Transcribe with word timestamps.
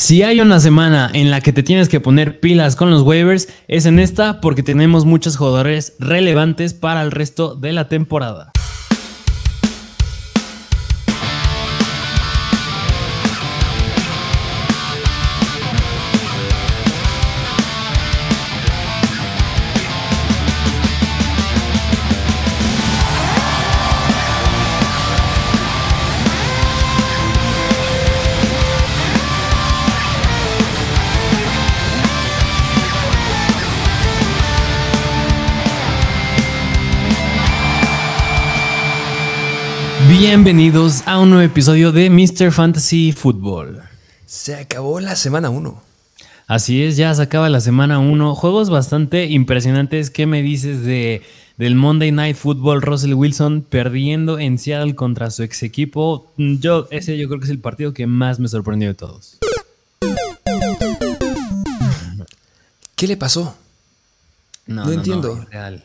Si 0.00 0.22
hay 0.22 0.40
una 0.40 0.60
semana 0.60 1.10
en 1.12 1.30
la 1.30 1.42
que 1.42 1.52
te 1.52 1.62
tienes 1.62 1.90
que 1.90 2.00
poner 2.00 2.40
pilas 2.40 2.74
con 2.74 2.90
los 2.90 3.02
waivers, 3.02 3.48
es 3.68 3.84
en 3.84 3.98
esta 3.98 4.40
porque 4.40 4.62
tenemos 4.62 5.04
muchos 5.04 5.36
jugadores 5.36 5.92
relevantes 5.98 6.72
para 6.72 7.02
el 7.02 7.10
resto 7.10 7.54
de 7.54 7.72
la 7.72 7.86
temporada. 7.86 8.50
Bienvenidos 40.20 41.02
a 41.06 41.18
un 41.18 41.30
nuevo 41.30 41.42
episodio 41.42 41.92
de 41.92 42.10
Mr. 42.10 42.52
Fantasy 42.52 43.10
Football. 43.10 43.80
Se 44.26 44.54
acabó 44.54 45.00
la 45.00 45.16
semana 45.16 45.48
1. 45.48 45.82
Así 46.46 46.82
es, 46.82 46.98
ya 46.98 47.14
se 47.14 47.22
acaba 47.22 47.48
la 47.48 47.62
semana 47.62 47.98
1. 48.00 48.34
Juegos 48.34 48.68
bastante 48.68 49.24
impresionantes. 49.24 50.10
¿Qué 50.10 50.26
me 50.26 50.42
dices 50.42 50.84
de, 50.84 51.22
del 51.56 51.74
Monday 51.74 52.12
Night 52.12 52.36
Football? 52.36 52.82
Russell 52.82 53.14
Wilson 53.14 53.62
perdiendo 53.66 54.38
en 54.38 54.58
Seattle 54.58 54.94
contra 54.94 55.30
su 55.30 55.42
ex 55.42 55.62
equipo. 55.62 56.30
Yo, 56.36 56.86
ese 56.90 57.16
yo 57.16 57.26
creo 57.28 57.40
que 57.40 57.46
es 57.46 57.50
el 57.50 57.60
partido 57.60 57.94
que 57.94 58.06
más 58.06 58.38
me 58.38 58.48
sorprendió 58.48 58.88
de 58.88 58.94
todos. 58.94 59.38
¿Qué 62.94 63.06
le 63.06 63.16
pasó? 63.16 63.56
No, 64.66 64.92
entiendo. 64.92 65.46
real. 65.50 65.82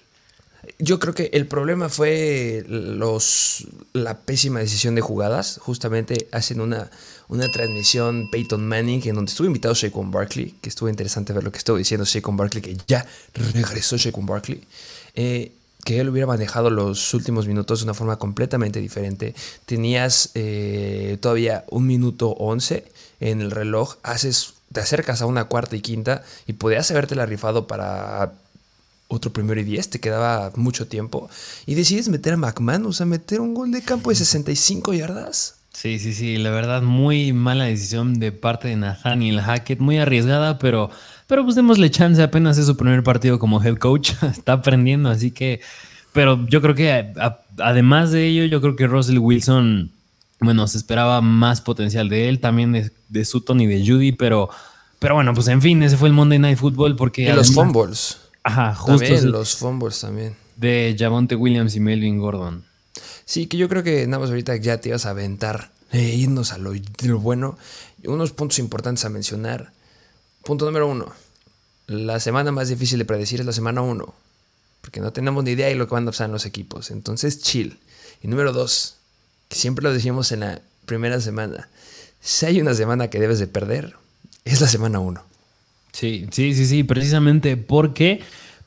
Yo 0.77 0.99
creo 0.99 1.13
que 1.13 1.29
el 1.31 1.47
problema 1.47 1.87
fue 1.87 2.65
los, 2.67 3.65
la 3.93 4.17
pésima 4.17 4.59
decisión 4.59 4.93
de 4.95 5.01
jugadas. 5.01 5.57
Justamente 5.61 6.27
hacen 6.31 6.59
una, 6.59 6.91
una 7.29 7.49
transmisión 7.49 8.29
Peyton 8.29 8.67
Manning 8.67 9.01
en 9.07 9.15
donde 9.15 9.29
estuvo 9.29 9.47
invitado 9.47 9.73
Shaquon 9.73 10.11
Barkley, 10.11 10.55
que 10.61 10.67
estuvo 10.67 10.89
interesante 10.89 11.31
ver 11.31 11.45
lo 11.45 11.51
que 11.51 11.59
estuvo 11.59 11.77
diciendo 11.77 12.05
Shaquon 12.05 12.35
Barkley, 12.35 12.61
que 12.61 12.77
ya 12.87 13.05
regresó 13.53 13.95
Shaquon 13.95 14.25
Barkley. 14.25 14.63
Eh, 15.15 15.53
que 15.85 15.99
él 15.99 16.09
hubiera 16.09 16.25
manejado 16.25 16.71
los 16.71 17.13
últimos 17.13 17.47
minutos 17.47 17.79
de 17.79 17.83
una 17.85 17.93
forma 17.93 18.17
completamente 18.17 18.81
diferente. 18.81 19.35
Tenías 19.67 20.31
eh, 20.33 21.17
todavía 21.21 21.63
un 21.69 21.85
minuto 21.85 22.31
once 22.31 22.85
en 23.19 23.39
el 23.39 23.51
reloj, 23.51 23.95
haces, 24.01 24.55
te 24.73 24.79
acercas 24.79 25.21
a 25.21 25.27
una 25.27 25.45
cuarta 25.45 25.75
y 25.75 25.81
quinta 25.81 26.23
y 26.47 26.53
podías 26.53 26.89
haberte 26.89 27.13
la 27.13 27.27
rifado 27.27 27.67
para 27.67 28.33
otro 29.07 29.31
primero 29.31 29.59
y 29.61 29.63
10, 29.63 29.89
te 29.89 29.99
quedaba 29.99 30.51
mucho 30.55 30.87
tiempo. 30.87 31.29
Y 31.65 31.75
decides 31.75 32.09
meter 32.09 32.33
a 32.33 32.37
McMahon, 32.37 32.85
o 32.85 32.93
sea, 32.93 33.05
meter 33.05 33.39
un 33.39 33.53
gol 33.53 33.71
de 33.71 33.81
campo 33.81 34.09
de 34.09 34.15
65 34.15 34.93
yardas. 34.93 35.55
Sí, 35.75 35.99
sí, 35.99 36.13
sí, 36.13 36.37
la 36.37 36.51
verdad, 36.51 36.81
muy 36.81 37.33
mala 37.33 37.65
decisión 37.65 38.17
de 38.17 38.31
parte 38.31 38.69
de 38.69 38.77
Nathaniel 38.77 39.41
Hackett, 39.41 39.79
muy 39.79 39.97
arriesgada, 39.97 40.57
pero, 40.57 40.89
pero 41.27 41.43
pues 41.43 41.57
démosle 41.57 41.91
chance, 41.91 42.23
apenas 42.23 42.57
es 42.57 42.65
su 42.65 42.77
primer 42.77 43.03
partido 43.03 43.39
como 43.39 43.61
head 43.61 43.75
coach, 43.75 44.13
está 44.21 44.53
aprendiendo, 44.53 45.09
así 45.09 45.31
que, 45.31 45.59
pero 46.13 46.47
yo 46.47 46.61
creo 46.61 46.75
que 46.75 47.11
además 47.57 48.11
de 48.11 48.25
ello, 48.25 48.45
yo 48.45 48.61
creo 48.61 48.77
que 48.77 48.87
Russell 48.87 49.17
Wilson, 49.17 49.91
bueno, 50.39 50.65
se 50.69 50.77
esperaba 50.77 51.19
más 51.19 51.59
potencial 51.59 52.07
de 52.07 52.29
él, 52.29 52.39
también 52.39 52.71
de, 52.71 52.89
de 53.09 53.25
Sutton 53.25 53.59
y 53.59 53.67
de 53.67 53.85
Judy, 53.85 54.13
pero, 54.13 54.49
pero 54.99 55.15
bueno, 55.15 55.33
pues 55.33 55.49
en 55.49 55.61
fin, 55.61 55.83
ese 55.83 55.97
fue 55.97 56.07
el 56.07 56.13
Monday 56.13 56.39
Night 56.39 56.57
Football 56.57 56.95
porque... 56.95 57.23
Y 57.23 57.33
los 57.33 57.53
fumbles. 57.53 58.24
Ajá, 58.45 58.75
justo. 58.75 58.99
También, 58.99 59.31
los 59.31 59.55
fumbles 59.55 59.99
también. 59.99 60.35
De 60.55 60.95
Javonte 60.97 61.35
Williams 61.35 61.75
y 61.75 61.79
Melvin 61.79 62.19
Gordon. 62.19 62.63
Sí, 63.25 63.47
que 63.47 63.57
yo 63.57 63.67
creo 63.67 63.81
que 63.81 64.05
nada 64.05 64.19
más 64.19 64.29
ahorita 64.29 64.55
ya 64.57 64.79
te 64.79 64.89
ibas 64.89 65.07
a 65.07 65.09
aventar, 65.09 65.71
e 65.91 66.03
irnos 66.13 66.53
a 66.53 66.59
lo, 66.59 66.71
bueno. 67.19 67.57
Unos 68.03 68.33
puntos 68.33 68.59
importantes 68.59 69.03
a 69.03 69.09
mencionar. 69.09 69.71
Punto 70.43 70.65
número 70.65 70.87
uno. 70.87 71.11
La 71.87 72.19
semana 72.19 72.51
más 72.51 72.69
difícil 72.69 72.99
de 72.99 73.05
predecir 73.05 73.39
es 73.39 73.47
la 73.47 73.51
semana 73.51 73.81
uno. 73.81 74.13
Porque 74.81 74.99
no 74.99 75.11
tenemos 75.11 75.43
ni 75.43 75.51
idea 75.51 75.67
de 75.67 75.75
lo 75.75 75.87
que 75.87 75.95
van 75.95 76.07
a 76.07 76.11
pasar 76.11 76.27
en 76.27 76.33
los 76.33 76.45
equipos. 76.45 76.91
Entonces, 76.91 77.41
chill. 77.41 77.79
Y 78.21 78.27
número 78.27 78.53
dos, 78.53 78.97
que 79.49 79.55
siempre 79.55 79.81
lo 79.81 79.91
decíamos 79.91 80.31
en 80.31 80.41
la 80.41 80.61
primera 80.85 81.19
semana. 81.19 81.67
Si 82.21 82.45
hay 82.45 82.61
una 82.61 82.75
semana 82.75 83.09
que 83.09 83.19
debes 83.19 83.39
de 83.39 83.47
perder, 83.47 83.95
es 84.43 84.61
la 84.61 84.67
semana 84.67 84.99
uno. 84.99 85.23
Sí, 85.95 86.27
sí, 86.29 86.53
sí, 86.53 86.65
sí, 86.65 86.83
precisamente. 86.83 87.55
¿Por 87.55 87.93
qué? 87.93 88.19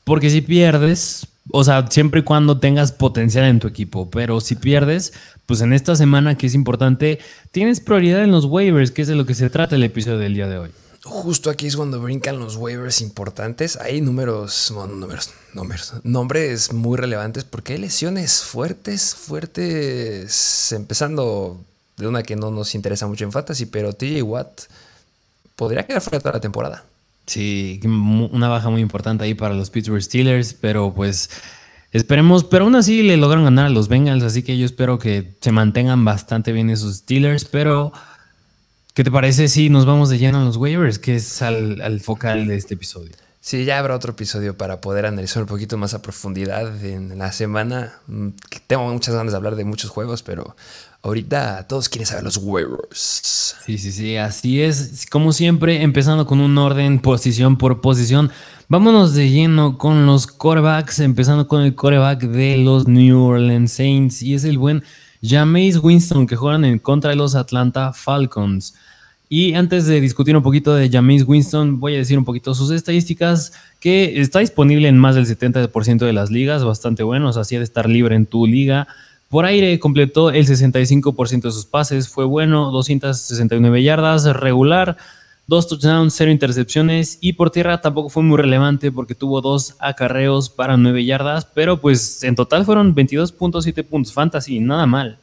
Porque 0.04 0.30
si 0.30 0.40
pierdes, 0.40 1.26
o 1.50 1.62
sea, 1.62 1.86
siempre 1.90 2.20
y 2.20 2.22
cuando 2.22 2.58
tengas 2.58 2.90
potencial 2.90 3.44
en 3.44 3.60
tu 3.60 3.68
equipo, 3.68 4.08
pero 4.08 4.40
si 4.40 4.54
pierdes, 4.54 5.12
pues 5.44 5.60
en 5.60 5.74
esta 5.74 5.94
semana 5.94 6.38
que 6.38 6.46
es 6.46 6.54
importante, 6.54 7.18
tienes 7.50 7.80
prioridad 7.80 8.24
en 8.24 8.30
los 8.30 8.46
waivers, 8.46 8.90
que 8.92 9.02
es 9.02 9.08
de 9.08 9.14
lo 9.14 9.26
que 9.26 9.34
se 9.34 9.50
trata 9.50 9.76
el 9.76 9.82
episodio 9.82 10.16
del 10.16 10.32
día 10.32 10.48
de 10.48 10.56
hoy. 10.56 10.70
Justo 11.04 11.50
aquí 11.50 11.66
es 11.66 11.76
cuando 11.76 12.00
brincan 12.00 12.38
los 12.38 12.56
waivers 12.56 13.02
importantes. 13.02 13.76
Hay 13.76 14.00
números, 14.00 14.72
bueno, 14.74 14.94
números, 14.94 15.30
números, 15.52 15.92
nombres 16.04 16.72
muy 16.72 16.96
relevantes 16.96 17.44
porque 17.44 17.74
hay 17.74 17.78
lesiones 17.78 18.40
fuertes, 18.40 19.14
fuertes, 19.14 20.72
empezando 20.72 21.60
de 21.98 22.08
una 22.08 22.22
que 22.22 22.36
no 22.36 22.50
nos 22.50 22.74
interesa 22.74 23.06
mucho 23.06 23.24
en 23.24 23.32
fantasy, 23.32 23.66
pero 23.66 23.92
TJ 23.92 24.22
Watt 24.22 24.62
podría 25.56 25.86
quedar 25.86 26.00
fuera 26.00 26.20
toda 26.20 26.32
la 26.32 26.40
temporada. 26.40 26.84
Sí, 27.28 27.78
una 27.84 28.48
baja 28.48 28.70
muy 28.70 28.80
importante 28.80 29.22
ahí 29.22 29.34
para 29.34 29.54
los 29.54 29.68
Pittsburgh 29.68 30.00
Steelers, 30.02 30.54
pero 30.54 30.94
pues 30.94 31.28
esperemos, 31.92 32.44
pero 32.44 32.64
aún 32.64 32.74
así 32.74 33.02
le 33.02 33.18
lograron 33.18 33.44
ganar 33.44 33.66
a 33.66 33.68
los 33.68 33.88
Bengals, 33.88 34.24
así 34.24 34.42
que 34.42 34.56
yo 34.56 34.64
espero 34.64 34.98
que 34.98 35.36
se 35.38 35.52
mantengan 35.52 36.06
bastante 36.06 36.52
bien 36.52 36.70
esos 36.70 36.96
Steelers, 36.96 37.44
pero 37.44 37.92
¿qué 38.94 39.04
te 39.04 39.10
parece 39.10 39.48
si 39.48 39.68
nos 39.68 39.84
vamos 39.84 40.08
de 40.08 40.16
lleno 40.16 40.40
a 40.40 40.44
los 40.44 40.56
waivers, 40.56 40.98
que 40.98 41.16
es 41.16 41.42
al, 41.42 42.00
focal 42.00 42.46
de 42.46 42.56
este 42.56 42.74
episodio? 42.74 43.12
Sí, 43.42 43.66
ya 43.66 43.78
habrá 43.78 43.94
otro 43.94 44.12
episodio 44.12 44.56
para 44.56 44.80
poder 44.80 45.04
analizar 45.04 45.42
un 45.42 45.48
poquito 45.48 45.76
más 45.76 45.92
a 45.92 46.00
profundidad 46.00 46.82
en 46.82 47.18
la 47.18 47.32
semana. 47.32 47.98
Mm, 48.06 48.28
tengo 48.66 48.90
muchas 48.90 49.14
ganas 49.14 49.32
de 49.34 49.36
hablar 49.36 49.54
de 49.54 49.66
muchos 49.66 49.90
juegos, 49.90 50.22
pero 50.22 50.56
Ahorita 51.02 51.66
todos 51.68 51.88
quieren 51.88 52.06
saber 52.06 52.24
los 52.24 52.38
waivers. 52.38 53.56
Sí, 53.64 53.78
sí, 53.78 53.92
sí, 53.92 54.16
así 54.16 54.60
es. 54.60 55.06
Como 55.08 55.32
siempre, 55.32 55.82
empezando 55.82 56.26
con 56.26 56.40
un 56.40 56.58
orden 56.58 56.98
posición 56.98 57.56
por 57.56 57.80
posición. 57.80 58.30
Vámonos 58.68 59.14
de 59.14 59.30
lleno 59.30 59.78
con 59.78 60.06
los 60.06 60.26
corebacks, 60.26 60.98
empezando 60.98 61.46
con 61.46 61.62
el 61.62 61.76
coreback 61.76 62.22
de 62.22 62.58
los 62.58 62.88
New 62.88 63.22
Orleans 63.22 63.72
Saints. 63.72 64.22
Y 64.22 64.34
es 64.34 64.42
el 64.42 64.58
buen 64.58 64.82
Jameis 65.22 65.78
Winston 65.78 66.26
que 66.26 66.36
juegan 66.36 66.64
en 66.64 66.80
contra 66.80 67.10
de 67.10 67.16
los 67.16 67.36
Atlanta 67.36 67.92
Falcons. 67.92 68.74
Y 69.28 69.54
antes 69.54 69.86
de 69.86 70.00
discutir 70.00 70.36
un 70.36 70.42
poquito 70.42 70.74
de 70.74 70.88
Jameis 70.90 71.22
Winston, 71.26 71.80
voy 71.80 71.94
a 71.94 71.98
decir 71.98 72.18
un 72.18 72.24
poquito 72.24 72.54
sus 72.54 72.70
estadísticas, 72.70 73.52
que 73.78 74.20
está 74.20 74.38
disponible 74.38 74.88
en 74.88 74.96
más 74.96 75.14
del 75.14 75.26
70% 75.26 75.98
de 75.98 76.12
las 76.14 76.30
ligas, 76.30 76.64
bastante 76.64 77.02
bueno, 77.02 77.28
así 77.28 77.56
de 77.56 77.62
estar 77.62 77.88
libre 77.88 78.16
en 78.16 78.24
tu 78.24 78.46
liga. 78.46 78.88
Por 79.28 79.44
aire 79.44 79.78
completó 79.78 80.30
el 80.30 80.46
65% 80.46 81.42
de 81.42 81.52
sus 81.52 81.66
pases, 81.66 82.08
fue 82.08 82.24
bueno, 82.24 82.70
269 82.70 83.82
yardas, 83.82 84.24
regular, 84.24 84.96
dos 85.46 85.66
touchdowns, 85.66 86.14
cero 86.14 86.30
intercepciones 86.30 87.18
y 87.20 87.34
por 87.34 87.50
tierra 87.50 87.80
tampoco 87.80 88.10
fue 88.10 88.22
muy 88.22 88.36
relevante 88.36 88.92
porque 88.92 89.14
tuvo 89.14 89.40
dos 89.40 89.74
acarreos 89.80 90.48
para 90.50 90.76
9 90.76 91.04
yardas, 91.04 91.46
pero 91.46 91.80
pues 91.80 92.22
en 92.22 92.36
total 92.36 92.64
fueron 92.64 92.94
22.7 92.94 93.84
puntos 93.84 94.12
fantasy, 94.12 94.60
nada 94.60 94.86
mal. 94.86 95.18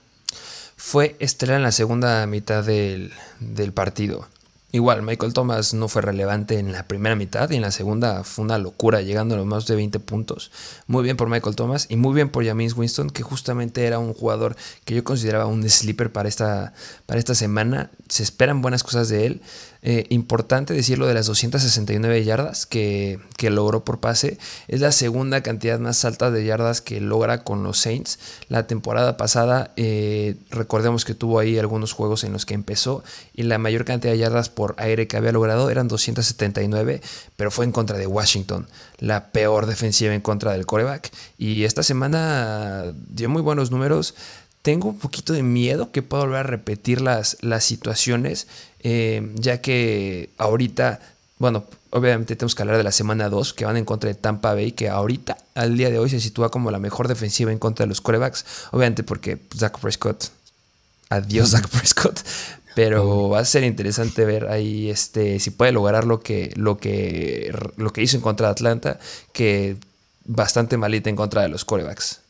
Fue 0.75 1.15
estelar 1.19 1.57
en 1.57 1.63
la 1.63 1.71
segunda 1.71 2.25
mitad 2.27 2.63
del, 2.63 3.11
del 3.39 3.71
partido. 3.71 4.27
Igual, 4.75 5.03
Michael 5.03 5.31
Thomas 5.31 5.73
no 5.73 5.87
fue 5.87 6.01
relevante 6.01 6.59
en 6.59 6.73
la 6.73 6.85
primera 6.85 7.15
mitad 7.15 7.49
y 7.49 7.55
en 7.55 7.61
la 7.61 7.71
segunda 7.71 8.25
fue 8.25 8.43
una 8.43 8.57
locura, 8.57 8.99
llegando 8.99 9.33
a 9.33 9.37
los 9.37 9.47
más 9.47 9.67
de 9.67 9.75
20 9.77 10.01
puntos. 10.01 10.51
Muy 10.85 11.01
bien 11.01 11.15
por 11.15 11.29
Michael 11.29 11.55
Thomas 11.55 11.85
y 11.87 11.95
muy 11.95 12.13
bien 12.13 12.27
por 12.27 12.45
James 12.45 12.75
Winston, 12.75 13.09
que 13.09 13.23
justamente 13.23 13.85
era 13.85 13.99
un 13.99 14.13
jugador 14.13 14.57
que 14.83 14.93
yo 14.93 15.05
consideraba 15.05 15.45
un 15.45 15.63
sleeper 15.63 16.11
para 16.11 16.27
esta, 16.27 16.73
para 17.05 17.19
esta 17.19 17.35
semana. 17.35 17.89
Se 18.09 18.21
esperan 18.21 18.61
buenas 18.61 18.83
cosas 18.83 19.07
de 19.07 19.25
él. 19.25 19.41
Eh, 19.87 20.07
importante 20.09 20.73
decirlo 20.73 21.05
de 21.05 21.13
las 21.13 21.27
269 21.27 22.23
yardas 22.23 22.65
que, 22.65 23.19
logró 23.39 23.85
por 23.85 23.99
pase. 23.99 24.39
Es 24.67 24.81
la 24.81 24.91
segunda 24.91 25.43
cantidad 25.43 25.77
más 25.77 26.03
alta 26.05 26.31
de 26.31 26.43
yardas 26.43 26.81
que 26.81 26.99
logra 26.99 27.43
con 27.43 27.61
los 27.61 27.77
Saints. 27.77 28.17
La 28.49 28.65
temporada 28.65 29.15
pasada, 29.15 29.73
eh, 29.75 30.37
recordemos 30.49 31.05
que 31.05 31.13
tuvo 31.13 31.37
ahí 31.37 31.59
algunos 31.59 31.93
juegos 31.93 32.23
en 32.23 32.33
los 32.33 32.47
que 32.47 32.55
empezó 32.55 33.03
y 33.35 33.43
la 33.43 33.59
mayor 33.59 33.85
cantidad 33.85 34.13
de 34.13 34.17
yardas 34.17 34.49
por 34.49 34.73
aire 34.79 35.07
que 35.07 35.17
había 35.17 35.31
logrado 35.31 35.69
eran 35.69 35.87
279, 35.87 37.01
pero 37.35 37.51
fue 37.51 37.65
en 37.65 37.71
contra 37.71 37.99
de 37.99 38.07
Washington, 38.07 38.67
la 38.97 39.29
peor 39.31 39.67
defensiva 39.67 40.15
en 40.15 40.21
contra 40.21 40.53
del 40.53 40.65
coreback. 40.65 41.11
Y 41.37 41.63
esta 41.65 41.83
semana 41.83 42.85
dio 43.07 43.29
muy 43.29 43.43
buenos 43.43 43.69
números 43.69 44.15
tengo 44.65 44.89
un 44.89 44.97
poquito 44.97 45.31
de 45.31 45.43
miedo 45.43 45.91
que 45.91 46.01
pueda 46.01 46.23
volver 46.23 46.39
a 46.39 46.43
repetir 46.43 46.99
las, 46.99 47.37
las 47.41 47.63
situaciones, 47.63 48.47
eh, 48.79 49.31
ya 49.35 49.61
que 49.61 50.31
ahorita, 50.39 51.01
bueno, 51.37 51.65
obviamente 51.91 52.35
tenemos 52.35 52.55
que 52.55 52.63
hablar 52.63 52.77
de 52.77 52.83
la 52.83 52.91
semana 52.91 53.29
2, 53.29 53.53
que 53.53 53.65
van 53.65 53.77
en 53.77 53.85
contra 53.85 54.07
de 54.07 54.15
Tampa 54.15 54.55
Bay, 54.55 54.71
que 54.71 54.89
ahorita, 54.89 55.37
al 55.53 55.77
día 55.77 55.91
de 55.91 55.99
hoy, 55.99 56.09
se 56.09 56.19
sitúa 56.19 56.49
como 56.49 56.71
la 56.71 56.79
mejor 56.79 57.07
defensiva 57.07 57.51
en 57.51 57.59
contra 57.59 57.85
de 57.85 57.89
los 57.89 58.01
corebacks, 58.01 58.43
obviamente 58.71 59.03
porque 59.03 59.37
Zach 59.55 59.77
Prescott, 59.77 60.31
adiós 61.09 61.51
Zach 61.51 61.67
Prescott, 61.69 62.21
pero 62.73 63.29
va 63.29 63.41
a 63.41 63.45
ser 63.45 63.63
interesante 63.65 64.25
ver 64.25 64.47
ahí 64.47 64.89
este, 64.89 65.39
si 65.39 65.51
puede 65.51 65.73
lograr 65.73 66.05
lo 66.05 66.21
que, 66.21 66.51
lo 66.55 66.79
que, 66.79 67.55
lo 67.77 67.93
que 67.93 68.01
hizo 68.01 68.17
en 68.17 68.23
contra 68.23 68.47
de 68.47 68.51
Atlanta, 68.53 68.99
que 69.31 69.77
bastante 70.23 70.75
malita 70.75 71.11
en 71.11 71.15
contra 71.15 71.43
de 71.43 71.49
los 71.49 71.65
corebacks. 71.65 72.24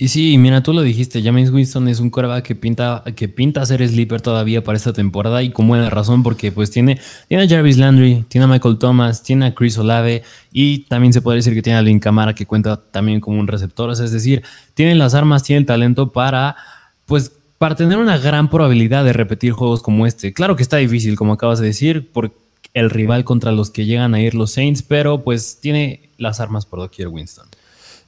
Y 0.00 0.08
sí, 0.08 0.38
mira, 0.38 0.62
tú 0.62 0.72
lo 0.72 0.80
dijiste, 0.80 1.22
James 1.22 1.50
Winston 1.50 1.86
es 1.86 2.00
un 2.00 2.08
coreback 2.08 2.42
que 2.42 2.54
pinta, 2.54 3.04
que 3.14 3.28
pinta 3.28 3.66
ser 3.66 3.86
sleeper 3.86 4.22
todavía 4.22 4.64
para 4.64 4.78
esta 4.78 4.94
temporada 4.94 5.42
y 5.42 5.50
con 5.50 5.68
buena 5.68 5.90
razón 5.90 6.22
porque 6.22 6.50
pues 6.50 6.70
tiene, 6.70 6.98
tiene 7.28 7.44
a 7.44 7.46
Jarvis 7.46 7.76
Landry, 7.76 8.24
tiene 8.26 8.46
a 8.46 8.48
Michael 8.48 8.78
Thomas, 8.78 9.22
tiene 9.22 9.44
a 9.44 9.54
Chris 9.54 9.76
Olave 9.76 10.22
y 10.54 10.84
también 10.84 11.12
se 11.12 11.20
puede 11.20 11.36
decir 11.36 11.52
que 11.52 11.60
tiene 11.60 11.78
a 11.78 11.82
Lynn 11.82 11.98
Camara 11.98 12.34
que 12.34 12.46
cuenta 12.46 12.78
también 12.78 13.20
como 13.20 13.38
un 13.38 13.46
receptor, 13.46 13.90
es 13.90 14.10
decir, 14.10 14.42
tiene 14.72 14.94
las 14.94 15.12
armas, 15.12 15.42
tiene 15.42 15.58
el 15.60 15.66
talento 15.66 16.10
para 16.10 16.56
pues 17.04 17.32
para 17.58 17.74
tener 17.74 17.98
una 17.98 18.16
gran 18.16 18.48
probabilidad 18.48 19.04
de 19.04 19.12
repetir 19.12 19.52
juegos 19.52 19.82
como 19.82 20.06
este. 20.06 20.32
Claro 20.32 20.56
que 20.56 20.62
está 20.62 20.78
difícil, 20.78 21.14
como 21.14 21.34
acabas 21.34 21.58
de 21.58 21.66
decir, 21.66 22.10
por 22.10 22.32
el 22.72 22.88
rival 22.88 23.24
contra 23.24 23.52
los 23.52 23.68
que 23.68 23.84
llegan 23.84 24.14
a 24.14 24.22
ir 24.22 24.34
los 24.34 24.52
Saints, 24.52 24.82
pero 24.82 25.22
pues 25.24 25.58
tiene 25.60 26.08
las 26.16 26.40
armas 26.40 26.64
por 26.64 26.78
doquier 26.78 27.08
Winston. 27.08 27.59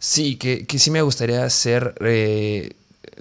Sí, 0.05 0.35
que, 0.35 0.67
sí 0.81 0.91
me 0.91 1.01
gustaría 1.01 1.45
hacer 1.45 1.95
eh, 2.01 2.73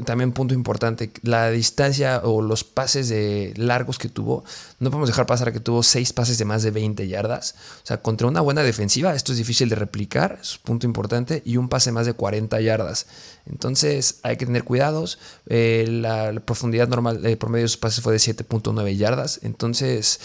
también 0.03 0.31
punto 0.31 0.55
importante, 0.55 1.11
la 1.21 1.51
distancia 1.51 2.21
o 2.23 2.41
los 2.41 2.63
pases 2.63 3.07
de 3.07 3.53
largos 3.55 3.99
que 3.99 4.09
tuvo, 4.09 4.43
no 4.79 4.89
podemos 4.89 5.07
dejar 5.07 5.27
pasar 5.27 5.53
que 5.53 5.59
tuvo 5.59 5.83
seis 5.83 6.11
pases 6.11 6.39
de 6.39 6.45
más 6.45 6.63
de 6.63 6.71
20 6.71 7.07
yardas. 7.07 7.53
O 7.83 7.85
sea, 7.85 8.01
contra 8.01 8.25
una 8.25 8.41
buena 8.41 8.63
defensiva, 8.63 9.13
esto 9.13 9.31
es 9.31 9.37
difícil 9.37 9.69
de 9.69 9.75
replicar, 9.75 10.39
es 10.41 10.55
un 10.55 10.61
punto 10.63 10.87
importante, 10.87 11.43
y 11.45 11.57
un 11.57 11.69
pase 11.69 11.91
más 11.91 12.07
de 12.07 12.13
40 12.13 12.59
yardas. 12.61 13.05
Entonces 13.45 14.19
hay 14.23 14.37
que 14.37 14.47
tener 14.47 14.63
cuidados. 14.63 15.19
Eh, 15.45 15.85
la, 15.87 16.33
profundidad 16.43 16.87
normal, 16.87 17.23
el 17.23 17.37
promedio 17.37 17.65
de 17.65 17.69
sus 17.69 17.77
pases 17.77 18.03
fue 18.03 18.13
de 18.13 18.17
7.9 18.19 18.97
yardas. 18.97 19.39
Entonces 19.43 20.19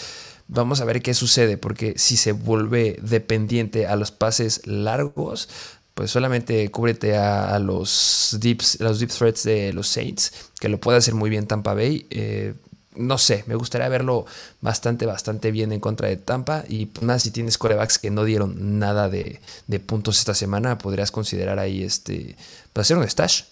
vamos 0.47 0.81
a 0.81 0.85
ver 0.85 1.01
qué 1.01 1.13
sucede, 1.13 1.57
porque 1.57 1.93
si 1.97 2.17
se 2.17 2.31
vuelve 2.31 2.97
dependiente 3.01 3.85
a 3.85 3.95
los 3.95 4.11
pases 4.11 4.65
largos, 4.65 5.49
pues 5.97 6.11
solamente 6.11 6.69
cúbrete 6.69 7.17
a, 7.17 7.57
los 7.57 8.37
deeps, 8.39 8.79
los 8.79 8.99
deep 8.99 9.09
threats 9.09 9.43
de 9.45 9.73
los 9.73 9.87
Saints, 9.87 10.31
que 10.59 10.69
lo 10.69 10.79
puede 10.79 10.99
hacer 10.99 11.15
muy 11.15 11.31
bien 11.31 11.47
Tampa 11.47 11.73
Bay. 11.73 12.05
Eh, 12.11 12.53
no 12.95 13.17
sé, 13.17 13.43
me 13.47 13.55
gustaría 13.55 13.89
verlo 13.89 14.27
bastante, 14.61 15.07
bastante 15.07 15.49
bien 15.49 15.71
en 15.71 15.79
contra 15.79 16.07
de 16.07 16.17
Tampa. 16.17 16.63
Y 16.69 16.89
más 17.01 17.23
si 17.23 17.31
tienes 17.31 17.57
corebacks 17.57 17.97
que 17.97 18.11
no 18.11 18.25
dieron 18.25 18.77
nada 18.77 19.09
de, 19.09 19.39
puntos 19.87 20.19
esta 20.19 20.35
semana, 20.35 20.77
podrías 20.77 21.09
considerar 21.09 21.57
ahí 21.57 21.81
este, 21.81 22.35
para 22.73 22.83
hacer 22.83 22.95
un 22.95 23.09
stash. 23.09 23.45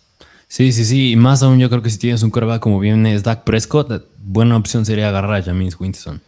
Sí, 0.47 0.71
sí, 0.71 0.85
sí. 0.85 1.13
Y 1.13 1.15
más 1.15 1.41
aún, 1.41 1.57
yo 1.57 1.67
creo 1.71 1.81
que 1.81 1.89
si 1.89 1.97
tienes 1.97 2.21
un 2.21 2.29
coreback 2.29 2.61
como 2.61 2.79
bien 2.79 3.07
es 3.07 3.23
Dak 3.23 3.43
Prescott, 3.43 4.05
buena 4.19 4.55
opción 4.55 4.85
sería 4.85 5.09
agarrar 5.09 5.33
a 5.33 5.43
James 5.43 5.79
Winston 5.79 6.21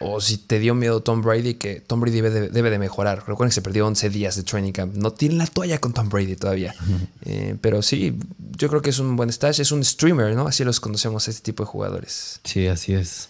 o 0.00 0.20
si 0.20 0.38
te 0.38 0.58
dio 0.58 0.74
miedo 0.74 1.02
Tom 1.02 1.20
Brady, 1.20 1.54
que 1.54 1.80
Tom 1.80 2.00
Brady 2.00 2.22
debe 2.22 2.70
de, 2.70 2.78
mejorar. 2.78 3.18
Recuerden 3.18 3.50
que 3.50 3.54
se 3.54 3.62
perdió 3.62 3.86
11 3.86 4.08
días 4.08 4.34
de 4.34 4.42
training 4.42 4.72
camp. 4.72 4.94
No 4.94 5.12
tiene 5.12 5.34
la 5.34 5.46
toalla 5.46 5.78
con 5.78 5.92
Tom 5.92 6.08
Brady 6.08 6.36
todavía. 6.36 6.74
Eh, 7.26 7.56
pero 7.60 7.82
sí, 7.82 8.18
yo 8.56 8.70
creo 8.70 8.80
que 8.80 8.90
es 8.90 8.98
un 8.98 9.14
buen 9.16 9.30
stash. 9.30 9.60
Es 9.60 9.72
un 9.72 9.84
streamer, 9.84 10.34
¿no? 10.34 10.46
Así 10.46 10.64
los 10.64 10.80
conocemos 10.80 11.28
a 11.28 11.30
este 11.30 11.42
tipo 11.42 11.64
de 11.64 11.68
jugadores. 11.68 12.40
Sí, 12.44 12.66
así 12.66 12.94
es. 12.94 13.28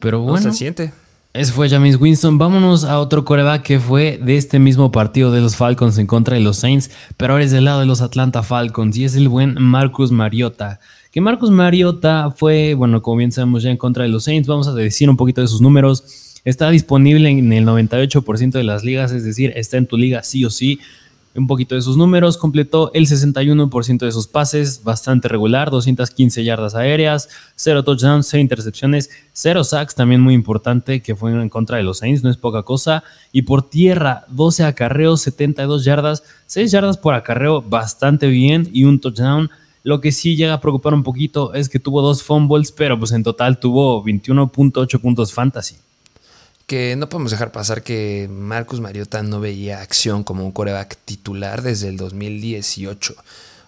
Pero 0.00 0.20
bueno. 0.20 0.52
siguiente. 0.52 0.92
Ese 1.34 1.52
fue 1.52 1.68
James 1.68 2.00
Winston. 2.00 2.36
Vámonos 2.36 2.82
a 2.82 2.98
otro 2.98 3.24
coreback 3.24 3.62
que 3.62 3.78
fue 3.78 4.18
de 4.20 4.36
este 4.36 4.58
mismo 4.58 4.90
partido 4.90 5.30
de 5.30 5.40
los 5.40 5.54
Falcons 5.54 5.98
en 5.98 6.08
contra 6.08 6.34
de 6.34 6.40
los 6.40 6.56
Saints, 6.56 6.90
pero 7.16 7.34
ahora 7.34 7.44
es 7.44 7.52
del 7.52 7.66
lado 7.66 7.78
de 7.78 7.86
los 7.86 8.00
Atlanta 8.00 8.42
Falcons 8.42 8.96
y 8.96 9.04
es 9.04 9.14
el 9.14 9.28
buen 9.28 9.54
Marcus 9.62 10.10
Mariota. 10.10 10.80
Que 11.10 11.22
Marcus 11.22 11.50
Mariota 11.50 12.30
fue, 12.36 12.74
bueno, 12.74 13.00
como 13.00 13.16
bien 13.16 13.32
sabemos 13.32 13.62
ya 13.62 13.70
en 13.70 13.78
contra 13.78 14.02
de 14.02 14.10
los 14.10 14.24
Saints, 14.24 14.46
vamos 14.46 14.68
a 14.68 14.74
decir 14.74 15.08
un 15.08 15.16
poquito 15.16 15.40
de 15.40 15.48
sus 15.48 15.62
números. 15.62 16.40
Está 16.44 16.68
disponible 16.68 17.30
en 17.30 17.50
el 17.50 17.64
98% 17.64 18.50
de 18.50 18.62
las 18.62 18.84
ligas, 18.84 19.12
es 19.12 19.24
decir, 19.24 19.52
está 19.56 19.78
en 19.78 19.86
tu 19.86 19.96
liga 19.96 20.22
sí 20.22 20.44
o 20.44 20.50
sí. 20.50 20.80
Un 21.34 21.46
poquito 21.46 21.74
de 21.74 21.82
sus 21.82 21.96
números, 21.96 22.36
completó 22.36 22.90
el 22.92 23.06
61% 23.06 23.98
de 23.98 24.12
sus 24.12 24.26
pases, 24.26 24.82
bastante 24.84 25.28
regular, 25.28 25.70
215 25.70 26.44
yardas 26.44 26.74
aéreas, 26.74 27.30
0 27.54 27.84
touchdowns, 27.84 28.26
0 28.28 28.42
intercepciones, 28.42 29.08
0 29.32 29.64
sacks, 29.64 29.94
también 29.94 30.20
muy 30.20 30.34
importante, 30.34 31.00
que 31.00 31.16
fue 31.16 31.32
en 31.32 31.48
contra 31.48 31.78
de 31.78 31.84
los 31.84 31.98
Saints, 31.98 32.22
no 32.22 32.30
es 32.30 32.36
poca 32.36 32.64
cosa. 32.64 33.02
Y 33.32 33.42
por 33.42 33.62
tierra, 33.70 34.26
12 34.28 34.64
acarreos, 34.64 35.22
72 35.22 35.84
yardas, 35.84 36.22
6 36.46 36.70
yardas 36.70 36.98
por 36.98 37.14
acarreo, 37.14 37.62
bastante 37.62 38.26
bien, 38.26 38.68
y 38.72 38.84
un 38.84 39.00
touchdown 39.00 39.48
lo 39.88 40.02
que 40.02 40.12
sí 40.12 40.36
llega 40.36 40.52
a 40.52 40.60
preocupar 40.60 40.92
un 40.92 41.02
poquito 41.02 41.54
es 41.54 41.70
que 41.70 41.78
tuvo 41.78 42.02
dos 42.02 42.22
fumbles, 42.22 42.72
pero 42.72 42.98
pues 42.98 43.10
en 43.12 43.22
total 43.22 43.58
tuvo 43.58 44.04
21.8 44.04 45.00
puntos 45.00 45.32
fantasy. 45.32 45.76
Que 46.66 46.94
no 46.94 47.08
podemos 47.08 47.30
dejar 47.30 47.52
pasar 47.52 47.82
que 47.82 48.28
Marcus 48.30 48.80
Mariota 48.80 49.22
no 49.22 49.40
veía 49.40 49.80
acción 49.80 50.24
como 50.24 50.44
un 50.44 50.52
coreback 50.52 50.98
titular 51.06 51.62
desde 51.62 51.88
el 51.88 51.96
2018. 51.96 53.14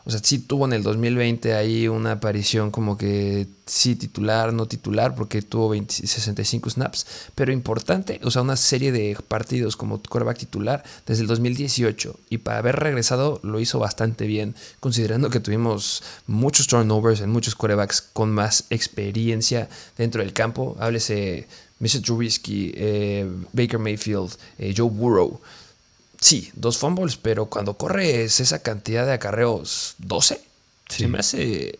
O 0.04 0.10
sea, 0.10 0.20
sí 0.22 0.38
tuvo 0.38 0.64
en 0.64 0.72
el 0.72 0.82
2020 0.82 1.54
ahí 1.54 1.86
una 1.86 2.12
aparición 2.12 2.70
como 2.70 2.96
que 2.96 3.46
sí 3.66 3.96
titular, 3.96 4.52
no 4.52 4.66
titular, 4.66 5.14
porque 5.14 5.42
tuvo 5.42 5.74
65 5.74 6.70
snaps, 6.70 7.06
pero 7.34 7.52
importante, 7.52 8.20
o 8.24 8.30
sea, 8.30 8.42
una 8.42 8.56
serie 8.56 8.92
de 8.92 9.16
partidos 9.28 9.76
como 9.76 10.02
quarterback 10.02 10.38
titular 10.38 10.82
desde 11.06 11.22
el 11.22 11.28
2018 11.28 12.18
y 12.30 12.38
para 12.38 12.58
haber 12.58 12.76
regresado 12.76 13.40
lo 13.42 13.60
hizo 13.60 13.78
bastante 13.78 14.26
bien, 14.26 14.54
considerando 14.80 15.30
que 15.30 15.40
tuvimos 15.40 16.02
muchos 16.26 16.66
turnovers 16.66 17.20
en 17.20 17.30
muchos 17.30 17.54
quarterbacks 17.54 18.00
con 18.00 18.30
más 18.30 18.64
experiencia 18.70 19.68
dentro 19.98 20.22
del 20.22 20.32
campo. 20.32 20.76
Háblese 20.80 21.46
Mr. 21.78 22.02
Trubisky, 22.02 22.72
eh, 22.74 23.26
Baker 23.52 23.78
Mayfield, 23.78 24.32
eh, 24.58 24.74
Joe 24.76 24.90
Burrow 24.90 25.40
sí, 26.20 26.50
dos 26.54 26.78
fumbles, 26.78 27.16
pero 27.16 27.46
cuando 27.46 27.74
corres 27.74 28.40
esa 28.40 28.62
cantidad 28.62 29.06
de 29.06 29.12
acarreos, 29.12 29.94
12, 29.98 30.40
se 30.88 31.08
me 31.08 31.18
hace... 31.18 31.78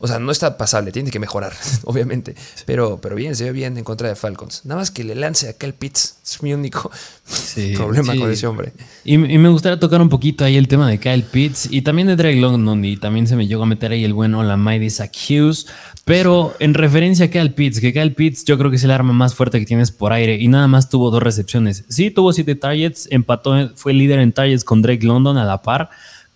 O 0.00 0.06
sea, 0.06 0.18
no 0.18 0.30
está 0.30 0.56
pasable, 0.56 0.92
tiene 0.92 1.10
que 1.10 1.18
mejorar, 1.18 1.52
obviamente. 1.84 2.34
Pero, 2.66 3.00
pero 3.00 3.16
bien, 3.16 3.34
se 3.36 3.44
ve 3.44 3.52
bien 3.52 3.76
en 3.76 3.84
contra 3.84 4.08
de 4.08 4.16
Falcons. 4.16 4.64
Nada 4.64 4.80
más 4.80 4.90
que 4.90 5.04
le 5.04 5.14
lance 5.14 5.48
a 5.48 5.52
Kel 5.54 5.74
Pitts. 5.74 6.18
Es 6.24 6.42
mi 6.42 6.52
único 6.52 6.90
problema 7.76 8.14
con 8.16 8.30
ese 8.30 8.46
hombre. 8.46 8.72
Y, 9.04 9.18
me 9.18 9.48
gustaría 9.48 9.80
tocar 9.80 10.00
un 10.00 10.08
poquito 10.08 10.44
ahí 10.44 10.56
el 10.56 10.68
tema 10.68 10.88
de 10.88 10.98
Kyle 10.98 11.24
Pitts 11.24 11.68
y 11.70 11.82
también 11.82 12.08
de 12.08 12.16
Drake 12.16 12.40
London. 12.40 12.84
Y 12.84 12.96
también 12.96 13.26
se 13.26 13.36
me 13.36 13.46
llegó 13.46 13.62
a 13.62 13.66
meter 13.66 13.92
ahí 13.92 14.04
el 14.04 14.12
bueno 14.12 14.42
la 14.42 14.56
Zach 14.90 15.12
Hughes. 15.28 15.66
Pero 16.04 16.54
en 16.58 16.74
referencia 16.74 17.26
a 17.26 17.28
Kyle 17.28 17.52
Pitts, 17.52 17.80
que 17.80 17.92
Kyle 17.92 18.14
Pitts 18.14 18.44
yo 18.44 18.56
creo 18.58 18.70
que 18.70 18.76
es 18.76 18.84
el 18.84 18.90
arma 18.90 19.12
más 19.12 19.34
fuerte 19.34 19.58
que 19.58 19.66
tienes 19.66 19.90
por 19.90 20.12
aire 20.12 20.36
y 20.36 20.48
nada 20.48 20.66
más 20.66 20.88
tuvo 20.88 21.10
dos 21.10 21.22
recepciones. 21.22 21.84
Sí, 21.88 22.10
tuvo 22.10 22.32
siete 22.32 22.54
targets, 22.54 23.08
empató, 23.10 23.70
fue 23.74 23.92
líder 23.92 24.18
en 24.20 24.32
targets 24.32 24.64
con 24.64 24.82
Drake 24.82 25.04
London 25.04 25.36
a 25.36 25.44
la 25.44 25.62
par, 25.62 25.90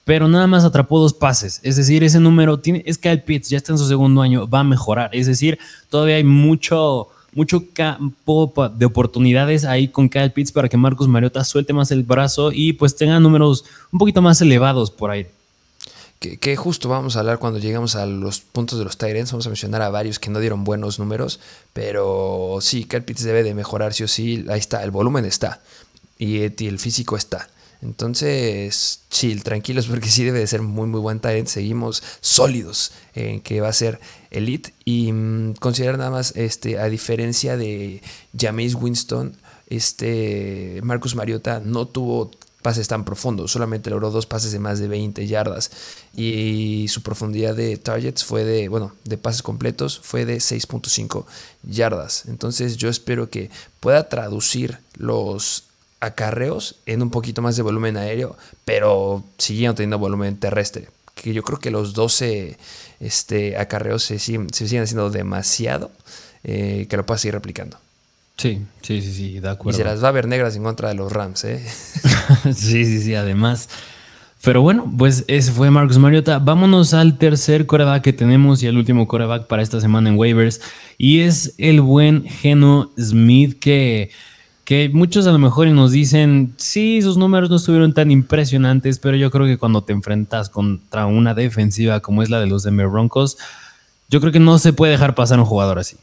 pero 0.05 0.29
nada 0.29 0.47
más 0.47 0.65
atrapó 0.65 0.99
dos 0.99 1.15
pases. 1.15 1.61
Es 1.63 1.77
decir, 1.77 2.03
ese 2.05 2.21
número 2.21 2.59
tiene, 2.59 2.83
es 2.87 2.99
Kyle 2.99 3.23
Pitts, 3.23 3.49
ya 3.49 3.59
está 3.59 3.73
en 3.73 3.79
su 3.79 3.87
segundo 3.87 4.23
año, 4.23 4.49
va 4.49 4.61
a 4.61 4.65
mejorar. 4.65 5.11
Es 5.13 5.27
decir, 5.27 5.59
todavía 5.89 6.17
hay 6.17 6.25
mucho, 6.25 7.09
mucho 7.35 7.65
campo 7.73 8.53
de 8.77 8.87
oportunidades 8.87 9.65
ahí 9.65 9.89
con 9.89 10.09
Kyle 10.09 10.33
Pitts 10.33 10.53
para 10.53 10.69
que 10.69 10.77
Marcus 10.77 11.09
Mariota 11.09 11.45
suelte 11.45 11.73
más 11.73 11.91
el 11.91 12.03
brazo 12.03 12.51
y 12.53 12.73
pues 12.73 12.97
tenga 12.97 13.21
números 13.21 13.65
un 13.91 13.99
poquito 13.99 14.23
más 14.23 14.41
elevados 14.41 14.91
por 14.91 15.11
aire 15.11 15.31
que, 16.23 16.57
justo 16.57 16.89
vamos 16.89 17.17
a 17.17 17.21
hablar 17.21 17.39
cuando 17.39 17.59
llegamos 17.59 17.97
a 17.97 18.07
los 18.07 18.41
puntos 18.41 18.79
de 18.79 18.85
los 18.85 18.97
Tyrants. 18.97 19.33
Vamos 19.33 19.47
a 19.47 19.51
mencionar 19.51 19.83
a 19.83 19.91
varios 19.91 20.19
que 20.19 20.31
no 20.31 20.39
dieron 20.39 20.65
buenos 20.65 20.99
números, 20.99 21.41
pero 21.73 22.59
sí, 22.61 22.85
Kyle 22.85 23.03
Pitts 23.03 23.25
debe 23.25 23.43
de 23.43 23.55
mejorar 23.55 23.93
sí 23.93 24.05
o 24.05 24.09
sí. 24.09 24.45
Ahí 24.49 24.59
está, 24.59 24.83
el 24.85 24.91
volumen 24.91 25.25
está 25.25 25.61
y, 26.19 26.43
el 26.43 26.79
físico 26.79 27.17
está. 27.17 27.49
Entonces, 27.83 29.01
chill, 29.11 29.43
tranquilos, 29.43 29.87
porque 29.87 30.09
sí 30.09 30.25
debe 30.25 30.39
de 30.39 30.47
ser 30.47 30.62
muy, 30.62 30.87
muy 30.87 31.01
buen 31.01 31.21
Tyrant. 31.21 31.49
Seguimos 31.49 32.03
sólidos 32.21 32.93
en 33.15 33.41
que 33.41 33.61
va 33.61 33.69
a 33.69 33.73
ser 33.73 34.01
elite. 34.31 34.73
Y 34.85 35.12
mm, 35.12 35.55
considerar 35.55 35.99
nada 35.99 36.11
más, 36.11 36.35
este, 36.37 36.79
a 36.79 36.89
diferencia 36.89 37.57
de 37.57 38.01
Jameis 38.39 38.75
Winston, 38.75 39.37
este 39.69 40.81
Marcus 40.83 41.15
Mariota 41.15 41.61
no 41.65 41.87
tuvo 41.87 42.31
pases 42.62 42.87
tan 42.87 43.05
profundos, 43.05 43.51
solamente 43.51 43.91
logró 43.91 44.11
dos 44.11 44.27
pases 44.27 44.53
de 44.53 44.61
más 44.61 44.79
de 44.79 44.87
20 44.87 45.27
yardas 45.27 45.71
y 46.17 46.87
su 46.89 47.03
profundidad 47.03 47.57
de 47.57 47.77
targets 47.77 48.25
fue 48.25 48.45
de, 48.45 48.69
bueno, 48.69 48.93
de 49.05 49.19
pases 49.19 49.43
completos 49.43 50.01
fue 50.03 50.25
de 50.25 50.37
6.5 50.37 51.25
yardas. 51.65 52.25
Entonces 52.29 52.77
yo 52.77 52.89
espero 52.89 53.31
que 53.31 53.51
pueda 53.81 54.09
traducir 54.09 54.79
los 54.95 55.65
acarreos 56.03 56.75
en 56.85 57.01
un 57.01 57.11
poquito 57.11 57.43
más 57.43 57.57
de 57.57 57.63
volumen 57.63 57.97
aéreo, 57.97 58.37
pero 58.65 59.23
siguiendo 59.39 59.77
teniendo 59.77 59.99
volumen 59.99 60.37
terrestre. 60.37 60.89
que 61.15 61.33
yo 61.33 61.43
creo 61.45 61.61
que 61.61 61.71
los 61.71 61.95
12 61.95 62.59
este, 63.01 63.57
acarreos 63.57 64.03
se, 64.03 64.19
siguen, 64.19 64.49
haciendo 64.51 65.11
demasiado, 65.11 65.93
eh, 66.43 66.87
que 66.91 66.97
lo 66.97 67.07
pueda 67.07 67.19
seguir 67.19 67.35
replicando. 67.35 67.79
Sí, 68.37 68.63
sí, 68.81 69.01
sí, 69.01 69.13
sí, 69.13 69.41
de 69.41 69.51
acuerdo. 69.51 69.79
Y 69.79 69.83
se 69.83 69.85
las 69.85 70.03
va 70.03 70.09
a 70.09 70.13
ver 70.13 70.27
negras 70.27 70.57
en 70.57 70.65
contra 70.65 70.89
de 70.89 70.95
los 70.95 71.13
Rams, 71.13 71.45
¿eh? 71.45 71.65
sí, 72.45 72.85
sí, 72.85 73.01
sí, 73.01 73.15
además. 73.15 73.69
Pero 74.43 74.61
bueno, 74.61 74.93
pues 74.99 75.25
ese 75.29 75.53
fue 75.53 75.71
Marcus 75.71 75.99
Mariota. 75.99 76.41
Vámonos 76.41 76.95
al 76.95 77.17
tercer 77.17 77.67
coreback 77.67 78.03
que 78.03 78.13
tenemos 78.13 78.61
y 78.61 78.67
al 78.67 78.77
último 78.77 79.07
coreback 79.07 79.47
para 79.47 79.63
esta 79.63 79.81
semana 79.81 80.09
en 80.09 80.19
waivers. 80.19 80.61
Y 80.99 81.21
es 81.21 81.55
el 81.59 81.81
buen 81.81 82.25
Geno 82.25 82.91
Smith 82.99 83.61
que 83.61 84.11
muchos 84.93 85.26
a 85.26 85.33
lo 85.33 85.38
mejor 85.38 85.69
nos 85.69 85.93
dicen, 85.93 86.55
sí, 86.57 87.02
sus 87.02 87.17
números 87.17 87.50
no 87.50 87.57
estuvieron 87.57 87.93
tan 87.93 88.11
impresionantes, 88.11 88.99
pero 88.99 89.17
yo 89.17 89.31
creo 89.31 89.47
que 89.47 89.59
cuando 89.59 89.83
te 89.83 89.93
enfrentas 89.93 90.49
contra 90.49 91.07
una 91.07 91.35
defensiva 91.35 92.00
como 92.00 92.23
es 92.23 92.31
la 92.31 92.41
de 92.41 92.47
los 92.47 92.62
Denver 92.62 92.88
Broncos, 92.88 93.38
yo 94.09 94.21
creo 94.21 94.33
que 94.33 94.41
no 94.41 94.59
se 94.59 94.73
puede 94.73 94.93
dejar 94.93 95.14
pasar 95.14 95.38
un 95.38 95.47
jugador 95.47 95.79
así 95.79 95.97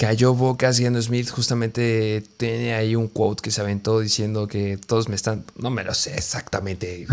cayó 0.00 0.34
bocas 0.34 0.80
y 0.80 0.86
Smith 1.02 1.28
justamente 1.28 2.24
tiene 2.38 2.72
ahí 2.72 2.96
un 2.96 3.06
quote 3.06 3.42
que 3.42 3.50
se 3.50 3.60
aventó 3.60 4.00
diciendo 4.00 4.48
que 4.48 4.78
todos 4.78 5.10
me 5.10 5.14
están, 5.14 5.44
no 5.56 5.68
me 5.68 5.84
lo 5.84 5.92
sé 5.92 6.14
exactamente 6.14 7.06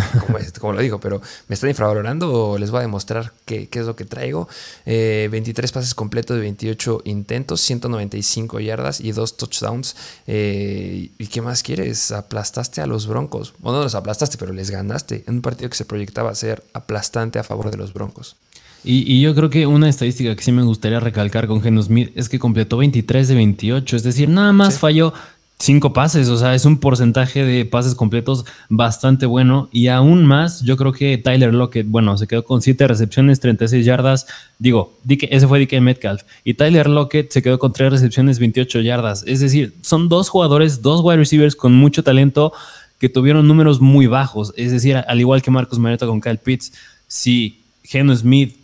como, 0.61 0.71
lo 0.71 0.79
digo, 0.79 0.97
pero 0.97 1.21
me 1.49 1.55
están 1.55 1.69
infravalorando 1.69 2.31
o 2.31 2.57
les 2.57 2.71
voy 2.71 2.77
a 2.77 2.81
demostrar 2.83 3.33
qué, 3.43 3.67
es 3.69 3.85
lo 3.85 3.97
que 3.97 4.05
traigo. 4.05 4.47
23 4.85 5.69
eh, 5.69 5.73
pases 5.73 5.93
completos 5.95 6.37
de 6.37 6.41
28 6.43 7.01
intentos, 7.03 7.59
195 7.59 8.61
yardas 8.61 9.01
y 9.01 9.11
dos 9.11 9.35
touchdowns. 9.35 9.97
Eh, 10.25 11.11
¿Y 11.17 11.27
qué 11.27 11.41
más 11.41 11.63
quieres? 11.63 12.13
Aplastaste 12.13 12.79
a 12.79 12.87
los 12.87 13.05
Broncos. 13.05 13.53
O 13.63 13.73
no 13.73 13.83
los 13.83 13.95
aplastaste, 13.95 14.37
pero 14.37 14.53
les 14.53 14.71
ganaste 14.71 15.25
en 15.27 15.35
un 15.35 15.41
partido 15.41 15.69
que 15.69 15.75
se 15.75 15.83
proyectaba 15.83 16.33
ser 16.35 16.63
aplastante 16.71 17.37
a 17.37 17.43
favor 17.43 17.69
de 17.69 17.75
los 17.75 17.91
Broncos. 17.91 18.37
Y, 18.83 19.19
yo 19.21 19.35
creo 19.35 19.49
que 19.49 19.67
una 19.67 19.89
estadística 19.89 20.35
que 20.35 20.43
sí 20.43 20.51
me 20.51 20.63
gustaría 20.63 20.99
recalcar 20.99 21.47
con 21.47 21.61
Geno 21.61 21.81
Smith 21.81 22.11
es 22.15 22.29
que 22.29 22.39
completó 22.39 22.77
23 22.77 23.27
de 23.27 23.35
28, 23.35 23.95
es 23.95 24.03
decir, 24.03 24.29
nada 24.29 24.53
más 24.53 24.79
falló 24.79 25.13
5 25.59 25.91
pases, 25.91 26.29
o 26.29 26.37
sea, 26.37 26.53
es 26.53 26.65
un 26.65 26.77
porcentaje 26.77 27.43
de 27.43 27.65
pases 27.65 27.95
completos 27.95 28.45
bastante 28.69 29.25
bueno. 29.25 29.69
Y 29.71 29.87
aún 29.87 30.25
más, 30.25 30.61
yo 30.61 30.77
creo 30.77 30.93
que 30.93 31.17
Tyler 31.17 31.53
Lockett, 31.53 31.87
bueno, 31.87 32.15
se 32.17 32.27
quedó 32.27 32.43
con 32.43 32.61
7 32.61 32.87
recepciones, 32.87 33.39
36 33.39 33.83
yardas. 33.83 34.27
Digo, 34.59 34.93
ese 35.07 35.47
fue 35.47 35.59
DK 35.59 35.81
Metcalf. 35.81 36.21
Y 36.43 36.53
Tyler 36.53 36.87
Lockett 36.87 37.31
se 37.31 37.41
quedó 37.41 37.57
con 37.57 37.73
3 37.73 37.91
recepciones, 37.91 38.37
28 38.37 38.81
yardas. 38.81 39.23
Es 39.25 39.39
decir, 39.39 39.73
son 39.81 40.09
dos 40.09 40.29
jugadores, 40.29 40.83
dos 40.83 41.01
wide 41.03 41.17
receivers 41.17 41.55
con 41.55 41.73
mucho 41.73 42.03
talento 42.03 42.53
que 42.99 43.09
tuvieron 43.09 43.47
números 43.47 43.81
muy 43.81 44.05
bajos. 44.05 44.53
Es 44.57 44.71
decir, 44.71 44.95
al 44.95 45.19
igual 45.19 45.41
que 45.41 45.51
Marcos 45.51 45.79
Mariota 45.79 46.05
con 46.05 46.21
Kyle 46.21 46.37
Pitts, 46.37 46.71
si 47.07 47.63
Geno 47.83 48.15
Smith 48.15 48.55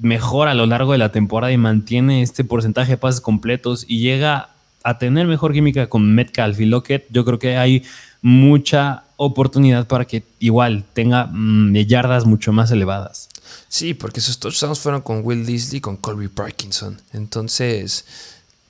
mejora 0.00 0.52
a 0.52 0.54
lo 0.54 0.66
largo 0.66 0.92
de 0.92 0.98
la 0.98 1.12
temporada 1.12 1.52
y 1.52 1.56
mantiene 1.56 2.22
este 2.22 2.44
porcentaje 2.44 2.92
de 2.92 2.96
pases 2.98 3.20
completos 3.20 3.84
y 3.88 4.00
llega 4.00 4.50
a 4.84 4.98
tener 4.98 5.26
mejor 5.26 5.52
química 5.52 5.88
con 5.88 6.14
Metcalf 6.14 6.60
y 6.60 6.64
Lockett, 6.64 7.06
yo 7.10 7.24
creo 7.24 7.38
que 7.38 7.56
hay 7.56 7.84
mucha 8.22 9.04
oportunidad 9.16 9.86
para 9.86 10.04
que 10.04 10.22
igual 10.38 10.84
tenga 10.92 11.26
mm, 11.26 11.74
yardas 11.74 12.24
mucho 12.24 12.52
más 12.52 12.70
elevadas. 12.70 13.28
Sí, 13.68 13.94
porque 13.94 14.20
esos 14.20 14.38
touchdowns 14.38 14.78
fueron 14.78 15.02
con 15.02 15.20
Will 15.24 15.44
Disley 15.44 15.78
y 15.78 15.80
con 15.80 15.96
Colby 15.96 16.28
Parkinson. 16.28 17.00
Entonces, 17.12 18.04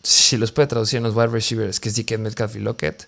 si 0.02 0.36
los 0.36 0.52
puede 0.52 0.68
traducir 0.68 0.98
en 0.98 1.04
los 1.04 1.14
wide 1.14 1.28
receivers, 1.28 1.80
que 1.80 1.90
es 1.90 1.96
DK 1.96 2.18
Metcalf 2.18 2.56
y 2.56 2.60
Lockett, 2.60 3.06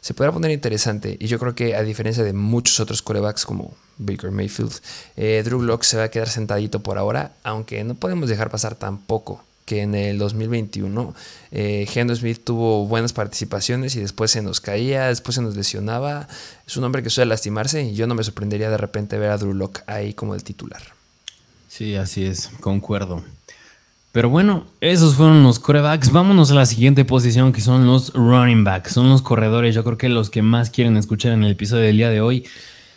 se 0.00 0.14
podrá 0.14 0.32
poner 0.32 0.50
interesante. 0.50 1.16
Y 1.20 1.26
yo 1.26 1.38
creo 1.38 1.54
que 1.54 1.74
a 1.74 1.82
diferencia 1.82 2.24
de 2.24 2.32
muchos 2.32 2.80
otros 2.80 3.02
corebacks 3.02 3.44
como 3.44 3.74
Baker 3.98 4.30
Mayfield, 4.30 4.72
eh, 5.16 5.42
Drew 5.44 5.62
Locke 5.62 5.84
se 5.84 5.96
va 5.96 6.04
a 6.04 6.08
quedar 6.10 6.28
sentadito 6.28 6.80
por 6.80 6.98
ahora, 6.98 7.32
aunque 7.42 7.84
no 7.84 7.94
podemos 7.94 8.28
dejar 8.28 8.50
pasar 8.50 8.74
tampoco 8.74 9.44
que 9.70 9.82
en 9.82 9.94
el 9.94 10.18
2021 10.18 11.14
eh, 11.52 11.86
Smith 12.16 12.40
tuvo 12.42 12.86
buenas 12.86 13.12
participaciones 13.12 13.94
y 13.94 14.00
después 14.00 14.32
se 14.32 14.42
nos 14.42 14.60
caía, 14.60 15.06
después 15.06 15.36
se 15.36 15.42
nos 15.42 15.54
lesionaba. 15.54 16.26
Es 16.66 16.76
un 16.76 16.82
hombre 16.82 17.04
que 17.04 17.10
suele 17.10 17.28
lastimarse 17.28 17.84
y 17.84 17.94
yo 17.94 18.08
no 18.08 18.16
me 18.16 18.24
sorprendería 18.24 18.68
de 18.68 18.78
repente 18.78 19.16
ver 19.16 19.30
a 19.30 19.36
Drew 19.36 19.54
Locke 19.54 19.84
ahí 19.86 20.12
como 20.12 20.34
el 20.34 20.42
titular. 20.42 20.82
Sí, 21.68 21.94
así 21.94 22.24
es, 22.24 22.50
concuerdo. 22.58 23.22
Pero 24.12 24.28
bueno, 24.28 24.66
esos 24.80 25.14
fueron 25.14 25.44
los 25.44 25.60
corebacks. 25.60 26.10
Vámonos 26.10 26.50
a 26.50 26.54
la 26.54 26.66
siguiente 26.66 27.04
posición 27.04 27.52
que 27.52 27.60
son 27.60 27.86
los 27.86 28.12
running 28.12 28.64
backs. 28.64 28.92
Son 28.92 29.08
los 29.08 29.22
corredores, 29.22 29.74
yo 29.74 29.84
creo 29.84 29.98
que 29.98 30.08
los 30.08 30.30
que 30.30 30.42
más 30.42 30.70
quieren 30.70 30.96
escuchar 30.96 31.32
en 31.32 31.44
el 31.44 31.52
episodio 31.52 31.84
del 31.84 31.96
día 31.96 32.10
de 32.10 32.20
hoy. 32.20 32.44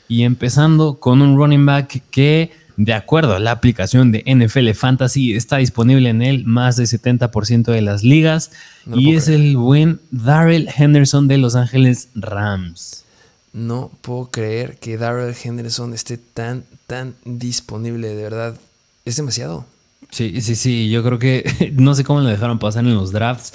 Y 0.07 0.23
empezando 0.23 0.95
con 0.99 1.21
un 1.21 1.37
running 1.37 1.67
back 1.67 2.01
que, 2.09 2.51
de 2.77 2.93
acuerdo 2.93 3.35
a 3.35 3.39
la 3.39 3.51
aplicación 3.51 4.11
de 4.11 4.23
NFL 4.25 4.71
Fantasy, 4.71 5.35
está 5.35 5.57
disponible 5.57 6.09
en 6.09 6.23
él 6.23 6.45
más 6.45 6.77
del 6.77 6.87
70% 6.87 7.71
de 7.71 7.81
las 7.81 8.03
ligas. 8.03 8.51
y 8.91 9.15
es 9.15 9.27
el 9.27 9.55
buen 9.55 9.99
Darrell 10.09 10.67
Henderson 10.75 11.27
de 11.27 11.37
Los 11.37 11.55
Ángeles 11.55 12.09
Rams. 12.15 13.05
No 13.53 13.91
puedo 14.01 14.31
creer 14.31 14.77
que 14.79 14.97
Darrell 14.97 15.35
Henderson 15.41 15.93
esté 15.93 16.17
tan, 16.17 16.65
tan 16.87 17.13
disponible, 17.23 18.07
de 18.07 18.23
verdad. 18.23 18.57
Es 19.05 19.17
demasiado. 19.17 19.67
Sí, 20.09 20.41
sí, 20.41 20.55
sí, 20.55 20.89
yo 20.89 21.03
creo 21.03 21.19
que 21.19 21.73
no 21.77 21.95
sé 21.95 22.03
cómo 22.03 22.21
lo 22.21 22.29
dejaron 22.29 22.59
pasar 22.59 22.85
en 22.85 22.95
los 22.95 23.11
drafts. 23.11 23.53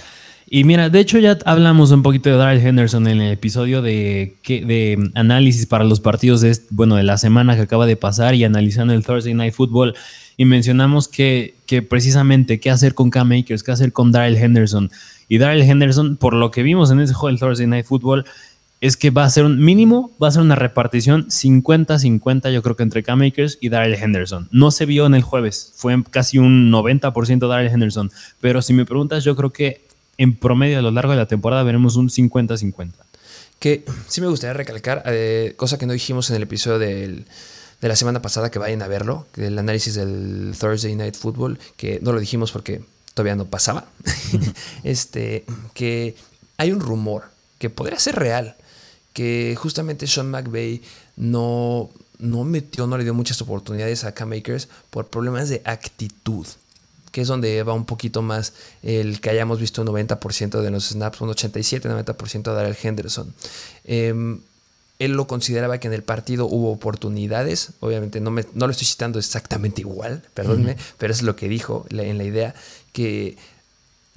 Y 0.50 0.64
mira, 0.64 0.88
de 0.88 1.00
hecho 1.00 1.18
ya 1.18 1.36
hablamos 1.44 1.90
un 1.90 2.02
poquito 2.02 2.30
de 2.30 2.36
Darrell 2.36 2.66
Henderson 2.66 3.06
en 3.06 3.20
el 3.20 3.32
episodio 3.32 3.82
de, 3.82 4.36
de 4.46 5.10
análisis 5.14 5.66
para 5.66 5.84
los 5.84 6.00
partidos 6.00 6.40
de, 6.40 6.56
bueno, 6.70 6.96
de 6.96 7.02
la 7.02 7.18
semana 7.18 7.54
que 7.54 7.62
acaba 7.62 7.84
de 7.84 7.96
pasar 7.96 8.34
y 8.34 8.44
analizando 8.44 8.94
el 8.94 9.04
Thursday 9.04 9.34
Night 9.34 9.52
Football. 9.52 9.94
Y 10.38 10.46
mencionamos 10.46 11.06
que, 11.06 11.54
que 11.66 11.82
precisamente 11.82 12.60
qué 12.60 12.70
hacer 12.70 12.94
con 12.94 13.10
Cam 13.10 13.32
Akers, 13.32 13.62
qué 13.62 13.72
hacer 13.72 13.92
con 13.92 14.10
Darrell 14.10 14.36
Henderson. 14.36 14.90
Y 15.28 15.36
Darrell 15.36 15.68
Henderson, 15.68 16.16
por 16.16 16.32
lo 16.32 16.50
que 16.50 16.62
vimos 16.62 16.90
en 16.90 17.00
ese 17.00 17.12
juego 17.12 17.28
del 17.28 17.40
Thursday 17.40 17.66
Night 17.66 17.84
Football, 17.84 18.24
es 18.80 18.96
que 18.96 19.10
va 19.10 19.24
a 19.24 19.30
ser 19.30 19.44
un 19.44 19.62
mínimo, 19.62 20.12
va 20.22 20.28
a 20.28 20.32
ser 20.32 20.42
una 20.42 20.54
repartición 20.54 21.26
50-50, 21.26 22.52
yo 22.52 22.62
creo 22.62 22.76
que 22.76 22.82
entre 22.84 23.02
Cam 23.02 23.22
Akers 23.22 23.58
y 23.60 23.70
Darrell 23.70 23.94
Henderson. 23.94 24.48
No 24.52 24.70
se 24.70 24.86
vio 24.86 25.06
en 25.06 25.14
el 25.14 25.22
jueves, 25.22 25.72
fue 25.76 26.00
casi 26.10 26.38
un 26.38 26.70
90% 26.70 27.48
Darrell 27.48 27.72
Henderson, 27.72 28.12
pero 28.40 28.62
si 28.62 28.72
me 28.72 28.86
preguntas, 28.86 29.24
yo 29.24 29.34
creo 29.34 29.50
que 29.50 29.84
en 30.16 30.36
promedio 30.36 30.78
a 30.78 30.82
lo 30.82 30.90
largo 30.90 31.12
de 31.12 31.18
la 31.18 31.26
temporada 31.26 31.62
veremos 31.62 31.96
un 31.96 32.08
50-50. 32.08 32.92
Que 33.58 33.84
sí 34.06 34.20
me 34.20 34.28
gustaría 34.28 34.54
recalcar, 34.54 35.02
eh, 35.06 35.54
cosa 35.56 35.78
que 35.78 35.86
no 35.86 35.92
dijimos 35.92 36.30
en 36.30 36.36
el 36.36 36.44
episodio 36.44 36.78
de 36.78 37.24
la 37.80 37.96
semana 37.96 38.22
pasada, 38.22 38.50
que 38.50 38.60
vayan 38.60 38.82
a 38.82 38.88
verlo, 38.88 39.26
el 39.36 39.58
análisis 39.58 39.96
del 39.96 40.54
Thursday 40.58 40.94
Night 40.94 41.16
Football, 41.16 41.58
que 41.76 41.98
no 42.00 42.12
lo 42.12 42.20
dijimos 42.20 42.52
porque 42.52 42.82
todavía 43.14 43.34
no 43.34 43.46
pasaba, 43.46 43.86
este, 44.84 45.44
que 45.74 46.14
hay 46.56 46.70
un 46.70 46.78
rumor 46.78 47.24
que 47.58 47.70
podría 47.70 47.98
ser 47.98 48.14
real 48.14 48.56
que 49.12 49.56
justamente 49.56 50.06
Sean 50.06 50.30
McVay 50.30 50.82
no, 51.16 51.90
no 52.18 52.44
metió, 52.44 52.86
no 52.86 52.98
le 52.98 53.04
dio 53.04 53.14
muchas 53.14 53.40
oportunidades 53.42 54.04
a 54.04 54.12
Cam 54.12 54.30
Makers 54.30 54.68
por 54.90 55.08
problemas 55.08 55.48
de 55.48 55.62
actitud, 55.64 56.46
que 57.12 57.22
es 57.22 57.28
donde 57.28 57.62
va 57.62 57.72
un 57.72 57.84
poquito 57.84 58.22
más 58.22 58.52
el 58.82 59.20
que 59.20 59.30
hayamos 59.30 59.60
visto 59.60 59.82
un 59.82 59.88
90% 59.88 60.60
de 60.60 60.70
los 60.70 60.88
snaps, 60.88 61.20
un 61.20 61.30
87-90% 61.30 62.48
a 62.48 62.52
Darrell 62.52 62.76
Henderson. 62.80 63.32
Em, 63.84 64.40
él 64.98 65.12
lo 65.12 65.28
consideraba 65.28 65.78
que 65.78 65.86
en 65.86 65.94
el 65.94 66.02
partido 66.02 66.46
hubo 66.46 66.72
oportunidades, 66.72 67.70
obviamente 67.80 68.20
no, 68.20 68.32
me, 68.32 68.44
no 68.54 68.66
lo 68.66 68.72
estoy 68.72 68.86
citando 68.86 69.20
exactamente 69.20 69.80
igual, 69.80 70.22
perdónme, 70.34 70.76
pero 70.98 71.12
es 71.12 71.22
lo 71.22 71.36
que 71.36 71.48
dijo 71.48 71.86
en 71.90 72.18
la 72.18 72.24
idea, 72.24 72.54
que 72.92 73.36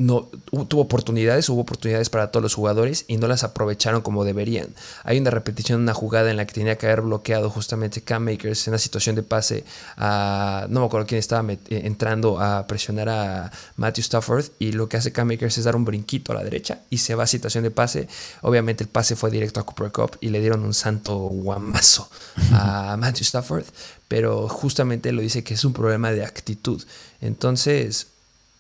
no 0.02 0.30
tuvo 0.68 0.82
oportunidades, 0.82 1.48
hubo 1.50 1.62
oportunidades 1.62 2.10
para 2.10 2.32
todos 2.32 2.42
los 2.42 2.56
jugadores 2.56 3.06
y 3.08 3.18
no 3.18 3.28
las 3.28 3.44
aprovecharon 3.44 4.02
como 4.02 4.24
deberían. 4.26 4.70
Hay 5.04 5.20
una 5.20 5.32
repetición 5.32 5.80
de 5.80 5.84
una 5.84 5.94
jugada 5.94 6.32
en 6.32 6.38
la 6.38 6.46
que 6.46 6.54
tenía 6.54 6.78
que 6.78 6.88
haber 6.88 7.02
bloqueado 7.02 7.50
justamente 7.50 8.02
Cam 8.02 8.24
Makers 8.24 8.68
en 8.68 8.72
una 8.72 8.80
situación 8.80 9.16
de 9.16 9.24
pase 9.24 9.64
a 9.98 10.66
no 10.70 10.82
me 10.82 10.86
acuerdo 10.88 11.08
quién 11.08 11.20
estaba 11.20 11.52
eh, 11.52 11.58
entrando 11.70 12.40
a 12.40 12.66
presionar 12.68 13.10
a 13.10 13.52
Matthew 13.76 14.02
Stafford 14.02 14.46
y 14.60 14.72
lo 14.72 14.90
que 14.90 14.98
hace 14.98 15.12
Cam 15.12 15.28
Makers 15.28 15.58
es 15.58 15.66
dar 15.66 15.76
un 15.76 15.86
brinquito 15.86 16.32
a 16.32 16.36
la 16.36 16.44
derecha 16.44 16.80
y 16.90 16.98
se 16.98 17.16
va 17.16 17.24
a 17.24 17.28
situación 17.28 17.64
de 17.64 17.72
pase. 17.72 18.08
Obviamente 18.42 18.84
el 18.84 18.90
pase 18.90 19.16
fue 19.16 19.30
directo 19.32 19.60
a 19.60 19.66
Cooper 19.66 19.92
Cup 19.92 20.18
y 20.20 20.30
le 20.30 20.40
dieron 20.40 20.64
un 20.64 20.74
santo 20.74 21.18
guamazo 21.18 22.10
a 22.52 22.98
Matthew 23.00 23.24
Stafford, 23.24 23.66
pero 24.08 24.48
justamente 24.48 25.12
lo 25.12 25.22
dice 25.22 25.44
que 25.44 25.54
es 25.54 25.64
un 25.64 25.74
problema 25.74 26.12
de 26.12 26.26
actitud. 26.26 26.84
Entonces, 27.22 28.08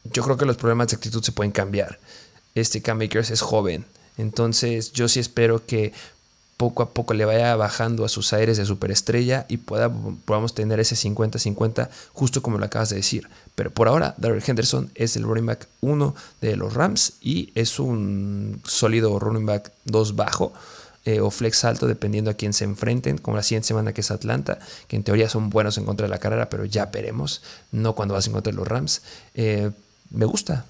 yo 0.03 0.23
creo 0.23 0.37
que 0.37 0.45
los 0.45 0.57
problemas 0.57 0.87
de 0.87 0.95
actitud 0.95 1.23
se 1.23 1.31
pueden 1.31 1.51
cambiar. 1.51 1.99
Este 2.55 2.81
Cam 2.81 2.97
Makers 2.97 3.31
es 3.31 3.41
joven, 3.41 3.85
entonces 4.17 4.91
yo 4.91 5.07
sí 5.07 5.19
espero 5.19 5.65
que 5.65 5.93
poco 6.61 6.83
a 6.83 6.91
poco 6.91 7.15
le 7.15 7.25
vaya 7.25 7.55
bajando 7.55 8.05
a 8.05 8.07
sus 8.07 8.33
aires 8.33 8.55
de 8.55 8.67
superestrella 8.67 9.47
y 9.49 9.57
pueda, 9.57 9.91
podamos 10.25 10.53
tener 10.53 10.79
ese 10.79 10.95
50-50 10.95 11.89
justo 12.13 12.43
como 12.43 12.59
lo 12.59 12.65
acabas 12.65 12.89
de 12.89 12.97
decir. 12.97 13.27
Pero 13.55 13.71
por 13.71 13.87
ahora, 13.87 14.13
Darrell 14.19 14.43
Henderson 14.45 14.91
es 14.93 15.15
el 15.15 15.23
running 15.23 15.47
back 15.47 15.67
1 15.81 16.13
de 16.39 16.55
los 16.57 16.75
Rams 16.75 17.13
y 17.19 17.51
es 17.55 17.79
un 17.79 18.61
sólido 18.63 19.17
running 19.17 19.47
back 19.47 19.71
2 19.85 20.15
bajo 20.15 20.53
eh, 21.03 21.19
o 21.19 21.31
flex 21.31 21.65
alto 21.65 21.87
dependiendo 21.87 22.29
a 22.29 22.35
quién 22.35 22.53
se 22.53 22.63
enfrenten, 22.63 23.17
como 23.17 23.37
la 23.37 23.41
siguiente 23.41 23.69
semana 23.69 23.91
que 23.91 24.01
es 24.01 24.11
Atlanta, 24.11 24.59
que 24.87 24.95
en 24.95 25.03
teoría 25.03 25.29
son 25.29 25.49
buenos 25.49 25.79
en 25.79 25.85
contra 25.85 26.05
de 26.05 26.11
la 26.11 26.19
carrera, 26.19 26.47
pero 26.47 26.65
ya 26.65 26.85
veremos, 26.85 27.41
no 27.71 27.95
cuando 27.95 28.13
vas 28.13 28.27
en 28.27 28.33
contra 28.33 28.51
de 28.51 28.57
los 28.57 28.67
Rams. 28.67 29.01
Eh, 29.33 29.71
me 30.11 30.25
gusta, 30.25 30.65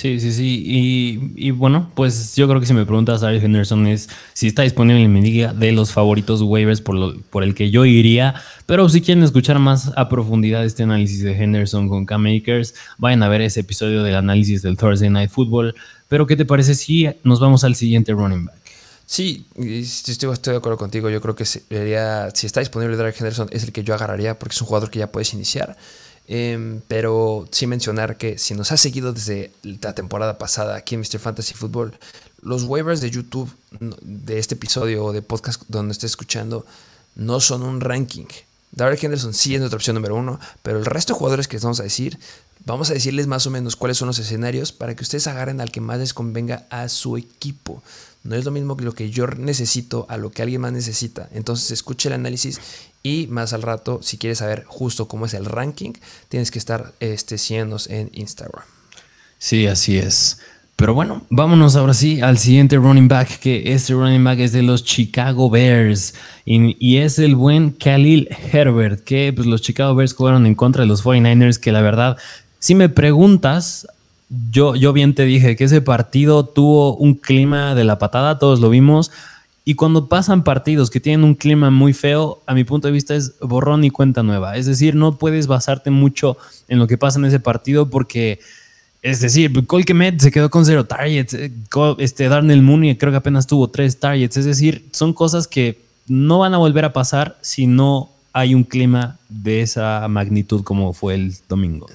Sí, 0.00 0.18
sí, 0.18 0.32
sí. 0.32 1.34
Y, 1.36 1.50
bueno, 1.50 1.90
pues 1.94 2.34
yo 2.34 2.48
creo 2.48 2.58
que 2.58 2.66
si 2.66 2.72
me 2.72 2.86
preguntas 2.86 3.22
a 3.22 3.34
Henderson 3.34 3.86
es 3.86 4.08
si 4.32 4.46
está 4.46 4.62
disponible 4.62 5.02
en 5.02 5.12
mi 5.12 5.20
liga 5.20 5.52
de 5.52 5.72
los 5.72 5.92
favoritos 5.92 6.40
waivers 6.40 6.80
por, 6.80 7.20
por 7.24 7.42
el 7.42 7.54
que 7.54 7.70
yo 7.70 7.84
iría. 7.84 8.34
Pero 8.64 8.88
si 8.88 9.02
quieren 9.02 9.22
escuchar 9.24 9.58
más 9.58 9.92
a 9.96 10.08
profundidad 10.08 10.64
este 10.64 10.84
análisis 10.84 11.22
de 11.22 11.32
Henderson 11.32 11.90
con 11.90 12.06
K-Makers, 12.06 12.74
vayan 12.96 13.22
a 13.22 13.28
ver 13.28 13.42
ese 13.42 13.60
episodio 13.60 14.02
del 14.02 14.16
análisis 14.16 14.62
del 14.62 14.78
Thursday 14.78 15.10
Night 15.10 15.30
Football. 15.30 15.74
Pero 16.08 16.26
¿qué 16.26 16.34
te 16.34 16.46
parece 16.46 16.74
si 16.74 17.06
nos 17.22 17.38
vamos 17.38 17.62
al 17.64 17.74
siguiente 17.74 18.12
running 18.12 18.46
back? 18.46 18.56
Sí, 19.04 19.44
estoy, 19.58 20.32
estoy 20.32 20.52
de 20.52 20.58
acuerdo 20.58 20.78
contigo. 20.78 21.10
Yo 21.10 21.20
creo 21.20 21.34
que 21.34 21.44
sería, 21.44 22.30
si 22.32 22.46
está 22.46 22.60
disponible 22.60 22.96
Derek 22.96 23.16
Henderson 23.18 23.48
es 23.52 23.64
el 23.64 23.72
que 23.72 23.84
yo 23.84 23.92
agarraría 23.92 24.38
porque 24.38 24.54
es 24.54 24.60
un 24.62 24.68
jugador 24.68 24.88
que 24.88 25.00
ya 25.00 25.12
puedes 25.12 25.34
iniciar. 25.34 25.76
Em, 26.32 26.80
pero 26.86 27.48
sí 27.50 27.66
mencionar 27.66 28.16
que 28.16 28.38
si 28.38 28.54
nos 28.54 28.70
ha 28.70 28.76
seguido 28.76 29.12
desde 29.12 29.50
la 29.64 29.96
temporada 29.96 30.38
pasada 30.38 30.76
aquí 30.76 30.94
en 30.94 31.00
Mr. 31.00 31.18
Fantasy 31.18 31.54
Football, 31.54 31.98
los 32.40 32.62
waivers 32.62 33.00
de 33.00 33.10
YouTube 33.10 33.50
de 34.00 34.38
este 34.38 34.54
episodio 34.54 35.06
o 35.06 35.12
de 35.12 35.22
podcast 35.22 35.60
donde 35.66 35.90
esté 35.90 36.06
escuchando 36.06 36.64
no 37.16 37.40
son 37.40 37.64
un 37.64 37.80
ranking. 37.80 38.26
Darrell 38.70 38.96
Henderson 39.02 39.34
sí 39.34 39.54
es 39.54 39.60
nuestra 39.60 39.76
opción 39.76 39.94
número 39.94 40.14
uno, 40.14 40.38
pero 40.62 40.78
el 40.78 40.84
resto 40.84 41.14
de 41.14 41.18
jugadores 41.18 41.48
que 41.48 41.56
les 41.56 41.64
vamos 41.64 41.80
a 41.80 41.82
decir, 41.82 42.16
vamos 42.64 42.90
a 42.90 42.94
decirles 42.94 43.26
más 43.26 43.48
o 43.48 43.50
menos 43.50 43.74
cuáles 43.74 43.98
son 43.98 44.06
los 44.06 44.20
escenarios 44.20 44.70
para 44.70 44.94
que 44.94 45.02
ustedes 45.02 45.26
agarren 45.26 45.60
al 45.60 45.72
que 45.72 45.80
más 45.80 45.98
les 45.98 46.14
convenga 46.14 46.64
a 46.70 46.88
su 46.88 47.16
equipo. 47.16 47.82
No 48.22 48.36
es 48.36 48.44
lo 48.44 48.50
mismo 48.50 48.76
que 48.76 48.84
lo 48.84 48.92
que 48.92 49.10
yo 49.10 49.26
necesito 49.26 50.06
a 50.08 50.16
lo 50.16 50.30
que 50.30 50.42
alguien 50.42 50.60
más 50.60 50.72
necesita. 50.72 51.28
Entonces 51.32 51.70
escuche 51.70 52.08
el 52.08 52.14
análisis 52.14 52.60
y 53.02 53.26
más 53.28 53.52
al 53.52 53.62
rato, 53.62 54.00
si 54.02 54.18
quieres 54.18 54.38
saber 54.38 54.64
justo 54.66 55.08
cómo 55.08 55.26
es 55.26 55.34
el 55.34 55.46
ranking, 55.46 55.92
tienes 56.28 56.50
que 56.50 56.58
estar 56.58 56.92
este, 57.00 57.38
siguiéndonos 57.38 57.88
en 57.88 58.10
Instagram. 58.12 58.64
Sí, 59.38 59.66
así 59.66 59.96
es. 59.96 60.38
Pero 60.80 60.94
bueno, 60.94 61.26
vámonos 61.28 61.76
ahora 61.76 61.92
sí 61.92 62.22
al 62.22 62.38
siguiente 62.38 62.76
running 62.76 63.06
back, 63.06 63.38
que 63.38 63.74
este 63.74 63.92
running 63.92 64.24
back 64.24 64.38
es 64.38 64.52
de 64.52 64.62
los 64.62 64.82
Chicago 64.82 65.50
Bears 65.50 66.14
y, 66.46 66.96
es 66.96 67.18
el 67.18 67.36
buen 67.36 67.72
Khalil 67.72 68.28
Herbert, 68.50 69.04
que 69.04 69.30
pues 69.34 69.46
los 69.46 69.60
Chicago 69.60 69.94
Bears 69.94 70.14
jugaron 70.14 70.46
en 70.46 70.54
contra 70.54 70.82
de 70.82 70.88
los 70.88 71.04
49ers, 71.04 71.58
que 71.58 71.70
la 71.70 71.82
verdad, 71.82 72.16
si 72.60 72.74
me 72.74 72.88
preguntas, 72.88 73.86
yo, 74.50 74.76
yo 74.76 74.92
bien 74.92 75.14
te 75.14 75.24
dije 75.24 75.56
que 75.56 75.64
ese 75.64 75.82
partido 75.82 76.44
tuvo 76.44 76.96
un 76.96 77.14
clima 77.14 77.74
de 77.74 77.84
la 77.84 77.98
patada, 77.98 78.38
todos 78.38 78.60
lo 78.60 78.70
vimos, 78.70 79.10
y 79.64 79.74
cuando 79.74 80.08
pasan 80.08 80.42
partidos 80.42 80.88
que 80.88 81.00
tienen 81.00 81.24
un 81.24 81.34
clima 81.34 81.70
muy 81.70 81.92
feo, 81.92 82.40
a 82.46 82.54
mi 82.54 82.64
punto 82.64 82.88
de 82.88 82.92
vista 82.92 83.14
es 83.14 83.38
borrón 83.40 83.84
y 83.84 83.90
cuenta 83.90 84.22
nueva. 84.22 84.56
Es 84.56 84.66
decir, 84.66 84.94
no 84.94 85.16
puedes 85.16 85.46
basarte 85.46 85.90
mucho 85.90 86.38
en 86.68 86.78
lo 86.78 86.86
que 86.86 86.96
pasa 86.96 87.18
en 87.18 87.26
ese 87.26 87.40
partido 87.40 87.90
porque, 87.90 88.40
es 89.02 89.20
decir, 89.20 89.66
Cole 89.66 89.84
Kemet 89.84 90.20
se 90.20 90.30
quedó 90.30 90.50
con 90.50 90.64
cero 90.64 90.86
targets. 90.86 91.34
Eh, 91.34 91.52
este 91.98 92.28
Darnell 92.28 92.62
Mooney 92.62 92.96
creo 92.96 93.12
que 93.12 93.18
apenas 93.18 93.46
tuvo 93.46 93.68
tres 93.68 94.00
targets. 94.00 94.38
Es 94.38 94.46
decir, 94.46 94.86
son 94.92 95.12
cosas 95.12 95.46
que 95.46 95.78
no 96.08 96.38
van 96.38 96.54
a 96.54 96.58
volver 96.58 96.84
a 96.86 96.92
pasar 96.92 97.36
si 97.42 97.66
no 97.66 98.10
hay 98.32 98.54
un 98.54 98.64
clima 98.64 99.18
de 99.28 99.60
esa 99.60 100.08
magnitud 100.08 100.64
como 100.64 100.92
fue 100.94 101.14
el 101.14 101.34
domingo. 101.48 101.86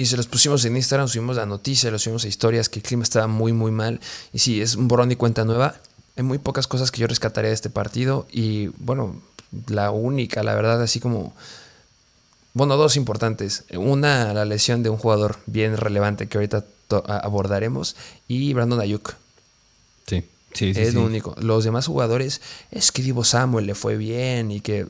Y 0.00 0.06
se 0.06 0.16
los 0.16 0.28
pusimos 0.28 0.64
en 0.64 0.76
Instagram, 0.76 1.08
subimos 1.08 1.34
la 1.34 1.44
noticia, 1.44 1.90
los 1.90 2.02
subimos 2.02 2.24
a 2.24 2.28
historias 2.28 2.68
que 2.68 2.78
el 2.78 2.84
clima 2.84 3.02
estaba 3.02 3.26
muy, 3.26 3.52
muy 3.52 3.72
mal. 3.72 4.00
Y 4.32 4.38
sí, 4.38 4.62
es 4.62 4.76
un 4.76 4.86
borrón 4.86 5.10
y 5.10 5.16
cuenta 5.16 5.44
nueva. 5.44 5.74
Hay 6.16 6.22
muy 6.22 6.38
pocas 6.38 6.68
cosas 6.68 6.92
que 6.92 7.00
yo 7.00 7.08
rescataría 7.08 7.48
de 7.48 7.54
este 7.54 7.68
partido 7.68 8.28
y 8.30 8.68
bueno, 8.78 9.20
la 9.66 9.90
única, 9.90 10.42
la 10.44 10.54
verdad, 10.54 10.80
así 10.80 11.00
como... 11.00 11.34
Bueno, 12.54 12.76
dos 12.76 12.96
importantes. 12.96 13.64
Una, 13.74 14.32
la 14.34 14.44
lesión 14.44 14.84
de 14.84 14.90
un 14.90 14.98
jugador 14.98 15.38
bien 15.46 15.76
relevante 15.76 16.28
que 16.28 16.38
ahorita 16.38 16.64
abordaremos 17.06 17.96
y 18.28 18.54
Brandon 18.54 18.80
Ayuk. 18.80 19.14
Sí, 20.06 20.22
sí, 20.54 20.74
sí. 20.74 20.80
Es 20.80 20.94
lo 20.94 21.02
único. 21.02 21.34
Los 21.40 21.64
demás 21.64 21.86
jugadores, 21.86 22.40
es 22.70 22.92
que 22.92 23.02
Divo 23.02 23.24
Samuel 23.24 23.66
le 23.66 23.74
fue 23.74 23.96
bien 23.96 24.52
y 24.52 24.60
que 24.60 24.86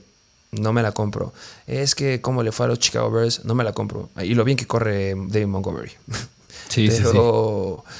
no 0.52 0.72
me 0.72 0.82
la 0.82 0.92
compro. 0.92 1.32
Es 1.66 1.94
que 1.94 2.20
como 2.20 2.42
le 2.42 2.52
fue 2.52 2.66
a 2.66 2.68
los 2.68 2.78
Chicago 2.78 3.10
Bears, 3.10 3.44
no 3.44 3.54
me 3.54 3.64
la 3.64 3.72
compro. 3.72 4.10
Y 4.22 4.34
lo 4.34 4.44
bien 4.44 4.56
que 4.56 4.66
corre 4.66 5.14
David 5.16 5.46
Montgomery. 5.46 5.92
Sí, 6.68 6.88
Pero 6.90 7.82
sí, 7.86 7.92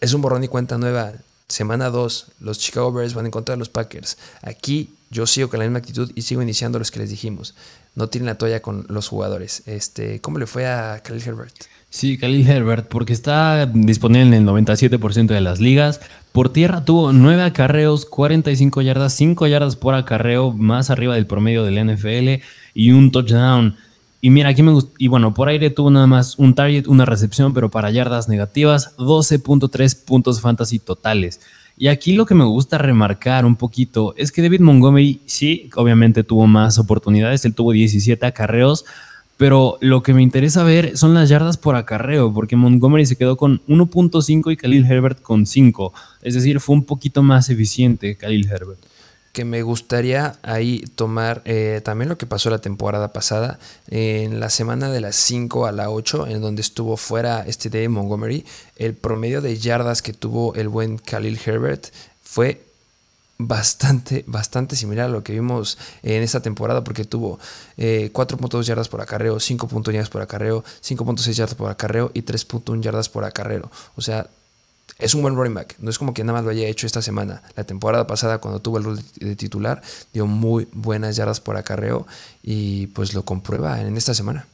es 0.00 0.12
un 0.12 0.20
borrón 0.20 0.44
y 0.44 0.48
cuenta 0.48 0.76
nueva. 0.76 1.12
Semana 1.48 1.88
2, 1.88 2.32
los 2.40 2.58
Chicago 2.58 2.92
Bears 2.92 3.14
van 3.14 3.24
a 3.24 3.28
encontrar 3.28 3.54
a 3.54 3.58
los 3.58 3.70
Packers. 3.70 4.18
Aquí 4.42 4.94
yo 5.14 5.26
sigo 5.26 5.48
con 5.48 5.60
la 5.60 5.64
misma 5.64 5.78
actitud 5.78 6.10
y 6.14 6.22
sigo 6.22 6.42
iniciando 6.42 6.78
los 6.78 6.90
que 6.90 6.98
les 6.98 7.08
dijimos. 7.08 7.54
No 7.94 8.08
tienen 8.08 8.26
la 8.26 8.34
toalla 8.34 8.60
con 8.60 8.84
los 8.88 9.06
jugadores. 9.06 9.62
Este, 9.66 10.20
¿Cómo 10.20 10.38
le 10.38 10.46
fue 10.46 10.66
a 10.66 11.00
Khalil 11.02 11.22
Herbert? 11.24 11.54
Sí, 11.88 12.18
Khalil 12.18 12.46
Herbert, 12.46 12.88
porque 12.88 13.12
está 13.12 13.66
disponible 13.66 14.26
en 14.26 14.34
el 14.34 14.44
97% 14.44 15.26
de 15.26 15.40
las 15.40 15.60
ligas. 15.60 16.00
Por 16.32 16.52
tierra 16.52 16.84
tuvo 16.84 17.12
9 17.12 17.44
acarreos, 17.44 18.06
45 18.06 18.82
yardas, 18.82 19.12
5 19.14 19.46
yardas 19.46 19.76
por 19.76 19.94
acarreo, 19.94 20.50
más 20.50 20.90
arriba 20.90 21.14
del 21.14 21.28
promedio 21.28 21.62
del 21.62 21.94
NFL 21.94 22.42
y 22.74 22.90
un 22.90 23.12
touchdown. 23.12 23.76
Y 24.20 24.30
mira, 24.30 24.48
aquí 24.48 24.64
me 24.64 24.72
gusta. 24.72 24.92
Y 24.98 25.06
bueno, 25.06 25.32
por 25.32 25.48
aire 25.48 25.70
tuvo 25.70 25.92
nada 25.92 26.08
más 26.08 26.36
un 26.38 26.56
target, 26.56 26.88
una 26.88 27.04
recepción, 27.04 27.54
pero 27.54 27.70
para 27.70 27.92
yardas 27.92 28.28
negativas, 28.28 28.96
12.3 28.96 30.04
puntos 30.04 30.40
fantasy 30.40 30.80
totales. 30.80 31.40
Y 31.76 31.88
aquí 31.88 32.12
lo 32.12 32.24
que 32.24 32.34
me 32.34 32.44
gusta 32.44 32.78
remarcar 32.78 33.44
un 33.44 33.56
poquito 33.56 34.14
es 34.16 34.30
que 34.30 34.42
David 34.42 34.60
Montgomery, 34.60 35.20
sí, 35.26 35.70
obviamente 35.74 36.22
tuvo 36.22 36.46
más 36.46 36.78
oportunidades, 36.78 37.44
él 37.44 37.54
tuvo 37.54 37.72
17 37.72 38.24
acarreos, 38.26 38.84
pero 39.36 39.78
lo 39.80 40.02
que 40.02 40.14
me 40.14 40.22
interesa 40.22 40.62
ver 40.62 40.96
son 40.96 41.14
las 41.14 41.28
yardas 41.28 41.56
por 41.56 41.74
acarreo, 41.74 42.32
porque 42.32 42.54
Montgomery 42.54 43.06
se 43.06 43.16
quedó 43.16 43.36
con 43.36 43.60
1.5 43.66 44.52
y 44.52 44.56
Khalil 44.56 44.86
Herbert 44.86 45.20
con 45.20 45.46
5. 45.46 45.92
Es 46.22 46.34
decir, 46.34 46.60
fue 46.60 46.76
un 46.76 46.84
poquito 46.84 47.22
más 47.24 47.50
eficiente 47.50 48.16
Khalil 48.16 48.48
Herbert 48.48 48.93
que 49.34 49.44
me 49.44 49.62
gustaría 49.62 50.38
ahí 50.42 50.84
tomar 50.94 51.42
eh, 51.44 51.80
también 51.84 52.08
lo 52.08 52.16
que 52.16 52.24
pasó 52.24 52.50
la 52.50 52.60
temporada 52.60 53.12
pasada, 53.12 53.58
en 53.90 54.38
la 54.38 54.48
semana 54.48 54.90
de 54.90 55.00
las 55.00 55.16
5 55.16 55.66
a 55.66 55.72
la 55.72 55.90
8, 55.90 56.28
en 56.28 56.40
donde 56.40 56.62
estuvo 56.62 56.96
fuera 56.96 57.44
este 57.44 57.68
de 57.68 57.88
Montgomery, 57.88 58.46
el 58.76 58.94
promedio 58.94 59.42
de 59.42 59.58
yardas 59.58 60.02
que 60.02 60.12
tuvo 60.12 60.54
el 60.54 60.68
buen 60.68 60.98
Khalil 60.98 61.40
Herbert 61.44 61.86
fue 62.22 62.62
bastante, 63.36 64.22
bastante 64.28 64.76
similar 64.76 65.06
a 65.06 65.12
lo 65.12 65.24
que 65.24 65.32
vimos 65.32 65.78
en 66.04 66.22
esta 66.22 66.40
temporada, 66.40 66.84
porque 66.84 67.04
tuvo 67.04 67.40
4.2 67.76 68.60
eh, 68.60 68.64
yardas 68.64 68.88
por 68.88 69.00
acarreo, 69.00 69.38
5.1 69.38 69.90
yardas 69.90 70.10
por 70.10 70.22
acarreo, 70.22 70.62
5.6 70.80 71.32
yardas 71.32 71.56
por 71.56 71.68
acarreo 71.68 72.12
y 72.14 72.22
3.1 72.22 72.80
yardas 72.80 73.08
por 73.08 73.24
acarreo. 73.24 73.68
O 73.96 74.00
sea, 74.00 74.28
es 74.98 75.14
un 75.14 75.22
buen 75.22 75.34
running 75.34 75.54
back. 75.54 75.76
No 75.78 75.90
es 75.90 75.98
como 75.98 76.14
que 76.14 76.22
nada 76.24 76.38
más 76.38 76.44
lo 76.44 76.50
haya 76.50 76.66
hecho 76.66 76.86
esta 76.86 77.02
semana. 77.02 77.42
La 77.56 77.64
temporada 77.64 78.06
pasada, 78.06 78.38
cuando 78.38 78.60
tuvo 78.60 78.78
el 78.78 78.84
rol 78.84 79.00
de 79.16 79.36
titular, 79.36 79.82
dio 80.12 80.26
muy 80.26 80.68
buenas 80.72 81.16
yardas 81.16 81.40
por 81.40 81.56
acarreo 81.56 82.06
y 82.42 82.88
pues 82.88 83.14
lo 83.14 83.24
comprueba 83.24 83.80
en 83.80 83.96
esta 83.96 84.14
semana. 84.14 84.46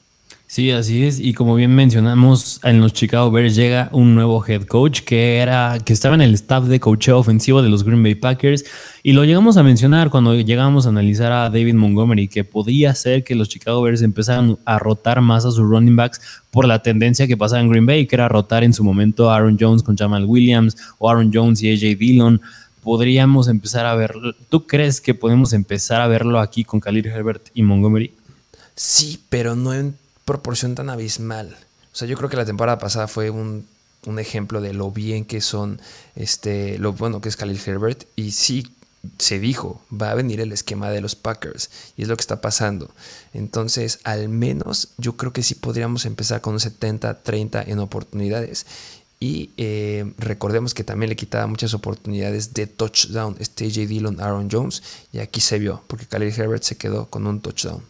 Sí, 0.50 0.72
así 0.72 1.04
es. 1.04 1.20
Y 1.20 1.32
como 1.32 1.54
bien 1.54 1.72
mencionamos, 1.76 2.58
en 2.64 2.80
los 2.80 2.92
Chicago 2.92 3.30
Bears 3.30 3.54
llega 3.54 3.88
un 3.92 4.16
nuevo 4.16 4.44
head 4.44 4.64
coach 4.64 5.02
que 5.02 5.36
era 5.36 5.78
que 5.78 5.92
estaba 5.92 6.16
en 6.16 6.22
el 6.22 6.34
staff 6.34 6.64
de 6.64 6.80
coacheo 6.80 7.20
ofensivo 7.20 7.62
de 7.62 7.68
los 7.68 7.84
Green 7.84 8.02
Bay 8.02 8.16
Packers. 8.16 8.64
Y 9.04 9.12
lo 9.12 9.24
llegamos 9.24 9.58
a 9.58 9.62
mencionar 9.62 10.10
cuando 10.10 10.34
llegamos 10.34 10.86
a 10.86 10.88
analizar 10.88 11.30
a 11.30 11.50
David 11.50 11.74
Montgomery, 11.74 12.26
que 12.26 12.42
podía 12.42 12.92
ser 12.96 13.22
que 13.22 13.36
los 13.36 13.48
Chicago 13.48 13.80
Bears 13.82 14.02
empezaran 14.02 14.58
a 14.64 14.80
rotar 14.80 15.20
más 15.20 15.44
a 15.44 15.52
sus 15.52 15.60
running 15.60 15.94
backs 15.94 16.20
por 16.50 16.66
la 16.66 16.82
tendencia 16.82 17.28
que 17.28 17.36
pasaba 17.36 17.60
en 17.60 17.70
Green 17.70 17.86
Bay, 17.86 18.08
que 18.08 18.16
era 18.16 18.28
rotar 18.28 18.64
en 18.64 18.74
su 18.74 18.82
momento 18.82 19.30
a 19.30 19.36
Aaron 19.36 19.56
Jones 19.56 19.84
con 19.84 19.96
Jamal 19.96 20.24
Williams 20.24 20.76
o 20.98 21.08
Aaron 21.08 21.30
Jones 21.32 21.62
y 21.62 21.70
AJ 21.70 21.96
Dillon. 21.96 22.40
Podríamos 22.82 23.46
empezar 23.46 23.86
a 23.86 23.94
verlo. 23.94 24.34
¿Tú 24.48 24.66
crees 24.66 25.00
que 25.00 25.14
podemos 25.14 25.52
empezar 25.52 26.00
a 26.00 26.08
verlo 26.08 26.40
aquí 26.40 26.64
con 26.64 26.80
Khalil 26.80 27.06
Herbert 27.06 27.50
y 27.54 27.62
Montgomery? 27.62 28.12
Sí, 28.74 29.20
pero 29.28 29.54
no 29.54 29.72
en 29.72 29.94
proporción 30.30 30.76
tan 30.76 30.90
abismal. 30.90 31.56
O 31.92 31.96
sea, 31.96 32.06
yo 32.06 32.16
creo 32.16 32.30
que 32.30 32.36
la 32.36 32.44
temporada 32.44 32.78
pasada 32.78 33.08
fue 33.08 33.30
un, 33.30 33.66
ejemplo 34.16 34.60
de 34.60 34.72
lo 34.72 34.92
bien 34.92 35.24
que 35.24 35.40
son, 35.40 35.80
este, 36.14 36.78
lo 36.78 36.92
bueno 36.92 37.20
que 37.20 37.28
es 37.28 37.36
Khalil 37.36 37.60
Herbert. 37.66 38.04
Y 38.14 38.30
sí, 38.30 38.72
se 39.18 39.40
dijo, 39.40 39.82
va 39.90 40.12
a 40.12 40.14
venir 40.14 40.40
el 40.40 40.52
esquema 40.52 40.90
de 40.90 41.00
los 41.00 41.16
Packers. 41.16 41.68
Y 41.96 42.02
es 42.02 42.08
lo 42.08 42.16
que 42.16 42.20
está 42.20 42.40
pasando. 42.40 42.90
Entonces, 43.34 43.98
al 44.04 44.28
menos 44.28 44.90
yo 44.98 45.16
creo 45.16 45.32
que 45.32 45.42
sí 45.42 45.56
podríamos 45.56 46.06
empezar 46.06 46.40
con 46.40 46.54
un 46.54 46.60
70-30 46.60 47.64
en 47.66 47.80
oportunidades. 47.80 48.66
Y 49.18 49.50
eh, 49.56 50.12
recordemos 50.16 50.74
que 50.74 50.84
también 50.84 51.10
le 51.10 51.16
quitaba 51.16 51.48
muchas 51.48 51.74
oportunidades 51.74 52.54
de 52.54 52.68
touchdown 52.68 53.36
este 53.40 53.68
J. 53.68 53.80
Dillon, 53.86 54.20
Aaron 54.20 54.48
Jones. 54.48 54.82
Y 55.12 55.18
aquí 55.18 55.40
se 55.40 55.58
vio, 55.58 55.82
porque 55.88 56.06
Khalil 56.06 56.32
Herbert 56.34 56.62
se 56.62 56.76
quedó 56.76 57.10
con 57.10 57.26
un 57.26 57.40
touchdown. 57.40 57.82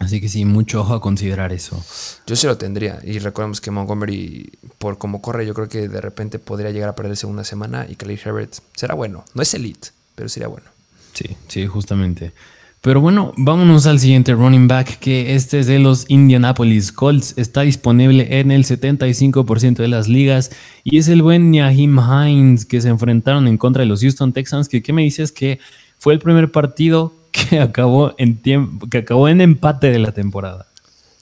Así 0.00 0.18
que 0.20 0.28
sí, 0.28 0.46
mucho 0.46 0.80
ojo 0.80 0.94
a 0.94 1.00
considerar 1.00 1.52
eso. 1.52 1.80
Yo 2.26 2.34
sí 2.34 2.46
lo 2.46 2.56
tendría. 2.56 2.98
Y 3.04 3.18
recordemos 3.18 3.60
que 3.60 3.70
Montgomery, 3.70 4.50
por 4.78 4.96
cómo 4.96 5.20
corre, 5.20 5.46
yo 5.46 5.52
creo 5.52 5.68
que 5.68 5.88
de 5.88 6.00
repente 6.00 6.38
podría 6.38 6.70
llegar 6.70 6.88
a 6.88 6.96
perderse 6.96 7.26
una 7.26 7.44
semana 7.44 7.86
y 7.88 7.96
Khalil 7.96 8.18
Herbert 8.24 8.54
será 8.74 8.94
bueno. 8.94 9.24
No 9.34 9.42
es 9.42 9.52
elite, 9.52 9.90
pero 10.14 10.30
sería 10.30 10.48
bueno. 10.48 10.66
Sí, 11.12 11.36
sí, 11.48 11.66
justamente. 11.66 12.32
Pero 12.80 13.02
bueno, 13.02 13.34
vámonos 13.36 13.86
al 13.86 14.00
siguiente 14.00 14.32
running 14.32 14.66
back, 14.66 14.98
que 15.00 15.34
este 15.34 15.58
es 15.58 15.66
de 15.66 15.78
los 15.78 16.06
Indianapolis 16.08 16.92
Colts. 16.92 17.34
Está 17.36 17.60
disponible 17.60 18.40
en 18.40 18.50
el 18.50 18.64
75% 18.64 19.76
de 19.76 19.88
las 19.88 20.08
ligas 20.08 20.50
y 20.82 20.96
es 20.96 21.08
el 21.08 21.20
buen 21.20 21.50
Nyahim 21.50 22.00
Hines 22.00 22.64
que 22.64 22.80
se 22.80 22.88
enfrentaron 22.88 23.46
en 23.48 23.58
contra 23.58 23.82
de 23.82 23.86
los 23.86 24.00
Houston 24.00 24.32
Texans. 24.32 24.66
Que, 24.66 24.82
¿Qué 24.82 24.94
me 24.94 25.02
dices? 25.02 25.30
Que 25.30 25.58
fue 25.98 26.14
el 26.14 26.20
primer 26.20 26.50
partido 26.50 27.12
que 27.30 27.60
acabó 27.60 28.14
en, 28.18 28.40
tiempo, 28.40 28.88
que 28.88 28.98
acabó 28.98 29.28
en 29.28 29.40
empate 29.40 29.90
de 29.90 29.98
la 29.98 30.12
temporada. 30.12 30.66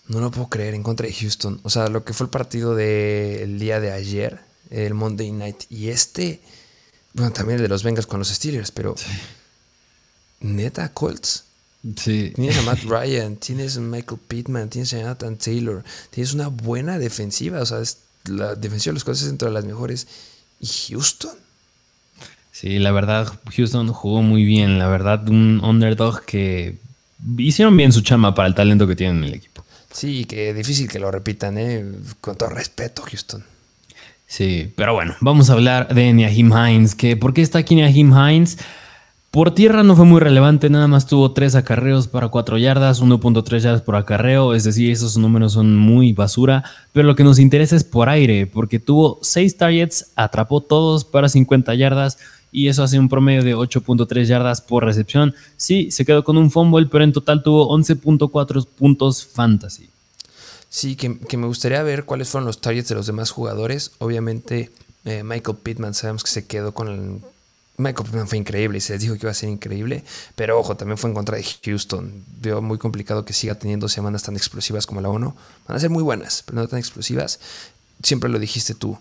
No 0.08 0.20
lo 0.20 0.30
puedo 0.30 0.48
creer, 0.48 0.74
en 0.74 0.82
contra 0.82 1.06
de 1.06 1.12
Houston. 1.12 1.60
O 1.62 1.70
sea, 1.70 1.88
lo 1.88 2.04
que 2.04 2.14
fue 2.14 2.24
el 2.24 2.30
partido 2.30 2.74
del 2.74 3.58
día 3.58 3.80
de 3.80 3.92
ayer, 3.92 4.40
el 4.70 4.94
Monday 4.94 5.30
Night, 5.32 5.64
y 5.68 5.88
este, 5.88 6.40
bueno, 7.12 7.32
también 7.32 7.58
el 7.58 7.62
de 7.62 7.68
los 7.68 7.82
Bengals 7.82 8.06
con 8.06 8.18
los 8.18 8.28
Steelers, 8.28 8.70
pero... 8.70 8.94
Neta, 10.40 10.92
Colts 10.92 11.44
Tienes 11.94 12.58
a 12.58 12.62
Matt 12.62 12.82
Ryan, 12.82 13.36
tienes 13.36 13.76
a 13.76 13.80
Michael 13.80 14.20
Pittman, 14.26 14.68
tienes 14.68 14.92
a 14.94 14.98
Jonathan 14.98 15.38
Taylor, 15.38 15.84
tienes 16.10 16.34
una 16.34 16.48
buena 16.48 16.98
defensiva, 16.98 17.60
o 17.60 17.66
sea, 17.66 17.82
la 18.24 18.56
defensiva 18.56 18.90
de 18.90 18.94
los 18.94 19.04
Colts 19.04 19.22
es 19.22 19.28
entre 19.28 19.50
las 19.50 19.64
mejores. 19.64 20.06
¿Y 20.60 20.66
Houston? 20.66 21.36
Sí, 22.60 22.80
la 22.80 22.90
verdad, 22.90 23.32
Houston 23.56 23.86
jugó 23.92 24.20
muy 24.20 24.44
bien, 24.44 24.80
la 24.80 24.88
verdad, 24.88 25.28
un 25.28 25.60
underdog 25.62 26.24
que 26.24 26.74
hicieron 27.36 27.76
bien 27.76 27.92
su 27.92 28.00
chama 28.00 28.34
para 28.34 28.48
el 28.48 28.56
talento 28.56 28.88
que 28.88 28.96
tienen 28.96 29.18
en 29.18 29.24
el 29.28 29.34
equipo. 29.34 29.62
Sí, 29.92 30.24
que 30.24 30.52
difícil 30.52 30.88
que 30.88 30.98
lo 30.98 31.12
repitan, 31.12 31.56
¿eh? 31.56 31.84
con 32.20 32.34
todo 32.34 32.48
respeto, 32.48 33.02
Houston. 33.02 33.44
Sí, 34.26 34.72
pero 34.74 34.92
bueno, 34.92 35.14
vamos 35.20 35.50
a 35.50 35.52
hablar 35.52 35.94
de 35.94 36.12
Niahim 36.12 36.52
Hines, 36.52 36.96
que 36.96 37.16
¿por 37.16 37.32
qué 37.32 37.42
está 37.42 37.60
aquí 37.60 37.76
Niahim 37.76 38.12
Hines? 38.12 38.58
Por 39.30 39.54
tierra 39.54 39.84
no 39.84 39.94
fue 39.94 40.06
muy 40.06 40.18
relevante, 40.18 40.68
nada 40.68 40.88
más 40.88 41.06
tuvo 41.06 41.30
3 41.30 41.54
acarreos 41.54 42.08
para 42.08 42.26
4 42.26 42.58
yardas, 42.58 43.00
1.3 43.00 43.58
yardas 43.60 43.82
por 43.82 43.94
acarreo, 43.94 44.54
es 44.54 44.64
decir, 44.64 44.90
esos 44.90 45.16
números 45.16 45.52
son 45.52 45.76
muy 45.76 46.12
basura, 46.12 46.64
pero 46.92 47.06
lo 47.06 47.14
que 47.14 47.22
nos 47.22 47.38
interesa 47.38 47.76
es 47.76 47.84
por 47.84 48.08
aire, 48.08 48.48
porque 48.48 48.80
tuvo 48.80 49.20
6 49.22 49.56
targets, 49.58 50.10
atrapó 50.16 50.60
todos 50.60 51.04
para 51.04 51.28
50 51.28 51.72
yardas 51.76 52.18
y 52.50 52.68
eso 52.68 52.82
hace 52.82 52.98
un 52.98 53.08
promedio 53.08 53.42
de 53.42 53.54
8.3 53.54 54.24
yardas 54.24 54.60
por 54.60 54.84
recepción. 54.84 55.34
Sí, 55.56 55.90
se 55.90 56.04
quedó 56.04 56.24
con 56.24 56.36
un 56.36 56.50
fumble, 56.50 56.86
pero 56.86 57.04
en 57.04 57.12
total 57.12 57.42
tuvo 57.42 57.68
11.4 57.76 58.66
puntos 58.66 59.24
fantasy. 59.24 59.88
Sí, 60.68 60.96
que, 60.96 61.08
me 61.36 61.46
gustaría 61.46 61.82
ver 61.82 62.04
cuáles 62.04 62.28
fueron 62.28 62.46
los 62.46 62.60
targets 62.60 62.88
de 62.88 62.94
los 62.94 63.06
demás 63.06 63.30
jugadores. 63.30 63.92
Obviamente, 63.98 64.70
eh, 65.04 65.22
Michael 65.22 65.56
Pittman 65.62 65.94
sabemos 65.94 66.24
que 66.24 66.30
se 66.30 66.46
quedó 66.46 66.72
con 66.72 66.88
el 66.88 67.20
Michael 67.78 68.06
Pittman 68.06 68.26
fue 68.26 68.38
increíble 68.38 68.78
y 68.78 68.80
se 68.80 68.92
les 68.92 69.02
dijo 69.02 69.14
que 69.14 69.20
iba 69.20 69.30
a 69.30 69.34
ser 69.34 69.48
increíble, 69.48 70.02
pero 70.34 70.58
ojo, 70.58 70.76
también 70.76 70.98
fue 70.98 71.10
en 71.10 71.14
contra 71.14 71.36
de 71.36 71.46
Houston. 71.64 72.24
Veo 72.40 72.60
muy 72.60 72.76
complicado 72.76 73.24
que 73.24 73.32
siga 73.32 73.54
teniendo 73.54 73.88
semanas 73.88 74.24
tan 74.24 74.34
explosivas 74.34 74.84
como 74.84 75.00
la 75.00 75.10
1. 75.10 75.36
Van 75.68 75.76
a 75.76 75.80
ser 75.80 75.88
muy 75.88 76.02
buenas, 76.02 76.42
pero 76.44 76.60
no 76.60 76.66
tan 76.66 76.80
explosivas. 76.80 77.38
Siempre 78.02 78.30
lo 78.30 78.40
dijiste 78.40 78.74
tú. 78.74 78.98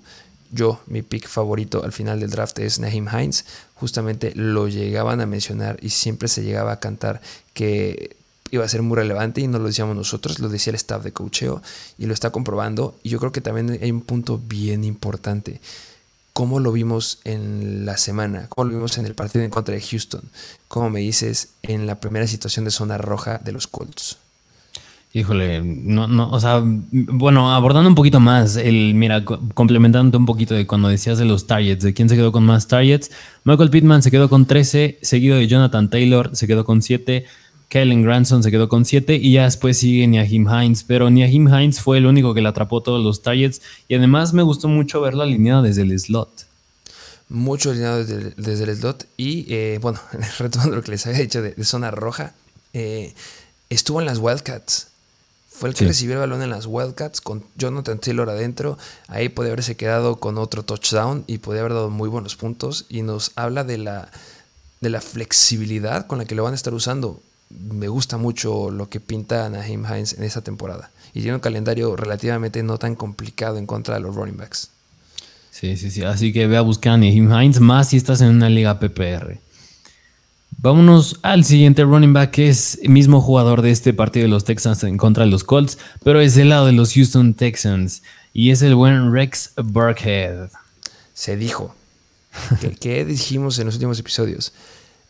Yo, 0.51 0.79
mi 0.87 1.01
pick 1.01 1.27
favorito 1.27 1.83
al 1.83 1.91
final 1.91 2.19
del 2.19 2.29
draft 2.29 2.59
es 2.59 2.79
Naheem 2.79 3.07
Hines. 3.07 3.45
Justamente 3.75 4.33
lo 4.35 4.67
llegaban 4.67 5.21
a 5.21 5.25
mencionar 5.25 5.77
y 5.81 5.89
siempre 5.89 6.27
se 6.27 6.43
llegaba 6.43 6.73
a 6.73 6.79
cantar 6.79 7.21
que 7.53 8.15
iba 8.51 8.63
a 8.63 8.69
ser 8.69 8.81
muy 8.81 8.95
relevante 8.95 9.41
y 9.41 9.47
no 9.47 9.59
lo 9.59 9.67
decíamos 9.67 9.95
nosotros, 9.95 10.39
lo 10.39 10.49
decía 10.49 10.71
el 10.71 10.75
staff 10.75 11.03
de 11.03 11.11
cocheo 11.11 11.61
y 11.97 12.05
lo 12.05 12.13
está 12.13 12.31
comprobando. 12.31 12.97
Y 13.03 13.09
yo 13.09 13.19
creo 13.19 13.31
que 13.31 13.41
también 13.41 13.77
hay 13.81 13.91
un 13.91 14.01
punto 14.01 14.37
bien 14.37 14.83
importante 14.83 15.59
cómo 16.37 16.59
lo 16.59 16.71
vimos 16.71 17.17
en 17.23 17.87
la 17.87 17.97
semana, 17.97 18.45
cómo 18.47 18.69
lo 18.69 18.75
vimos 18.75 18.99
en 18.99 19.07
el 19.07 19.15
partido 19.15 19.43
en 19.43 19.49
contra 19.49 19.73
de 19.73 19.81
Houston, 19.81 20.21
cómo 20.67 20.91
me 20.91 20.99
dices 20.99 21.49
en 21.63 21.87
la 21.87 21.99
primera 21.99 22.27
situación 22.27 22.63
de 22.63 22.69
zona 22.69 22.99
roja 22.99 23.39
de 23.39 23.51
los 23.53 23.65
Colts. 23.65 24.19
Híjole, 25.17 25.63
no, 25.63 26.07
no, 26.07 26.29
o 26.29 26.39
sea, 26.39 26.61
bueno, 26.63 27.51
abordando 27.51 27.89
un 27.89 27.95
poquito 27.95 28.19
más, 28.19 28.55
el, 28.55 28.93
mira, 28.93 29.25
complementando 29.25 30.15
un 30.15 30.27
poquito 30.27 30.53
de 30.53 30.67
cuando 30.67 30.89
decías 30.89 31.17
de 31.17 31.25
los 31.25 31.47
targets, 31.47 31.83
de 31.83 31.95
quién 31.95 32.07
se 32.07 32.15
quedó 32.15 32.31
con 32.31 32.43
más 32.43 32.67
targets, 32.67 33.09
Michael 33.43 33.71
Pittman 33.71 34.03
se 34.03 34.11
quedó 34.11 34.29
con 34.29 34.45
13, 34.45 34.99
seguido 35.01 35.37
de 35.37 35.47
Jonathan 35.47 35.89
Taylor, 35.89 36.29
se 36.33 36.45
quedó 36.45 36.65
con 36.65 36.83
7, 36.83 37.25
Kellen 37.67 38.03
Granson 38.03 38.43
se 38.43 38.51
quedó 38.51 38.69
con 38.69 38.85
7 38.85 39.15
y 39.15 39.31
ya 39.31 39.45
después 39.45 39.79
sigue 39.79 40.05
Niahim 40.05 40.47
Hines, 40.47 40.83
pero 40.83 41.09
Niahim 41.09 41.47
Hines 41.47 41.81
fue 41.81 41.97
el 41.97 42.05
único 42.05 42.35
que 42.35 42.41
le 42.41 42.49
atrapó 42.49 42.83
todos 42.83 43.03
los 43.03 43.23
targets 43.23 43.63
y 43.87 43.95
además 43.95 44.33
me 44.33 44.43
gustó 44.43 44.67
mucho 44.67 45.01
verlo 45.01 45.23
alineado 45.23 45.63
desde 45.63 45.81
el 45.81 45.99
slot. 45.99 46.45
Mucho 47.27 47.71
alineado 47.71 48.05
desde, 48.05 48.63
el 48.63 48.77
slot 48.77 49.07
y 49.17 49.51
eh, 49.51 49.79
bueno, 49.81 49.99
retomando 50.37 50.75
lo 50.75 50.83
que 50.83 50.91
les 50.91 51.07
había 51.07 51.21
dicho 51.21 51.41
de, 51.41 51.55
zona 51.63 51.89
roja, 51.89 52.35
eh, 52.73 53.15
estuvo 53.71 53.99
en 53.99 54.05
las 54.05 54.19
Wildcats. 54.19 54.89
Fue 55.57 55.69
el 55.69 55.75
que 55.75 55.85
recibió 55.85 56.15
el 56.15 56.19
balón 56.19 56.41
en 56.43 56.49
las 56.49 56.65
Wildcats 56.67 57.19
con 57.19 57.43
Jonathan 57.55 57.99
Taylor 57.99 58.29
adentro. 58.29 58.77
Ahí 59.07 59.29
podía 59.29 59.51
haberse 59.51 59.75
quedado 59.75 60.17
con 60.17 60.37
otro 60.37 60.63
touchdown 60.63 61.23
y 61.25 61.39
podía 61.39 61.61
haber 61.61 61.73
dado 61.73 61.89
muy 61.89 62.09
buenos 62.09 62.35
puntos. 62.35 62.85
Y 62.89 63.01
nos 63.01 63.31
habla 63.35 63.63
de 63.63 63.79
la, 63.79 64.11
de 64.81 64.89
la 64.89 65.01
flexibilidad 65.01 66.05
con 66.05 66.19
la 66.19 66.25
que 66.25 66.35
lo 66.35 66.43
van 66.43 66.53
a 66.53 66.55
estar 66.55 66.73
usando 66.73 67.21
me 67.49 67.87
gusta 67.87 68.17
mucho 68.17 68.71
lo 68.71 68.89
que 68.89 68.99
pinta 68.99 69.49
Naheem 69.49 69.85
Hines 69.85 70.13
en 70.13 70.23
esa 70.23 70.41
temporada. 70.41 70.91
Y 71.13 71.21
tiene 71.21 71.35
un 71.35 71.41
calendario 71.41 71.95
relativamente 71.95 72.61
no 72.63 72.77
tan 72.77 72.95
complicado 72.95 73.57
en 73.57 73.65
contra 73.65 73.95
de 73.95 74.01
los 74.01 74.15
running 74.15 74.37
backs. 74.37 74.69
Sí, 75.51 75.77
sí, 75.77 75.89
sí. 75.89 76.03
Así 76.03 76.33
que 76.33 76.47
ve 76.47 76.57
a 76.57 76.61
buscar 76.61 76.93
a 76.93 76.97
Naheem 76.97 77.31
Hines 77.31 77.59
más 77.59 77.89
si 77.89 77.97
estás 77.97 78.21
en 78.21 78.29
una 78.29 78.49
liga 78.49 78.79
PPR. 78.79 79.39
Vámonos 80.59 81.19
al 81.21 81.45
siguiente 81.45 81.83
running 81.83 82.13
back, 82.13 82.31
que 82.31 82.49
es 82.49 82.79
el 82.81 82.89
mismo 82.89 83.21
jugador 83.21 83.61
de 83.61 83.69
este 83.69 83.93
partido 83.93 84.23
de 84.23 84.29
los 84.29 84.43
Texans 84.43 84.83
en 84.83 84.97
contra 84.97 85.23
de 85.23 85.29
los 85.29 85.43
Colts, 85.43 85.77
pero 86.03 86.19
es 86.19 86.33
del 86.33 86.49
lado 86.49 86.65
de 86.65 86.71
los 86.71 86.93
Houston 86.93 87.35
Texans. 87.35 88.01
Y 88.33 88.49
es 88.49 88.63
el 88.63 88.73
buen 88.73 89.13
Rex 89.13 89.51
Burkhead. 89.55 90.49
Se 91.13 91.37
dijo. 91.37 91.75
¿Qué 92.79 93.05
dijimos 93.05 93.59
en 93.59 93.67
los 93.67 93.75
últimos 93.75 93.99
episodios? 93.99 94.51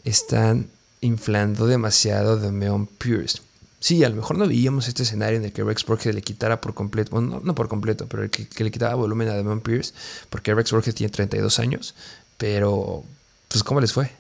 Están 0.04 0.68
inflando 1.00 1.66
demasiado 1.66 2.38
de 2.38 2.52
Meon 2.52 2.86
Pierce. 2.86 3.40
Sí, 3.80 4.04
a 4.04 4.10
lo 4.10 4.16
mejor 4.16 4.38
no 4.38 4.48
veíamos 4.48 4.88
este 4.88 5.04
escenario 5.04 5.38
en 5.38 5.46
el 5.46 5.54
que 5.54 5.64
Rex 5.64 5.86
Burkhead 5.86 6.14
le 6.14 6.22
quitara 6.22 6.60
por 6.60 6.74
completo, 6.74 7.12
bueno, 7.12 7.42
no, 7.44 7.56
por 7.56 7.68
completo, 7.68 8.08
pero 8.08 8.30
que, 8.30 8.48
le 8.64 8.72
quitaba 8.72 8.96
volumen 8.96 9.30
a 9.30 9.36
Demon 9.36 9.62
Pierce, 9.62 9.94
porque 10.30 10.54
Rex 10.54 10.72
Burkhead 10.72 10.96
tiene 10.96 11.12
32 11.12 11.60
años, 11.60 11.96
pero 12.38 13.04
pues 13.48 13.64
¿cómo 13.64 13.80
les 13.80 13.94
fue? 13.94 14.12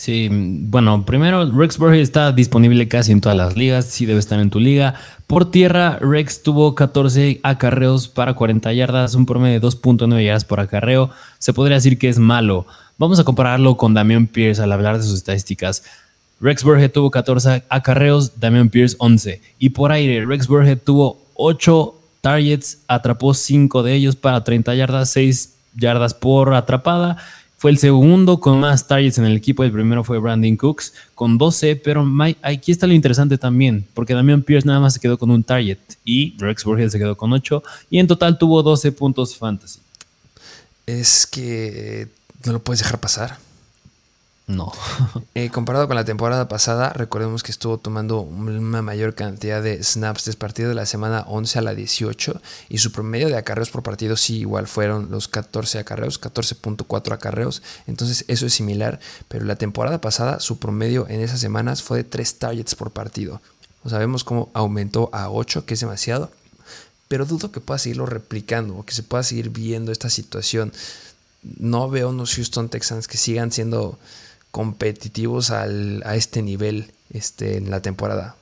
Sí, 0.00 0.30
bueno, 0.30 1.04
primero 1.04 1.44
Rex 1.52 1.76
Burkhead 1.76 2.00
está 2.00 2.32
disponible 2.32 2.88
casi 2.88 3.12
en 3.12 3.20
todas 3.20 3.36
las 3.36 3.54
ligas, 3.54 3.84
sí 3.84 4.06
debe 4.06 4.18
estar 4.18 4.40
en 4.40 4.48
tu 4.48 4.58
liga. 4.58 4.94
Por 5.26 5.50
tierra, 5.50 5.98
Rex 6.00 6.42
tuvo 6.42 6.74
14 6.74 7.40
acarreos 7.42 8.08
para 8.08 8.32
40 8.32 8.72
yardas, 8.72 9.14
un 9.14 9.26
promedio 9.26 9.60
de 9.60 9.66
2.9 9.66 10.24
yardas 10.24 10.46
por 10.46 10.58
acarreo. 10.58 11.10
Se 11.38 11.52
podría 11.52 11.74
decir 11.74 11.98
que 11.98 12.08
es 12.08 12.18
malo. 12.18 12.66
Vamos 12.96 13.20
a 13.20 13.24
compararlo 13.24 13.76
con 13.76 13.92
Damian 13.92 14.26
Pierce 14.26 14.62
al 14.62 14.72
hablar 14.72 14.96
de 14.96 15.02
sus 15.02 15.16
estadísticas. 15.16 15.82
Rex 16.40 16.64
Burhead 16.64 16.92
tuvo 16.92 17.10
14 17.10 17.64
acarreos, 17.68 18.40
Damian 18.40 18.70
Pierce 18.70 18.96
11. 19.00 19.42
Y 19.58 19.68
por 19.68 19.92
aire, 19.92 20.24
Rex 20.24 20.46
Burhead 20.46 20.78
tuvo 20.78 21.20
8 21.34 21.94
targets, 22.22 22.78
atrapó 22.88 23.34
5 23.34 23.82
de 23.82 23.96
ellos 23.96 24.16
para 24.16 24.42
30 24.44 24.74
yardas, 24.76 25.10
6 25.10 25.56
yardas 25.76 26.14
por 26.14 26.54
atrapada. 26.54 27.18
Fue 27.60 27.70
el 27.70 27.76
segundo 27.76 28.40
con 28.40 28.58
más 28.58 28.86
targets 28.86 29.18
en 29.18 29.26
el 29.26 29.36
equipo. 29.36 29.62
El 29.62 29.70
primero 29.70 30.02
fue 30.02 30.18
Brandon 30.18 30.56
Cooks 30.56 30.94
con 31.14 31.36
12. 31.36 31.76
Pero 31.76 32.06
aquí 32.40 32.72
está 32.72 32.86
lo 32.86 32.94
interesante 32.94 33.36
también, 33.36 33.86
porque 33.92 34.14
Damian 34.14 34.40
Pierce 34.40 34.66
nada 34.66 34.80
más 34.80 34.94
se 34.94 34.98
quedó 34.98 35.18
con 35.18 35.30
un 35.30 35.44
target 35.44 35.76
y 36.02 36.34
Rex 36.38 36.64
Burhead 36.64 36.88
se 36.88 36.98
quedó 36.98 37.18
con 37.18 37.34
8. 37.34 37.62
Y 37.90 37.98
en 37.98 38.06
total 38.06 38.38
tuvo 38.38 38.62
12 38.62 38.92
puntos 38.92 39.36
fantasy. 39.36 39.78
Es 40.86 41.26
que 41.26 42.08
no 42.46 42.54
lo 42.54 42.64
puedes 42.64 42.80
dejar 42.80 42.98
pasar. 42.98 43.36
No. 44.50 44.72
Eh, 45.36 45.48
comparado 45.48 45.86
con 45.86 45.94
la 45.94 46.04
temporada 46.04 46.48
pasada, 46.48 46.92
recordemos 46.92 47.42
que 47.42 47.52
estuvo 47.52 47.78
tomando 47.78 48.20
una 48.20 48.82
mayor 48.82 49.14
cantidad 49.14 49.62
de 49.62 49.82
snaps 49.82 50.24
desde 50.24 50.38
partido 50.38 50.68
de 50.68 50.74
la 50.74 50.86
semana 50.86 51.24
11 51.28 51.60
a 51.60 51.62
la 51.62 51.74
18 51.74 52.42
y 52.68 52.78
su 52.78 52.90
promedio 52.90 53.28
de 53.28 53.36
acarreos 53.36 53.70
por 53.70 53.82
partido 53.82 54.16
sí 54.16 54.38
igual 54.40 54.66
fueron 54.66 55.10
los 55.10 55.28
14 55.28 55.78
acarreos, 55.78 56.20
14.4 56.20 57.12
acarreos, 57.12 57.62
entonces 57.86 58.24
eso 58.26 58.44
es 58.44 58.52
similar, 58.52 58.98
pero 59.28 59.44
la 59.44 59.56
temporada 59.56 60.00
pasada 60.00 60.40
su 60.40 60.58
promedio 60.58 61.06
en 61.08 61.20
esas 61.20 61.40
semanas 61.40 61.82
fue 61.82 61.98
de 61.98 62.04
3 62.04 62.38
targets 62.38 62.74
por 62.74 62.90
partido. 62.90 63.40
Sabemos 63.86 64.24
cómo 64.24 64.50
aumentó 64.52 65.10
a 65.12 65.30
8, 65.30 65.64
que 65.64 65.74
es 65.74 65.80
demasiado, 65.80 66.30
pero 67.08 67.24
dudo 67.24 67.52
que 67.52 67.60
pueda 67.60 67.78
seguirlo 67.78 68.04
replicando 68.04 68.76
o 68.76 68.84
que 68.84 68.94
se 68.94 69.04
pueda 69.04 69.22
seguir 69.22 69.50
viendo 69.50 69.92
esta 69.92 70.10
situación. 70.10 70.72
No 71.42 71.88
veo 71.88 72.10
unos 72.10 72.34
Houston 72.34 72.68
Texans 72.68 73.08
que 73.08 73.16
sigan 73.16 73.52
siendo 73.52 73.98
competitivos 74.50 75.50
al, 75.50 76.02
a 76.04 76.16
este 76.16 76.42
nivel 76.42 76.92
este, 77.12 77.56
en 77.56 77.70
la 77.70 77.80
temporada. 77.82 78.36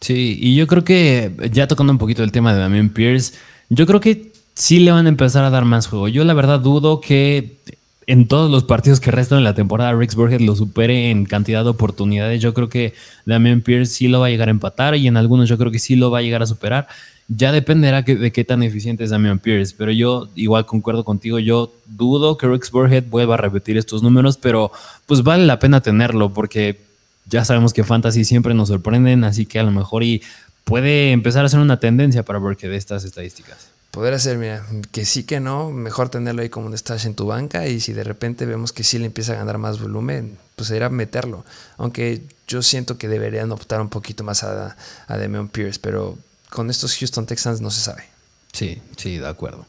Sí, 0.00 0.38
y 0.40 0.56
yo 0.56 0.66
creo 0.66 0.84
que 0.84 1.32
ya 1.52 1.66
tocando 1.66 1.92
un 1.92 1.98
poquito 1.98 2.22
el 2.22 2.32
tema 2.32 2.54
de 2.54 2.60
Damien 2.60 2.88
Pierce, 2.88 3.34
yo 3.68 3.86
creo 3.86 4.00
que 4.00 4.32
sí 4.54 4.80
le 4.80 4.92
van 4.92 5.06
a 5.06 5.10
empezar 5.10 5.44
a 5.44 5.50
dar 5.50 5.64
más 5.64 5.86
juego. 5.86 6.08
Yo 6.08 6.24
la 6.24 6.34
verdad 6.34 6.60
dudo 6.60 7.00
que 7.00 7.58
en 8.06 8.26
todos 8.26 8.50
los 8.50 8.64
partidos 8.64 8.98
que 8.98 9.10
restan 9.10 9.38
en 9.38 9.44
la 9.44 9.54
temporada 9.54 9.92
Rex 9.92 10.14
Burhead 10.14 10.40
lo 10.40 10.56
supere 10.56 11.10
en 11.10 11.26
cantidad 11.26 11.62
de 11.62 11.70
oportunidades. 11.70 12.40
Yo 12.40 12.54
creo 12.54 12.68
que 12.68 12.94
Damian 13.26 13.60
Pierce 13.60 13.92
sí 13.92 14.08
lo 14.08 14.20
va 14.20 14.26
a 14.26 14.30
llegar 14.30 14.48
a 14.48 14.50
empatar 14.50 14.96
y 14.96 15.06
en 15.06 15.16
algunos 15.16 15.48
yo 15.48 15.58
creo 15.58 15.70
que 15.70 15.78
sí 15.78 15.96
lo 15.96 16.10
va 16.10 16.18
a 16.18 16.22
llegar 16.22 16.42
a 16.42 16.46
superar. 16.46 16.88
Ya 17.28 17.52
dependerá 17.52 18.02
de 18.02 18.32
qué 18.32 18.44
tan 18.44 18.62
eficiente 18.62 19.04
es 19.04 19.10
Damian 19.10 19.38
Pierce, 19.38 19.74
pero 19.76 19.92
yo 19.92 20.28
igual 20.34 20.66
concuerdo 20.66 21.04
contigo, 21.04 21.38
yo 21.38 21.72
dudo 21.86 22.36
que 22.36 22.48
Rex 22.48 22.70
Burhead 22.72 23.04
vuelva 23.08 23.34
a 23.34 23.36
repetir 23.36 23.76
estos 23.76 24.02
números, 24.02 24.36
pero 24.36 24.72
pues 25.06 25.22
vale 25.22 25.46
la 25.46 25.60
pena 25.60 25.80
tenerlo 25.80 26.34
porque 26.34 26.80
ya 27.26 27.44
sabemos 27.44 27.72
que 27.72 27.84
Fantasy 27.84 28.24
siempre 28.24 28.54
nos 28.54 28.68
sorprenden, 28.68 29.22
así 29.22 29.46
que 29.46 29.60
a 29.60 29.62
lo 29.62 29.70
mejor 29.70 30.02
y 30.02 30.22
puede 30.64 31.12
empezar 31.12 31.44
a 31.44 31.48
ser 31.48 31.60
una 31.60 31.78
tendencia 31.78 32.24
para 32.24 32.40
Burhead 32.40 32.72
estas 32.72 33.04
estadísticas. 33.04 33.69
Poder 33.90 34.14
hacer, 34.14 34.38
mira, 34.38 34.64
que 34.92 35.04
sí 35.04 35.24
que 35.24 35.40
no, 35.40 35.70
mejor 35.70 36.10
tenerlo 36.10 36.42
ahí 36.42 36.48
como 36.48 36.66
un 36.66 36.78
stash 36.78 37.06
en 37.06 37.14
tu 37.14 37.26
banca 37.26 37.66
y 37.66 37.80
si 37.80 37.92
de 37.92 38.04
repente 38.04 38.46
vemos 38.46 38.72
que 38.72 38.84
sí 38.84 38.98
le 38.98 39.06
empieza 39.06 39.32
a 39.32 39.36
ganar 39.36 39.58
más 39.58 39.80
volumen, 39.80 40.38
pues 40.54 40.70
ir 40.70 40.88
meterlo. 40.90 41.44
Aunque 41.76 42.22
yo 42.46 42.62
siento 42.62 42.98
que 42.98 43.08
deberían 43.08 43.50
optar 43.50 43.80
un 43.80 43.88
poquito 43.88 44.22
más 44.22 44.44
a, 44.44 44.76
a 45.08 45.48
Pierce, 45.52 45.80
pero 45.82 46.16
con 46.50 46.70
estos 46.70 46.96
Houston 46.96 47.26
Texans 47.26 47.60
no 47.60 47.70
se 47.70 47.80
sabe. 47.80 48.04
Sí, 48.52 48.80
sí, 48.96 49.18
de 49.18 49.26
acuerdo. 49.26 49.66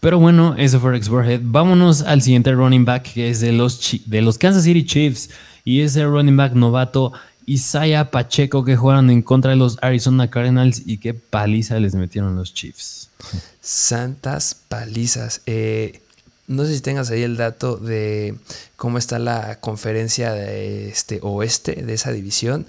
Pero 0.00 0.18
bueno, 0.18 0.54
eso 0.58 0.80
fue 0.80 0.90
Rex 0.90 1.08
Burhead. 1.08 1.40
Vámonos 1.42 2.02
al 2.02 2.20
siguiente 2.20 2.52
running 2.52 2.84
back 2.84 3.14
que 3.14 3.30
es 3.30 3.40
de 3.40 3.52
los, 3.52 3.80
de 4.04 4.20
los 4.20 4.36
Kansas 4.36 4.64
City 4.64 4.84
Chiefs 4.84 5.30
y 5.64 5.80
es 5.80 5.96
el 5.96 6.10
running 6.10 6.36
back 6.36 6.52
novato 6.52 7.14
Isaiah 7.46 8.10
Pacheco 8.10 8.64
que 8.64 8.76
jugaron 8.76 9.08
en 9.08 9.22
contra 9.22 9.52
de 9.52 9.56
los 9.56 9.78
Arizona 9.82 10.28
Cardinals 10.28 10.82
y 10.84 10.98
qué 10.98 11.14
paliza 11.14 11.78
les 11.80 11.94
metieron 11.94 12.36
los 12.36 12.52
Chiefs. 12.52 13.08
Santas 13.64 14.54
palizas. 14.68 15.40
Eh, 15.46 16.02
no 16.46 16.66
sé 16.66 16.74
si 16.74 16.82
tengas 16.82 17.10
ahí 17.10 17.22
el 17.22 17.38
dato 17.38 17.76
de 17.76 18.36
cómo 18.76 18.98
está 18.98 19.18
la 19.18 19.58
conferencia 19.60 20.32
de 20.32 20.90
este 20.90 21.18
oeste 21.22 21.82
de 21.82 21.94
esa 21.94 22.12
división. 22.12 22.66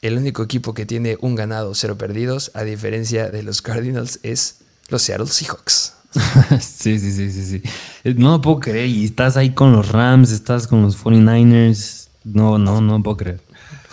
El 0.00 0.16
único 0.16 0.42
equipo 0.42 0.72
que 0.72 0.86
tiene 0.86 1.18
un 1.20 1.34
ganado, 1.34 1.74
cero 1.74 1.98
perdidos, 1.98 2.50
a 2.54 2.62
diferencia 2.62 3.28
de 3.28 3.42
los 3.42 3.60
Cardinals, 3.60 4.18
es 4.22 4.56
los 4.88 5.02
Seattle 5.02 5.26
Seahawks. 5.26 5.92
sí, 6.60 6.98
sí, 6.98 7.12
sí, 7.12 7.30
sí, 7.30 7.44
sí. 7.44 8.14
No 8.14 8.32
lo 8.32 8.40
puedo 8.40 8.60
creer. 8.60 8.88
Y 8.88 9.04
estás 9.04 9.36
ahí 9.36 9.52
con 9.52 9.72
los 9.72 9.92
Rams, 9.92 10.30
estás 10.30 10.66
con 10.66 10.82
los 10.82 10.96
49ers. 11.02 12.08
No, 12.24 12.56
no, 12.56 12.80
no 12.80 13.02
puedo 13.02 13.18
creer. 13.18 13.40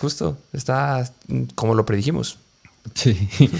Justo, 0.00 0.38
está 0.54 1.12
como 1.54 1.74
lo 1.74 1.84
predijimos. 1.84 2.38
Sí. 2.94 3.28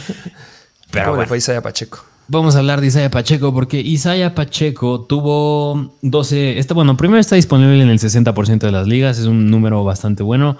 Pero 0.90 1.12
¿Cómo 1.12 1.26
fue 1.26 1.38
Isaiah 1.38 1.62
Pacheco? 1.62 2.11
Vamos 2.34 2.56
a 2.56 2.60
hablar 2.60 2.80
de 2.80 2.86
Isaiah 2.86 3.10
Pacheco 3.10 3.52
porque 3.52 3.78
Isaiah 3.78 4.34
Pacheco 4.34 5.02
tuvo 5.02 5.92
12, 6.00 6.58
este, 6.58 6.72
bueno, 6.72 6.96
primero 6.96 7.20
está 7.20 7.36
disponible 7.36 7.82
en 7.82 7.90
el 7.90 7.98
60% 7.98 8.58
de 8.58 8.72
las 8.72 8.88
ligas, 8.88 9.18
es 9.18 9.26
un 9.26 9.50
número 9.50 9.84
bastante 9.84 10.22
bueno. 10.22 10.56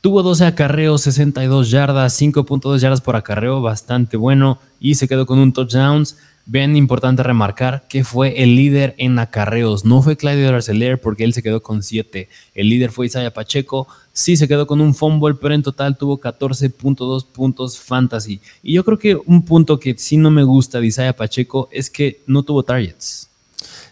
Tuvo 0.00 0.22
12 0.22 0.46
acarreos, 0.46 1.02
62 1.02 1.68
yardas, 1.68 2.22
5.2 2.22 2.78
yardas 2.78 3.00
por 3.00 3.16
acarreo, 3.16 3.60
bastante 3.60 4.16
bueno 4.16 4.60
y 4.78 4.94
se 4.94 5.08
quedó 5.08 5.26
con 5.26 5.40
un 5.40 5.52
touchdown. 5.52 6.04
Bien 6.44 6.76
importante 6.76 7.24
remarcar 7.24 7.88
que 7.88 8.04
fue 8.04 8.44
el 8.44 8.54
líder 8.54 8.94
en 8.96 9.18
acarreos. 9.18 9.84
No 9.84 10.02
fue 10.02 10.16
Claudio 10.16 10.48
Arcelor 10.48 11.00
porque 11.00 11.24
él 11.24 11.32
se 11.32 11.42
quedó 11.42 11.60
con 11.60 11.82
7. 11.82 12.28
El 12.54 12.68
líder 12.68 12.92
fue 12.92 13.06
Isaiah 13.06 13.34
Pacheco. 13.34 13.88
Sí 14.18 14.38
se 14.38 14.48
quedó 14.48 14.66
con 14.66 14.80
un 14.80 14.94
fumble, 14.94 15.34
pero 15.34 15.54
en 15.54 15.62
total 15.62 15.98
tuvo 15.98 16.18
14.2 16.18 17.26
puntos 17.26 17.78
fantasy. 17.78 18.40
Y 18.62 18.72
yo 18.72 18.82
creo 18.82 18.98
que 18.98 19.14
un 19.14 19.44
punto 19.44 19.78
que 19.78 19.94
sí 19.98 20.16
no 20.16 20.30
me 20.30 20.42
gusta 20.42 20.80
de 20.80 20.86
Isaiah 20.86 21.14
Pacheco 21.14 21.68
es 21.70 21.90
que 21.90 22.22
no 22.26 22.42
tuvo 22.42 22.62
targets. 22.62 23.28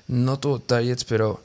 No 0.09 0.39
tuvo 0.39 0.61
targets, 0.61 1.05
pero 1.05 1.43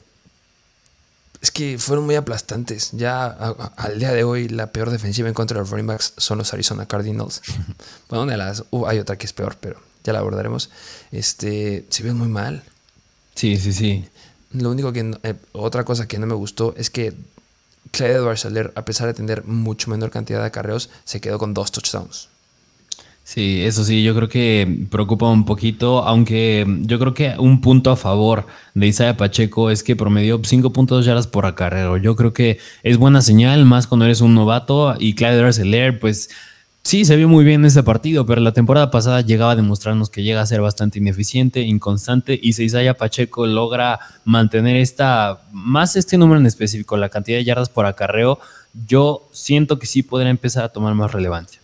es 1.42 1.50
que 1.50 1.78
fueron 1.78 2.06
muy 2.06 2.14
aplastantes. 2.14 2.92
Ya 2.92 3.26
al 3.26 3.98
día 3.98 4.12
de 4.12 4.24
hoy 4.24 4.48
la 4.48 4.72
peor 4.72 4.88
defensiva 4.88 5.28
en 5.28 5.34
contra 5.34 5.56
de 5.56 5.60
los 5.60 5.70
running 5.70 5.86
backs 5.86 6.14
son 6.16 6.38
los 6.38 6.54
Arizona 6.54 6.86
Cardinals. 6.86 7.42
bueno, 8.08 8.24
de 8.24 8.38
las, 8.38 8.64
uh, 8.70 8.86
hay 8.86 8.98
otra 8.98 9.18
que 9.18 9.26
es 9.26 9.34
peor, 9.34 9.58
pero 9.60 9.78
ya 10.04 10.14
la 10.14 10.20
abordaremos, 10.20 10.70
este, 11.12 11.84
se 11.90 12.02
ve 12.02 12.14
muy 12.14 12.28
mal. 12.28 12.62
Sí, 13.34 13.58
sí, 13.58 13.74
sí. 13.74 14.06
Lo 14.52 14.70
único 14.70 14.90
que, 14.90 15.18
eh, 15.22 15.34
otra 15.52 15.84
cosa 15.84 16.08
que 16.08 16.18
no 16.18 16.26
me 16.26 16.34
gustó 16.34 16.72
es 16.78 16.88
que 16.88 17.12
Clyde 17.90 18.14
Edwards 18.14 18.46
a 18.74 18.84
pesar 18.84 19.06
de 19.06 19.14
tener 19.14 19.44
mucho 19.44 19.90
menor 19.90 20.10
cantidad 20.10 20.40
de 20.40 20.46
acarreos, 20.46 20.90
se 21.04 21.20
quedó 21.20 21.38
con 21.38 21.54
dos 21.54 21.72
touchdowns. 21.72 22.28
Sí, 23.22 23.62
eso 23.62 23.84
sí, 23.84 24.02
yo 24.02 24.12
creo 24.16 24.28
que 24.28 24.86
preocupa 24.90 25.28
un 25.28 25.44
poquito, 25.44 26.02
aunque 26.02 26.66
yo 26.80 26.98
creo 26.98 27.14
que 27.14 27.34
un 27.38 27.60
punto 27.60 27.92
a 27.92 27.96
favor 27.96 28.46
de 28.74 28.88
Isaiah 28.88 29.16
Pacheco 29.16 29.70
es 29.70 29.84
que 29.84 29.94
promedió 29.94 30.40
5.2 30.40 31.02
yardas 31.02 31.28
por 31.28 31.46
acarreo. 31.46 31.96
Yo 31.96 32.16
creo 32.16 32.32
que 32.32 32.58
es 32.82 32.96
buena 32.96 33.22
señal, 33.22 33.66
más 33.66 33.86
cuando 33.86 34.06
eres 34.06 34.20
un 34.20 34.34
novato 34.34 34.96
y 34.98 35.14
Clyde 35.14 35.38
Edwards 35.38 35.60
pues 36.00 36.30
Sí, 36.82 37.04
se 37.04 37.14
vio 37.14 37.28
muy 37.28 37.44
bien 37.44 37.60
en 37.60 37.66
ese 37.66 37.82
partido, 37.82 38.24
pero 38.24 38.40
la 38.40 38.52
temporada 38.52 38.90
pasada 38.90 39.20
llegaba 39.20 39.52
a 39.52 39.56
demostrarnos 39.56 40.08
que 40.08 40.22
llega 40.22 40.40
a 40.40 40.46
ser 40.46 40.60
bastante 40.60 40.98
ineficiente, 40.98 41.60
inconstante, 41.60 42.38
y 42.42 42.54
si 42.54 42.64
Isaiah 42.64 42.96
Pacheco 42.96 43.46
logra 43.46 44.00
mantener 44.24 44.76
esta, 44.76 45.42
más 45.52 45.96
este 45.96 46.16
número 46.16 46.40
en 46.40 46.46
específico, 46.46 46.96
la 46.96 47.10
cantidad 47.10 47.38
de 47.38 47.44
yardas 47.44 47.68
por 47.68 47.84
acarreo, 47.86 48.40
yo 48.86 49.28
siento 49.30 49.78
que 49.78 49.86
sí 49.86 50.02
podrá 50.02 50.30
empezar 50.30 50.64
a 50.64 50.70
tomar 50.70 50.94
más 50.94 51.12
relevancia 51.12 51.60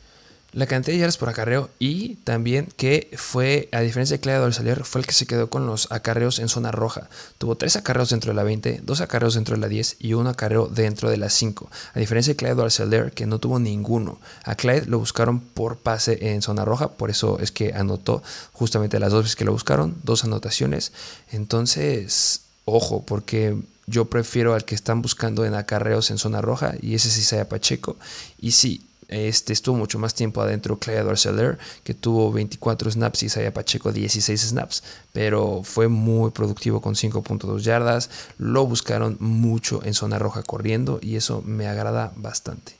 la 0.56 0.66
cantidad 0.66 0.94
de 0.94 1.00
yardas 1.00 1.18
por 1.18 1.28
acarreo 1.28 1.68
y 1.78 2.14
también 2.24 2.68
que 2.78 3.10
fue, 3.18 3.68
a 3.72 3.80
diferencia 3.80 4.16
de 4.16 4.22
Clyde 4.22 4.38
Dorsalier, 4.38 4.84
fue 4.84 5.02
el 5.02 5.06
que 5.06 5.12
se 5.12 5.26
quedó 5.26 5.50
con 5.50 5.66
los 5.66 5.92
acarreos 5.92 6.38
en 6.38 6.48
zona 6.48 6.72
roja. 6.72 7.10
Tuvo 7.36 7.56
tres 7.56 7.76
acarreos 7.76 8.08
dentro 8.08 8.30
de 8.30 8.36
la 8.36 8.42
20, 8.42 8.80
dos 8.82 9.02
acarreos 9.02 9.34
dentro 9.34 9.54
de 9.54 9.60
la 9.60 9.68
10 9.68 9.96
y 9.98 10.14
un 10.14 10.26
acarreo 10.26 10.66
dentro 10.66 11.10
de 11.10 11.18
la 11.18 11.28
5. 11.28 11.70
A 11.92 11.98
diferencia 11.98 12.32
de 12.32 12.38
Clyde 12.38 12.54
Dorsalier, 12.54 13.12
que 13.12 13.26
no 13.26 13.38
tuvo 13.38 13.58
ninguno. 13.58 14.18
A 14.44 14.54
Clyde 14.54 14.86
lo 14.86 14.98
buscaron 14.98 15.40
por 15.40 15.76
pase 15.76 16.32
en 16.32 16.40
zona 16.40 16.64
roja, 16.64 16.92
por 16.92 17.10
eso 17.10 17.38
es 17.38 17.52
que 17.52 17.74
anotó 17.74 18.22
justamente 18.54 18.98
las 18.98 19.12
dos 19.12 19.24
veces 19.24 19.36
que 19.36 19.44
lo 19.44 19.52
buscaron, 19.52 19.94
dos 20.04 20.24
anotaciones. 20.24 20.92
Entonces, 21.32 22.40
ojo, 22.64 23.04
porque 23.04 23.58
yo 23.86 24.06
prefiero 24.06 24.54
al 24.54 24.64
que 24.64 24.74
están 24.74 25.02
buscando 25.02 25.44
en 25.44 25.52
acarreos 25.52 26.10
en 26.10 26.16
zona 26.16 26.40
roja 26.40 26.76
y 26.80 26.94
ese 26.94 27.08
es 27.08 27.18
Isaiah 27.18 27.46
Pacheco. 27.46 27.98
Y 28.40 28.52
sí, 28.52 28.86
este 29.08 29.52
estuvo 29.52 29.76
mucho 29.76 29.98
más 29.98 30.14
tiempo 30.14 30.40
adentro 30.40 30.78
Clyde 30.78 31.02
Dorseller, 31.02 31.58
que 31.84 31.94
tuvo 31.94 32.32
24 32.32 32.90
snaps 32.90 33.22
y 33.22 33.26
Isaiah 33.26 33.54
Pacheco 33.54 33.92
16 33.92 34.40
snaps, 34.40 34.82
pero 35.12 35.62
fue 35.62 35.88
muy 35.88 36.30
productivo 36.30 36.80
con 36.80 36.94
5.2 36.94 37.60
yardas. 37.60 38.10
Lo 38.38 38.66
buscaron 38.66 39.16
mucho 39.20 39.80
en 39.84 39.94
zona 39.94 40.18
roja 40.18 40.42
corriendo 40.42 40.98
y 41.02 41.16
eso 41.16 41.42
me 41.44 41.66
agrada 41.66 42.12
bastante. 42.16 42.72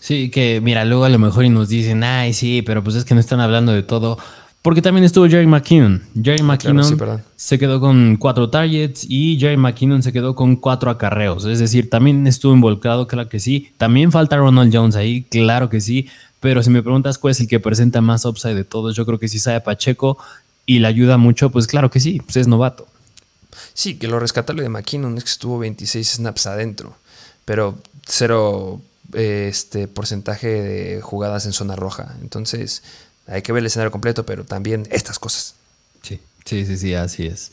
Sí, 0.00 0.30
que 0.30 0.60
mira, 0.60 0.84
luego 0.84 1.04
a 1.04 1.08
lo 1.08 1.18
mejor 1.18 1.46
y 1.46 1.48
nos 1.48 1.68
dicen, 1.68 2.04
ay, 2.04 2.34
sí, 2.34 2.60
pero 2.60 2.84
pues 2.84 2.96
es 2.96 3.06
que 3.06 3.14
no 3.14 3.20
están 3.20 3.40
hablando 3.40 3.72
de 3.72 3.82
todo. 3.82 4.18
Porque 4.64 4.80
también 4.80 5.04
estuvo 5.04 5.28
Jerry 5.28 5.46
McKinnon. 5.46 6.02
Jerry 6.14 6.40
ah, 6.40 6.44
McKinnon 6.44 6.96
se 7.36 7.58
quedó 7.58 7.80
con 7.80 8.16
cuatro 8.16 8.48
targets 8.48 9.04
y 9.06 9.38
Jerry 9.38 9.58
McKinnon 9.58 10.02
se 10.02 10.10
quedó 10.10 10.34
con 10.34 10.56
cuatro 10.56 10.90
acarreos. 10.90 11.44
Es 11.44 11.58
decir, 11.58 11.90
también 11.90 12.26
estuvo 12.26 12.54
involucrado, 12.54 13.06
claro 13.06 13.28
que 13.28 13.40
sí. 13.40 13.74
También 13.76 14.10
falta 14.10 14.38
Ronald 14.38 14.74
Jones 14.74 14.96
ahí, 14.96 15.24
claro 15.24 15.68
que 15.68 15.82
sí. 15.82 16.08
Pero 16.40 16.62
si 16.62 16.70
me 16.70 16.82
preguntas 16.82 17.18
cuál 17.18 17.32
es 17.32 17.40
el 17.40 17.46
que 17.46 17.60
presenta 17.60 18.00
más 18.00 18.24
upside 18.24 18.54
de 18.54 18.64
todos, 18.64 18.96
yo 18.96 19.04
creo 19.04 19.18
que 19.18 19.28
sí 19.28 19.38
sabe 19.38 19.60
Pacheco 19.60 20.16
y 20.64 20.78
le 20.78 20.88
ayuda 20.88 21.18
mucho, 21.18 21.50
pues 21.50 21.66
claro 21.66 21.90
que 21.90 22.00
sí, 22.00 22.22
pues 22.24 22.38
es 22.38 22.48
novato. 22.48 22.86
Sí, 23.74 23.96
que 23.96 24.08
lo 24.08 24.18
rescatable 24.18 24.62
de 24.62 24.70
McKinnon 24.70 25.18
es 25.18 25.24
que 25.24 25.30
estuvo 25.30 25.58
26 25.58 26.08
snaps 26.08 26.46
adentro, 26.46 26.96
pero 27.44 27.76
cero 28.06 28.80
este 29.12 29.88
porcentaje 29.88 30.48
de 30.48 31.00
jugadas 31.00 31.46
en 31.46 31.52
zona 31.52 31.76
roja. 31.76 32.14
Entonces, 32.22 32.82
hay 33.26 33.42
que 33.42 33.52
ver 33.52 33.60
el 33.60 33.66
escenario 33.66 33.90
completo, 33.90 34.26
pero 34.26 34.44
también 34.44 34.86
estas 34.90 35.18
cosas. 35.18 35.54
Sí, 36.02 36.20
sí, 36.44 36.66
sí, 36.66 36.76
sí, 36.76 36.94
así 36.94 37.26
es. 37.26 37.50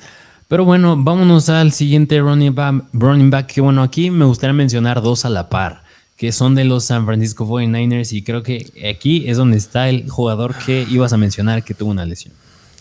Pero 0.47 0.65
bueno, 0.65 1.01
vámonos 1.01 1.47
al 1.47 1.71
siguiente 1.71 2.19
running 2.19 2.53
back, 2.53 2.83
running 2.91 3.29
back, 3.29 3.47
que 3.47 3.61
bueno, 3.61 3.83
aquí 3.83 4.11
me 4.11 4.25
gustaría 4.25 4.53
mencionar 4.53 5.01
dos 5.01 5.23
a 5.23 5.29
la 5.29 5.47
par, 5.47 5.83
que 6.17 6.33
son 6.33 6.55
de 6.55 6.65
los 6.65 6.83
San 6.83 7.05
Francisco 7.05 7.47
49ers 7.47 8.11
y 8.11 8.21
creo 8.21 8.43
que 8.43 8.69
aquí 8.93 9.29
es 9.29 9.37
donde 9.37 9.55
está 9.55 9.87
el 9.87 10.09
jugador 10.09 10.53
que 10.65 10.85
ibas 10.89 11.13
a 11.13 11.17
mencionar 11.17 11.63
que 11.63 11.73
tuvo 11.73 11.91
una 11.91 12.05
lesión. 12.05 12.33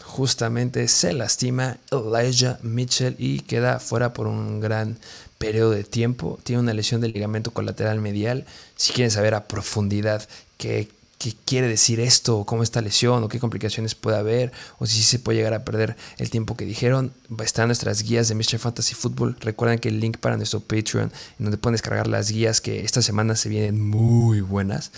Justamente 0.03 0.89
se 0.89 1.13
lastima 1.13 1.77
Elijah 1.93 2.59
Mitchell 2.63 3.15
y 3.17 3.39
queda 3.41 3.79
fuera 3.79 4.13
por 4.13 4.27
un 4.27 4.59
gran 4.59 4.99
periodo 5.39 5.71
de 5.71 5.85
tiempo. 5.85 6.41
Tiene 6.43 6.61
una 6.61 6.75
lesión 6.75 7.01
del 7.01 7.13
ligamento 7.13 7.53
colateral 7.53 8.01
medial. 8.01 8.45
Si 8.75 8.93
quieren 8.93 9.13
saber 9.13 9.35
a 9.35 9.47
profundidad 9.47 10.29
qué 10.59 10.89
qué 11.21 11.35
quiere 11.45 11.69
decir 11.69 12.01
esto, 12.01 12.39
o 12.39 12.47
cómo 12.47 12.63
esta 12.63 12.81
lesión, 12.81 13.23
o 13.23 13.29
qué 13.29 13.39
complicaciones 13.39 13.95
puede 13.95 14.17
haber, 14.17 14.53
o 14.79 14.87
si 14.87 15.03
se 15.03 15.19
puede 15.19 15.37
llegar 15.37 15.53
a 15.53 15.67
perder 15.67 15.95
el 16.17 16.31
tiempo 16.31 16.57
que 16.57 16.65
dijeron. 16.65 17.13
Están 17.45 17.69
nuestras 17.69 18.03
guías 18.03 18.29
de 18.29 18.35
Mr. 18.35 18.59
Fantasy 18.59 18.95
Football. 18.95 19.37
Recuerden 19.39 19.79
que 19.79 19.91
el 19.91 20.01
link 20.01 20.17
para 20.17 20.39
nuestro 20.39 20.61
Patreon, 20.61 21.13
en 21.39 21.45
donde 21.45 21.59
pueden 21.59 21.75
descargar 21.75 22.07
las 22.07 22.31
guías 22.31 22.63
que 22.63 22.81
esta 22.81 23.03
semana 23.03 23.37
se 23.37 23.51
vienen 23.51 23.81
muy 23.87 24.41
buenas. 24.41 24.93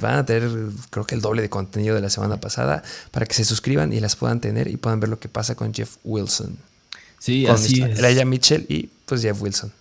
Van 0.00 0.14
a 0.14 0.24
tener, 0.24 0.48
creo 0.90 1.06
que 1.06 1.16
el 1.16 1.20
doble 1.20 1.42
de 1.42 1.50
contenido 1.50 1.96
de 1.96 2.00
la 2.00 2.10
semana 2.10 2.40
pasada, 2.40 2.84
para 3.10 3.26
que 3.26 3.34
se 3.34 3.44
suscriban 3.44 3.92
y 3.92 3.98
las 3.98 4.14
puedan 4.14 4.40
tener 4.40 4.68
y 4.68 4.76
puedan 4.76 5.00
ver 5.00 5.10
lo 5.10 5.18
que 5.18 5.28
pasa 5.28 5.56
con 5.56 5.74
Jeff 5.74 5.96
Wilson. 6.04 6.56
Sí, 7.18 7.48
así 7.48 7.82
es. 7.82 8.26
Mitchell 8.26 8.64
y 8.68 8.90
pues 9.06 9.22
Jeff 9.22 9.42
Wilson. 9.42 9.72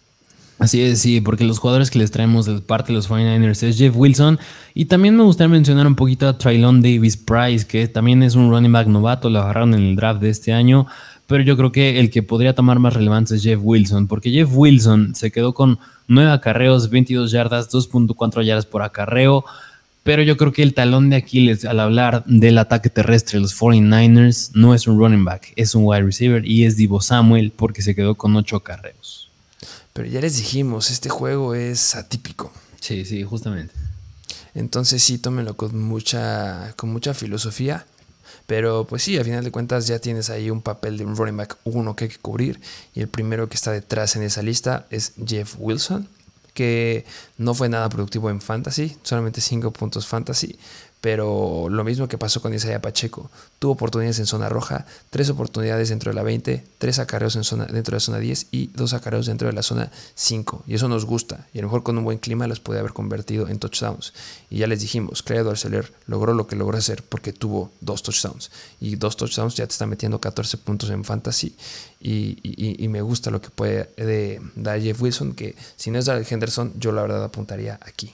Así 0.64 0.82
es, 0.82 1.00
sí, 1.00 1.20
porque 1.20 1.44
los 1.44 1.60
jugadores 1.60 1.92
que 1.92 2.00
les 2.00 2.10
traemos 2.10 2.46
de 2.46 2.62
parte 2.62 2.94
de 2.94 2.94
los 2.94 3.10
49ers 3.10 3.64
es 3.64 3.78
Jeff 3.78 3.94
Wilson. 3.98 4.40
Y 4.74 4.86
también 4.86 5.18
me 5.18 5.24
gustaría 5.24 5.50
mencionar 5.50 5.86
un 5.86 5.96
poquito 5.96 6.26
a 6.26 6.38
Traylon 6.38 6.82
Davis 6.82 7.18
Price, 7.18 7.68
que 7.68 7.90
también 7.90 8.24
es 8.24 8.36
un 8.36 8.50
running 8.50 8.72
back 8.72 8.88
novato, 8.88 9.30
lo 9.30 9.40
agarraron 9.40 9.74
en 9.74 9.82
el 9.82 9.98
draft 9.98 10.22
de 10.22 10.30
este 10.30 10.54
año. 10.54 10.88
Pero 11.28 11.44
yo 11.44 11.58
creo 11.58 11.74
que 11.74 12.00
el 12.00 12.10
que 12.10 12.24
podría 12.24 12.56
tomar 12.56 12.80
más 12.80 12.94
relevancia 12.94 13.36
es 13.36 13.44
Jeff 13.44 13.60
Wilson, 13.62 14.08
porque 14.08 14.32
Jeff 14.32 14.52
Wilson 14.54 15.16
se 15.16 15.32
quedó 15.32 15.54
con 15.54 15.80
9 16.08 16.32
acarreos, 16.32 16.90
22 16.90 17.32
yardas, 17.32 17.70
2.4 17.70 18.46
yardas 18.46 18.66
por 18.66 18.84
acarreo. 18.84 19.44
Pero 20.04 20.24
yo 20.24 20.38
creo 20.38 20.54
que 20.54 20.64
el 20.64 20.74
talón 20.74 21.10
de 21.10 21.18
Aquiles 21.18 21.66
al 21.66 21.82
hablar 21.82 22.24
del 22.26 22.58
ataque 22.58 22.90
terrestre 22.90 23.38
de 23.38 23.42
los 23.42 23.60
49ers 23.60 24.52
no 24.54 24.74
es 24.74 24.88
un 24.88 24.98
running 24.98 25.26
back, 25.26 25.52
es 25.58 25.76
un 25.76 25.84
wide 25.84 26.04
receiver 26.04 26.48
y 26.48 26.64
es 26.64 26.78
Divo 26.78 27.02
Samuel 27.02 27.52
porque 27.54 27.82
se 27.82 27.94
quedó 27.94 28.16
con 28.16 28.34
8 28.34 28.56
acarreos. 28.56 29.23
Pero 29.94 30.08
ya 30.08 30.22
les 30.22 30.38
dijimos, 30.38 30.90
este 30.90 31.10
juego 31.10 31.56
es 31.56 31.96
atípico. 31.96 32.52
Sí, 32.80 33.06
sí, 33.06 33.24
justamente. 33.24 33.74
Entonces 34.56 35.02
sí, 35.04 35.18
tómenlo 35.18 35.56
con 35.56 35.80
mucha, 35.80 36.74
con 36.76 36.92
mucha 36.92 37.14
filosofía. 37.14 37.86
Pero 38.46 38.86
pues 38.86 39.04
sí, 39.04 39.18
a 39.18 39.24
final 39.24 39.44
de 39.44 39.52
cuentas 39.52 39.88
ya 39.88 40.00
tienes 40.00 40.30
ahí 40.30 40.50
un 40.50 40.62
papel 40.62 40.98
de 40.98 41.06
un 41.06 41.16
running 41.16 41.38
back 41.38 41.58
uno 41.64 41.96
que 41.96 42.06
hay 42.06 42.10
que 42.10 42.18
cubrir. 42.18 42.60
Y 42.94 43.02
el 43.02 43.08
primero 43.08 43.48
que 43.48 43.56
está 43.56 43.72
detrás 43.72 44.16
en 44.16 44.24
esa 44.24 44.42
lista 44.42 44.86
es 44.90 45.14
Jeff 45.26 45.56
Wilson, 45.58 46.10
que 46.54 47.06
no 47.38 47.54
fue 47.54 47.70
nada 47.70 47.90
productivo 47.90 48.30
en 48.30 48.42
fantasy, 48.42 48.98
solamente 49.04 49.42
5 49.42 49.72
puntos 49.72 50.08
fantasy, 50.08 50.58
pero 51.04 51.68
lo 51.70 51.84
mismo 51.84 52.08
que 52.08 52.18
pasó 52.18 52.42
con 52.42 52.54
Isaiah 52.54 52.82
Pacheco. 52.82 53.30
Tuvo 53.60 53.74
oportunidades 53.74 54.20
en 54.20 54.26
zona 54.26 54.48
roja, 54.48 54.86
tres 55.10 55.30
oportunidades 55.30 55.90
dentro 55.90 56.12
de 56.12 56.16
la 56.16 56.24
20, 56.24 56.64
tres 56.78 56.98
acarreos 56.98 57.36
en 57.36 57.44
zona, 57.44 57.66
dentro 57.66 57.92
de 57.92 57.98
la 57.98 58.00
zona 58.00 58.20
10 58.20 58.48
y 58.52 58.68
dos 58.68 58.94
acarreos 58.94 59.26
dentro 59.26 59.50
de 59.50 59.54
la 59.54 59.64
zona 59.64 59.92
5. 60.16 60.64
Y 60.66 60.76
eso 60.76 60.88
nos 60.88 61.04
gusta. 61.04 61.46
Y 61.54 61.60
a 61.60 61.62
lo 61.62 61.68
mejor 61.68 61.84
con 61.84 61.98
un 61.98 62.06
buen 62.06 62.20
clima 62.20 62.48
los 62.48 62.62
puede 62.62 62.80
haber 62.80 62.94
convertido 62.94 63.50
en 63.50 63.60
touchdowns. 63.60 64.14
Y 64.50 64.60
ya 64.60 64.68
les 64.68 64.80
dijimos, 64.80 65.24
Craig 65.24 65.46
Arcelor 65.46 65.92
logró 66.08 66.34
lo 66.34 66.48
que 66.48 66.56
logró 66.56 66.78
hacer 66.78 67.04
porque 67.04 67.34
tuvo 67.34 67.70
dos 67.82 68.02
touchdowns. 68.02 68.50
Y 68.80 68.96
dos 68.96 69.18
touchdowns 69.18 69.56
ya 69.56 69.68
te 69.68 69.74
está 69.74 69.86
metiendo 69.86 70.22
14 70.22 70.56
puntos 70.60 70.90
en 70.90 71.04
fantasy. 71.04 71.54
Y, 72.00 72.88
me 72.88 73.02
gusta 73.02 73.30
lo 73.30 73.42
que 73.42 73.50
puede 73.50 74.40
dar 74.56 74.80
Jeff 74.80 75.02
Wilson, 75.02 75.34
que 75.34 75.54
si 75.76 75.92
no 75.92 76.00
es 76.00 76.06
Darrell 76.06 76.26
Henderson, 76.30 76.72
yo 76.80 76.94
la 76.94 77.02
verdad 77.02 77.26
apuntaría 77.26 77.78
aquí. 77.82 78.14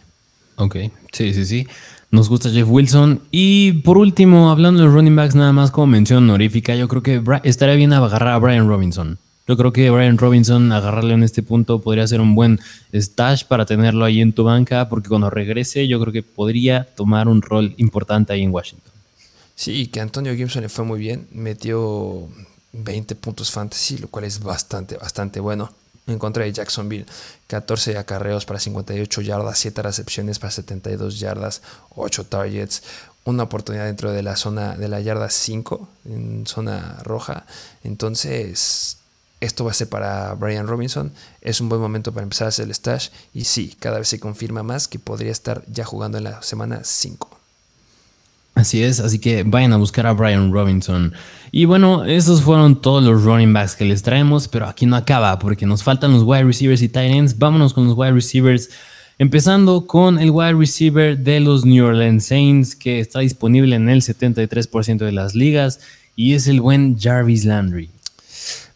Ok, 0.56 0.76
sí, 1.14 1.34
sí, 1.34 1.46
sí. 1.46 1.68
Nos 2.12 2.28
gusta 2.28 2.50
Jeff 2.50 2.68
Wilson. 2.68 3.22
Y 3.30 3.74
por 3.84 3.98
último, 3.98 4.50
hablando 4.50 4.82
de 4.82 4.88
running 4.88 5.16
backs, 5.16 5.36
nada 5.36 5.54
más 5.54 5.70
como 5.70 5.88
mención 5.88 6.24
honorífica, 6.24 6.76
yo 6.76 6.88
creo 6.88 7.04
que 7.04 7.22
estaría 7.44 7.76
bien 7.76 7.94
agarrar 7.94 8.34
a 8.34 8.40
Brian 8.40 8.68
Robinson. 8.68 9.20
Yo 9.48 9.58
creo 9.58 9.74
que 9.74 9.90
Brian 9.90 10.18
Robinson, 10.18 10.72
agarrarle 10.72 11.14
en 11.14 11.24
este 11.24 11.44
punto, 11.44 11.82
podría 11.82 12.08
ser 12.08 12.22
un 12.22 12.36
buen 12.36 12.60
stash 12.94 13.46
para 13.46 13.66
tenerlo 13.66 14.06
ahí 14.06 14.22
en 14.22 14.34
tu 14.34 14.44
banca, 14.44 14.90
porque 14.90 15.10
cuando 15.10 15.30
regrese, 15.30 15.88
yo 15.88 16.00
creo 16.00 16.14
que 16.14 16.24
podría 16.24 16.84
tomar 16.96 17.28
un 17.28 17.42
rol 17.42 17.74
importante 17.78 18.34
ahí 18.34 18.44
en 18.44 18.52
Washington. 18.52 18.94
Sí, 19.56 19.88
que 19.88 20.02
Antonio 20.02 20.36
Gibson 20.36 20.64
le 20.64 20.70
fue 20.70 20.86
muy 20.86 21.00
bien. 21.00 21.28
Metió 21.32 22.28
20 22.74 23.16
puntos 23.16 23.52
fantasy, 23.52 23.98
lo 23.98 24.08
cual 24.08 24.26
es 24.26 24.42
bastante, 24.42 24.98
bastante 24.98 25.40
bueno 25.40 25.72
en 26.12 26.20
contra 26.20 26.44
de 26.44 26.54
Jacksonville. 26.54 27.06
14 27.48 27.98
acarreos 27.98 28.46
para 28.46 28.60
58 28.60 29.22
yardas, 29.22 29.60
7 29.60 29.82
recepciones 29.82 30.40
para 30.40 30.52
72 30.52 31.20
yardas, 31.20 31.62
8 31.96 32.26
targets, 32.26 32.84
una 33.26 33.44
oportunidad 33.44 33.86
dentro 33.86 34.12
de 34.12 34.24
la 34.24 34.36
zona 34.36 34.76
de 34.76 34.88
la 34.88 35.00
yarda 35.00 35.30
5, 35.30 35.88
en 36.06 36.46
zona 36.48 36.98
roja. 37.04 37.46
Entonces, 37.84 38.98
esto 39.40 39.64
va 39.64 39.72
a 39.72 39.74
ser 39.74 39.88
para 39.88 40.34
Brian 40.34 40.68
Robinson. 40.68 41.14
Es 41.42 41.62
un 41.62 41.70
buen 41.70 41.82
momento 41.82 42.12
para 42.12 42.24
empezar 42.24 42.46
a 42.46 42.50
hacer 42.50 42.66
el 42.66 42.76
stash. 42.76 43.10
Y 43.34 43.46
sí, 43.46 43.76
cada 43.80 44.00
vez 44.00 44.10
se 44.10 44.20
confirma 44.20 44.64
más 44.64 44.88
que 44.88 45.00
podría 45.00 45.32
estar 45.32 45.64
ya 45.68 45.86
jugando 45.86 46.18
en 46.18 46.26
la 46.26 46.42
semana 46.42 46.82
5. 46.84 47.29
Así 48.60 48.84
es, 48.84 49.00
así 49.00 49.20
que 49.20 49.44
vayan 49.44 49.72
a 49.72 49.78
buscar 49.78 50.06
a 50.06 50.12
Brian 50.12 50.52
Robinson. 50.52 51.14
Y 51.50 51.64
bueno, 51.64 52.04
esos 52.04 52.42
fueron 52.42 52.82
todos 52.82 53.02
los 53.02 53.24
running 53.24 53.54
backs 53.54 53.78
que 53.78 53.86
les 53.86 54.04
traemos, 54.04 54.50
pero 54.50 54.68
aquí 54.68 54.86
no 54.86 54.98
acaba 54.98 55.40
porque 55.40 55.66
nos 55.66 55.82
faltan 55.82 56.12
los 56.12 56.24
wide 56.24 56.44
receivers 56.44 56.82
y 56.82 56.90
tight 56.90 57.10
ends. 57.10 57.38
Vámonos 57.38 57.74
con 57.74 57.86
los 57.86 57.98
wide 57.98 58.12
receivers. 58.12 58.70
Empezando 59.18 59.88
con 59.88 60.20
el 60.20 60.32
wide 60.32 60.56
receiver 60.56 61.18
de 61.18 61.40
los 61.40 61.64
New 61.64 61.86
Orleans 61.86 62.26
Saints, 62.26 62.76
que 62.76 63.00
está 63.00 63.20
disponible 63.20 63.78
en 63.78 63.88
el 63.88 64.02
73% 64.02 64.98
de 64.98 65.12
las 65.14 65.36
ligas, 65.36 65.80
y 66.18 66.34
es 66.34 66.48
el 66.48 66.60
buen 66.60 67.00
Jarvis 67.00 67.46
Landry. 67.46 67.90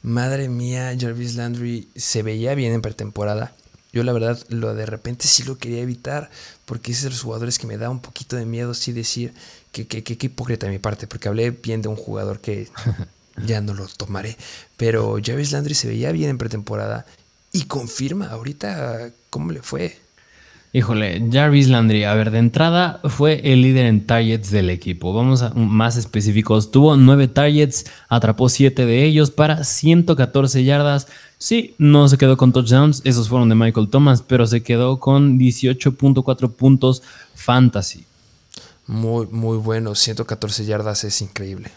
Madre 0.02 0.48
mía, 0.48 0.96
Jarvis 0.98 1.36
Landry 1.36 1.90
se 1.94 2.24
veía 2.24 2.56
bien 2.56 2.72
en 2.72 2.82
pretemporada. 2.82 3.54
Yo 3.94 4.04
la 4.04 4.12
verdad, 4.12 4.44
lo 4.50 4.74
de 4.74 4.88
repente 4.88 5.28
sí 5.28 5.44
lo 5.44 5.58
quería 5.58 5.82
evitar, 5.82 6.32
porque 6.66 6.92
es 6.92 7.04
de 7.04 7.12
los 7.12 7.22
jugadores 7.22 7.60
que 7.60 7.68
me 7.68 7.78
da 7.78 7.90
un 7.92 8.02
poquito 8.02 8.36
de 8.36 8.46
miedo, 8.46 8.74
sí 8.74 8.92
decir, 8.92 9.34
Qué, 9.74 9.88
qué, 9.88 10.18
hipócrita 10.22 10.68
de 10.68 10.72
mi 10.72 10.78
parte, 10.78 11.08
porque 11.08 11.28
hablé 11.30 11.50
bien 11.50 11.82
de 11.82 11.88
un 11.88 11.96
jugador 11.96 12.40
que 12.40 12.68
ya 13.44 13.60
no 13.60 13.74
lo 13.74 13.88
tomaré. 13.88 14.38
Pero 14.78 15.18
Jarvis 15.24 15.52
Landry 15.52 15.74
se 15.74 15.88
veía 15.88 16.12
bien 16.12 16.30
en 16.30 16.38
pretemporada 16.38 17.08
y 17.52 17.64
confirma 17.64 18.28
ahorita 18.28 19.10
cómo 19.32 19.52
le 19.52 19.64
fue. 19.64 20.00
Híjole, 20.74 21.30
Jarvis 21.32 21.70
Landry, 21.70 22.04
a 22.04 22.16
ver, 22.16 22.32
de 22.32 22.40
entrada 22.40 23.00
fue 23.04 23.40
el 23.54 23.62
líder 23.62 23.86
en 23.86 24.06
targets 24.06 24.50
del 24.50 24.72
equipo. 24.72 25.14
Vamos 25.14 25.44
a 25.44 25.54
más 25.54 25.96
específicos. 25.96 26.72
Tuvo 26.72 26.98
nueve 26.98 27.28
targets, 27.28 27.86
atrapó 28.10 28.50
siete 28.50 28.86
de 28.86 29.06
ellos 29.06 29.30
para 29.30 29.64
114 29.64 30.64
yardas. 30.64 31.08
Sí, 31.38 31.76
no 31.78 32.10
se 32.10 32.18
quedó 32.18 32.38
con 32.38 32.52
touchdowns, 32.52 33.02
esos 33.06 33.30
fueron 33.30 33.50
de 33.50 33.56
Michael 33.56 33.90
Thomas, 33.90 34.24
pero 34.26 34.48
se 34.48 34.64
quedó 34.64 35.00
con 35.00 35.38
18.4 35.38 36.52
puntos 36.52 37.04
fantasy 37.36 38.06
muy, 38.88 39.28
muy 39.28 39.58
bueno. 39.58 39.96
114 39.96 40.66
yardas 40.66 41.04
es 41.04 41.22
increíble. 41.22 41.72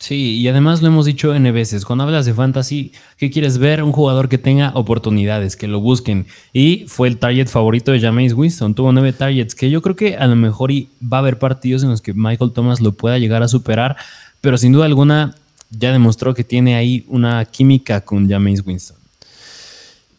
Sí, 0.00 0.38
y 0.38 0.48
además 0.48 0.80
lo 0.80 0.88
hemos 0.88 1.04
dicho 1.04 1.34
N 1.34 1.52
veces, 1.52 1.84
cuando 1.84 2.04
hablas 2.04 2.24
de 2.24 2.32
fantasy, 2.32 2.90
¿qué 3.18 3.30
quieres 3.30 3.58
ver? 3.58 3.82
Un 3.82 3.92
jugador 3.92 4.30
que 4.30 4.38
tenga 4.38 4.72
oportunidades, 4.74 5.56
que 5.56 5.68
lo 5.68 5.80
busquen. 5.80 6.26
Y 6.54 6.86
fue 6.88 7.06
el 7.06 7.18
target 7.18 7.48
favorito 7.48 7.92
de 7.92 8.00
Jameis 8.00 8.32
Winston, 8.32 8.74
tuvo 8.74 8.92
nueve 8.92 9.12
targets, 9.12 9.54
que 9.54 9.68
yo 9.68 9.82
creo 9.82 9.96
que 9.96 10.16
a 10.16 10.26
lo 10.26 10.36
mejor 10.36 10.72
va 10.72 11.18
a 11.18 11.20
haber 11.20 11.38
partidos 11.38 11.82
en 11.82 11.90
los 11.90 12.00
que 12.00 12.14
Michael 12.14 12.52
Thomas 12.52 12.80
lo 12.80 12.92
pueda 12.92 13.18
llegar 13.18 13.42
a 13.42 13.48
superar, 13.48 13.98
pero 14.40 14.56
sin 14.56 14.72
duda 14.72 14.86
alguna 14.86 15.34
ya 15.68 15.92
demostró 15.92 16.32
que 16.32 16.44
tiene 16.44 16.76
ahí 16.76 17.04
una 17.06 17.44
química 17.44 18.00
con 18.00 18.26
Jameis 18.26 18.64
Winston. 18.64 18.96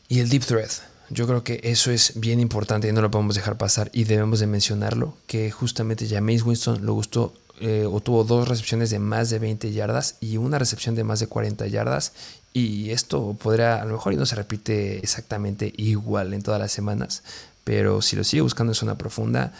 Y 0.07 0.19
el 0.19 0.29
deep 0.29 0.45
threat, 0.45 0.69
yo 1.09 1.25
creo 1.25 1.43
que 1.43 1.59
eso 1.63 1.89
es 1.89 2.13
bien 2.19 2.39
importante 2.39 2.87
y 2.87 2.91
no 2.91 3.01
lo 3.01 3.09
podemos 3.09 3.33
dejar 3.33 3.57
pasar 3.57 3.89
y 3.93 4.03
debemos 4.03 4.39
de 4.39 4.45
mencionarlo, 4.45 5.17
que 5.25 5.49
justamente 5.49 6.07
Jameis 6.07 6.43
Winston 6.43 6.85
lo 6.85 6.93
gustó 6.93 7.33
eh, 7.61 7.85
o 7.85 8.01
tuvo 8.01 8.23
dos 8.23 8.47
recepciones 8.47 8.89
de 8.89 8.99
más 8.99 9.29
de 9.29 9.39
20 9.39 9.71
yardas 9.71 10.17
y 10.19 10.37
una 10.37 10.59
recepción 10.59 10.95
de 10.95 11.03
más 11.03 11.19
de 11.19 11.27
40 11.27 11.67
yardas. 11.67 12.13
Y 12.53 12.89
esto 12.89 13.37
podrá, 13.41 13.81
a 13.81 13.85
lo 13.85 13.93
mejor 13.93 14.13
y 14.13 14.17
no 14.17 14.25
se 14.25 14.35
repite 14.35 14.97
exactamente 14.99 15.71
igual 15.77 16.33
en 16.33 16.41
todas 16.41 16.59
las 16.59 16.71
semanas, 16.71 17.23
pero 17.63 18.01
si 18.01 18.15
lo 18.15 18.23
sigue 18.23 18.41
buscando 18.41 18.71
en 18.71 18.75
zona 18.75 18.97
profunda, 18.97 19.53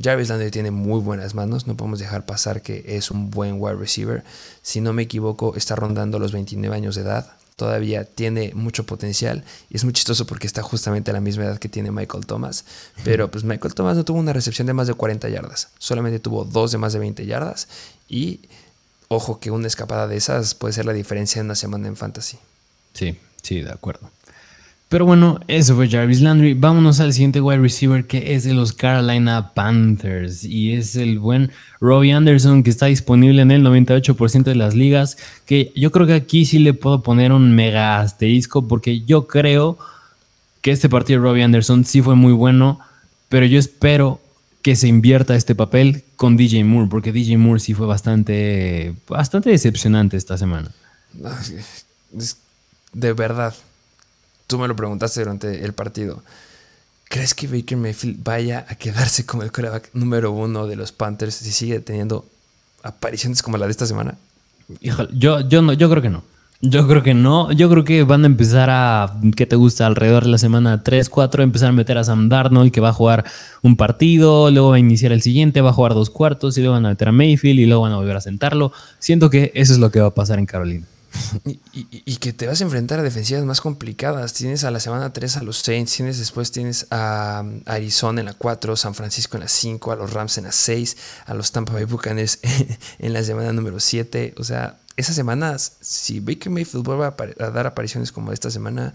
Jarvis 0.00 0.28
Landry 0.28 0.52
tiene 0.52 0.70
muy 0.70 1.00
buenas 1.00 1.34
manos, 1.34 1.66
no 1.66 1.76
podemos 1.76 1.98
dejar 1.98 2.24
pasar 2.24 2.62
que 2.62 2.84
es 2.86 3.10
un 3.10 3.30
buen 3.30 3.60
wide 3.60 3.74
receiver. 3.74 4.22
Si 4.62 4.80
no 4.80 4.92
me 4.92 5.02
equivoco, 5.02 5.56
está 5.56 5.74
rondando 5.74 6.20
los 6.20 6.30
29 6.30 6.76
años 6.76 6.94
de 6.94 7.02
edad, 7.02 7.32
todavía 7.58 8.04
tiene 8.04 8.52
mucho 8.54 8.86
potencial. 8.86 9.44
Y 9.68 9.76
es 9.76 9.84
muy 9.84 9.92
chistoso 9.92 10.26
porque 10.26 10.46
está 10.46 10.62
justamente 10.62 11.10
a 11.10 11.14
la 11.14 11.20
misma 11.20 11.44
edad 11.44 11.58
que 11.58 11.68
tiene 11.68 11.90
Michael 11.90 12.24
Thomas, 12.24 12.64
pero 13.04 13.30
pues 13.30 13.42
Michael 13.42 13.74
Thomas 13.74 13.96
no 13.96 14.04
tuvo 14.04 14.20
una 14.20 14.32
recepción 14.32 14.66
de 14.66 14.74
más 14.74 14.86
de 14.86 14.94
40 14.94 15.28
yardas, 15.28 15.68
solamente 15.78 16.20
tuvo 16.20 16.44
dos 16.44 16.70
de 16.70 16.78
más 16.78 16.92
de 16.92 17.00
20 17.00 17.26
yardas. 17.26 17.66
Y 18.08 18.42
ojo 19.08 19.40
que 19.40 19.50
una 19.50 19.66
escapada 19.66 20.06
de 20.06 20.16
esas 20.16 20.54
puede 20.54 20.72
ser 20.72 20.86
la 20.86 20.92
diferencia 20.92 21.40
en 21.40 21.46
una 21.46 21.56
semana 21.56 21.88
en 21.88 21.96
fantasy. 21.96 22.38
Sí, 22.94 23.18
sí, 23.42 23.60
de 23.60 23.72
acuerdo. 23.72 24.08
Pero 24.88 25.04
bueno, 25.04 25.38
eso 25.48 25.76
fue 25.76 25.88
Jarvis 25.88 26.22
Landry. 26.22 26.54
Vámonos 26.54 26.98
al 27.00 27.12
siguiente 27.12 27.42
wide 27.42 27.58
receiver 27.58 28.06
que 28.06 28.34
es 28.34 28.44
de 28.44 28.54
los 28.54 28.72
Carolina 28.72 29.52
Panthers. 29.52 30.44
Y 30.44 30.72
es 30.72 30.96
el 30.96 31.18
buen 31.18 31.50
Robbie 31.78 32.14
Anderson 32.14 32.62
que 32.62 32.70
está 32.70 32.86
disponible 32.86 33.42
en 33.42 33.50
el 33.50 33.62
98% 33.62 34.44
de 34.44 34.54
las 34.54 34.74
ligas. 34.74 35.18
Que 35.44 35.72
yo 35.76 35.92
creo 35.92 36.06
que 36.06 36.14
aquí 36.14 36.46
sí 36.46 36.58
le 36.58 36.72
puedo 36.72 37.02
poner 37.02 37.32
un 37.32 37.54
mega 37.54 38.00
asterisco 38.00 38.66
porque 38.66 39.02
yo 39.02 39.26
creo 39.26 39.78
que 40.62 40.70
este 40.70 40.88
partido 40.88 41.20
de 41.20 41.28
Robbie 41.28 41.44
Anderson 41.44 41.84
sí 41.84 42.00
fue 42.00 42.14
muy 42.14 42.32
bueno. 42.32 42.80
Pero 43.28 43.44
yo 43.44 43.58
espero 43.58 44.22
que 44.62 44.74
se 44.74 44.88
invierta 44.88 45.36
este 45.36 45.54
papel 45.54 46.02
con 46.16 46.38
DJ 46.38 46.64
Moore. 46.64 46.88
Porque 46.88 47.12
DJ 47.12 47.36
Moore 47.36 47.60
sí 47.60 47.74
fue 47.74 47.86
bastante, 47.86 48.94
bastante 49.06 49.50
decepcionante 49.50 50.16
esta 50.16 50.38
semana. 50.38 50.70
De 52.94 53.12
verdad 53.12 53.54
tú 54.48 54.58
me 54.58 54.66
lo 54.66 54.74
preguntaste 54.74 55.20
durante 55.20 55.64
el 55.64 55.72
partido. 55.72 56.24
¿Crees 57.08 57.34
que 57.34 57.46
Baker 57.46 57.78
Mayfield 57.78 58.24
vaya 58.24 58.66
a 58.68 58.74
quedarse 58.74 59.24
como 59.24 59.44
el 59.44 59.52
quarterback 59.52 59.90
número 59.92 60.32
uno 60.32 60.66
de 60.66 60.74
los 60.74 60.90
Panthers 60.90 61.36
si 61.36 61.52
sigue 61.52 61.78
teniendo 61.80 62.26
apariciones 62.82 63.42
como 63.42 63.56
la 63.56 63.66
de 63.66 63.70
esta 63.70 63.86
semana? 63.86 64.16
yo, 64.80 65.40
yo, 65.40 65.62
no, 65.62 65.72
yo 65.72 65.88
creo 65.88 66.02
que 66.02 66.10
no. 66.10 66.24
Yo 66.60 66.88
creo 66.88 67.04
que 67.04 67.14
no. 67.14 67.52
Yo 67.52 67.70
creo 67.70 67.84
que 67.84 68.02
van 68.02 68.24
a 68.24 68.26
empezar 68.26 68.68
a, 68.68 69.14
¿qué 69.36 69.46
te 69.46 69.54
gusta? 69.54 69.86
Alrededor 69.86 70.24
de 70.24 70.30
la 70.30 70.38
semana 70.38 70.82
3, 70.82 71.08
4, 71.08 71.42
empezar 71.42 71.68
a 71.68 71.72
meter 71.72 71.98
a 71.98 72.04
Sam 72.04 72.28
Darnold, 72.28 72.72
que 72.72 72.80
va 72.80 72.88
a 72.88 72.92
jugar 72.92 73.24
un 73.62 73.76
partido, 73.76 74.50
luego 74.50 74.70
va 74.70 74.76
a 74.76 74.80
iniciar 74.80 75.12
el 75.12 75.22
siguiente, 75.22 75.60
va 75.60 75.70
a 75.70 75.72
jugar 75.72 75.94
dos 75.94 76.10
cuartos, 76.10 76.58
y 76.58 76.62
luego 76.62 76.74
van 76.74 76.86
a 76.86 76.90
meter 76.90 77.08
a 77.08 77.12
Mayfield 77.12 77.60
y 77.60 77.66
luego 77.66 77.82
van 77.82 77.92
a 77.92 77.96
volver 77.96 78.16
a 78.16 78.20
sentarlo. 78.20 78.72
Siento 78.98 79.30
que 79.30 79.52
eso 79.54 79.72
es 79.72 79.78
lo 79.78 79.90
que 79.90 80.00
va 80.00 80.08
a 80.08 80.14
pasar 80.14 80.38
en 80.40 80.46
Carolina. 80.46 80.86
Y, 81.72 82.16
que 82.16 82.32
te 82.32 82.46
vas 82.46 82.60
a 82.60 82.64
enfrentar 82.64 82.98
a 82.98 83.02
defensivas 83.02 83.44
más 83.44 83.60
complicadas. 83.60 84.32
Tienes 84.34 84.64
a 84.64 84.70
la 84.70 84.80
semana 84.80 85.12
3 85.12 85.38
a 85.38 85.42
los 85.42 85.58
Saints, 85.58 85.94
tienes 85.94 86.18
después 86.18 86.52
tienes 86.52 86.86
a 86.90 87.44
Arizona 87.66 88.20
en 88.20 88.26
la 88.26 88.34
4, 88.34 88.76
San 88.76 88.94
Francisco 88.94 89.36
en 89.36 89.42
la 89.42 89.48
5, 89.48 89.92
a 89.92 89.96
los 89.96 90.12
Rams 90.12 90.38
en 90.38 90.44
la 90.44 90.52
6, 90.52 90.96
a 91.26 91.34
los 91.34 91.52
Tampa 91.52 91.72
Bay 91.72 91.84
Buccaneers 91.84 92.40
en 92.98 93.12
la 93.12 93.22
semana 93.22 93.52
número 93.52 93.80
7. 93.80 94.34
O 94.38 94.44
sea, 94.44 94.78
esas 94.96 95.14
semanas, 95.14 95.76
si 95.80 96.20
Baker 96.20 96.50
Mayfield 96.50 96.84
vuelve 96.84 97.06
a, 97.06 97.50
dar 97.50 97.66
apariciones 97.66 98.12
como 98.12 98.32
esta 98.32 98.50
semana, 98.50 98.94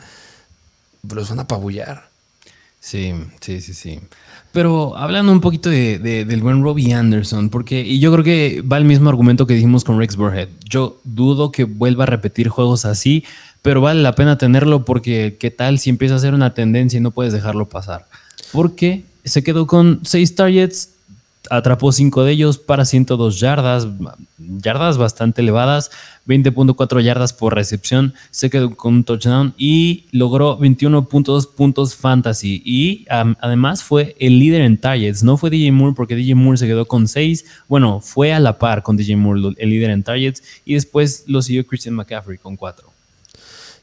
los 1.02 1.30
van 1.30 1.40
a 1.40 1.44
apabullar. 1.44 2.10
Sí, 2.80 3.14
sí, 3.40 3.62
sí, 3.62 3.74
sí. 3.74 4.02
Pero 4.54 4.96
hablando 4.96 5.32
un 5.32 5.42
poquito 5.42 5.72
de, 5.72 5.98
del 5.98 6.42
buen 6.44 6.62
Robbie 6.62 6.94
Anderson, 6.94 7.50
porque 7.50 7.82
y 7.82 8.00
yo 8.00 8.12
creo 8.12 8.24
que 8.24 8.62
va 8.62 8.78
el 8.78 8.86
mismo 8.86 9.10
argumento 9.10 9.48
que 9.48 9.56
dijimos 9.56 9.84
con 9.84 9.98
Rex 9.98 10.16
Burhead. 10.16 10.48
Yo 10.70 11.02
dudo 11.04 11.52
que 11.52 11.64
vuelva 11.64 12.04
a 12.04 12.06
repetir 12.06 12.50
juegos 12.50 12.86
así, 12.86 13.24
pero 13.64 13.82
vale 13.82 14.04
la 14.04 14.14
pena 14.14 14.38
tenerlo 14.38 14.86
porque 14.86 15.38
qué 15.40 15.50
tal 15.50 15.80
si 15.80 15.90
empieza 15.90 16.16
a 16.16 16.20
ser 16.20 16.36
una 16.36 16.54
tendencia 16.54 16.98
y 16.98 17.02
no 17.02 17.10
puedes 17.10 17.34
dejarlo 17.34 17.68
pasar. 17.68 18.06
Porque 18.52 19.06
se 19.26 19.44
quedó 19.44 19.66
con 19.66 20.02
seis 20.04 20.36
targets, 20.36 20.93
atrapó 21.50 21.92
cinco 21.92 22.24
de 22.24 22.32
ellos 22.32 22.58
para 22.58 22.86
102 22.86 23.40
yardas, 23.40 23.88
yardas 24.38 24.98
bastante 24.98 25.42
elevadas, 25.42 25.92
20.4 26.28 27.02
yardas 27.02 27.34
por 27.34 27.54
recepción, 27.54 28.14
se 28.32 28.50
quedó 28.50 28.76
con 28.76 28.96
un 28.96 29.04
touchdown 29.04 29.54
y 29.58 30.06
logró 30.12 30.58
21.2 30.58 31.50
puntos 31.54 31.96
fantasy. 31.96 32.62
Y 32.66 33.06
además 33.10 33.84
fue 33.84 34.16
el 34.20 34.40
líder 34.40 34.62
en 34.62 34.78
targets. 34.78 35.24
No 35.24 35.38
fue 35.38 35.50
DJ 35.50 35.72
Moore 35.72 35.96
porque 35.96 36.16
DJ 36.16 36.36
Moore 36.36 36.58
se 36.58 36.68
quedó 36.68 36.86
con 36.86 37.08
6. 37.08 37.46
Bueno, 37.68 38.00
fue 38.00 38.34
a 38.34 38.40
la 38.40 38.58
par 38.58 38.84
con 38.84 38.96
DJ 38.96 39.18
Moore 39.18 39.56
el 39.58 39.70
líder 39.70 39.90
en 39.90 40.04
targets 40.04 40.42
y 40.66 40.76
después 40.76 41.26
lo 41.28 41.42
siguió 41.42 41.66
Christian 41.68 41.96
McCaffrey 41.96 42.38
con 42.38 42.56
4. 42.56 42.90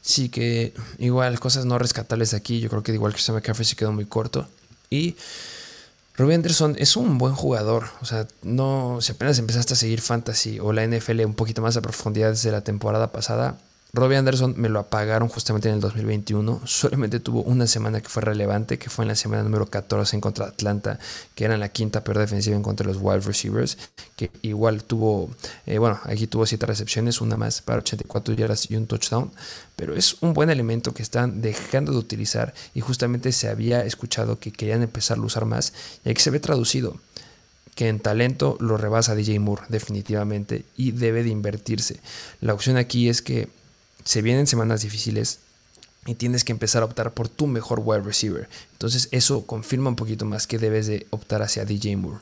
Sí, 0.01 0.29
que 0.29 0.73
igual 0.97 1.39
cosas 1.39 1.65
no 1.65 1.77
rescatables 1.77 2.33
aquí. 2.33 2.59
Yo 2.59 2.69
creo 2.69 2.81
que 2.81 2.91
igual 2.91 3.13
Christian 3.13 3.35
McCaffrey 3.35 3.65
se 3.65 3.75
quedó 3.75 3.91
muy 3.91 4.05
corto. 4.05 4.47
Y 4.89 5.15
Robbie 6.15 6.35
Anderson 6.35 6.75
es 6.77 6.95
un 6.97 7.17
buen 7.17 7.33
jugador. 7.33 7.85
O 8.01 8.05
sea, 8.05 8.27
no, 8.43 8.99
si 9.01 9.13
apenas 9.13 9.39
empezaste 9.39 9.73
a 9.73 9.77
seguir 9.77 10.01
Fantasy 10.01 10.59
o 10.59 10.73
la 10.73 10.85
NFL 10.85 11.21
un 11.25 11.33
poquito 11.33 11.61
más 11.61 11.77
a 11.77 11.81
profundidad 11.81 12.29
desde 12.29 12.51
la 12.51 12.61
temporada 12.61 13.11
pasada, 13.11 13.57
Robbie 13.93 14.15
Anderson 14.15 14.53
me 14.57 14.69
lo 14.69 14.79
apagaron 14.79 15.27
justamente 15.27 15.67
en 15.67 15.75
el 15.75 15.81
2021. 15.81 16.61
Solamente 16.65 17.19
tuvo 17.19 17.41
una 17.41 17.67
semana 17.67 17.99
que 17.99 18.07
fue 18.07 18.21
relevante, 18.21 18.79
que 18.79 18.89
fue 18.89 19.03
en 19.03 19.09
la 19.09 19.15
semana 19.15 19.43
número 19.43 19.65
14 19.65 20.15
en 20.15 20.21
contra 20.21 20.45
de 20.45 20.51
Atlanta, 20.53 20.99
que 21.35 21.43
era 21.43 21.57
la 21.57 21.67
quinta 21.67 22.01
peor 22.01 22.19
defensiva 22.19 22.55
en 22.55 22.63
contra 22.63 22.87
de 22.87 22.93
los 22.93 23.01
wide 23.01 23.19
receivers, 23.19 23.77
que 24.15 24.31
igual 24.43 24.85
tuvo, 24.85 25.29
eh, 25.65 25.77
bueno, 25.77 25.99
aquí 26.05 26.25
tuvo 26.25 26.45
siete 26.45 26.65
recepciones, 26.65 27.19
una 27.19 27.35
más 27.35 27.61
para 27.61 27.79
84 27.79 28.33
yardas 28.33 28.71
y 28.71 28.77
un 28.77 28.87
touchdown, 28.87 29.29
pero 29.75 29.93
es 29.93 30.15
un 30.21 30.33
buen 30.33 30.49
elemento 30.49 30.93
que 30.93 31.03
están 31.03 31.41
dejando 31.41 31.91
de 31.91 31.97
utilizar 31.97 32.53
y 32.73 32.79
justamente 32.79 33.33
se 33.33 33.49
había 33.49 33.83
escuchado 33.83 34.39
que 34.39 34.53
querían 34.53 34.83
empezar 34.83 35.17
a 35.17 35.21
usar 35.21 35.43
más 35.43 35.73
y 36.05 36.11
aquí 36.11 36.21
se 36.21 36.31
ve 36.31 36.39
traducido 36.39 36.95
que 37.75 37.89
en 37.89 37.99
talento 37.99 38.57
lo 38.59 38.77
rebasa 38.77 39.15
DJ 39.15 39.39
Moore 39.39 39.63
definitivamente 39.69 40.65
y 40.77 40.91
debe 40.91 41.23
de 41.23 41.29
invertirse. 41.29 41.99
La 42.39 42.53
opción 42.53 42.77
aquí 42.77 43.09
es 43.09 43.21
que 43.21 43.49
se 44.03 44.21
vienen 44.21 44.47
semanas 44.47 44.81
difíciles 44.81 45.39
y 46.05 46.15
tienes 46.15 46.43
que 46.43 46.51
empezar 46.51 46.81
a 46.81 46.85
optar 46.85 47.13
por 47.13 47.29
tu 47.29 47.47
mejor 47.47 47.81
wide 47.83 48.01
receiver. 48.01 48.49
Entonces 48.73 49.07
eso 49.11 49.45
confirma 49.45 49.89
un 49.89 49.95
poquito 49.95 50.25
más 50.25 50.47
que 50.47 50.57
debes 50.57 50.87
de 50.87 51.05
optar 51.11 51.41
hacia 51.41 51.65
DJ 51.65 51.97
Moore. 51.97 52.19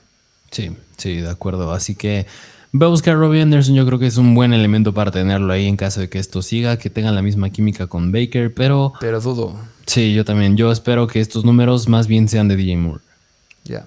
Sí, 0.52 0.72
sí, 0.98 1.16
de 1.18 1.30
acuerdo. 1.30 1.72
Así 1.72 1.96
que 1.96 2.26
voy 2.72 2.88
a 2.88 2.90
buscar 2.90 3.16
a 3.16 3.20
Robbie 3.20 3.42
Anderson. 3.42 3.76
Yo 3.76 3.86
creo 3.86 4.00
que 4.00 4.08
es 4.08 4.18
un 4.18 4.36
buen 4.36 4.54
elemento 4.54 4.94
para 4.94 5.12
tenerlo 5.12 5.54
ahí 5.54 5.68
en 5.68 5.78
caso 5.78 6.02
de 6.02 6.10
que 6.10 6.20
esto 6.20 6.42
siga, 6.42 6.78
que 6.78 6.90
tengan 6.90 7.16
la 7.16 7.22
misma 7.22 7.50
química 7.52 7.88
con 7.88 8.12
Baker, 8.12 8.54
pero... 8.54 8.94
Pero 9.00 9.22
dudo. 9.22 9.56
Sí, 9.86 10.14
yo 10.14 10.26
también. 10.26 10.58
Yo 10.58 10.72
espero 10.72 11.08
que 11.08 11.20
estos 11.20 11.46
números 11.46 11.88
más 11.88 12.08
bien 12.08 12.28
sean 12.28 12.48
de 12.48 12.56
DJ 12.56 12.78
Moore. 12.78 13.02
Ya. 13.64 13.86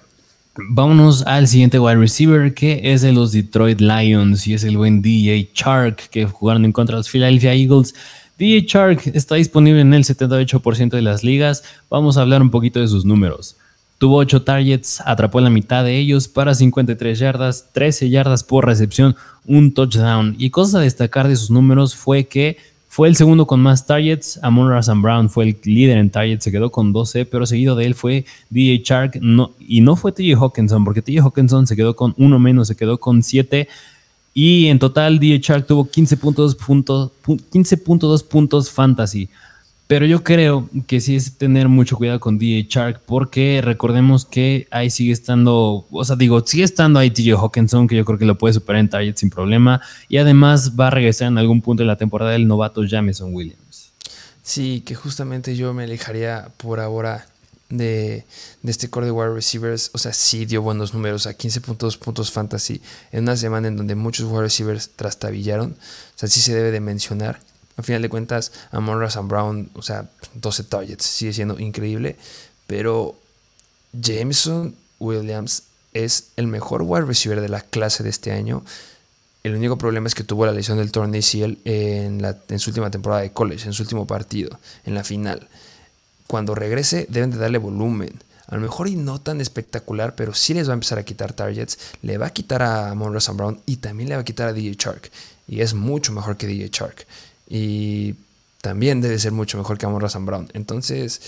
Vámonos 0.55 1.23
al 1.23 1.47
siguiente 1.47 1.79
wide 1.79 1.95
receiver 1.95 2.53
que 2.53 2.93
es 2.93 3.01
de 3.01 3.11
los 3.11 3.31
Detroit 3.31 3.81
Lions 3.81 4.45
y 4.45 4.53
es 4.53 4.63
el 4.63 4.77
buen 4.77 5.01
DJ 5.01 5.49
Chark 5.51 6.09
que 6.09 6.27
jugaron 6.27 6.63
en 6.63 6.71
contra 6.71 6.95
de 6.95 6.99
los 6.99 7.09
Philadelphia 7.09 7.55
Eagles. 7.55 7.95
DJ 8.37 8.67
Chark 8.67 9.07
está 9.15 9.33
disponible 9.33 9.81
en 9.81 9.95
el 9.95 10.03
78% 10.03 10.91
de 10.91 11.01
las 11.01 11.23
ligas. 11.23 11.63
Vamos 11.89 12.17
a 12.17 12.21
hablar 12.21 12.43
un 12.43 12.51
poquito 12.51 12.79
de 12.79 12.87
sus 12.87 13.03
números. 13.03 13.55
Tuvo 13.97 14.17
8 14.17 14.43
targets, 14.43 15.01
atrapó 15.03 15.41
la 15.41 15.49
mitad 15.49 15.83
de 15.83 15.97
ellos 15.97 16.27
para 16.27 16.53
53 16.53 17.17
yardas, 17.17 17.69
13 17.71 18.11
yardas 18.11 18.43
por 18.43 18.67
recepción, 18.67 19.15
un 19.47 19.73
touchdown. 19.73 20.35
Y 20.37 20.51
cosa 20.51 20.77
a 20.77 20.81
destacar 20.81 21.27
de 21.27 21.35
sus 21.35 21.49
números 21.49 21.95
fue 21.95 22.25
que 22.25 22.57
fue 22.93 23.07
el 23.07 23.15
segundo 23.15 23.47
con 23.47 23.59
más 23.59 23.87
targets. 23.87 24.39
Amon 24.43 24.69
Razan 24.69 25.01
Brown 25.01 25.27
fue 25.27 25.45
el 25.45 25.57
líder 25.63 25.97
en 25.97 26.11
targets, 26.11 26.43
se 26.43 26.51
quedó 26.51 26.71
con 26.71 26.93
12, 26.93 27.25
pero 27.25 27.47
seguido 27.47 27.75
de 27.75 27.87
él 27.87 27.95
fue 27.95 28.23
DJ 28.51 28.83
Chark 28.83 29.15
no, 29.19 29.49
y 29.59 29.81
no 29.81 29.95
fue 29.95 30.11
TJ 30.11 30.35
Hawkinson, 30.35 30.85
porque 30.85 31.01
TJ 31.01 31.21
Hawkinson 31.21 31.65
se 31.65 31.75
quedó 31.75 31.95
con 31.95 32.13
uno 32.19 32.37
menos, 32.37 32.67
se 32.67 32.75
quedó 32.75 32.99
con 32.99 33.23
7. 33.23 33.67
Y 34.35 34.67
en 34.67 34.77
total, 34.77 35.17
DJ 35.17 35.41
Chark 35.41 35.65
tuvo 35.65 35.89
15.2 35.89 36.55
puntos, 36.55 37.09
15.2 37.25 38.27
puntos 38.27 38.69
fantasy. 38.69 39.27
Pero 39.87 40.05
yo 40.05 40.23
creo 40.23 40.69
que 40.87 41.01
sí 41.01 41.15
es 41.15 41.37
tener 41.37 41.67
mucho 41.67 41.97
cuidado 41.97 42.19
con 42.19 42.37
DJ 42.37 42.67
Shark 42.69 43.01
porque 43.05 43.61
recordemos 43.63 44.25
que 44.25 44.67
ahí 44.71 44.89
sigue 44.89 45.11
estando, 45.11 45.85
o 45.91 46.05
sea, 46.05 46.15
digo, 46.15 46.45
sigue 46.45 46.63
estando 46.63 46.99
ahí 46.99 47.11
TJ 47.11 47.33
Hawkinson 47.33 47.87
que 47.87 47.97
yo 47.97 48.05
creo 48.05 48.17
que 48.17 48.25
lo 48.25 48.37
puede 48.37 48.53
superar 48.53 48.79
en 48.79 48.89
target 48.89 49.17
sin 49.17 49.29
problema 49.29 49.81
y 50.07 50.17
además 50.17 50.73
va 50.79 50.87
a 50.87 50.89
regresar 50.89 51.27
en 51.27 51.37
algún 51.37 51.61
punto 51.61 51.83
de 51.83 51.87
la 51.87 51.97
temporada 51.97 52.31
del 52.31 52.47
novato 52.47 52.83
Jameson 52.83 53.33
Williams. 53.33 53.91
Sí, 54.41 54.81
que 54.85 54.95
justamente 54.95 55.55
yo 55.55 55.73
me 55.73 55.83
alejaría 55.83 56.49
por 56.57 56.79
ahora 56.79 57.25
de, 57.69 58.25
este 58.63 58.89
core 58.89 59.07
de 59.07 59.11
wide 59.11 59.33
receivers. 59.33 59.89
O 59.93 59.97
sea, 59.97 60.13
sí 60.13 60.45
dio 60.45 60.61
buenos 60.61 60.93
números, 60.93 61.27
a 61.27 61.37
15.2 61.37 61.97
puntos 61.97 62.31
fantasy 62.31 62.81
en 63.11 63.23
una 63.23 63.37
semana 63.37 63.67
en 63.67 63.77
donde 63.77 63.95
muchos 63.95 64.29
wide 64.29 64.41
receivers 64.41 64.91
trastabillaron. 64.95 65.71
O 65.71 66.17
sea, 66.17 66.29
sí 66.29 66.39
se 66.39 66.53
debe 66.53 66.71
de 66.71 66.79
mencionar. 66.79 67.39
Al 67.75 67.83
final 67.83 68.01
de 68.01 68.09
cuentas, 68.09 68.51
Amon 68.71 69.09
Sam 69.09 69.27
Brown, 69.27 69.69
o 69.73 69.81
sea, 69.81 70.09
12 70.35 70.63
targets, 70.65 71.05
sigue 71.05 71.33
siendo 71.33 71.59
increíble. 71.59 72.17
Pero 72.67 73.15
Jameson 73.93 74.75
Williams 74.99 75.63
es 75.93 76.29
el 76.35 76.47
mejor 76.47 76.83
wide 76.83 77.05
receiver 77.05 77.41
de 77.41 77.49
la 77.49 77.61
clase 77.61 78.03
de 78.03 78.09
este 78.09 78.31
año. 78.31 78.63
El 79.43 79.55
único 79.55 79.77
problema 79.77 80.07
es 80.07 80.15
que 80.15 80.23
tuvo 80.23 80.45
la 80.45 80.51
lesión 80.51 80.77
del 80.77 80.91
torneo 80.91 81.19
ACL 81.19 81.57
en, 81.65 82.25
en 82.47 82.59
su 82.59 82.69
última 82.69 82.89
temporada 82.91 83.21
de 83.21 83.31
college, 83.31 83.65
en 83.65 83.73
su 83.73 83.83
último 83.83 84.07
partido, 84.07 84.59
en 84.85 84.93
la 84.93 85.03
final. 85.03 85.47
Cuando 86.27 86.55
regrese 86.55 87.07
deben 87.09 87.31
de 87.31 87.37
darle 87.37 87.57
volumen. 87.57 88.23
A 88.47 88.55
lo 88.55 88.61
mejor 88.61 88.87
y 88.87 88.95
no 88.95 89.19
tan 89.19 89.41
espectacular, 89.41 90.15
pero 90.15 90.33
sí 90.33 90.53
les 90.53 90.67
va 90.67 90.73
a 90.73 90.75
empezar 90.75 90.99
a 90.99 91.03
quitar 91.03 91.33
targets. 91.33 91.77
Le 92.01 92.17
va 92.17 92.27
a 92.27 92.29
quitar 92.29 92.61
a 92.61 92.93
Sam 93.19 93.37
Brown 93.37 93.61
y 93.65 93.77
también 93.77 94.09
le 94.09 94.15
va 94.15 94.21
a 94.21 94.25
quitar 94.25 94.47
a 94.47 94.53
DJ 94.53 94.75
Shark. 94.77 95.11
Y 95.47 95.61
es 95.61 95.73
mucho 95.73 96.13
mejor 96.13 96.37
que 96.37 96.47
DJ 96.47 96.69
Shark 96.71 97.07
y 97.47 98.15
también 98.61 99.01
debe 99.01 99.19
ser 99.19 99.31
mucho 99.31 99.57
mejor 99.57 99.77
que 99.77 99.85
Amon 99.85 100.09
Sam 100.09 100.25
Brown. 100.25 100.49
Entonces, 100.53 101.21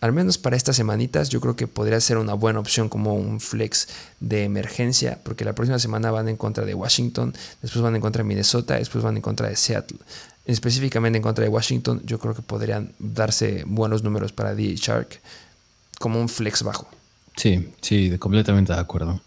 al 0.00 0.12
menos 0.12 0.38
para 0.38 0.56
estas 0.56 0.76
semanitas, 0.76 1.28
yo 1.28 1.40
creo 1.40 1.56
que 1.56 1.66
podría 1.66 2.00
ser 2.00 2.18
una 2.18 2.34
buena 2.34 2.58
opción 2.58 2.88
como 2.88 3.14
un 3.14 3.38
flex 3.38 3.88
de 4.18 4.44
emergencia, 4.44 5.18
porque 5.22 5.44
la 5.44 5.52
próxima 5.52 5.78
semana 5.78 6.10
van 6.10 6.28
en 6.28 6.36
contra 6.36 6.64
de 6.64 6.74
Washington, 6.74 7.34
después 7.60 7.82
van 7.82 7.94
en 7.94 8.00
contra 8.00 8.22
de 8.22 8.28
Minnesota, 8.28 8.76
después 8.76 9.04
van 9.04 9.16
en 9.16 9.22
contra 9.22 9.48
de 9.48 9.56
Seattle. 9.56 9.98
Específicamente 10.46 11.18
en 11.18 11.22
contra 11.22 11.44
de 11.44 11.50
Washington, 11.50 12.00
yo 12.04 12.18
creo 12.18 12.34
que 12.34 12.42
podrían 12.42 12.92
darse 12.98 13.64
buenos 13.66 14.02
números 14.02 14.32
para 14.32 14.54
DJ 14.54 14.76
Shark 14.76 15.20
como 15.98 16.18
un 16.18 16.30
flex 16.30 16.62
bajo. 16.62 16.88
Sí, 17.36 17.72
sí, 17.82 18.16
completamente 18.18 18.72
de 18.72 18.80
acuerdo. 18.80 19.20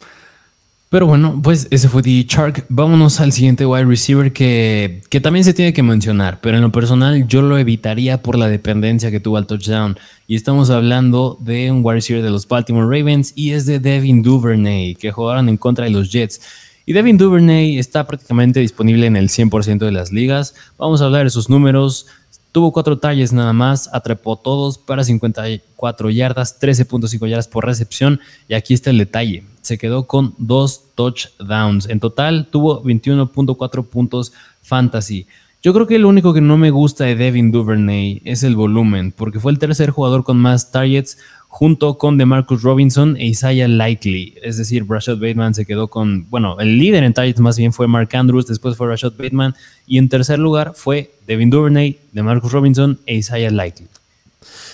Pero 0.93 1.07
bueno, 1.07 1.39
pues 1.41 1.67
ese 1.71 1.89
fue 1.89 2.03
The 2.03 2.23
Shark. 2.29 2.67
Vámonos 2.69 3.19
al 3.19 3.31
siguiente 3.31 3.65
wide 3.65 3.85
receiver 3.85 4.31
que, 4.31 5.01
que 5.09 5.19
también 5.19 5.43
se 5.43 5.55
tiene 5.55 5.73
que 5.73 5.81
mencionar, 5.81 6.39
pero 6.39 6.57
en 6.57 6.61
lo 6.61 6.71
personal 6.71 7.27
yo 7.27 7.41
lo 7.41 7.57
evitaría 7.57 8.21
por 8.21 8.37
la 8.37 8.47
dependencia 8.47 9.09
que 9.09 9.19
tuvo 9.19 9.37
al 9.37 9.47
touchdown. 9.47 9.97
Y 10.27 10.35
estamos 10.35 10.69
hablando 10.69 11.35
de 11.41 11.71
un 11.71 11.83
wide 11.83 11.95
receiver 11.95 12.23
de 12.23 12.29
los 12.29 12.47
Baltimore 12.47 12.85
Ravens 12.85 13.33
y 13.35 13.53
es 13.53 13.65
de 13.65 13.79
Devin 13.79 14.21
Duvernay, 14.21 14.93
que 14.93 15.11
jugaron 15.11 15.49
en 15.49 15.57
contra 15.57 15.85
de 15.85 15.89
los 15.89 16.11
Jets. 16.11 16.41
Y 16.85 16.93
Devin 16.93 17.17
Duvernay 17.17 17.79
está 17.79 18.05
prácticamente 18.05 18.59
disponible 18.59 19.07
en 19.07 19.15
el 19.15 19.29
100% 19.29 19.79
de 19.79 19.91
las 19.91 20.11
ligas. 20.11 20.53
Vamos 20.77 21.01
a 21.01 21.05
hablar 21.05 21.23
de 21.23 21.31
sus 21.31 21.49
números. 21.49 22.05
Tuvo 22.51 22.71
cuatro 22.71 22.99
talles 22.99 23.33
nada 23.33 23.51
más, 23.51 23.89
atrapó 23.93 24.35
todos 24.35 24.77
para 24.77 25.03
54 25.03 26.11
yardas, 26.11 26.61
13.5 26.61 27.27
yardas 27.27 27.47
por 27.47 27.65
recepción. 27.65 28.19
Y 28.47 28.53
aquí 28.53 28.75
está 28.75 28.91
el 28.91 28.99
detalle 28.99 29.43
se 29.63 29.79
quedó 29.79 30.05
con 30.05 30.35
dos 30.37 30.83
touchdowns. 30.93 31.89
En 31.89 31.99
total 31.99 32.47
tuvo 32.51 32.83
21.4 32.83 33.85
puntos 33.85 34.33
fantasy. 34.61 35.25
Yo 35.63 35.73
creo 35.73 35.87
que 35.87 35.97
lo 35.97 36.09
único 36.09 36.33
que 36.33 36.41
no 36.41 36.57
me 36.57 36.71
gusta 36.71 37.05
de 37.05 37.15
Devin 37.15 37.51
Duvernay 37.51 38.21
es 38.25 38.43
el 38.43 38.57
volumen, 38.57 39.13
porque 39.13 39.39
fue 39.39 39.51
el 39.53 39.59
tercer 39.59 39.91
jugador 39.91 40.25
con 40.25 40.37
más 40.37 40.71
targets 40.71 41.17
junto 41.47 41.97
con 41.97 42.17
DeMarcus 42.17 42.63
Robinson 42.63 43.15
e 43.15 43.27
Isaiah 43.27 43.69
Likely. 43.69 44.35
Es 44.43 44.57
decir, 44.57 44.85
Rashad 44.89 45.19
Bateman 45.19 45.53
se 45.53 45.65
quedó 45.65 45.87
con, 45.87 46.29
bueno, 46.29 46.59
el 46.59 46.77
líder 46.77 47.05
en 47.05 47.13
targets 47.13 47.39
más 47.39 47.57
bien 47.57 47.71
fue 47.71 47.87
Mark 47.87 48.09
Andrews, 48.13 48.47
después 48.47 48.75
fue 48.75 48.87
Rashad 48.87 49.13
Bateman 49.17 49.55
y 49.87 49.99
en 49.99 50.09
tercer 50.09 50.37
lugar 50.37 50.73
fue 50.75 51.11
Devin 51.27 51.49
Duvernay, 51.49 51.97
DeMarcus 52.11 52.51
Robinson 52.51 52.99
e 53.05 53.15
Isaiah 53.15 53.49
Likely. 53.49 53.87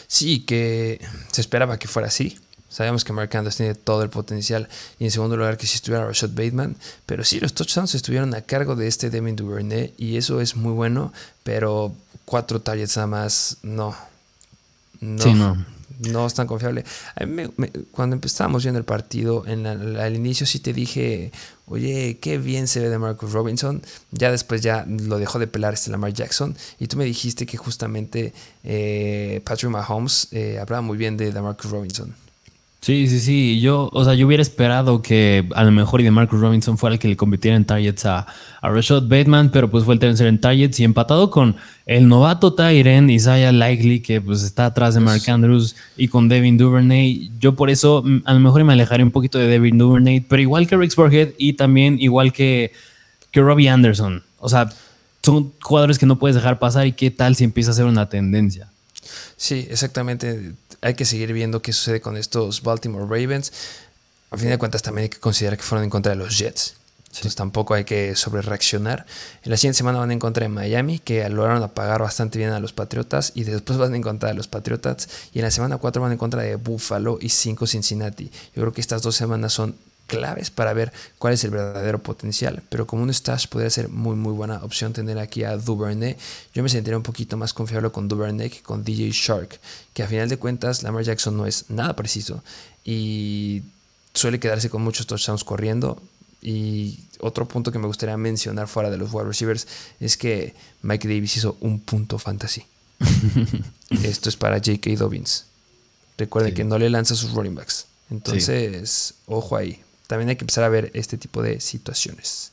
Sí, 0.08 0.40
que 0.40 1.00
se 1.30 1.42
esperaba 1.42 1.78
que 1.78 1.88
fuera 1.88 2.08
así. 2.08 2.36
Sabemos 2.70 3.04
que 3.04 3.14
Mark 3.14 3.36
Andrews 3.36 3.58
tiene 3.58 3.76
todo 3.76 4.04
el 4.04 4.10
potencial. 4.10 4.70
Y 5.00 5.06
en 5.06 5.12
segundo 5.12 5.36
lugar, 5.36 5.58
que 5.58 5.68
si 5.68 5.76
estuviera 5.76 6.06
Rashad 6.06 6.30
Bateman. 6.30 6.76
Pero 7.06 7.24
sí, 7.24 7.40
los 7.40 7.54
touchdowns 7.54 7.96
estuvieron 7.96 8.34
a 8.36 8.42
cargo 8.42 8.76
de 8.76 8.88
este 8.88 9.10
Devin 9.10 9.36
Duvernay. 9.36 9.94
Y 9.98 10.18
eso 10.18 10.40
es 10.42 10.56
muy 10.56 10.74
bueno. 10.74 11.12
Pero 11.44 11.94
cuatro 12.26 12.62
targets 12.62 12.96
nada 12.98 13.08
más, 13.08 13.58
no. 13.64 13.96
No. 15.02 15.24
Sí, 15.24 15.34
no 15.34 15.58
no 16.00 16.26
es 16.26 16.34
tan 16.34 16.48
confiable. 16.48 16.86
cuando 17.92 18.16
empezamos 18.16 18.64
viendo 18.64 18.80
el 18.80 18.86
partido, 18.86 19.46
en 19.46 19.66
al 19.66 20.16
inicio 20.16 20.46
sí 20.46 20.60
te 20.60 20.74
dije, 20.74 21.32
oye, 21.68 22.18
qué 22.22 22.38
bien 22.38 22.68
se 22.68 22.80
ve 22.80 22.90
de 22.90 22.98
Marcus 22.98 23.32
Robinson. 23.32 23.82
Ya 24.12 24.32
después 24.32 24.62
ya 24.62 24.86
lo 24.88 25.18
dejó 25.20 25.40
de 25.40 25.48
pelar 25.48 25.74
este 25.74 25.92
Lamar 25.92 26.14
Jackson. 26.14 26.56
Y 26.80 26.88
tú 26.88 26.98
me 26.98 27.06
dijiste 27.06 27.46
que 27.46 27.58
justamente 27.58 28.34
eh, 28.64 29.42
Patrick 29.44 29.72
Mahomes 29.72 30.30
eh, 30.32 30.58
hablaba 30.60 30.82
muy 30.82 30.98
bien 30.98 31.18
de 31.18 31.32
Marcus 31.42 31.70
Robinson. 31.70 32.16
Sí, 32.82 33.08
sí, 33.10 33.20
sí. 33.20 33.60
Yo, 33.60 33.90
o 33.92 34.06
sea, 34.06 34.14
yo 34.14 34.26
hubiera 34.26 34.42
esperado 34.42 35.02
que 35.02 35.46
a 35.54 35.66
lo 35.66 35.72
mejor 35.72 36.00
y 36.00 36.06
de 36.06 36.12
Marcus 36.12 36.40
Robinson 36.40 36.78
fuera 36.78 36.94
el 36.94 37.00
que 37.00 37.10
le 37.10 37.18
compitiera 37.18 37.58
en 37.58 37.66
targets 37.66 38.06
a, 38.06 38.26
a 38.62 38.70
Rashad 38.70 39.04
Bateman, 39.04 39.52
pero 39.52 39.70
pues 39.70 39.84
fue 39.84 39.96
el 39.96 40.00
tercer 40.00 40.28
en 40.28 40.40
targets 40.40 40.80
y 40.80 40.86
empatado 40.86 41.30
con 41.30 41.58
el 41.86 42.08
novato 42.08 42.54
Tyren 42.54 43.10
Isaiah 43.10 43.52
Likely, 43.52 44.00
que 44.00 44.22
pues 44.22 44.44
está 44.44 44.68
atrás 44.68 44.94
de 44.94 45.02
Mark 45.02 45.22
Andrews, 45.28 45.76
y 45.98 46.08
con 46.08 46.30
Devin 46.30 46.58
Duvernay. 46.58 47.32
Yo 47.40 47.54
por 47.56 47.70
eso 47.70 48.02
mm, 48.06 48.22
a 48.24 48.34
lo 48.34 48.40
mejor 48.40 48.64
me 48.64 48.72
alejaré 48.72 49.04
un 49.04 49.12
poquito 49.12 49.38
de 49.38 49.48
Devin 49.48 49.78
Duvernay, 49.78 50.22
pero 50.22 50.42
igual 50.42 50.66
que 50.66 50.78
Rick 50.78 50.92
Sporhead 50.92 51.30
y 51.38 51.54
también 51.54 52.00
igual 52.00 52.32
que, 52.32 52.72
que 53.32 53.42
Robbie 53.42 53.68
Anderson. 53.68 54.24
O 54.40 54.48
sea, 54.48 54.70
son 55.22 55.52
jugadores 55.62 56.00
que 56.00 56.06
no 56.06 56.18
puedes 56.18 56.36
dejar 56.36 56.60
pasar 56.60 56.88
y 56.88 56.94
qué 56.94 57.12
tal 57.12 57.36
si 57.36 57.44
empieza 57.44 57.72
a 57.72 57.74
ser 57.74 57.86
una 57.86 58.08
tendencia. 58.08 58.70
Sí, 59.36 59.68
exactamente 59.70 60.54
hay 60.82 60.94
que 60.94 61.06
seguir 61.06 61.34
viendo 61.34 61.62
qué 61.62 61.74
sucede 61.74 62.02
con 62.02 62.18
estos 62.18 62.62
Baltimore 62.64 63.06
Ravens. 63.06 63.52
A 64.32 64.38
fin 64.38 64.50
de 64.50 64.58
cuentas, 64.58 64.82
también 64.82 65.04
hay 65.04 65.10
que 65.10 65.20
considerar 65.20 65.58
que 65.58 65.64
fueron 65.64 65.84
en 65.84 65.90
contra 65.90 66.12
de 66.12 66.16
los 66.16 66.38
Jets. 66.38 66.76
Entonces 67.08 67.34
tampoco 67.36 67.74
hay 67.74 67.86
que 67.86 68.16
sobrereaccionar. 68.16 69.06
En 69.44 69.50
la 69.50 69.58
siguiente 69.58 69.78
semana 69.78 69.98
van 69.98 70.12
en 70.12 70.20
contra 70.20 70.44
de 70.44 70.50
Miami, 70.50 71.00
que 71.00 71.28
lograron 71.30 71.64
apagar 71.64 72.02
bastante 72.02 72.38
bien 72.38 72.52
a 72.52 72.60
los 72.60 72.72
Patriotas. 72.72 73.32
Y 73.34 73.46
después 73.46 73.80
van 73.80 73.96
en 73.96 74.04
contra 74.04 74.30
de 74.30 74.36
los 74.36 74.48
Patriotas. 74.48 75.10
Y 75.34 75.40
en 75.40 75.46
la 75.46 75.52
semana 75.52 75.78
4 75.78 76.02
van 76.02 76.12
en 76.12 76.20
contra 76.20 76.44
de 76.44 76.56
Buffalo 76.56 77.18
y 77.20 77.30
5 77.30 77.66
Cincinnati. 77.66 78.26
Yo 78.56 78.62
creo 78.62 78.74
que 78.74 78.82
estas 78.82 79.02
dos 79.02 79.16
semanas 79.16 79.54
son 79.54 79.76
claves 80.10 80.50
para 80.50 80.74
ver 80.74 80.92
cuál 81.18 81.34
es 81.36 81.44
el 81.46 81.52
verdadero 81.52 82.00
potencial. 82.00 82.62
Pero 82.68 82.86
como 82.86 83.04
un 83.04 83.14
stash 83.14 83.48
podría 83.48 83.70
ser 83.70 83.88
muy 83.88 84.18
muy 84.18 84.34
buena 84.34 84.62
opción 84.64 84.92
tener 84.92 85.18
aquí 85.20 85.46
a 85.46 85.56
Duvernay. 85.56 86.18
Yo 86.54 86.64
me 86.64 86.68
sentiría 86.68 86.98
un 86.98 87.04
poquito 87.04 87.38
más 87.38 87.54
confiable 87.54 87.92
con 87.92 88.10
Duvernay 88.10 88.50
que 88.50 88.62
con 88.62 88.84
DJ 88.84 89.12
Shark, 89.12 89.60
que 89.94 90.04
a 90.04 90.08
final 90.08 90.28
de 90.28 90.36
cuentas 90.36 90.84
Lamar 90.84 91.04
Jackson 91.04 91.38
no 91.38 91.46
es 91.46 91.70
nada 91.70 91.96
preciso 91.96 92.44
y 92.84 93.62
suele 94.14 94.40
quedarse 94.40 94.70
con 94.70 94.82
muchos 94.82 95.08
touchdowns 95.08 95.46
corriendo. 95.46 96.02
Y 96.42 97.00
otro 97.20 97.48
punto 97.48 97.72
que 97.72 97.80
me 97.80 97.88
gustaría 97.88 98.18
mencionar 98.18 98.68
fuera 98.68 98.90
de 98.90 98.98
los 98.98 99.14
wide 99.14 99.28
receivers 99.28 99.68
es 100.00 100.18
que 100.18 100.56
Mike 100.82 101.08
Davis 101.08 101.38
hizo 101.38 101.58
un 101.62 101.80
punto 101.80 102.18
fantasy. 102.18 102.66
Esto 104.04 104.30
es 104.30 104.36
para 104.36 104.58
J.K. 104.58 104.92
Dobbins. 104.98 105.46
Recuerden 106.18 106.54
que 106.54 106.64
no 106.64 106.78
le 106.78 106.90
lanza 106.90 107.16
sus 107.16 107.32
running 107.32 107.56
backs. 107.56 107.86
Entonces, 108.10 109.14
ojo 109.28 109.56
ahí 109.56 109.84
también 110.10 110.30
hay 110.30 110.38
que 110.38 110.44
empezar 110.44 110.64
a 110.64 110.70
ver 110.70 110.90
este 110.96 111.20
tipo 111.20 111.44
de 111.44 111.62
situaciones. 111.62 112.52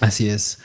Así 0.00 0.28
es. 0.28 0.58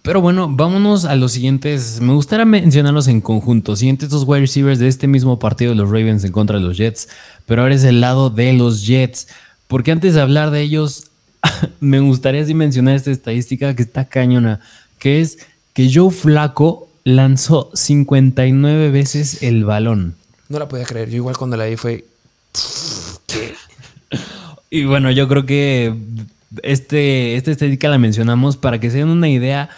Pero 0.00 0.22
bueno, 0.22 0.48
vámonos 0.48 1.04
a 1.04 1.14
los 1.14 1.32
siguientes. 1.32 2.00
Me 2.00 2.14
gustaría 2.14 2.46
mencionarlos 2.46 3.06
en 3.06 3.20
conjunto. 3.20 3.76
Siguientes 3.76 4.08
dos 4.08 4.24
wide 4.26 4.40
receivers 4.40 4.78
de 4.78 4.88
este 4.88 5.06
mismo 5.06 5.38
partido 5.38 5.72
de 5.72 5.76
los 5.76 5.90
Ravens 5.90 6.24
en 6.24 6.32
contra 6.32 6.56
de 6.56 6.64
los 6.64 6.78
Jets. 6.78 7.10
Pero 7.44 7.60
ahora 7.60 7.74
es 7.74 7.84
el 7.84 8.00
lado 8.00 8.30
de 8.30 8.54
los 8.54 8.86
Jets. 8.86 9.28
Porque 9.66 9.92
antes 9.92 10.14
de 10.14 10.22
hablar 10.22 10.50
de 10.50 10.62
ellos, 10.62 11.08
me 11.80 12.00
gustaría 12.00 12.42
así 12.42 12.54
mencionar 12.54 12.96
esta 12.96 13.10
estadística 13.10 13.76
que 13.76 13.82
está 13.82 14.06
cañona. 14.06 14.60
Que 14.98 15.20
es 15.20 15.36
que 15.74 15.90
Joe 15.92 16.10
Flaco 16.10 16.88
lanzó 17.04 17.70
59 17.74 18.90
veces 18.90 19.42
el 19.42 19.66
balón. 19.66 20.14
No 20.48 20.58
la 20.58 20.66
podía 20.66 20.86
creer. 20.86 21.10
Yo 21.10 21.16
igual 21.16 21.36
cuando 21.36 21.58
la 21.58 21.66
vi 21.66 21.76
fue... 21.76 22.06
Y 24.74 24.86
bueno, 24.86 25.12
yo 25.12 25.28
creo 25.28 25.46
que 25.46 25.94
este, 26.64 27.36
esta 27.36 27.52
estadística 27.52 27.88
la 27.88 27.96
mencionamos 27.96 28.56
para 28.56 28.80
que 28.80 28.90
se 28.90 28.98
den 28.98 29.08
una 29.08 29.28
idea 29.28 29.70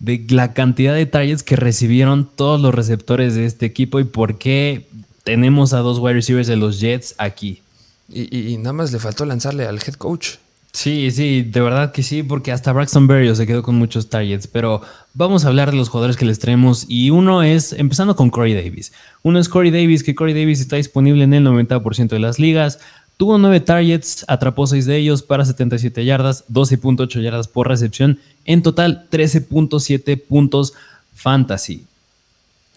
de 0.00 0.22
la 0.28 0.52
cantidad 0.52 0.94
de 0.94 1.06
targets 1.06 1.42
que 1.42 1.56
recibieron 1.56 2.28
todos 2.28 2.60
los 2.60 2.74
receptores 2.74 3.34
de 3.34 3.46
este 3.46 3.64
equipo 3.64 4.00
y 4.00 4.04
por 4.04 4.36
qué 4.36 4.86
tenemos 5.22 5.72
a 5.72 5.78
dos 5.78 5.98
wide 5.98 6.12
receivers 6.12 6.46
de 6.46 6.56
los 6.56 6.78
Jets 6.78 7.14
aquí. 7.16 7.62
Y, 8.10 8.58
nada 8.58 8.74
más 8.74 8.92
le 8.92 8.98
faltó 8.98 9.24
lanzarle 9.24 9.64
al 9.64 9.76
head 9.76 9.94
coach. 9.94 10.32
Sí, 10.72 11.10
sí, 11.10 11.40
de 11.40 11.60
verdad 11.62 11.92
que 11.92 12.02
sí, 12.02 12.22
porque 12.22 12.52
hasta 12.52 12.70
Braxton 12.72 13.06
Berrios 13.06 13.38
se 13.38 13.46
quedó 13.46 13.62
con 13.62 13.76
muchos 13.76 14.10
targets, 14.10 14.46
pero 14.46 14.82
vamos 15.14 15.46
a 15.46 15.48
hablar 15.48 15.70
de 15.70 15.76
los 15.78 15.88
jugadores 15.88 16.18
que 16.18 16.26
les 16.26 16.38
traemos 16.38 16.84
y 16.86 17.08
uno 17.08 17.42
es, 17.42 17.72
empezando 17.72 18.14
con 18.14 18.28
Corey 18.28 18.52
Davis. 18.52 18.92
Uno 19.22 19.38
es 19.38 19.48
Corey 19.48 19.70
Davis, 19.70 20.02
que 20.02 20.14
Corey 20.14 20.34
Davis 20.34 20.60
está 20.60 20.76
disponible 20.76 21.24
en 21.24 21.32
el 21.32 21.46
90% 21.46 22.08
de 22.08 22.18
las 22.18 22.38
ligas, 22.38 22.80
Tuvo 23.16 23.38
9 23.38 23.60
targets, 23.60 24.24
atrapó 24.26 24.66
6 24.66 24.86
de 24.86 24.96
ellos 24.96 25.22
para 25.22 25.44
77 25.44 26.04
yardas, 26.04 26.44
12.8 26.48 27.22
yardas 27.22 27.46
por 27.46 27.68
recepción. 27.68 28.18
En 28.44 28.62
total, 28.62 29.06
13.7 29.10 30.20
puntos 30.20 30.74
fantasy. 31.14 31.84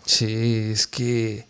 Sí, 0.06 0.72
es 0.72 0.86
que 0.86 1.46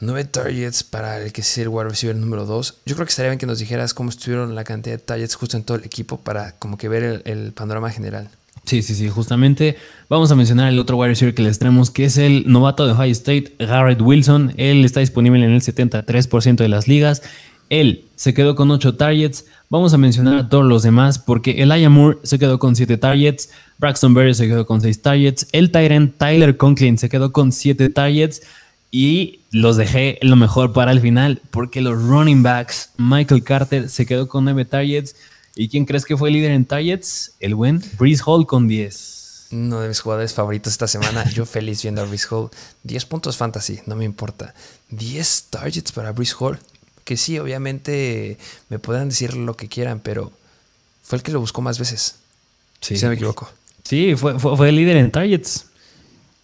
9 0.00 0.24
targets 0.24 0.82
para 0.82 1.20
el 1.20 1.32
que 1.32 1.42
es 1.42 1.58
el 1.58 1.68
wide 1.68 1.90
receiver 1.90 2.16
número 2.16 2.46
2. 2.46 2.78
Yo 2.86 2.94
creo 2.94 3.06
que 3.06 3.10
estaría 3.10 3.30
bien 3.30 3.38
que 3.38 3.46
nos 3.46 3.58
dijeras 3.58 3.92
cómo 3.92 4.10
estuvieron 4.10 4.54
la 4.54 4.64
cantidad 4.64 4.96
de 4.96 5.02
targets 5.02 5.34
justo 5.34 5.56
en 5.56 5.64
todo 5.64 5.76
el 5.76 5.84
equipo 5.84 6.18
para 6.18 6.52
como 6.52 6.78
que 6.78 6.88
ver 6.88 7.02
el, 7.02 7.22
el 7.26 7.52
panorama 7.52 7.90
general. 7.90 8.30
Sí, 8.64 8.82
sí, 8.82 8.94
sí, 8.94 9.08
justamente 9.08 9.76
vamos 10.08 10.30
a 10.30 10.36
mencionar 10.36 10.72
el 10.72 10.78
otro 10.78 10.96
wide 10.96 11.08
receiver 11.08 11.34
que 11.34 11.42
les 11.42 11.58
traemos, 11.58 11.90
que 11.90 12.04
es 12.04 12.16
el 12.16 12.44
novato 12.46 12.86
de 12.86 12.92
Ohio 12.92 13.10
State, 13.10 13.56
Garrett 13.58 14.00
Wilson. 14.00 14.54
Él 14.56 14.84
está 14.84 15.00
disponible 15.00 15.44
en 15.44 15.50
el 15.50 15.60
73% 15.60 16.56
de 16.56 16.68
las 16.68 16.86
ligas 16.86 17.22
él 17.72 18.04
se 18.16 18.34
quedó 18.34 18.54
con 18.54 18.70
8 18.70 18.96
targets. 18.96 19.46
Vamos 19.70 19.94
a 19.94 19.98
mencionar 19.98 20.36
a 20.36 20.48
todos 20.50 20.64
los 20.64 20.82
demás 20.82 21.18
porque 21.18 21.62
Elijah 21.62 21.88
Moore 21.88 22.18
se 22.22 22.38
quedó 22.38 22.58
con 22.58 22.76
7 22.76 22.98
targets. 22.98 23.48
Braxton 23.78 24.12
Berry 24.12 24.34
se 24.34 24.46
quedó 24.46 24.66
con 24.66 24.82
6 24.82 25.00
targets. 25.00 25.46
El 25.52 25.72
Tyrant 25.72 26.18
Tyler 26.18 26.58
Conklin 26.58 26.98
se 26.98 27.08
quedó 27.08 27.32
con 27.32 27.50
7 27.50 27.88
targets. 27.88 28.42
Y 28.90 29.40
los 29.50 29.78
dejé 29.78 30.18
lo 30.20 30.36
mejor 30.36 30.74
para 30.74 30.92
el 30.92 31.00
final 31.00 31.40
porque 31.50 31.80
los 31.80 32.00
running 32.02 32.42
backs, 32.42 32.90
Michael 32.98 33.42
Carter 33.42 33.88
se 33.88 34.04
quedó 34.04 34.28
con 34.28 34.44
9 34.44 34.66
targets. 34.66 35.16
¿Y 35.56 35.68
quién 35.68 35.86
crees 35.86 36.04
que 36.04 36.18
fue 36.18 36.28
el 36.28 36.34
líder 36.34 36.50
en 36.50 36.66
targets? 36.66 37.36
El 37.40 37.54
buen 37.54 37.82
Breeze 37.98 38.22
Hall 38.26 38.46
con 38.46 38.68
10. 38.68 39.48
Uno 39.52 39.80
de 39.80 39.88
mis 39.88 40.00
jugadores 40.00 40.34
favoritos 40.34 40.74
esta 40.74 40.88
semana. 40.88 41.24
Yo 41.34 41.46
feliz 41.46 41.82
viendo 41.82 42.02
a 42.02 42.04
Breeze 42.04 42.26
Hall. 42.30 42.50
10 42.82 43.06
puntos 43.06 43.38
fantasy, 43.38 43.80
no 43.86 43.96
me 43.96 44.04
importa. 44.04 44.52
10 44.90 45.46
targets 45.48 45.90
para 45.90 46.12
Breeze 46.12 46.34
Hall 46.38 46.58
que 47.04 47.16
sí, 47.16 47.38
obviamente 47.38 48.38
me 48.68 48.78
puedan 48.78 49.08
decir 49.08 49.36
lo 49.36 49.56
que 49.56 49.68
quieran, 49.68 50.00
pero 50.00 50.32
fue 51.02 51.18
el 51.18 51.22
que 51.22 51.32
lo 51.32 51.40
buscó 51.40 51.62
más 51.62 51.78
veces. 51.78 52.16
Sí. 52.80 52.96
Si 52.96 53.02
no 53.02 53.10
me 53.10 53.14
equivoco. 53.16 53.50
Sí, 53.84 54.14
fue, 54.16 54.38
fue, 54.38 54.68
el 54.68 54.76
líder 54.76 54.96
en 54.96 55.10
targets. 55.10 55.66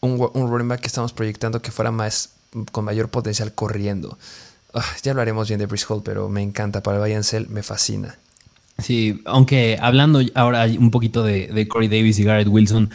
Un, 0.00 0.28
un, 0.34 0.50
running 0.50 0.68
back 0.68 0.80
que 0.80 0.86
estamos 0.86 1.12
proyectando 1.12 1.62
que 1.62 1.70
fuera 1.70 1.90
más 1.90 2.30
con 2.72 2.84
mayor 2.84 3.09
potencial 3.09 3.52
corriendo. 3.52 4.18
Ah, 4.74 4.84
ya 5.02 5.12
hablaremos 5.12 5.48
bien 5.48 5.59
de 5.59 5.66
Brice 5.66 5.86
Hall, 5.88 6.02
pero 6.04 6.28
me 6.28 6.42
encanta. 6.42 6.82
Para 6.82 6.96
el 6.96 7.00
Bayern 7.00 7.24
me 7.48 7.62
fascina. 7.62 8.18
Sí, 8.78 9.22
aunque 9.24 9.76
hablando 9.80 10.20
ahora 10.34 10.64
un 10.64 10.90
poquito 10.90 11.22
de, 11.24 11.48
de 11.48 11.66
Corey 11.66 11.88
Davis 11.88 12.18
y 12.18 12.24
Garrett 12.24 12.48
Wilson, 12.48 12.90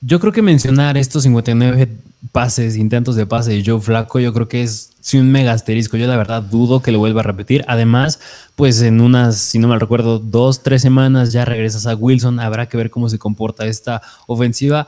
yo 0.00 0.18
creo 0.18 0.32
que 0.32 0.40
mencionar 0.40 0.96
estos 0.96 1.24
59 1.24 1.88
pases, 2.32 2.76
intentos 2.76 3.16
de 3.16 3.26
pase 3.26 3.52
de 3.52 3.64
Joe 3.64 3.80
Flaco, 3.80 4.20
yo 4.20 4.32
creo 4.32 4.48
que 4.48 4.62
es 4.62 4.90
un 5.14 5.32
mega 5.32 5.52
asterisco. 5.52 5.96
Yo 5.96 6.06
la 6.06 6.16
verdad 6.16 6.42
dudo 6.42 6.82
que 6.82 6.92
lo 6.92 6.98
vuelva 6.98 7.20
a 7.20 7.24
repetir. 7.24 7.64
Además, 7.66 8.20
pues 8.56 8.80
en 8.82 9.00
unas, 9.00 9.38
si 9.38 9.58
no 9.58 9.68
mal 9.68 9.80
recuerdo, 9.80 10.18
dos, 10.18 10.62
tres 10.62 10.82
semanas 10.82 11.32
ya 11.32 11.44
regresas 11.44 11.86
a 11.86 11.94
Wilson. 11.94 12.40
Habrá 12.40 12.66
que 12.66 12.76
ver 12.76 12.90
cómo 12.90 13.08
se 13.08 13.18
comporta 13.18 13.66
esta 13.66 14.02
ofensiva. 14.26 14.86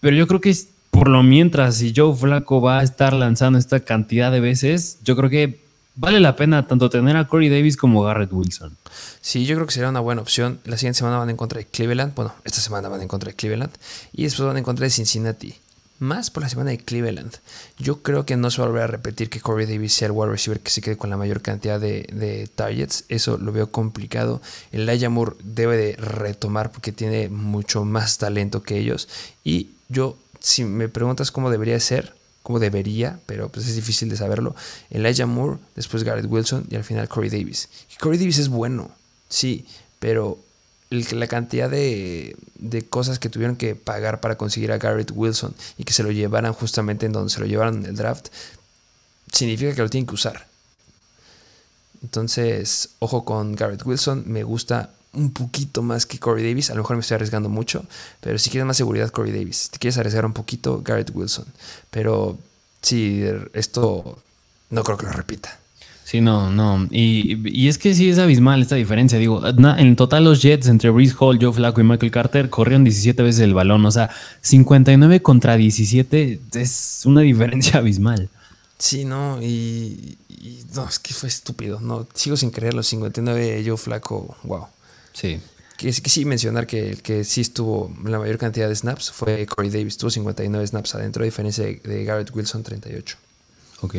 Pero 0.00 0.16
yo 0.16 0.26
creo 0.26 0.40
que 0.40 0.54
por 0.90 1.08
lo 1.08 1.22
mientras, 1.22 1.76
si 1.76 1.94
Joe 1.96 2.14
Flaco 2.14 2.60
va 2.60 2.80
a 2.80 2.82
estar 2.82 3.14
lanzando 3.14 3.58
esta 3.58 3.80
cantidad 3.80 4.30
de 4.30 4.40
veces, 4.40 4.98
yo 5.02 5.16
creo 5.16 5.30
que 5.30 5.62
vale 5.94 6.20
la 6.20 6.36
pena 6.36 6.66
tanto 6.66 6.90
tener 6.90 7.16
a 7.16 7.26
Corey 7.26 7.48
Davis 7.48 7.76
como 7.76 8.02
Garrett 8.02 8.32
Wilson. 8.32 8.76
Sí, 9.20 9.46
yo 9.46 9.54
creo 9.54 9.66
que 9.66 9.72
sería 9.72 9.88
una 9.88 10.00
buena 10.00 10.20
opción. 10.20 10.60
La 10.64 10.76
siguiente 10.76 10.98
semana 10.98 11.18
van 11.18 11.30
en 11.30 11.36
contra 11.36 11.58
de 11.58 11.64
Cleveland. 11.64 12.14
Bueno, 12.14 12.34
esta 12.44 12.60
semana 12.60 12.88
van 12.88 13.00
en 13.00 13.08
contra 13.08 13.30
de 13.30 13.36
Cleveland. 13.36 13.72
Y 14.12 14.24
después 14.24 14.46
van 14.46 14.58
en 14.58 14.64
contra 14.64 14.84
de 14.84 14.90
Cincinnati. 14.90 15.54
Más 16.02 16.30
por 16.30 16.42
la 16.42 16.48
semana 16.48 16.70
de 16.70 16.78
Cleveland. 16.78 17.32
Yo 17.78 18.02
creo 18.02 18.26
que 18.26 18.36
no 18.36 18.50
se 18.50 18.60
va 18.60 18.66
a 18.66 18.68
volver 18.68 18.84
a 18.84 18.88
repetir 18.88 19.30
que 19.30 19.40
Corey 19.40 19.66
Davis 19.66 19.94
sea 19.94 20.06
el 20.06 20.12
wide 20.12 20.32
receiver 20.32 20.60
que 20.60 20.70
se 20.70 20.82
quede 20.82 20.96
con 20.96 21.08
la 21.08 21.16
mayor 21.16 21.40
cantidad 21.40 21.80
de, 21.80 22.50
targets. 22.54 23.04
Eso 23.08 23.38
lo 23.38 23.52
veo 23.52 23.70
complicado. 23.70 24.42
El 24.72 25.10
Moore 25.10 25.36
debe 25.42 25.76
de 25.76 25.96
retomar 25.96 26.72
porque 26.72 26.92
tiene 26.92 27.28
mucho 27.28 27.84
más 27.84 28.18
talento 28.18 28.62
que 28.62 28.78
ellos. 28.78 29.08
Y 29.44 29.68
yo, 29.88 30.18
si 30.40 30.64
me 30.64 30.88
preguntas 30.88 31.30
cómo 31.30 31.50
debería 31.50 31.78
ser, 31.80 32.14
cómo 32.42 32.58
debería, 32.58 33.20
pero 33.26 33.48
pues 33.48 33.68
es 33.68 33.76
difícil 33.76 34.08
de 34.08 34.16
saberlo. 34.16 34.56
Elijah 34.90 35.26
Moore, 35.26 35.58
después 35.76 36.02
Garrett 36.02 36.26
Wilson 36.28 36.66
y 36.68 36.76
al 36.76 36.84
final 36.84 37.08
Corey 37.08 37.30
Davis. 37.30 37.68
Corey 38.00 38.18
Davis 38.18 38.38
es 38.38 38.48
bueno, 38.48 38.90
sí, 39.28 39.66
pero 40.00 40.38
la 40.92 41.26
cantidad 41.26 41.70
de, 41.70 42.36
de, 42.56 42.82
cosas 42.82 43.18
que 43.18 43.28
tuvieron 43.28 43.56
que 43.56 43.74
pagar 43.74 44.20
para 44.20 44.36
conseguir 44.36 44.72
a 44.72 44.78
Garrett 44.78 45.10
Wilson 45.14 45.54
y 45.78 45.84
que 45.84 45.92
se 45.92 46.02
lo 46.02 46.10
llevaran 46.10 46.52
justamente 46.52 47.06
en 47.06 47.12
donde 47.12 47.32
se 47.32 47.40
lo 47.40 47.46
llevaron 47.46 47.78
en 47.78 47.86
el 47.86 47.96
draft, 47.96 48.28
significa 49.32 49.74
que 49.74 49.82
lo 49.82 49.88
tienen 49.88 50.06
que 50.06 50.14
usar. 50.14 50.46
Entonces, 52.02 52.90
ojo 52.98 53.24
con 53.24 53.54
Garrett 53.54 53.84
Wilson, 53.84 54.24
me 54.26 54.42
gusta 54.42 54.90
un 55.12 55.32
poquito 55.32 55.82
más 55.82 56.06
que 56.06 56.18
Corey 56.18 56.44
Davis. 56.44 56.70
A 56.70 56.74
lo 56.74 56.82
mejor 56.82 56.96
me 56.96 57.00
estoy 57.00 57.16
arriesgando 57.16 57.48
mucho, 57.48 57.84
pero 58.20 58.38
si 58.38 58.50
quieres 58.50 58.66
más 58.66 58.76
seguridad, 58.76 59.10
Corey 59.10 59.32
Davis. 59.32 59.56
Si 59.56 59.68
te 59.70 59.78
quieres 59.78 59.98
arriesgar 59.98 60.26
un 60.26 60.32
poquito, 60.32 60.82
Garrett 60.82 61.10
Wilson. 61.14 61.46
Pero 61.90 62.38
sí, 62.80 63.24
esto 63.52 64.22
no 64.70 64.82
creo 64.82 64.98
que 64.98 65.06
lo 65.06 65.12
repita. 65.12 65.61
Sí, 66.12 66.20
no, 66.20 66.50
no. 66.50 66.88
Y, 66.90 67.66
es 67.68 67.78
que 67.78 67.94
sí 67.94 68.10
es 68.10 68.18
abismal 68.18 68.60
esta 68.60 68.74
diferencia. 68.74 69.18
Digo, 69.18 69.40
en 69.46 69.96
total 69.96 70.24
los 70.24 70.42
Jets 70.42 70.66
entre 70.66 70.90
Breeze 70.90 71.14
Hall, 71.18 71.38
Joe 71.40 71.54
Flacco 71.54 71.80
y 71.80 71.84
Michael 71.84 72.12
Carter 72.12 72.50
corrieron 72.50 72.84
17 72.84 73.22
veces 73.22 73.40
el 73.40 73.54
balón. 73.54 73.86
O 73.86 73.90
sea, 73.90 74.10
59 74.42 75.22
contra 75.22 75.56
17 75.56 76.38
es 76.52 77.04
una 77.06 77.22
diferencia 77.22 77.78
abismal. 77.78 78.28
Sí, 78.76 79.06
no, 79.06 79.40
y, 79.40 80.18
no, 80.74 80.86
es 80.86 80.98
que 80.98 81.14
fue 81.14 81.30
estúpido. 81.30 81.80
No, 81.80 82.06
sigo 82.12 82.36
sin 82.36 82.50
creer 82.50 82.74
los 82.74 82.88
59 82.88 83.64
Joe 83.66 83.78
Flacco, 83.78 84.36
wow. 84.42 84.66
Sí. 85.14 85.40
Que, 85.78 85.90
que 85.92 86.10
sí 86.10 86.26
mencionar 86.26 86.66
que 86.66 86.90
el 86.90 87.00
que 87.00 87.24
sí 87.24 87.40
estuvo 87.40 87.90
la 88.04 88.18
mayor 88.18 88.36
cantidad 88.36 88.68
de 88.68 88.76
snaps 88.76 89.10
fue 89.10 89.46
Corey 89.46 89.70
Davis, 89.70 89.96
tuvo 89.96 90.10
59 90.10 90.66
snaps 90.66 90.94
adentro, 90.94 91.22
a 91.22 91.24
diferencia 91.24 91.64
de, 91.64 92.04
Garrett 92.04 92.36
Wilson 92.36 92.62
38. 92.62 93.16
Ok. 93.80 93.94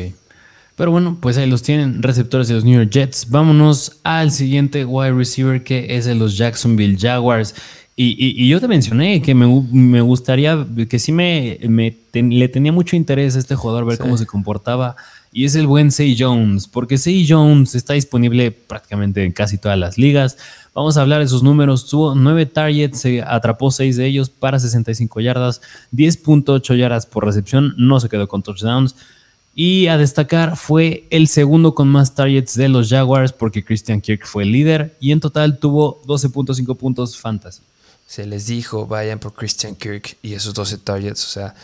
Pero 0.76 0.90
bueno, 0.90 1.18
pues 1.20 1.38
ahí 1.38 1.48
los 1.48 1.62
tienen, 1.62 2.02
receptores 2.02 2.48
de 2.48 2.54
los 2.54 2.64
New 2.64 2.74
York 2.78 2.90
Jets. 2.90 3.30
Vámonos 3.30 4.00
al 4.02 4.32
siguiente 4.32 4.84
wide 4.84 5.12
receiver 5.12 5.62
que 5.62 5.96
es 5.96 6.04
de 6.04 6.14
los 6.14 6.36
Jacksonville 6.36 6.96
Jaguars. 6.98 7.54
Y, 7.96 8.48
yo 8.48 8.60
te 8.60 8.66
mencioné 8.66 9.22
que 9.22 9.36
me, 9.36 10.00
gustaría, 10.00 10.66
que 10.88 10.98
sí 10.98 11.12
me, 11.12 11.60
le 12.12 12.48
tenía 12.48 12.72
mucho 12.72 12.96
interés 12.96 13.36
a 13.36 13.38
este 13.38 13.54
jugador, 13.54 13.84
ver 13.84 13.98
cómo 13.98 14.16
se 14.16 14.26
comportaba. 14.26 14.96
Y 15.32 15.44
es 15.44 15.54
el 15.54 15.68
buen 15.68 15.92
Say 15.92 16.16
Jones, 16.18 16.66
porque 16.66 16.98
Say 16.98 17.24
Jones 17.28 17.76
está 17.76 17.94
disponible 17.94 18.50
prácticamente 18.50 19.24
en 19.24 19.30
casi 19.30 19.58
todas 19.58 19.78
las 19.78 19.96
ligas. 19.96 20.36
Vamos 20.74 20.96
a 20.96 21.02
hablar 21.02 21.20
de 21.20 21.28
sus 21.28 21.44
números. 21.44 21.86
Tuvo 21.88 22.16
9 22.16 22.46
targets, 22.46 23.00
se 23.00 23.22
atrapó 23.22 23.70
6 23.70 23.96
de 23.96 24.06
ellos 24.06 24.28
para 24.28 24.58
65 24.58 25.20
yardas, 25.20 25.60
10.8 25.92 26.76
yardas 26.76 27.06
por 27.06 27.24
recepción, 27.24 27.74
no 27.76 28.00
se 28.00 28.08
quedó 28.08 28.26
con 28.26 28.42
touchdowns. 28.42 28.96
Y 29.54 29.86
a 29.86 29.96
destacar 29.96 30.56
fue 30.56 31.06
el 31.10 31.28
segundo 31.28 31.74
con 31.74 31.88
más 31.88 32.14
targets 32.14 32.54
de 32.54 32.68
los 32.68 32.88
Jaguars 32.88 33.32
porque 33.32 33.64
Christian 33.64 34.00
Kirk 34.00 34.26
fue 34.26 34.42
el 34.42 34.52
líder 34.52 34.96
y 35.00 35.12
en 35.12 35.20
total 35.20 35.58
tuvo 35.58 36.02
12.5 36.06 36.76
puntos 36.76 37.16
fantasy. 37.16 37.62
Se 38.06 38.26
les 38.26 38.46
dijo, 38.46 38.86
vayan 38.86 39.18
por 39.18 39.32
Christian 39.32 39.76
Kirk 39.76 40.16
y 40.22 40.34
esos 40.34 40.54
12 40.54 40.78
targets, 40.78 41.24
o 41.24 41.28
sea, 41.28 41.54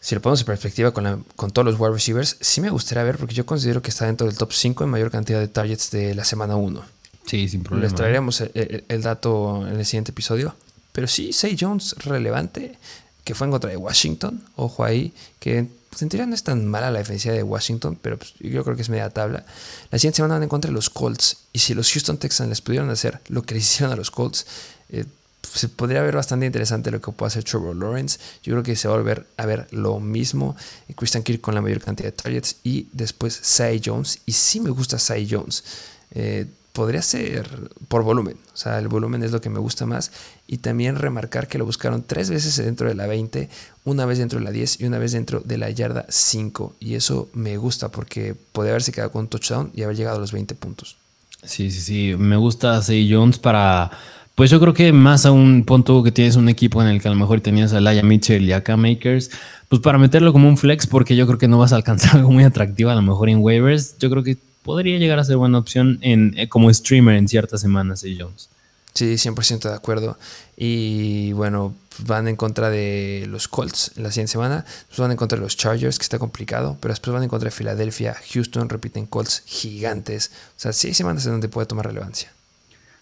si 0.00 0.14
lo 0.14 0.20
ponemos 0.20 0.40
en 0.40 0.46
perspectiva 0.46 0.92
con, 0.92 1.24
con 1.36 1.50
todos 1.50 1.66
los 1.66 1.78
wide 1.78 1.92
receivers, 1.92 2.36
sí 2.40 2.60
me 2.60 2.70
gustaría 2.70 3.02
ver 3.04 3.16
porque 3.16 3.34
yo 3.34 3.46
considero 3.46 3.82
que 3.82 3.90
está 3.90 4.06
dentro 4.06 4.26
del 4.26 4.36
top 4.36 4.52
5 4.52 4.84
en 4.84 4.90
mayor 4.90 5.10
cantidad 5.10 5.40
de 5.40 5.48
targets 5.48 5.90
de 5.90 6.14
la 6.14 6.24
semana 6.24 6.56
1. 6.56 6.82
Sí, 7.26 7.48
sin 7.48 7.62
problema. 7.62 7.84
Les 7.84 7.94
traeremos 7.94 8.40
el, 8.40 9.02
dato 9.02 9.66
en 9.66 9.78
el 9.78 9.84
siguiente 9.84 10.12
episodio. 10.12 10.54
Pero 10.92 11.06
sí, 11.06 11.32
Say 11.32 11.56
Jones 11.60 11.94
relevante, 11.98 12.78
que 13.22 13.34
fue 13.34 13.46
en 13.46 13.50
contra 13.50 13.70
de 13.70 13.76
Washington. 13.76 14.42
Ojo 14.56 14.82
ahí, 14.82 15.12
que 15.38 15.66
pues, 15.98 16.04
en 16.04 16.08
teoría 16.10 16.26
no 16.26 16.34
es 16.36 16.44
tan 16.44 16.64
mala 16.64 16.92
la 16.92 17.00
defensiva 17.00 17.34
de 17.34 17.42
Washington, 17.42 17.98
pero 18.00 18.18
pues, 18.18 18.34
yo 18.38 18.62
creo 18.62 18.76
que 18.76 18.82
es 18.82 18.88
media 18.88 19.10
tabla. 19.10 19.44
La 19.90 19.98
siguiente 19.98 20.18
semana 20.18 20.34
van 20.34 20.44
en 20.44 20.48
contra 20.48 20.68
de 20.68 20.74
los 20.74 20.90
Colts. 20.90 21.38
Y 21.52 21.58
si 21.58 21.74
los 21.74 21.90
Houston 21.90 22.18
Texans 22.18 22.48
les 22.48 22.60
pudieron 22.60 22.88
hacer 22.90 23.20
lo 23.26 23.42
que 23.42 23.54
les 23.54 23.64
hicieron 23.68 23.94
a 23.94 23.96
los 23.96 24.12
Colts, 24.12 24.46
eh, 24.90 25.06
se 25.42 25.68
podría 25.68 26.00
ver 26.02 26.14
bastante 26.14 26.46
interesante 26.46 26.92
lo 26.92 27.00
que 27.00 27.10
puede 27.10 27.28
hacer 27.28 27.42
Trevor 27.42 27.74
Lawrence. 27.74 28.20
Yo 28.44 28.52
creo 28.52 28.62
que 28.62 28.76
se 28.76 28.86
va 28.86 28.94
a 28.94 28.98
volver 28.98 29.26
a 29.36 29.46
ver 29.46 29.66
lo 29.72 29.98
mismo. 29.98 30.54
Christian 30.94 31.24
Kirk 31.24 31.40
con 31.40 31.56
la 31.56 31.62
mayor 31.62 31.80
cantidad 31.80 32.08
de 32.08 32.12
targets 32.12 32.56
y 32.62 32.86
después 32.92 33.34
Cy 33.42 33.80
Jones. 33.84 34.20
Y 34.24 34.32
sí 34.32 34.60
me 34.60 34.70
gusta 34.70 35.00
Cy 35.00 35.26
Jones. 35.28 35.64
Eh, 36.12 36.46
podría 36.78 37.02
ser 37.02 37.48
por 37.88 38.04
volumen. 38.04 38.36
O 38.54 38.56
sea, 38.56 38.78
el 38.78 38.86
volumen 38.86 39.24
es 39.24 39.32
lo 39.32 39.40
que 39.40 39.50
me 39.50 39.58
gusta 39.58 39.84
más. 39.84 40.12
Y 40.46 40.58
también 40.58 40.94
remarcar 40.94 41.48
que 41.48 41.58
lo 41.58 41.64
buscaron 41.64 42.04
tres 42.06 42.30
veces 42.30 42.56
dentro 42.56 42.88
de 42.88 42.94
la 42.94 43.08
20, 43.08 43.48
una 43.84 44.06
vez 44.06 44.18
dentro 44.18 44.38
de 44.38 44.44
la 44.44 44.52
10 44.52 44.80
y 44.80 44.84
una 44.84 44.98
vez 44.98 45.10
dentro 45.10 45.40
de 45.40 45.58
la 45.58 45.70
yarda 45.70 46.06
5. 46.08 46.76
Y 46.78 46.94
eso 46.94 47.28
me 47.32 47.56
gusta 47.56 47.88
porque 47.88 48.36
podría 48.52 48.74
haberse 48.74 48.92
quedado 48.92 49.10
con 49.10 49.22
un 49.22 49.28
touchdown 49.28 49.72
y 49.74 49.82
haber 49.82 49.96
llegado 49.96 50.18
a 50.18 50.20
los 50.20 50.30
20 50.30 50.54
puntos. 50.54 50.96
Sí, 51.42 51.72
sí, 51.72 51.80
sí. 51.80 52.14
Me 52.16 52.36
gusta 52.36 52.80
Say 52.80 53.12
Jones 53.12 53.40
para. 53.40 53.90
Pues 54.36 54.48
yo 54.50 54.60
creo 54.60 54.72
que 54.72 54.92
más 54.92 55.26
a 55.26 55.32
un 55.32 55.64
punto 55.64 56.00
que 56.04 56.12
tienes 56.12 56.36
un 56.36 56.48
equipo 56.48 56.80
en 56.80 56.86
el 56.86 57.02
que 57.02 57.08
a 57.08 57.10
lo 57.10 57.16
mejor 57.16 57.40
tenías 57.40 57.72
a 57.72 57.80
Laia 57.80 58.04
Mitchell 58.04 58.44
y 58.44 58.52
a 58.52 58.62
K 58.62 58.76
Makers, 58.76 59.32
pues 59.68 59.82
para 59.82 59.98
meterlo 59.98 60.32
como 60.32 60.48
un 60.48 60.56
flex, 60.56 60.86
porque 60.86 61.16
yo 61.16 61.26
creo 61.26 61.38
que 61.40 61.48
no 61.48 61.58
vas 61.58 61.72
a 61.72 61.76
alcanzar 61.76 62.16
algo 62.18 62.30
muy 62.30 62.44
atractivo 62.44 62.90
a 62.90 62.94
lo 62.94 63.02
mejor 63.02 63.30
en 63.30 63.38
waivers. 63.38 63.98
Yo 63.98 64.10
creo 64.10 64.22
que 64.22 64.38
podría 64.68 64.98
llegar 64.98 65.18
a 65.18 65.24
ser 65.24 65.38
buena 65.38 65.56
opción 65.56 65.98
en, 66.02 66.34
eh, 66.36 66.46
como 66.46 66.70
streamer 66.70 67.16
en 67.16 67.26
ciertas 67.26 67.62
semanas 67.62 68.04
Jones. 68.04 68.50
Sí, 68.92 69.16
100% 69.16 69.70
de 69.70 69.74
acuerdo. 69.74 70.18
Y 70.58 71.32
bueno, 71.32 71.74
van 72.00 72.28
en 72.28 72.36
contra 72.36 72.68
de 72.68 73.24
los 73.30 73.48
Colts 73.48 73.92
en 73.96 74.02
la 74.02 74.10
siguiente 74.10 74.32
semana. 74.32 74.66
Después 74.66 74.98
van 74.98 75.10
en 75.10 75.16
contra 75.16 75.38
de 75.38 75.42
los 75.42 75.56
Chargers, 75.56 75.98
que 75.98 76.02
está 76.02 76.18
complicado. 76.18 76.76
Pero 76.82 76.92
después 76.92 77.14
van 77.14 77.22
en 77.22 77.30
contra 77.30 77.46
de 77.46 77.50
Filadelfia, 77.56 78.14
Houston, 78.34 78.68
repiten 78.68 79.06
Colts 79.06 79.42
gigantes. 79.46 80.32
O 80.58 80.60
sea, 80.60 80.74
sí 80.74 80.88
hay 80.88 80.94
semanas 80.94 81.24
en 81.24 81.32
donde 81.32 81.48
puede 81.48 81.66
tomar 81.66 81.86
relevancia. 81.86 82.30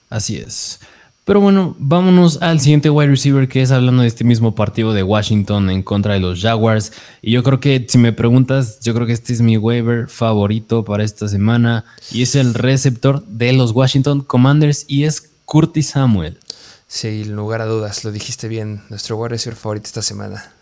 Así 0.08 0.36
es. 0.36 0.78
Pero 1.26 1.40
bueno, 1.40 1.74
vámonos 1.80 2.40
al 2.40 2.60
siguiente 2.60 2.88
wide 2.88 3.08
receiver 3.08 3.48
que 3.48 3.60
es 3.60 3.72
hablando 3.72 4.02
de 4.02 4.08
este 4.08 4.22
mismo 4.22 4.54
partido 4.54 4.92
de 4.92 5.02
Washington 5.02 5.70
en 5.70 5.82
contra 5.82 6.14
de 6.14 6.20
los 6.20 6.40
Jaguars. 6.40 6.92
Y 7.20 7.32
yo 7.32 7.42
creo 7.42 7.58
que 7.58 7.84
si 7.88 7.98
me 7.98 8.12
preguntas, 8.12 8.78
yo 8.78 8.94
creo 8.94 9.08
que 9.08 9.12
este 9.12 9.32
es 9.32 9.40
mi 9.40 9.56
waiver 9.56 10.06
favorito 10.06 10.84
para 10.84 11.02
esta 11.02 11.26
semana. 11.26 11.84
Y 12.12 12.22
es 12.22 12.36
el 12.36 12.54
receptor 12.54 13.26
de 13.26 13.52
los 13.54 13.72
Washington 13.72 14.20
Commanders 14.20 14.84
y 14.86 15.02
es 15.02 15.32
Curtis 15.44 15.88
Samuel. 15.88 16.38
Sí, 16.86 17.24
sin 17.24 17.34
lugar 17.34 17.60
a 17.60 17.66
dudas, 17.66 18.04
lo 18.04 18.12
dijiste 18.12 18.46
bien. 18.46 18.82
Nuestro 18.88 19.16
wide 19.16 19.30
receiver 19.30 19.58
favorito 19.58 19.86
esta 19.86 20.02
semana. 20.02 20.52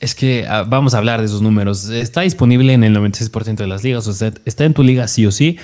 Es 0.00 0.14
que 0.14 0.46
ah, 0.48 0.62
vamos 0.62 0.94
a 0.94 0.98
hablar 0.98 1.20
de 1.20 1.26
esos 1.26 1.42
números. 1.42 1.86
Está 1.90 2.22
disponible 2.22 2.72
en 2.72 2.82
el 2.82 2.96
96% 2.96 3.56
de 3.56 3.66
las 3.66 3.84
ligas, 3.84 4.06
o 4.08 4.14
sea, 4.14 4.32
está 4.46 4.64
en 4.64 4.72
tu 4.72 4.82
liga 4.82 5.06
sí 5.06 5.26
o 5.26 5.32
sí. 5.32 5.58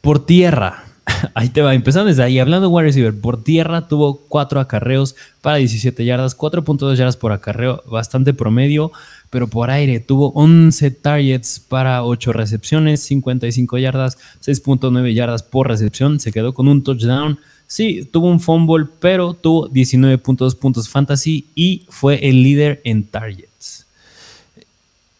Por 0.00 0.26
tierra, 0.26 0.82
Ahí 1.34 1.48
te 1.48 1.62
va, 1.62 1.74
empezando 1.74 2.08
desde 2.08 2.22
ahí. 2.22 2.38
Hablando 2.38 2.68
de 2.68 2.74
wide 2.74 2.86
receiver, 2.86 3.20
por 3.20 3.42
tierra 3.42 3.88
tuvo 3.88 4.20
4 4.28 4.60
acarreos 4.60 5.16
para 5.40 5.56
17 5.56 6.04
yardas, 6.04 6.36
4.2 6.36 6.94
yardas 6.96 7.16
por 7.16 7.32
acarreo, 7.32 7.82
bastante 7.86 8.32
promedio, 8.32 8.92
pero 9.30 9.48
por 9.48 9.70
aire 9.70 10.00
tuvo 10.00 10.32
11 10.34 10.90
targets 10.92 11.60
para 11.60 12.04
8 12.04 12.32
recepciones, 12.32 13.00
55 13.02 13.78
yardas, 13.78 14.18
6.9 14.44 15.14
yardas 15.14 15.42
por 15.42 15.68
recepción, 15.68 16.20
se 16.20 16.32
quedó 16.32 16.54
con 16.54 16.68
un 16.68 16.82
touchdown. 16.82 17.38
Sí, 17.66 18.08
tuvo 18.10 18.28
un 18.28 18.40
fumble, 18.40 18.86
pero 19.00 19.34
tuvo 19.34 19.68
19.2 19.70 20.56
puntos 20.56 20.88
fantasy 20.88 21.46
y 21.54 21.84
fue 21.88 22.28
el 22.28 22.42
líder 22.42 22.80
en 22.84 23.04
targets. 23.04 23.86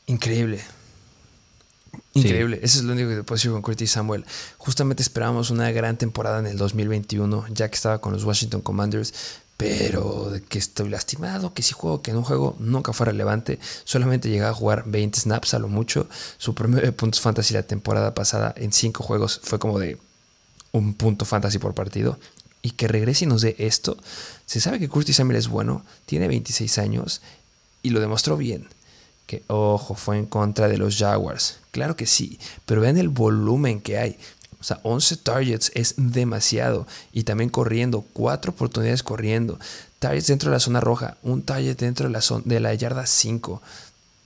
Increíble. 0.07 0.61
Increíble, 2.15 2.61
eso 2.63 2.79
es 2.79 2.85
lo 2.85 2.93
único 2.93 3.09
que 3.09 3.25
puedo 3.25 3.37
decir 3.37 3.51
con 3.51 3.61
Curtis 3.61 3.91
Samuel. 3.91 4.25
Justamente 4.57 5.03
esperábamos 5.03 5.51
una 5.51 5.71
gran 5.73 5.97
temporada 5.97 6.39
en 6.39 6.47
el 6.47 6.57
2021, 6.57 7.47
ya 7.51 7.69
que 7.69 7.75
estaba 7.75 8.01
con 8.01 8.13
los 8.13 8.23
Washington 8.23 8.61
Commanders, 8.61 9.13
pero 9.57 10.31
de 10.31 10.41
que 10.43 10.59
estoy 10.59 10.89
lastimado, 10.89 11.55
que 11.55 11.63
si 11.63 11.73
juego, 11.73 12.03
que 12.03 12.13
no 12.13 12.23
juego, 12.23 12.57
nunca 12.61 12.93
fue 12.93 13.07
relevante. 13.07 13.59
Solamente 13.85 14.29
llegaba 14.29 14.53
a 14.53 14.55
jugar 14.55 14.85
20 14.87 15.19
snaps 15.19 15.55
a 15.55 15.59
lo 15.59 15.69
mucho. 15.69 16.09
Su 16.39 16.55
promedio 16.55 16.85
de 16.85 16.93
puntos 16.93 17.21
fantasy 17.21 17.53
la 17.55 17.65
temporada 17.65 18.15
pasada 18.15 18.55
en 18.57 18.73
5 18.73 19.03
juegos 19.03 19.41
fue 19.43 19.59
como 19.59 19.79
de 19.79 19.99
un 20.73 20.95
punto 20.95 21.25
fantasy 21.25 21.59
por 21.59 21.75
partido. 21.75 22.19
Y 22.63 22.71
que 22.71 22.89
regrese 22.89 23.25
y 23.25 23.29
nos 23.29 23.43
dé 23.43 23.57
esto. 23.59 23.97
Se 24.47 24.61
sabe 24.61 24.79
que 24.79 24.89
Curtis 24.89 25.17
Samuel 25.17 25.37
es 25.37 25.49
bueno, 25.49 25.85
tiene 26.07 26.29
26 26.29 26.79
años 26.79 27.23
y 27.83 27.91
lo 27.91 28.01
demostró 28.01 28.37
bien 28.37 28.69
que, 29.27 29.43
ojo, 29.49 29.95
fue 29.95 30.19
en 30.19 30.27
contra 30.27 30.69
de 30.69 30.79
los 30.79 30.97
Jaguars. 30.97 31.59
Claro 31.75 31.97
que 31.97 32.07
sí, 32.07 32.39
pero 32.67 32.83
vean 32.83 32.99
el 32.99 33.09
volumen 33.09 33.81
que 33.81 33.99
hay. 33.99 34.17
O 34.61 34.63
sea, 34.63 34.79
11 34.85 35.17
targets 35.17 35.73
es 35.75 35.95
demasiado. 35.97 36.87
Y 37.13 37.25
también 37.25 37.51
corriendo, 37.51 38.05
4 38.13 38.53
oportunidades 38.53 39.03
corriendo. 39.03 39.59
Targets 39.99 40.29
dentro 40.29 40.51
de 40.51 40.55
la 40.55 40.61
zona 40.61 40.79
roja, 40.79 41.17
un 41.25 41.43
target 41.43 41.77
dentro 41.77 42.07
de 42.07 42.13
la, 42.13 42.21
zona, 42.21 42.45
de 42.47 42.61
la 42.61 42.73
yarda 42.75 43.07
5. 43.07 43.61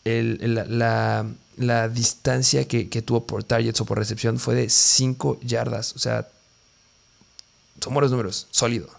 la, 0.05 1.88
distancia 1.88 2.68
que, 2.68 2.90
que, 2.90 3.01
tuvo 3.01 3.26
por 3.26 3.44
targets 3.44 3.80
o 3.80 3.86
por 3.86 3.96
recepción 3.96 4.38
fue 4.38 4.55
de 4.55 4.68
5 4.68 5.40
yardas. 5.40 5.94
O 5.96 5.99
sea, 5.99 6.28
son 7.80 7.94
buenos 7.94 8.11
números, 8.11 8.46
sólido 8.51 8.97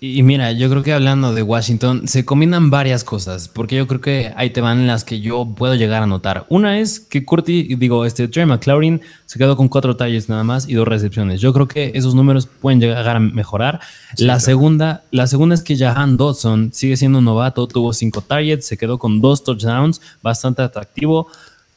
y 0.00 0.22
mira, 0.22 0.52
yo 0.52 0.70
creo 0.70 0.82
que 0.82 0.94
hablando 0.94 1.34
de 1.34 1.42
Washington, 1.42 2.08
se 2.08 2.24
combinan 2.24 2.70
varias 2.70 3.04
cosas, 3.04 3.48
porque 3.48 3.76
yo 3.76 3.86
creo 3.86 4.00
que 4.00 4.32
ahí 4.34 4.48
te 4.48 4.62
van 4.62 4.86
las 4.86 5.04
que 5.04 5.20
yo 5.20 5.44
puedo 5.44 5.74
llegar 5.74 6.02
a 6.02 6.06
notar. 6.06 6.46
Una 6.48 6.78
es 6.78 7.00
que 7.00 7.26
Curti, 7.26 7.74
digo, 7.74 8.06
este 8.06 8.28
Trey 8.28 8.46
McLaurin 8.46 9.02
se 9.26 9.38
quedó 9.38 9.58
con 9.58 9.68
cuatro 9.68 9.94
talles 9.94 10.30
nada 10.30 10.42
más 10.42 10.66
y 10.66 10.72
dos 10.72 10.88
recepciones. 10.88 11.42
Yo 11.42 11.52
creo 11.52 11.68
que 11.68 11.92
esos 11.94 12.14
números 12.14 12.46
pueden 12.46 12.80
llegar 12.80 13.14
a 13.14 13.20
mejorar. 13.20 13.80
la, 14.16 14.40
segunda, 14.40 15.02
la 15.10 15.26
segunda 15.26 15.54
es 15.54 15.62
que 15.62 15.76
Jahan 15.76 16.16
Dodson 16.16 16.70
sigue 16.72 16.96
siendo 16.96 17.18
un 17.18 17.26
novato, 17.26 17.68
tuvo 17.68 17.92
cinco 17.92 18.22
targets, 18.22 18.66
se 18.66 18.78
quedó 18.78 18.98
con 18.98 19.20
dos 19.20 19.44
touchdowns, 19.44 20.00
bastante 20.22 20.62
atractivo. 20.62 21.28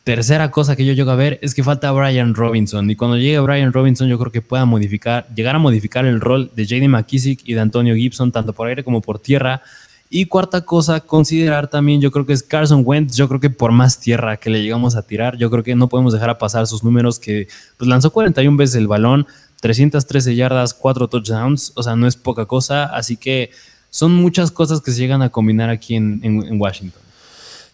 Tercera 0.03 0.49
cosa 0.49 0.75
que 0.75 0.83
yo 0.83 0.93
llego 0.93 1.11
a 1.11 1.15
ver 1.15 1.37
es 1.43 1.53
que 1.53 1.63
falta 1.63 1.91
Brian 1.91 2.33
Robinson. 2.33 2.89
Y 2.89 2.95
cuando 2.95 3.17
llegue 3.17 3.39
Brian 3.39 3.71
Robinson, 3.71 4.07
yo 4.07 4.17
creo 4.17 4.31
que 4.31 4.41
pueda 4.41 4.65
modificar, 4.65 5.27
llegar 5.35 5.55
a 5.55 5.59
modificar 5.59 6.07
el 6.07 6.19
rol 6.19 6.49
de 6.55 6.65
JD 6.65 6.87
McKissick 6.89 7.47
y 7.47 7.53
de 7.53 7.59
Antonio 7.59 7.95
Gibson, 7.95 8.31
tanto 8.31 8.51
por 8.51 8.67
aire 8.67 8.83
como 8.83 9.01
por 9.01 9.19
tierra. 9.19 9.61
Y 10.09 10.25
cuarta 10.25 10.61
cosa, 10.61 11.01
considerar 11.01 11.67
también, 11.67 12.01
yo 12.01 12.09
creo 12.09 12.25
que 12.25 12.33
es 12.33 12.41
Carson 12.41 12.81
Wentz. 12.83 13.15
Yo 13.15 13.27
creo 13.27 13.39
que 13.39 13.51
por 13.51 13.71
más 13.71 13.99
tierra 13.99 14.37
que 14.37 14.49
le 14.49 14.63
llegamos 14.63 14.95
a 14.95 15.03
tirar, 15.03 15.37
yo 15.37 15.51
creo 15.51 15.63
que 15.63 15.75
no 15.75 15.87
podemos 15.87 16.13
dejar 16.13 16.31
a 16.31 16.39
pasar 16.39 16.65
sus 16.65 16.83
números 16.83 17.19
que 17.19 17.47
pues, 17.77 17.87
lanzó 17.87 18.09
41 18.09 18.57
veces 18.57 18.77
el 18.77 18.87
balón, 18.87 19.27
313 19.61 20.35
yardas, 20.35 20.73
4 20.73 21.09
touchdowns. 21.09 21.73
O 21.75 21.83
sea, 21.83 21.95
no 21.95 22.07
es 22.07 22.15
poca 22.15 22.47
cosa. 22.47 22.85
Así 22.85 23.17
que 23.17 23.51
son 23.91 24.15
muchas 24.15 24.49
cosas 24.49 24.81
que 24.81 24.91
se 24.91 24.97
llegan 24.97 25.21
a 25.21 25.29
combinar 25.29 25.69
aquí 25.69 25.95
en 25.95 26.59
Washington. 26.59 27.00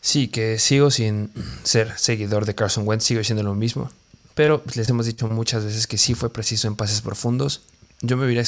Sí, 0.02 0.28
que 0.28 0.60
sigo 0.60 0.92
sin 0.92 1.32
ser 1.64 1.98
seguidor 1.98 2.46
de 2.46 2.56
Carson 2.56 2.88
Wentz, 2.88 3.06
sigo 3.06 3.24
siendo 3.24 3.44
lo 3.44 3.56
mismo. 3.56 3.92
Pero 4.36 4.64
les 4.76 4.88
hemos 4.90 5.06
dicho 5.06 5.28
muchas 5.28 5.66
veces 5.66 5.88
que 5.88 5.98
sí 5.98 6.14
fue 6.14 6.30
preciso 6.30 6.68
en 6.68 6.76
pases 6.76 7.02
profundos. 7.02 7.62
Yo 8.02 8.18
me 8.18 8.26
hubiera 8.26 8.44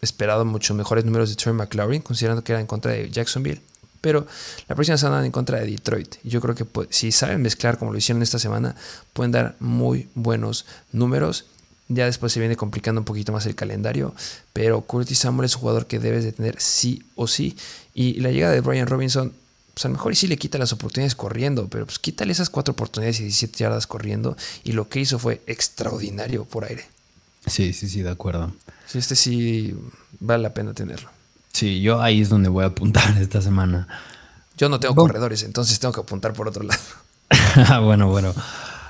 esperado 0.00 0.44
mucho 0.44 0.74
mejores 0.74 1.04
números 1.04 1.30
de 1.30 1.36
Trey 1.36 1.52
McLaurin, 1.52 2.02
considerando 2.02 2.44
que 2.44 2.52
era 2.52 2.60
en 2.60 2.66
contra 2.66 2.92
de 2.92 3.10
Jacksonville. 3.10 3.60
Pero 4.00 4.26
la 4.68 4.74
próxima 4.74 4.98
semana 4.98 5.24
en 5.24 5.32
contra 5.32 5.60
de 5.60 5.66
Detroit. 5.66 6.16
Yo 6.24 6.40
creo 6.40 6.54
que 6.54 6.64
pues, 6.64 6.88
si 6.90 7.12
saben 7.12 7.40
mezclar 7.40 7.78
como 7.78 7.92
lo 7.92 7.98
hicieron 7.98 8.22
esta 8.22 8.38
semana, 8.38 8.74
pueden 9.12 9.32
dar 9.32 9.56
muy 9.60 10.08
buenos 10.14 10.66
números. 10.92 11.46
Ya 11.88 12.06
después 12.06 12.32
se 12.32 12.40
viene 12.40 12.56
complicando 12.56 13.00
un 13.00 13.04
poquito 13.04 13.32
más 13.32 13.46
el 13.46 13.54
calendario. 13.54 14.14
Pero 14.52 14.80
Curtis 14.82 15.18
Samuel 15.18 15.46
es 15.46 15.54
un 15.54 15.60
jugador 15.60 15.86
que 15.86 16.00
debes 16.00 16.24
de 16.24 16.32
tener 16.32 16.60
sí 16.60 17.04
o 17.14 17.28
sí. 17.28 17.56
Y 17.94 18.20
la 18.20 18.30
llegada 18.30 18.52
de 18.52 18.60
Brian 18.60 18.88
Robinson 18.88 19.32
pues 19.74 19.84
a 19.84 19.88
lo 19.88 19.94
mejor 19.94 20.12
y 20.12 20.16
sí 20.16 20.26
le 20.26 20.36
quita 20.36 20.58
las 20.58 20.72
oportunidades 20.72 21.14
corriendo, 21.14 21.68
pero 21.68 21.86
pues 21.86 21.98
quítale 21.98 22.32
esas 22.32 22.50
cuatro 22.50 22.72
oportunidades 22.72 23.20
y 23.20 23.24
17 23.24 23.58
yardas 23.58 23.86
corriendo. 23.86 24.36
Y 24.64 24.72
lo 24.72 24.88
que 24.88 25.00
hizo 25.00 25.18
fue 25.18 25.42
extraordinario 25.46 26.44
por 26.44 26.64
aire. 26.64 26.84
Sí, 27.46 27.72
sí, 27.72 27.88
sí, 27.88 28.02
de 28.02 28.10
acuerdo. 28.10 28.52
Sí, 28.86 28.98
este 28.98 29.16
sí 29.16 29.74
vale 30.20 30.42
la 30.42 30.54
pena 30.54 30.74
tenerlo. 30.74 31.08
Sí, 31.52 31.80
yo 31.80 32.00
ahí 32.00 32.20
es 32.20 32.28
donde 32.28 32.48
voy 32.48 32.64
a 32.64 32.68
apuntar 32.68 33.16
esta 33.20 33.40
semana. 33.40 33.88
Yo 34.56 34.68
no 34.68 34.78
tengo 34.78 34.94
corredores, 34.94 35.42
entonces 35.42 35.78
tengo 35.80 35.94
que 35.94 36.00
apuntar 36.00 36.32
por 36.32 36.48
otro 36.48 36.62
lado. 36.64 36.80
Ah, 37.54 37.80
bueno, 37.80 38.08
bueno. 38.08 38.34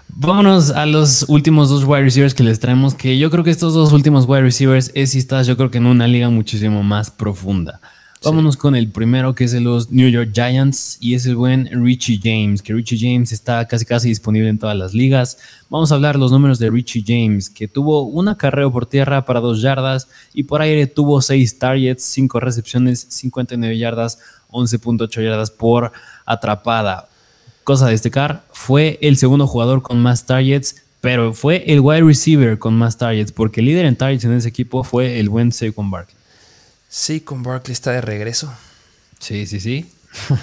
Vámonos 0.09 0.71
a 0.71 0.87
los 0.87 1.25
últimos 1.29 1.69
dos 1.69 1.85
wide 1.85 2.03
receivers 2.03 2.35
que 2.35 2.43
les 2.43 2.61
traemos, 2.61 2.95
que 2.95 3.19
yo 3.19 3.31
creo 3.31 3.43
que 3.43 3.51
estos 3.51 3.73
dos 3.75 3.93
últimos 3.93 4.27
wide 4.27 4.43
receivers 4.43 4.93
es 4.95 5.11
si 5.11 5.19
estás, 5.19 5.47
yo 5.47 5.57
creo 5.57 5.71
que 5.71 5.79
en 5.79 5.87
una 5.87 6.07
liga 6.07 6.29
muchísimo 6.29 6.83
más 6.83 7.11
profunda. 7.11 7.81
Vámonos 8.25 8.57
con 8.57 8.77
el 8.77 8.89
primero 8.89 9.35
que 9.35 9.43
es 9.43 9.51
de 9.51 9.61
los 9.61 9.91
New 9.91 10.09
York 10.09 10.31
Giants 10.33 10.97
y 11.01 11.15
es 11.15 11.27
el 11.27 11.35
buen 11.35 11.69
Richie 11.85 12.21
James, 12.23 12.63
que 12.63 12.73
Richie 12.73 12.97
James 12.97 13.33
está 13.33 13.67
casi 13.67 13.85
casi 13.85 14.11
disponible 14.11 14.49
en 14.49 14.61
todas 14.61 14.77
las 14.77 14.95
ligas. 14.95 15.39
Vamos 15.69 15.91
a 15.91 15.97
hablar 15.97 16.15
los 16.15 16.31
números 16.31 16.61
de 16.61 16.71
Richie 16.71 17.03
James, 17.05 17.51
que 17.51 17.67
tuvo 17.67 18.05
un 18.05 18.29
acarreo 18.29 18.71
por 18.71 18.87
tierra 18.87 19.25
para 19.25 19.41
dos 19.41 19.61
yardas 19.61 20.07
y 20.33 20.45
por 20.45 20.63
aire 20.63 20.87
tuvo 20.87 21.21
seis 21.21 21.59
targets, 21.59 22.05
cinco 22.05 22.39
recepciones, 22.39 23.07
59 23.09 23.77
yardas, 23.77 24.21
11.8 24.53 25.25
yardas 25.25 25.51
por 25.51 25.91
atrapada. 26.25 27.09
Cosa 27.65 27.87
a 27.87 27.91
destacar, 27.91 28.45
fue 28.53 29.01
el 29.03 29.17
segundo 29.17 29.49
jugador 29.49 29.83
con 29.83 30.01
más 30.01 30.27
targets, 30.27 30.77
pero 31.01 31.33
fue 31.33 31.65
el 31.67 31.81
wide 31.81 32.03
receiver 32.03 32.57
con 32.57 32.75
más 32.75 32.99
targets, 32.99 33.33
porque 33.33 33.59
el 33.59 33.67
líder 33.67 33.87
en 33.87 33.97
targets 33.97 34.25
en 34.25 34.33
ese 34.33 34.49
equipo 34.49 34.85
fue 34.85 35.19
el 35.19 35.29
buen 35.29 35.51
Saquon 35.51 35.91
Barkley. 35.91 36.22
Sí, 36.95 37.23
con 37.23 37.43
Barkley 37.43 37.73
está 37.73 37.93
de 37.93 38.03
regreso. 38.03 38.53
Sí, 39.19 39.47
sí, 39.47 39.61
sí. 39.61 39.91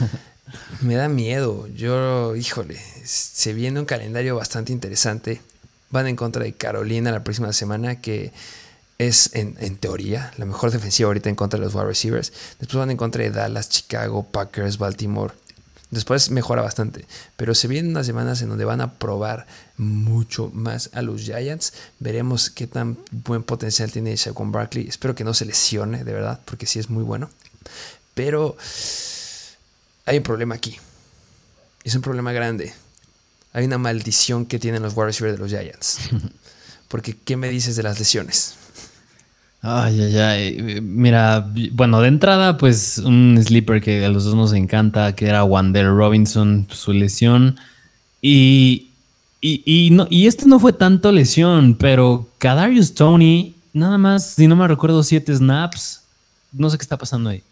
Me 0.82 0.96
da 0.96 1.08
miedo. 1.08 1.68
Yo, 1.68 2.36
híjole, 2.36 2.76
se 3.06 3.54
viene 3.54 3.80
un 3.80 3.86
calendario 3.86 4.36
bastante 4.36 4.74
interesante. 4.74 5.44
Van 5.92 6.08
en 6.08 6.16
contra 6.16 6.44
de 6.44 6.54
Carolina 6.54 7.12
la 7.12 7.24
próxima 7.24 7.54
semana, 7.54 8.02
que 8.02 8.34
es 8.98 9.30
en, 9.36 9.58
en, 9.60 9.78
teoría 9.78 10.34
la 10.38 10.46
mejor 10.46 10.72
defensiva 10.72 11.06
ahorita 11.06 11.30
en 11.30 11.36
contra 11.36 11.60
de 11.60 11.66
los 11.66 11.76
wide 11.76 11.86
receivers. 11.86 12.34
Después 12.58 12.80
van 12.80 12.90
en 12.90 12.98
contra 12.98 13.22
de 13.22 13.30
Dallas, 13.30 13.70
Chicago, 13.70 14.24
Packers, 14.24 14.80
Baltimore. 14.80 15.36
Después 15.92 16.32
mejora 16.32 16.64
bastante. 16.64 17.06
Pero 17.38 17.54
se 17.54 17.68
vienen 17.68 17.92
unas 17.92 18.08
semanas 18.08 18.42
en 18.42 18.50
donde 18.50 18.66
van 18.66 18.82
a 18.82 18.96
probar 18.96 19.46
mucho 19.80 20.52
más 20.54 20.92
a 20.94 21.02
los 21.02 21.22
Giants. 21.22 21.74
Veremos 22.00 22.52
qué 22.52 22.68
tan 22.68 22.98
buen 23.12 23.42
potencial 23.44 23.92
tiene 23.92 24.16
con 24.36 24.52
Barkley. 24.52 24.88
Espero 24.88 25.16
que 25.16 25.24
no 25.24 25.34
se 25.34 25.46
lesione, 25.46 26.04
de 26.04 26.14
verdad, 26.14 26.40
porque 26.46 26.68
sí 26.68 26.78
es 26.78 26.90
muy 26.90 27.04
bueno. 27.04 27.30
Pero 28.14 28.56
hay 30.06 30.18
un 30.18 30.24
problema 30.24 30.56
aquí. 30.56 30.78
Es 31.84 31.96
un 31.96 32.02
problema 32.02 32.32
grande. 32.34 32.74
Hay 33.54 33.66
una 33.66 33.78
maldición 33.78 34.46
que 34.46 34.60
tienen 34.60 34.84
los 34.84 34.96
wide 34.96 35.08
receivers 35.08 35.38
de 35.38 35.42
los 35.42 35.50
Giants. 35.50 36.00
Porque, 36.88 37.16
¿qué 37.16 37.38
me 37.38 37.50
dices 37.50 37.76
de 37.76 37.84
las 37.84 38.00
lesiones? 38.00 38.56
Ay, 39.62 40.02
ay, 40.02 40.18
ay. 40.18 40.82
Mira, 40.82 41.52
bueno, 41.74 42.02
de 42.02 42.08
entrada, 42.08 42.58
pues 42.58 42.98
un 42.98 43.40
sleeper 43.44 43.82
que 43.82 44.04
a 44.04 44.10
los 44.10 44.24
dos 44.24 44.34
nos 44.34 44.54
encanta, 44.54 45.16
que 45.16 45.28
era 45.28 45.44
Wander 45.44 45.86
Robinson, 45.86 46.68
su 46.72 46.94
lesión. 46.94 47.60
Y, 48.22 48.89
y, 49.42 49.64
y, 49.66 49.92
no, 49.92 50.08
esto 50.10 50.46
no 50.48 50.60
fue 50.60 50.74
tanto 50.74 51.12
lesión, 51.12 51.76
pero 51.76 52.28
Kadarius 52.40 52.94
Tony, 52.94 53.56
nada 53.74 53.98
más, 53.98 54.34
si 54.36 54.48
no 54.48 54.56
me 54.56 54.68
recuerdo, 54.68 55.02
siete 55.04 55.36
snaps. 55.36 56.02
No 56.52 56.70
sé 56.70 56.78
qué 56.78 56.84
está 56.84 56.98
pasando 56.98 57.30
ahí. 57.30 57.44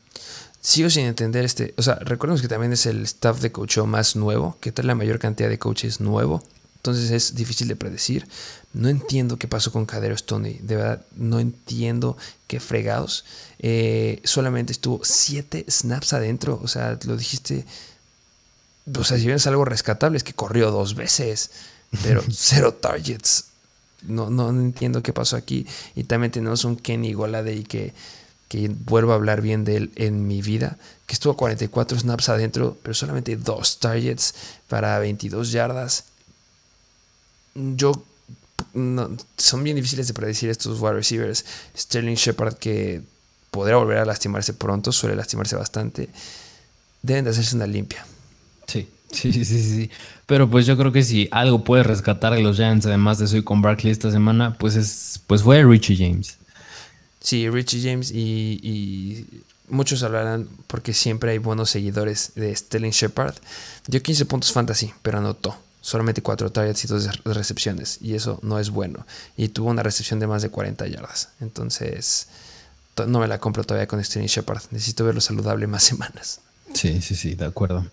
Sigo 0.60 0.90
sin 0.90 1.06
entender 1.06 1.46
este. 1.46 1.74
O 1.78 1.82
sea, 1.82 1.96
recordemos 1.96 2.42
que 2.42 2.48
también 2.48 2.74
es 2.74 2.86
el 2.88 3.04
staff 3.04 3.40
de 3.40 3.52
coach 3.52 3.78
más 3.80 4.16
nuevo, 4.16 4.58
que 4.60 4.72
trae 4.72 4.86
la 4.86 4.96
mayor 4.96 5.20
cantidad 5.20 5.50
de 5.50 5.60
coaches 5.60 6.02
nuevo. 6.02 6.44
Entonces 6.78 7.12
es 7.12 7.36
difícil 7.36 7.68
de 7.68 7.76
predecir. 7.76 8.28
No 8.74 8.90
entiendo 8.90 9.38
qué 9.38 9.48
pasó 9.48 9.72
con 9.72 9.86
Cadero 9.86 10.16
Tony. 10.18 10.58
De 10.62 10.76
verdad, 10.76 11.06
no 11.16 11.40
entiendo 11.40 12.18
qué 12.48 12.60
fregados. 12.60 13.24
Eh, 13.60 14.22
solamente 14.24 14.72
estuvo 14.72 15.02
7 15.04 15.66
snaps 15.70 16.14
adentro. 16.14 16.60
O 16.62 16.68
sea, 16.68 16.98
lo 17.06 17.18
dijiste. 17.18 17.66
O 18.98 19.04
sea, 19.04 19.18
si 19.18 19.24
bien 19.26 19.36
es 19.36 19.48
algo 19.48 19.66
rescatable, 19.66 20.18
es 20.18 20.24
que 20.24 20.34
corrió 20.34 20.72
dos 20.72 20.96
veces. 20.96 21.52
Pero 22.04 22.24
cero 22.30 22.74
targets. 22.74 23.46
No, 24.04 24.30
no, 24.30 24.50
entiendo 24.50 25.02
qué 25.02 25.14
pasó 25.14 25.36
aquí. 25.36 25.66
Y 25.96 26.04
también 26.04 26.32
tenemos 26.32 26.64
un 26.66 26.76
Kenny 26.76 27.14
Golade 27.14 27.64
que, 27.64 27.94
que 28.48 28.70
vuelvo 28.70 29.12
a 29.12 29.16
hablar 29.16 29.42
bien 29.42 29.64
de 29.64 29.78
él 29.78 29.92
en 29.96 30.28
mi 30.28 30.42
vida. 30.42 30.78
Que 31.06 31.14
estuvo 31.14 31.36
44 31.36 32.00
snaps 32.00 32.30
adentro, 32.30 32.78
pero 32.84 32.94
solamente 32.94 33.36
dos 33.36 33.80
targets 33.80 34.36
para 34.68 35.00
22 35.00 35.52
yardas. 35.52 36.06
Yo 37.56 38.04
son 39.38 39.64
bien 39.64 39.76
difíciles 39.76 40.08
de 40.08 40.14
predecir 40.14 40.50
estos 40.50 40.80
wide 40.80 40.94
receivers. 40.94 41.46
Sterling 41.76 42.16
Shepard, 42.16 42.56
que 42.56 43.02
podrá 43.52 43.78
volver 43.78 43.98
a 43.98 44.06
lastimarse 44.06 44.54
pronto, 44.54 44.92
suele 44.92 45.16
lastimarse 45.16 45.56
bastante. 45.56 46.10
Deben 47.02 47.26
de 47.26 47.32
hacerse 47.32 47.56
una 47.56 47.68
limpia. 47.68 48.06
Sí, 48.68 48.90
sí, 49.12 49.32
sí, 49.32 49.46
sí. 49.46 49.92
Pero 50.28 50.50
pues 50.50 50.66
yo 50.66 50.78
creo 50.78 50.92
que 50.92 51.04
si 51.04 51.28
algo 51.32 51.64
puede 51.64 51.84
rescatar 51.84 52.34
de 52.34 52.42
los 52.42 52.58
Giants, 52.58 52.86
además 52.86 53.18
de 53.18 53.28
soy 53.28 53.44
con 53.44 53.62
Barkley 53.62 53.92
esta 53.92 54.12
semana, 54.12 54.56
pues 54.58 54.76
es 54.76 55.20
pues 55.26 55.42
fue 55.42 55.64
Richie 55.64 55.98
James. 55.98 56.38
Sí, 57.22 57.50
Richie 57.50 57.82
James 57.82 58.12
y, 58.12 58.60
y 58.62 59.26
muchos 59.70 60.04
hablarán 60.04 60.48
porque 60.68 60.94
siempre 60.94 61.32
hay 61.32 61.38
buenos 61.38 61.70
seguidores 61.70 62.34
de 62.36 62.56
Sterling 62.56 62.92
Shepard. 62.92 63.36
Dio 63.88 64.04
15 64.04 64.26
puntos 64.26 64.52
fantasy, 64.52 64.94
pero 65.02 65.18
anotó 65.18 65.58
solamente 65.82 66.22
4 66.22 66.52
targets 66.52 66.84
y 66.84 66.88
2 66.88 67.24
recepciones. 67.24 68.00
Y 68.02 68.16
eso 68.16 68.40
no 68.44 68.60
es 68.60 68.70
bueno. 68.70 69.06
Y 69.38 69.48
tuvo 69.48 69.70
una 69.70 69.84
recepción 69.84 70.20
de 70.20 70.28
más 70.28 70.42
de 70.42 70.50
40 70.50 70.86
yardas. 70.88 71.30
Entonces, 71.40 72.28
no 73.08 73.20
me 73.20 73.28
la 73.28 73.40
compro 73.40 73.64
todavía 73.64 73.88
con 73.88 74.04
Sterling 74.04 74.28
Shepard. 74.28 74.64
Necesito 74.72 75.06
verlo 75.06 75.22
saludable 75.22 75.68
más 75.68 75.84
semanas. 75.84 76.42
Sí, 76.74 77.02
sí, 77.02 77.16
sí, 77.16 77.36
de 77.36 77.46
acuerdo. 77.46 77.86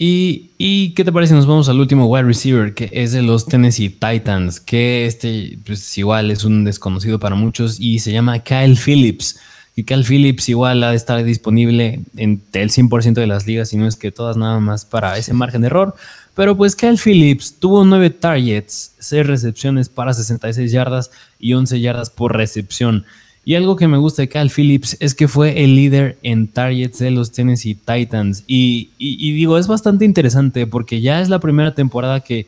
Y, 0.00 0.92
qué 0.94 1.04
te 1.04 1.10
parece? 1.10 1.34
Nos 1.34 1.46
vamos 1.46 1.68
al 1.68 1.80
último 1.80 2.06
wide 2.06 2.22
receiver, 2.22 2.72
que 2.72 2.88
es 2.92 3.10
de 3.10 3.22
los 3.22 3.46
Tennessee 3.46 3.88
Titans, 3.88 4.60
que 4.60 5.06
este, 5.06 5.58
pues 5.66 5.98
igual 5.98 6.30
es 6.30 6.44
un 6.44 6.64
desconocido 6.64 7.18
para 7.18 7.34
muchos 7.34 7.80
y 7.80 7.98
se 7.98 8.12
llama 8.12 8.38
Kyle 8.38 8.76
Phillips. 8.76 9.40
Y 9.74 9.82
Kyle 9.82 10.04
Phillips 10.04 10.48
igual 10.48 10.84
ha 10.84 10.90
de 10.90 10.96
estar 10.96 11.22
disponible 11.24 12.00
en 12.16 12.40
el 12.52 12.70
100% 12.70 13.14
de 13.14 13.26
las 13.26 13.46
ligas, 13.46 13.70
si 13.70 13.76
no 13.76 13.88
es 13.88 13.96
que 13.96 14.12
todas 14.12 14.36
nada 14.36 14.60
más 14.60 14.84
para 14.84 15.18
ese 15.18 15.32
margen 15.32 15.62
de 15.62 15.66
error. 15.66 15.94
Pero 16.34 16.56
pues 16.56 16.76
Kyle 16.76 16.98
Phillips 16.98 17.56
tuvo 17.58 17.84
9 17.84 18.10
targets, 18.10 18.92
6 19.00 19.26
recepciones 19.26 19.88
para 19.88 20.14
66 20.14 20.70
yardas 20.70 21.10
y 21.40 21.54
11 21.54 21.80
yardas 21.80 22.10
por 22.10 22.36
recepción. 22.36 23.04
Y 23.48 23.54
algo 23.54 23.76
que 23.76 23.88
me 23.88 23.96
gusta 23.96 24.20
de 24.20 24.28
Cal 24.28 24.50
Phillips 24.50 24.98
es 25.00 25.14
que 25.14 25.26
fue 25.26 25.64
el 25.64 25.74
líder 25.74 26.18
en 26.22 26.48
targets 26.48 26.98
de 26.98 27.10
los 27.10 27.32
Tennessee 27.32 27.74
Titans. 27.74 28.44
Y, 28.46 28.90
digo, 28.98 29.56
es 29.56 29.66
bastante 29.66 30.04
interesante 30.04 30.66
porque 30.66 31.00
ya 31.00 31.22
es 31.22 31.30
la 31.30 31.40
primera 31.40 31.74
temporada 31.74 32.20
que 32.20 32.46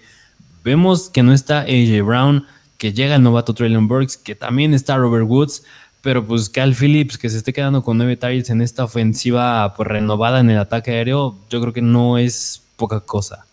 vemos 0.62 1.09
que 1.09 1.22
no 1.22 1.32
está 1.32 1.61
AJ 1.61 2.03
Brown, 2.05 2.44
que 2.76 2.92
llega 2.92 3.14
el 3.14 3.22
novato 3.22 3.55
Traylon 3.55 3.88
Burks, 3.88 4.18
que 4.18 4.34
también 4.34 4.74
está 4.74 4.98
Robert 4.98 5.24
Woods. 5.26 5.62
Pero 6.03 6.26
pues 6.26 6.51
Cal 6.51 6.74
Phillips, 6.74 7.16
que 7.16 7.30
se 7.30 7.38
esté 7.38 7.55
quedando 7.55 7.82
con 7.82 7.96
nueve 7.96 8.18
targets 8.18 8.51
en 8.51 8.61
esta 8.61 8.84
ofensiva 8.84 9.72
pues, 9.74 9.88
renovada 9.88 10.40
en 10.40 10.51
el 10.51 10.59
ataque 10.59 10.90
aéreo, 10.90 11.34
yo 11.48 11.62
creo 11.62 11.72
que 11.72 11.80
no 11.80 12.18
es 12.18 12.61
poca 12.76 13.01
cosa. 13.01 13.46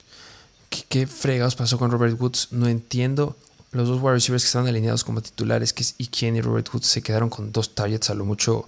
¿Qué, 0.69 0.81
qué 0.89 1.07
fregados 1.07 1.55
pasó 1.55 1.79
con 1.79 1.91
Robert 1.91 2.19
Woods? 2.19 2.49
No 2.51 2.67
entiendo 2.67 3.37
los 3.71 3.87
dos 3.87 4.01
wide 4.01 4.13
receivers 4.13 4.43
que 4.43 4.47
estaban 4.47 4.67
alineados 4.67 5.03
como 5.03 5.21
titulares, 5.21 5.73
que 5.73 5.83
es 5.83 5.95
y 5.97 6.41
Robert 6.41 6.69
Woods, 6.73 6.87
se 6.87 7.01
quedaron 7.01 7.29
con 7.29 7.51
dos 7.51 7.75
targets 7.75 8.09
a 8.09 8.13
lo 8.15 8.25
mucho. 8.25 8.67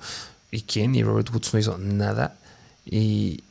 Ikien 0.51 0.95
y 0.95 1.03
Robert 1.03 1.29
Woods 1.31 1.53
no 1.53 1.59
hizo 1.59 1.77
nada. 1.77 2.35
Y, 2.85 3.43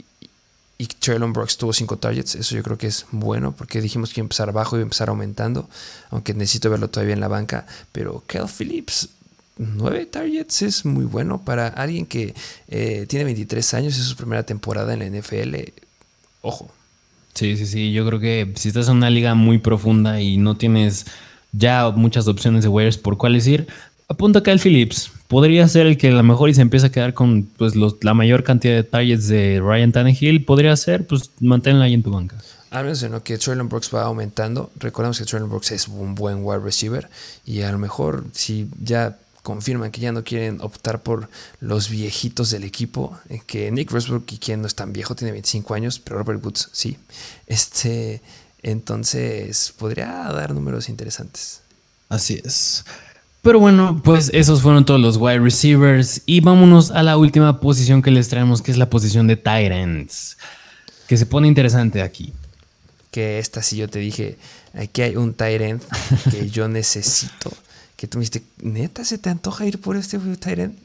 y 0.78 0.86
Traylon 0.86 1.32
Brooks 1.32 1.57
tuvo 1.57 1.72
cinco 1.72 1.96
targets. 1.96 2.34
Eso 2.34 2.55
yo 2.57 2.62
creo 2.62 2.76
que 2.76 2.88
es 2.88 3.07
bueno 3.11 3.53
porque 3.53 3.80
dijimos 3.80 4.12
que 4.12 4.20
iba 4.20 4.24
a 4.24 4.26
empezar 4.26 4.49
abajo 4.49 4.76
y 4.76 4.78
iba 4.78 4.84
a 4.84 4.86
empezar 4.86 5.09
aumentando. 5.09 5.68
Aunque 6.11 6.34
necesito 6.34 6.70
verlo 6.70 6.88
todavía 6.88 7.14
en 7.14 7.20
la 7.20 7.28
banca. 7.28 7.66
Pero 7.92 8.24
Kel 8.26 8.46
Phillips, 8.46 9.11
nueve 9.57 10.07
targets 10.07 10.62
es 10.62 10.84
muy 10.84 11.05
bueno 11.05 11.44
para 11.44 11.68
alguien 11.68 12.05
que 12.05 12.34
eh, 12.68 13.07
tiene 13.09 13.24
23 13.24 13.74
años. 13.74 13.96
Es 13.96 14.05
su 14.05 14.16
primera 14.16 14.42
temporada 14.44 14.92
en 14.92 14.99
la 15.01 15.18
NFL. 15.18 15.55
Ojo. 16.42 16.70
Sí, 17.34 17.57
sí, 17.57 17.66
sí. 17.66 17.92
Yo 17.92 18.05
creo 18.07 18.18
que 18.18 18.53
si 18.57 18.68
estás 18.68 18.88
en 18.88 18.96
una 18.96 19.11
liga 19.11 19.34
muy 19.34 19.59
profunda 19.59 20.20
y 20.20 20.36
no 20.36 20.57
tienes 20.57 21.07
ya 21.59 21.90
muchas 21.90 22.28
opciones 22.28 22.62
de 22.62 22.68
waivers 22.68 22.98
por 22.98 23.16
cuál 23.16 23.36
ir. 23.36 23.66
Apunta 24.09 24.38
acá 24.38 24.52
el 24.52 24.61
Phillips. 24.61 25.11
Podría 25.28 25.68
ser 25.68 25.86
el 25.86 25.98
que 25.98 26.09
a 26.09 26.12
lo 26.12 26.22
mejor 26.22 26.48
y 26.48 26.54
se 26.54 26.62
empieza 26.62 26.86
a 26.86 26.90
quedar 26.90 27.12
con 27.12 27.42
pues, 27.59 27.74
la 27.76 28.14
mayor 28.14 28.42
cantidad 28.42 28.74
de 28.74 28.84
targets 28.84 29.28
de 29.28 29.61
Ryan 29.62 29.92
Tannehill. 29.92 30.44
Podría 30.44 30.74
ser, 30.76 31.06
pues 31.06 31.30
manténla 31.40 31.84
ahí 31.84 31.94
en 31.94 32.02
tu 32.02 32.11
banca. 32.11 32.36
Al 32.70 32.84
menos 32.84 33.02
¿no? 33.11 33.22
que 33.22 33.36
Traylon 33.36 33.68
Brooks 33.68 33.90
va 33.94 34.02
aumentando. 34.02 34.70
Recordemos 34.76 35.18
que 35.18 35.24
Traylon 35.24 35.50
Brooks 35.50 35.72
es 35.72 35.88
un 35.88 36.14
buen 36.14 36.38
wide 36.42 36.61
receiver. 36.61 37.09
Y 37.44 37.62
a 37.62 37.72
lo 37.72 37.78
mejor 37.78 38.24
si 38.32 38.68
ya 38.82 39.18
confirman 39.42 39.90
que 39.90 40.00
ya 40.00 40.12
no 40.12 40.24
quieren 40.24 40.61
optar 40.61 41.02
por 41.02 41.28
los 41.61 41.88
viejitos 41.88 42.50
del 42.50 42.64
equipo, 42.64 43.18
eh, 43.30 43.40
que 43.46 43.70
Nick 43.70 43.92
Westbrook, 43.92 44.30
y 44.32 44.38
quien 44.38 44.61
no 44.61 44.66
es 44.66 44.74
tan 44.74 44.92
viejo, 44.92 45.14
tiene 45.14 45.32
25 45.32 45.74
años, 45.74 45.98
pero 45.98 46.18
Robert 46.18 46.44
Woods 46.44 46.68
sí. 46.72 46.98
Este, 47.46 48.20
entonces, 48.71 49.75
podría 49.79 50.07
dar 50.07 50.55
números 50.55 50.89
interesantes. 50.89 51.61
Así 52.09 52.41
es. 52.45 52.85
Pero 53.43 53.61
bueno, 53.61 54.01
pues 54.03 54.31
esos 54.35 54.62
fueron 54.62 54.85
todos 54.85 55.01
los 55.01 55.16
wide 55.16 55.39
receivers. 55.39 56.23
Y 56.27 56.41
vámonos 56.41 56.91
a 56.91 57.03
la 57.03 57.16
última 57.16 57.61
posición 57.61 58.03
que 58.03 58.11
les 58.11 58.29
traemos, 58.29 58.62
que 58.62 58.71
es 58.71 58.79
la 58.79 58.91
posición 58.91 59.27
de 59.27 59.41
ends. 59.45 60.37
Que 61.07 61.16
se 61.16 61.27
pone 61.27 61.49
interesante 61.49 62.03
aquí. 62.03 62.33
Que 63.11 63.39
esta 63.39 63.62
sí 63.62 63.77
yo 63.77 63.89
te 63.89 63.99
dije, 64.01 64.37
aquí 64.75 65.03
hay 65.03 65.16
un 65.16 65.35
end 65.39 65.83
que 66.31 66.51
yo 66.51 66.69
necesito. 66.69 67.53
Que 67.97 68.07
tú 68.07 68.19
me 68.19 68.23
dijiste, 68.23 68.43
¿neta 68.61 69.05
se 69.05 69.19
te 69.19 69.31
antoja 69.31 69.66
ir 69.66 69.81
por 69.81 69.97
este 69.97 70.19
end? 70.45 70.77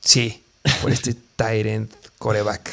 Sí, 0.00 0.42
por 0.82 0.92
este 0.92 1.16
end 1.38 1.90
coreback. 2.18 2.70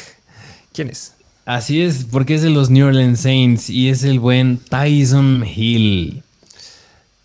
¿Quién 0.72 0.88
es? 0.88 1.13
Así 1.44 1.82
es, 1.82 2.06
porque 2.10 2.34
es 2.34 2.42
de 2.42 2.50
los 2.50 2.70
New 2.70 2.86
Orleans 2.86 3.20
Saints 3.20 3.68
y 3.68 3.90
es 3.90 4.02
el 4.02 4.18
buen 4.18 4.58
Tyson 4.58 5.44
Hill. 5.44 6.22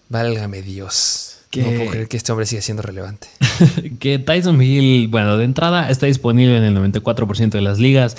Válgame 0.09 0.61
Dios. 0.61 1.37
No 1.55 1.63
puedo 1.63 1.89
creer 1.89 2.07
que 2.07 2.17
este 2.17 2.31
hombre 2.31 2.45
siga 2.45 2.61
siendo 2.61 2.83
relevante. 2.83 3.27
que 3.99 4.19
Tyson 4.19 4.61
Hill, 4.61 5.07
bueno, 5.07 5.37
de 5.37 5.45
entrada 5.45 5.89
está 5.89 6.05
disponible 6.05 6.57
en 6.57 6.63
el 6.63 6.75
94% 6.75 7.49
de 7.49 7.61
las 7.61 7.79
ligas. 7.79 8.17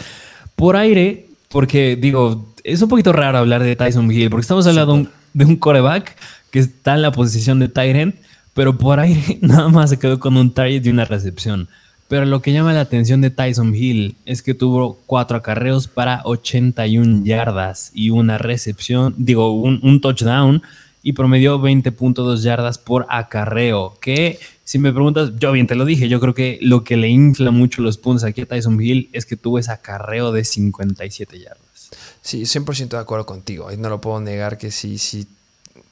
Por 0.57 0.77
aire, 0.77 1.27
porque 1.49 1.97
digo, 1.97 2.55
es 2.65 2.83
un 2.83 2.89
poquito 2.89 3.13
raro 3.13 3.39
hablar 3.39 3.63
de 3.63 3.77
Tyson 3.77 4.11
Hill, 4.11 4.31
porque 4.31 4.43
estamos 4.43 4.67
hablando 4.67 5.07
de 5.33 5.45
un 5.45 5.57
coreback 5.57 6.17
que 6.51 6.59
está 6.59 6.95
en 6.95 7.03
la 7.03 7.13
posición 7.13 7.61
de 7.61 7.69
Tyrant, 7.69 8.17
pero 8.55 8.79
por 8.79 8.99
aire 9.01 9.39
nada 9.43 9.69
más 9.69 9.91
se 9.91 9.99
quedó 9.99 10.19
con 10.19 10.37
un 10.37 10.53
target 10.53 10.85
y 10.85 10.89
una 10.89 11.05
recepción. 11.05 11.69
Pero 12.11 12.27
lo 12.27 12.43
que 12.43 12.53
llama 12.53 12.73
la 12.73 12.81
atención 12.81 13.21
de 13.21 13.31
Tyson 13.31 13.73
Hill 13.73 14.17
es 14.27 14.43
que 14.43 14.53
tuvo 14.53 14.99
cuatro 15.07 15.37
acarreos 15.37 15.87
para 15.87 16.23
81 16.25 17.25
yardas 17.25 17.93
y 17.95 18.11
una 18.11 18.37
recepción, 18.37 19.15
digo, 19.17 19.53
un, 19.53 20.01
touchdown 20.01 20.61
y 21.05 21.13
promedió 21.13 21.61
20.2 21.61 22.43
yardas 22.43 22.79
por 22.79 23.07
acarreo. 23.11 23.97
Que 24.01 24.41
si 24.65 24.81
me 24.81 24.93
preguntas, 24.93 25.35
yo 25.39 25.53
bien 25.53 25.69
te 25.69 25.77
lo 25.77 25.85
dije, 25.85 26.09
yo 26.09 26.19
creo 26.19 26.35
que 26.35 26.59
lo 26.63 26.83
que 26.83 26.97
le 26.97 27.09
infla 27.09 27.53
mucho 27.53 27.81
los 27.81 27.97
puntos 27.97 28.25
aquí 28.25 28.41
a 28.41 28.47
Tyson 28.47 28.83
Hill 28.83 29.09
es 29.13 29.25
que 29.25 29.37
tuvo 29.37 29.61
ese 29.61 29.71
acarreo 29.71 30.33
de 30.33 30.43
57 30.43 31.39
yardas. 31.39 31.91
Sí, 32.23 32.43
100% 32.43 32.89
de 32.89 32.99
acuerdo 32.99 33.25
contigo. 33.25 33.69
No 33.79 33.89
lo 33.89 34.01
puedo 34.01 34.21
negar 34.21 34.59
que 34.59 34.73
sí, 34.73 34.99
sí 34.99 35.29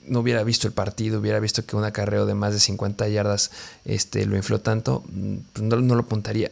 no 0.08 0.20
hubiera 0.20 0.42
visto 0.42 0.66
el 0.66 0.72
partido, 0.72 1.20
hubiera 1.20 1.40
visto 1.40 1.64
que 1.64 1.76
un 1.76 1.84
acarreo 1.84 2.26
de 2.26 2.34
más 2.34 2.52
de 2.52 2.60
50 2.60 3.08
yardas 3.08 3.50
este, 3.84 4.24
lo 4.26 4.36
infló 4.36 4.60
tanto, 4.60 5.04
mm, 5.10 5.36
pues 5.52 5.62
no, 5.64 5.76
lo 5.76 6.00
apuntaría. 6.00 6.50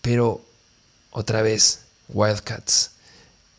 Pero 0.00 0.42
otra 1.10 1.42
vez, 1.42 1.80
Wildcats 2.08 2.92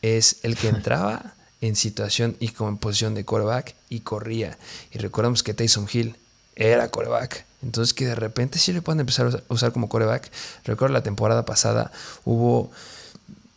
es 0.02 0.38
el 0.44 0.56
que 0.58 0.68
entraba 0.70 1.34
en 1.62 1.76
situación 1.76 2.36
y 2.40 2.50
como 2.50 2.70
en 2.70 2.78
posición 2.78 3.14
de 3.16 3.26
coreback 3.26 3.76
y 3.90 4.02
corría. 4.02 4.58
Y 4.92 4.98
recordamos 4.98 5.44
que 5.44 5.54
Tyson 5.54 5.88
Hill 5.92 6.16
era 6.56 6.90
coreback. 6.90 7.46
Entonces 7.62 7.94
que 7.94 8.06
de 8.06 8.16
repente 8.16 8.60
sí 8.60 8.74
le 8.74 8.82
pueden 8.82 9.00
empezar 9.00 9.28
a 9.28 9.54
usar 9.54 9.72
como 9.72 9.88
coreback. 9.88 10.30
Recuerdo 10.66 10.94
la 10.94 11.04
temporada 11.04 11.46
pasada 11.46 11.92
hubo 12.26 12.70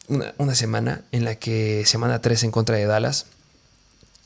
una, 0.07 0.33
una 0.39 0.55
semana 0.55 1.03
en 1.11 1.25
la 1.25 1.35
que 1.35 1.85
semana 1.85 2.21
3 2.21 2.45
en 2.45 2.51
contra 2.53 2.77
de 2.77 2.87
Dallas 2.87 3.27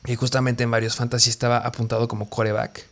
y 0.07 0.17
justamente 0.17 0.65
en 0.65 0.71
varios 0.71 0.97
fantasy 0.97 1.31
estaba 1.31 1.59
apuntado 1.59 2.09
como 2.09 2.29
coreback 2.29 2.87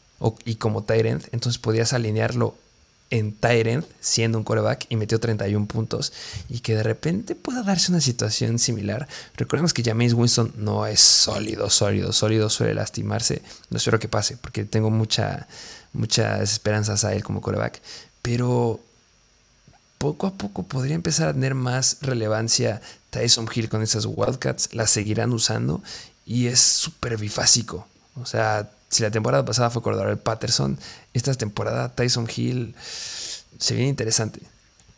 y 0.44 0.56
como 0.56 0.82
tight 0.82 1.24
entonces 1.32 1.58
podías 1.58 1.92
alinearlo 1.92 2.54
en 3.10 3.32
tight 3.32 3.84
siendo 4.00 4.38
un 4.38 4.44
coreback 4.44 4.86
y 4.88 4.96
metió 4.96 5.18
31 5.18 5.66
puntos. 5.66 6.12
Y 6.48 6.60
que 6.60 6.74
de 6.74 6.82
repente 6.82 7.34
pueda 7.34 7.62
darse 7.62 7.90
una 7.90 8.00
situación 8.00 8.58
similar. 8.58 9.08
Recordemos 9.36 9.72
que 9.72 9.82
James 9.82 10.12
Winston 10.12 10.52
no 10.56 10.86
es 10.86 11.00
sólido, 11.00 11.70
sólido, 11.70 12.12
sólido, 12.12 12.50
suele 12.50 12.74
lastimarse. 12.74 13.42
No 13.70 13.78
espero 13.78 13.98
que 13.98 14.08
pase 14.08 14.36
porque 14.36 14.64
tengo 14.64 14.90
mucha, 14.90 15.46
muchas 15.92 16.52
esperanzas 16.52 17.04
a 17.04 17.14
él 17.14 17.24
como 17.24 17.40
coreback, 17.40 17.80
pero 18.22 18.80
poco 19.96 20.26
a 20.26 20.34
poco 20.34 20.62
podría 20.62 20.94
empezar 20.94 21.28
a 21.28 21.32
tener 21.32 21.54
más 21.54 21.98
relevancia 22.02 22.80
Tyson 23.10 23.48
Hill 23.52 23.68
con 23.68 23.82
esas 23.82 24.04
Wildcats, 24.06 24.74
las 24.74 24.90
seguirán 24.90 25.32
usando 25.32 25.82
y 26.28 26.46
es 26.46 26.60
súper 26.60 27.16
bifásico. 27.16 27.88
O 28.20 28.26
sea, 28.26 28.68
si 28.90 29.02
la 29.02 29.10
temporada 29.10 29.44
pasada 29.44 29.70
fue 29.70 29.82
el 30.10 30.18
Patterson, 30.18 30.78
esta 31.14 31.34
temporada 31.34 31.88
Tyson 31.88 32.28
Hill 32.34 32.74
se 33.58 33.74
viene 33.74 33.88
interesante. 33.88 34.40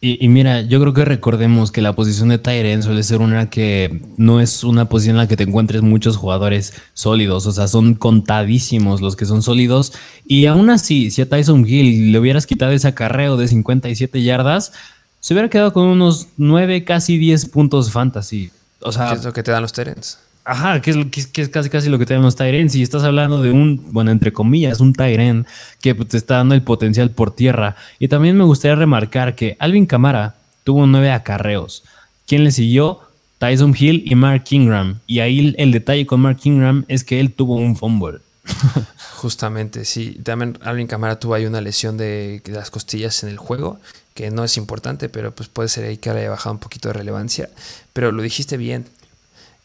Y, 0.02 0.28
mira, 0.28 0.62
yo 0.62 0.80
creo 0.80 0.94
que 0.94 1.04
recordemos 1.04 1.70
que 1.70 1.82
la 1.82 1.94
posición 1.94 2.30
de 2.30 2.38
Tyren 2.38 2.82
suele 2.82 3.02
ser 3.02 3.20
una 3.20 3.50
que 3.50 4.02
no 4.16 4.40
es 4.40 4.64
una 4.64 4.88
posición 4.88 5.16
en 5.16 5.18
la 5.18 5.28
que 5.28 5.36
te 5.36 5.42
encuentres 5.42 5.82
muchos 5.82 6.16
jugadores 6.16 6.72
sólidos. 6.94 7.44
O 7.44 7.52
sea, 7.52 7.68
son 7.68 7.94
contadísimos 7.94 9.02
los 9.02 9.14
que 9.14 9.26
son 9.26 9.42
sólidos. 9.42 9.92
Y 10.26 10.46
aún 10.46 10.70
así, 10.70 11.10
si 11.10 11.20
a 11.20 11.28
Tyson 11.28 11.66
Hill 11.68 12.12
le 12.12 12.18
hubieras 12.18 12.46
quitado 12.46 12.72
ese 12.72 12.88
acarreo 12.88 13.36
de 13.36 13.46
57 13.46 14.22
yardas, 14.22 14.72
se 15.20 15.34
hubiera 15.34 15.50
quedado 15.50 15.74
con 15.74 15.84
unos 15.84 16.28
9, 16.38 16.84
casi 16.84 17.18
10 17.18 17.50
puntos 17.50 17.92
fantasy. 17.92 18.50
O 18.80 18.92
sea, 18.92 19.10
¿Qué 19.10 19.16
es 19.16 19.24
lo 19.24 19.34
que 19.34 19.42
te 19.42 19.50
dan 19.50 19.60
los 19.60 19.74
Tyrens? 19.74 20.18
Ajá, 20.45 20.80
que 20.80 20.91
es, 20.91 21.26
que 21.26 21.43
es, 21.43 21.49
casi 21.49 21.70
casi 21.70 21.88
lo 21.88 21.99
que 21.99 22.07
tenemos 22.07 22.36
Tyren. 22.36 22.70
Si 22.70 22.82
estás 22.82 23.05
hablando 23.05 23.43
de 23.43 23.51
un, 23.51 23.93
bueno, 23.93 24.11
entre 24.11 24.32
comillas, 24.32 24.80
un 24.80 24.93
Tyren 24.93 25.47
que 25.80 25.95
pues, 25.95 26.09
te 26.09 26.16
está 26.16 26.36
dando 26.36 26.55
el 26.55 26.62
potencial 26.62 27.11
por 27.11 27.34
tierra. 27.34 27.76
Y 27.99 28.09
también 28.09 28.36
me 28.36 28.45
gustaría 28.45 28.74
remarcar 28.74 29.34
que 29.34 29.57
Alvin 29.59 29.86
Camara 29.86 30.36
tuvo 30.64 30.86
nueve 30.86 31.12
acarreos. 31.12 31.84
¿Quién 32.26 32.45
le 32.45 32.53
siguió? 32.53 33.01
Tyson 33.38 33.74
Hill 33.78 34.03
y 34.07 34.14
Mark 34.14 34.45
Ingram. 34.51 35.01
Y 35.07 35.20
ahí 35.20 35.55
el 35.57 35.72
detalle 35.72 36.07
con 36.07 36.20
Mark 36.20 36.41
Ingram 36.45 36.84
es 36.88 37.05
que 37.05 37.20
él 37.20 37.32
tuvo 37.32 37.57
un 37.57 37.76
fumble. 37.76 38.20
Justamente, 39.16 39.84
sí. 39.84 40.18
También 40.22 40.59
Alvin 40.62 40.86
Camara 40.86 41.18
tuvo 41.18 41.34
ahí 41.34 41.47
una 41.47 41.61
lesión 41.61 41.97
de, 41.97 42.43
las 42.47 42.70
costillas 42.70 43.22
en 43.22 43.28
el 43.28 43.38
juego, 43.38 43.80
que 44.14 44.30
no 44.30 44.45
es 44.45 44.57
importante, 44.57 45.09
pero 45.09 45.34
pues 45.34 45.49
puede 45.49 45.68
ser 45.68 45.84
ahí 45.84 45.97
que 45.97 46.11
haya 46.11 46.30
bajado 46.30 46.55
un 46.55 46.61
poquito 46.61 46.88
de 46.88 46.95
relevancia. 46.95 47.49
Pero 47.93 48.12
lo 48.12 48.22
dijiste 48.22 48.57
bien, 48.57 48.86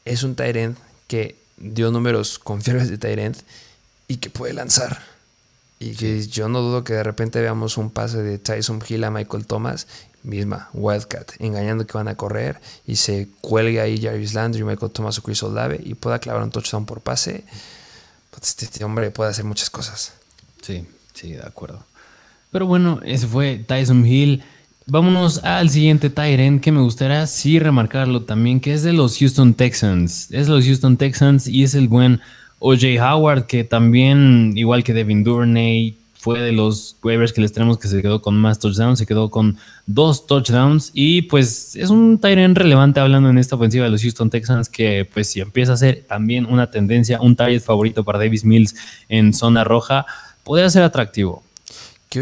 es 0.06 0.24
un 0.24 0.36
Tyrant 0.36 0.78
que 1.08 1.36
dio 1.58 1.92
números 1.92 2.40
confiables 2.40 2.90
de 2.90 2.98
Tyrant 2.98 3.38
y 4.08 4.18
que 4.18 4.30
puede 4.30 4.54
lanzar. 4.54 5.02
Y 5.80 5.96
que 5.96 6.26
yo 6.28 6.48
no 6.48 6.62
dudo 6.62 6.84
que 6.84 6.94
de 6.94 7.04
repente 7.04 7.42
veamos 7.42 7.78
un 7.78 7.90
pase 7.90 8.22
de 8.22 8.38
Tyson 8.38 8.82
Hill 8.88 9.04
a 9.04 9.12
Michael 9.12 9.46
Thomas, 9.46 9.88
misma 10.24 10.70
Wildcat, 10.74 11.34
engañando 11.40 11.86
que 11.86 11.98
van 11.98 12.08
a 12.08 12.16
correr 12.16 12.60
y 12.88 12.96
se 12.96 13.28
cuelgue 13.42 13.82
ahí 13.82 14.02
Jarvis 14.02 14.34
Landry, 14.34 14.64
Michael 14.64 14.92
Thomas 14.92 15.18
o 15.20 15.22
Chris 15.22 15.44
Olave 15.44 15.80
y 15.84 15.94
pueda 15.96 16.20
clavar 16.20 16.44
un 16.44 16.52
touchdown 16.52 16.86
por 16.86 17.02
pase. 17.02 17.44
Pues 18.32 18.50
este, 18.50 18.66
este, 18.66 18.84
hombre 18.84 19.12
puede 19.12 19.30
hacer 19.30 19.46
muchas 19.46 19.70
cosas. 19.70 20.14
Sí, 20.62 20.86
sí, 21.14 21.34
de 21.34 21.44
acuerdo. 21.44 21.84
Pero 22.52 22.66
bueno, 22.66 23.00
ese 23.04 23.28
fue 23.28 23.58
Tyson 23.58 24.06
Hill. 24.06 24.44
Vámonos 24.88 25.44
al 25.44 25.72
siguiente 25.72 26.12
Tyrant 26.12 26.62
que 26.62 26.72
me 26.72 26.80
gustaría 26.80 27.26
sí 27.26 27.58
remarcarlo 27.58 28.22
también, 28.22 28.60
que 28.60 28.74
es 28.74 28.84
de 28.84 28.94
los 28.94 29.18
Houston 29.18 29.56
Texans. 29.56 30.30
Es 30.32 30.48
los 30.48 30.64
Houston 30.64 30.96
Texans 30.98 31.48
y 31.48 31.64
es 31.64 31.74
el 31.74 31.88
buen 31.88 32.22
OJ 32.60 33.02
Howard, 33.02 33.48
que 33.48 33.64
también, 33.64 34.54
igual 34.56 34.84
que 34.84 34.94
Devin 34.94 35.24
Durney, 35.24 35.98
fue 36.26 36.40
de 36.40 36.52
los 36.52 36.98
waivers 37.04 37.34
que 37.34 37.42
les 37.42 37.54
tenemos 37.54 37.78
que 37.78 37.88
se 37.88 38.02
quedó 38.02 38.20
con 38.20 38.36
más 38.36 38.58
touchdowns, 38.58 38.98
se 38.98 39.06
quedó 39.06 39.30
con 39.30 39.58
dos 39.86 40.26
touchdowns 40.26 40.90
y 40.94 41.24
pues 41.24 41.76
es 41.76 41.92
un 41.92 42.20
Tyrant 42.20 42.58
relevante 42.58 43.00
hablando 43.00 43.30
en 43.30 43.38
esta 43.38 43.56
ofensiva 43.56 43.86
de 43.86 43.92
los 43.92 44.02
Houston 44.02 44.32
Texans 44.32 44.68
que 44.68 45.08
pues 45.12 45.30
si 45.30 45.42
empieza 45.42 45.74
a 45.74 45.78
ser 45.78 46.04
también 46.08 46.48
una 46.48 46.72
tendencia, 46.72 47.22
un 47.22 47.36
target 47.36 47.62
favorito 47.62 48.04
para 48.04 48.18
Davis 48.18 48.44
Mills 48.44 48.76
en 49.08 49.34
zona 49.34 49.64
roja, 49.64 50.08
podría 50.44 50.68
ser 50.72 50.82
atractivo. 50.82 51.45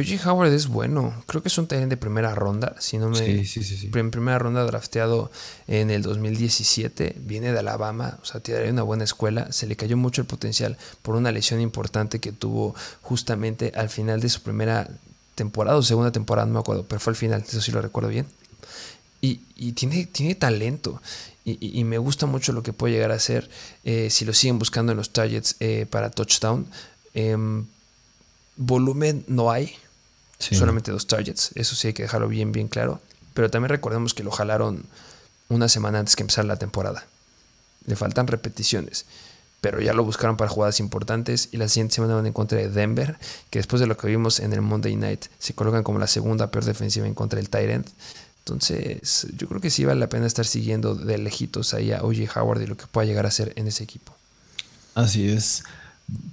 Que 0.01 0.19
Howard 0.25 0.51
es 0.51 0.67
bueno. 0.67 1.13
Creo 1.27 1.43
que 1.43 1.49
es 1.49 1.57
un 1.59 1.67
talent 1.67 1.89
de 1.89 1.97
primera 1.97 2.33
ronda. 2.33 2.75
Si 2.79 2.97
no 2.97 3.09
me. 3.09 3.17
Sí, 3.17 3.45
sí, 3.45 3.63
sí, 3.63 3.91
En 3.93 4.09
primera 4.09 4.39
ronda 4.39 4.63
drafteado 4.63 5.29
en 5.67 5.91
el 5.91 6.01
2017. 6.01 7.17
Viene 7.19 7.51
de 7.51 7.59
Alabama. 7.59 8.17
O 8.23 8.25
sea, 8.25 8.41
tiene 8.41 8.71
una 8.71 8.81
buena 8.81 9.03
escuela. 9.03 9.51
Se 9.51 9.67
le 9.67 9.75
cayó 9.75 9.95
mucho 9.95 10.21
el 10.21 10.27
potencial 10.27 10.77
por 11.03 11.15
una 11.15 11.31
lesión 11.31 11.61
importante 11.61 12.19
que 12.19 12.31
tuvo 12.31 12.73
justamente 13.03 13.71
al 13.75 13.89
final 13.89 14.19
de 14.19 14.29
su 14.29 14.41
primera 14.41 14.89
temporada 15.35 15.77
o 15.77 15.83
segunda 15.83 16.11
temporada, 16.11 16.47
no 16.47 16.53
me 16.53 16.59
acuerdo. 16.59 16.85
Pero 16.87 16.99
fue 16.99 17.11
al 17.11 17.17
final, 17.17 17.43
eso 17.47 17.61
sí 17.61 17.71
lo 17.71 17.81
recuerdo 17.81 18.09
bien. 18.09 18.25
Y, 19.21 19.71
tiene, 19.73 20.05
tiene 20.07 20.35
talento. 20.35 21.01
Y, 21.45 21.83
me 21.83 21.97
gusta 21.97 22.25
mucho 22.25 22.51
lo 22.51 22.63
que 22.63 22.73
puede 22.73 22.95
llegar 22.95 23.11
a 23.11 23.19
ser 23.19 23.49
eh, 23.83 24.09
si 24.09 24.25
lo 24.25 24.33
siguen 24.33 24.59
buscando 24.59 24.91
en 24.91 24.97
los 24.97 25.11
targets 25.11 25.55
eh, 25.59 25.85
para 25.89 26.09
touchdown. 26.09 26.65
Em, 27.13 27.65
volumen 28.57 29.23
no 29.27 29.51
hay, 29.51 29.75
solamente 30.51 30.91
dos 30.91 31.07
targets, 31.07 31.51
eso 31.55 31.75
sí 31.75 31.87
hay 31.87 31.93
que 31.93 32.03
dejarlo 32.03 32.27
bien, 32.27 32.51
bien 32.51 32.67
claro. 32.67 33.01
Pero 33.33 33.49
también 33.49 33.69
recordemos 33.69 34.13
que 34.13 34.23
lo 34.23 34.31
jalaron 34.31 34.85
una 35.49 35.69
semana 35.69 35.99
antes 35.99 36.15
que 36.15 36.23
empezar 36.23 36.45
la 36.45 36.57
temporada. 36.57 37.05
Le 37.85 37.95
faltan 37.95 38.27
repeticiones, 38.27 39.05
pero 39.61 39.81
ya 39.81 39.93
lo 39.93 40.03
buscaron 40.03 40.37
para 40.37 40.49
jugadas 40.49 40.79
importantes 40.79 41.49
y 41.51 41.57
la 41.57 41.67
siguiente 41.67 41.95
semana 41.95 42.15
van 42.15 42.25
en 42.27 42.33
contra 42.33 42.57
de 42.57 42.69
Denver, 42.69 43.17
que 43.49 43.59
después 43.59 43.79
de 43.79 43.87
lo 43.87 43.97
que 43.97 44.07
vimos 44.07 44.39
en 44.39 44.53
el 44.53 44.61
Monday 44.61 44.95
Night 44.95 45.25
se 45.39 45.53
colocan 45.53 45.83
como 45.83 45.99
la 45.99 46.07
segunda 46.07 46.51
peor 46.51 46.65
defensiva 46.65 47.07
en 47.07 47.13
contra 47.13 47.37
del 47.37 47.49
Tyrant. 47.49 47.87
Entonces, 48.39 49.27
yo 49.37 49.47
creo 49.47 49.61
que 49.61 49.69
sí 49.69 49.85
vale 49.85 50.01
la 50.01 50.09
pena 50.09 50.25
estar 50.25 50.45
siguiendo 50.45 50.95
de 50.95 51.17
lejitos 51.17 51.73
ahí 51.73 51.93
a 51.93 52.03
OJ 52.03 52.35
Howard 52.35 52.61
y 52.61 52.67
lo 52.67 52.75
que 52.75 52.87
pueda 52.87 53.05
llegar 53.05 53.25
a 53.25 53.31
ser 53.31 53.53
en 53.55 53.67
ese 53.67 53.85
equipo. 53.85 54.13
Así 54.95 55.29
es. 55.29 55.63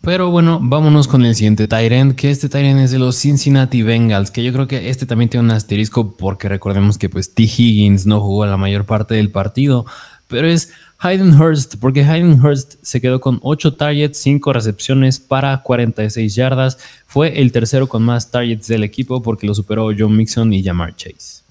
Pero 0.02 0.30
bueno, 0.30 0.60
vámonos 0.62 1.08
con 1.08 1.24
el 1.24 1.34
siguiente 1.34 1.68
Tyrant, 1.68 2.14
que 2.14 2.30
este 2.30 2.48
Tyrant 2.48 2.80
es 2.80 2.90
de 2.90 2.98
los 2.98 3.16
Cincinnati 3.16 3.82
Bengals, 3.82 4.30
que 4.30 4.42
yo 4.42 4.52
creo 4.52 4.66
que 4.66 4.88
este 4.90 5.06
también 5.06 5.28
tiene 5.28 5.44
un 5.44 5.50
asterisco 5.50 6.16
porque 6.16 6.48
recordemos 6.48 6.96
que 6.96 7.08
pues 7.08 7.34
T. 7.34 7.42
Higgins 7.42 8.06
no 8.06 8.20
jugó 8.20 8.46
la 8.46 8.56
mayor 8.56 8.86
parte 8.86 9.14
del 9.14 9.30
partido, 9.30 9.84
pero 10.26 10.48
es 10.48 10.70
Hayden 10.98 11.38
Hurst, 11.38 11.76
porque 11.76 12.04
Hayden 12.04 12.44
Hurst 12.44 12.74
se 12.82 13.00
quedó 13.00 13.20
con 13.20 13.40
8 13.42 13.74
targets, 13.74 14.18
5 14.18 14.52
recepciones 14.52 15.18
para 15.18 15.62
46 15.62 16.34
yardas, 16.34 16.78
fue 17.06 17.40
el 17.40 17.52
tercero 17.52 17.88
con 17.88 18.02
más 18.02 18.30
targets 18.30 18.68
del 18.68 18.84
equipo 18.84 19.22
porque 19.22 19.46
lo 19.46 19.54
superó 19.54 19.90
John 19.96 20.16
Mixon 20.16 20.52
y 20.52 20.62
Jamar 20.62 20.96
Chase. 20.96 21.42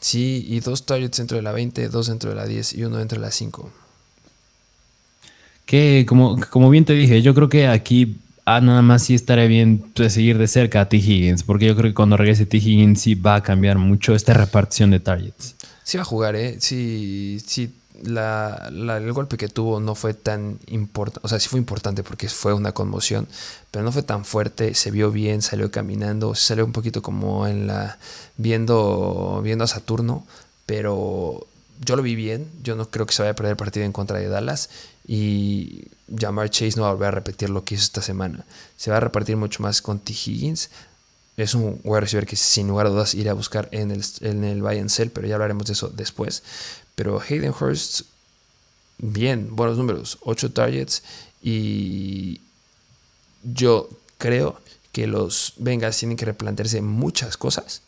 Sí, 0.00 0.46
y 0.48 0.60
dos 0.60 0.86
targets 0.86 1.18
dentro 1.18 1.36
de 1.36 1.42
la 1.42 1.52
20, 1.52 1.88
dos 1.88 2.06
dentro 2.06 2.30
de 2.30 2.36
la 2.36 2.46
10 2.46 2.74
y 2.74 2.84
uno 2.84 2.98
dentro 2.98 3.18
de 3.18 3.26
la 3.26 3.32
5 3.32 3.70
que 5.68 6.06
como, 6.08 6.40
como 6.48 6.70
bien 6.70 6.86
te 6.86 6.94
dije, 6.94 7.20
yo 7.20 7.34
creo 7.34 7.50
que 7.50 7.68
aquí 7.68 8.16
ah, 8.46 8.62
nada 8.62 8.80
más 8.80 9.02
sí 9.02 9.14
estaría 9.14 9.44
bien 9.44 9.84
pues, 9.94 10.14
seguir 10.14 10.38
de 10.38 10.48
cerca 10.48 10.80
a 10.80 10.88
T. 10.88 10.96
Higgins, 10.96 11.42
porque 11.42 11.66
yo 11.66 11.76
creo 11.76 11.90
que 11.90 11.94
cuando 11.94 12.16
regrese 12.16 12.46
T. 12.46 12.56
Higgins 12.56 13.02
sí 13.02 13.14
va 13.14 13.34
a 13.34 13.42
cambiar 13.42 13.76
mucho 13.76 14.14
esta 14.14 14.32
repartición 14.32 14.90
de 14.90 15.00
targets. 15.00 15.54
Sí 15.84 15.98
va 15.98 16.04
a 16.04 16.06
jugar, 16.06 16.36
¿eh? 16.36 16.56
Sí, 16.58 17.38
sí. 17.46 17.74
La, 18.02 18.70
el 18.70 19.12
golpe 19.12 19.36
que 19.36 19.48
tuvo 19.48 19.78
no 19.78 19.94
fue 19.94 20.14
tan 20.14 20.58
importante, 20.68 21.20
o 21.24 21.28
sea, 21.28 21.38
sí 21.38 21.48
fue 21.48 21.58
importante 21.58 22.02
porque 22.02 22.28
fue 22.28 22.54
una 22.54 22.72
conmoción, 22.72 23.26
pero 23.70 23.84
no 23.84 23.90
fue 23.92 24.04
tan 24.04 24.24
fuerte, 24.24 24.74
se 24.74 24.90
vio 24.92 25.10
bien, 25.10 25.42
salió 25.42 25.70
caminando, 25.70 26.36
salió 26.36 26.64
un 26.64 26.72
poquito 26.72 27.02
como 27.02 27.48
en 27.48 27.66
la 27.66 27.98
viendo 28.36 29.40
viendo 29.42 29.64
a 29.64 29.66
Saturno, 29.66 30.24
pero 30.64 31.44
yo 31.84 31.96
lo 31.96 32.02
vi 32.02 32.14
bien, 32.14 32.46
yo 32.62 32.76
no 32.76 32.88
creo 32.88 33.04
que 33.04 33.12
se 33.12 33.22
vaya 33.22 33.32
a 33.32 33.34
perder 33.34 33.50
el 33.50 33.56
partido 33.56 33.84
en 33.84 33.92
contra 33.92 34.18
de 34.18 34.28
Dallas 34.28 34.70
y 35.08 35.86
Jamar 36.14 36.50
Chase 36.50 36.76
no 36.76 36.82
va 36.82 36.90
a 36.90 36.92
volver 36.92 37.08
a 37.08 37.12
repetir 37.12 37.48
lo 37.48 37.64
que 37.64 37.74
hizo 37.74 37.84
esta 37.84 38.02
semana. 38.02 38.44
Se 38.76 38.90
va 38.90 38.98
a 38.98 39.00
repartir 39.00 39.36
mucho 39.36 39.62
más 39.62 39.80
con 39.80 39.98
T. 39.98 40.12
Higgins. 40.12 40.68
Es 41.38 41.54
un 41.54 41.80
wide 41.82 42.00
receiver 42.02 42.26
que 42.26 42.36
sin 42.36 42.68
lugar 42.68 42.86
a 42.86 42.90
dudas 42.90 43.14
iré 43.14 43.30
a 43.30 43.34
buscar 43.34 43.68
en 43.72 43.90
el, 43.90 44.04
en 44.20 44.44
el 44.44 44.60
buy 44.60 44.78
and 44.78 44.90
sell, 44.90 45.10
pero 45.10 45.26
ya 45.26 45.36
hablaremos 45.36 45.66
de 45.66 45.72
eso 45.72 45.88
después. 45.88 46.42
Pero 46.94 47.20
Hayden 47.20 47.54
Hurst, 47.58 48.02
bien, 48.98 49.56
buenos 49.56 49.78
números, 49.78 50.18
8 50.22 50.52
targets 50.52 51.02
y 51.42 52.42
yo 53.44 53.88
creo 54.18 54.60
que 54.92 55.06
los 55.06 55.54
Bengals 55.56 55.96
tienen 55.96 56.18
que 56.18 56.26
replantearse 56.26 56.82
muchas 56.82 57.36
cosas 57.36 57.82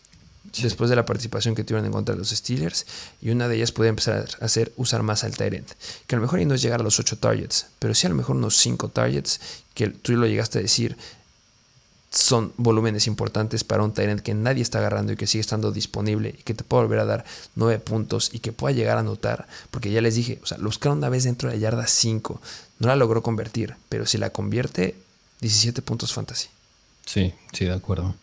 después 0.58 0.90
de 0.90 0.96
la 0.96 1.06
participación 1.06 1.54
que 1.54 1.64
tuvieron 1.64 1.86
en 1.86 1.92
contra 1.92 2.14
de 2.14 2.18
los 2.18 2.30
Steelers. 2.30 2.86
Y 3.20 3.30
una 3.30 3.48
de 3.48 3.56
ellas 3.56 3.72
puede 3.72 3.90
empezar 3.90 4.26
a 4.40 4.44
hacer 4.44 4.72
usar 4.76 5.02
más 5.02 5.24
al 5.24 5.36
Tyrant. 5.36 5.70
Que 6.06 6.16
a 6.16 6.18
lo 6.18 6.22
mejor 6.22 6.40
y 6.40 6.46
no 6.46 6.54
es 6.54 6.62
llegar 6.62 6.80
a 6.80 6.84
los 6.84 6.98
8 6.98 7.18
targets, 7.18 7.66
pero 7.78 7.94
sí 7.94 8.06
a 8.06 8.10
lo 8.10 8.16
mejor 8.16 8.36
unos 8.36 8.56
5 8.56 8.88
targets 8.88 9.40
que 9.74 9.88
tú 9.88 10.12
lo 10.12 10.26
llegaste 10.26 10.58
a 10.58 10.62
decir 10.62 10.96
son 12.10 12.52
volúmenes 12.56 13.06
importantes 13.06 13.62
para 13.62 13.84
un 13.84 13.92
Tyrant 13.92 14.20
que 14.20 14.34
nadie 14.34 14.62
está 14.62 14.78
agarrando 14.78 15.12
y 15.12 15.16
que 15.16 15.28
sigue 15.28 15.40
estando 15.40 15.70
disponible 15.70 16.34
y 16.36 16.42
que 16.42 16.54
te 16.54 16.64
puede 16.64 16.82
volver 16.82 16.98
a 16.98 17.04
dar 17.04 17.24
9 17.54 17.78
puntos 17.78 18.30
y 18.32 18.40
que 18.40 18.52
pueda 18.52 18.74
llegar 18.74 18.96
a 18.96 19.00
anotar. 19.00 19.46
Porque 19.70 19.92
ya 19.92 20.00
les 20.00 20.16
dije, 20.16 20.40
o 20.42 20.46
sea, 20.46 20.58
lo 20.58 20.64
buscaron 20.64 20.98
una 20.98 21.08
vez 21.08 21.24
dentro 21.24 21.48
de 21.48 21.54
la 21.54 21.60
yarda 21.60 21.86
5. 21.86 22.40
No 22.80 22.88
la 22.88 22.96
logró 22.96 23.22
convertir, 23.22 23.76
pero 23.88 24.06
si 24.06 24.18
la 24.18 24.30
convierte, 24.30 24.96
17 25.40 25.82
puntos 25.82 26.12
fantasy. 26.12 26.48
Sí, 27.06 27.32
sí, 27.52 27.64
de 27.64 27.74
acuerdo. 27.74 28.14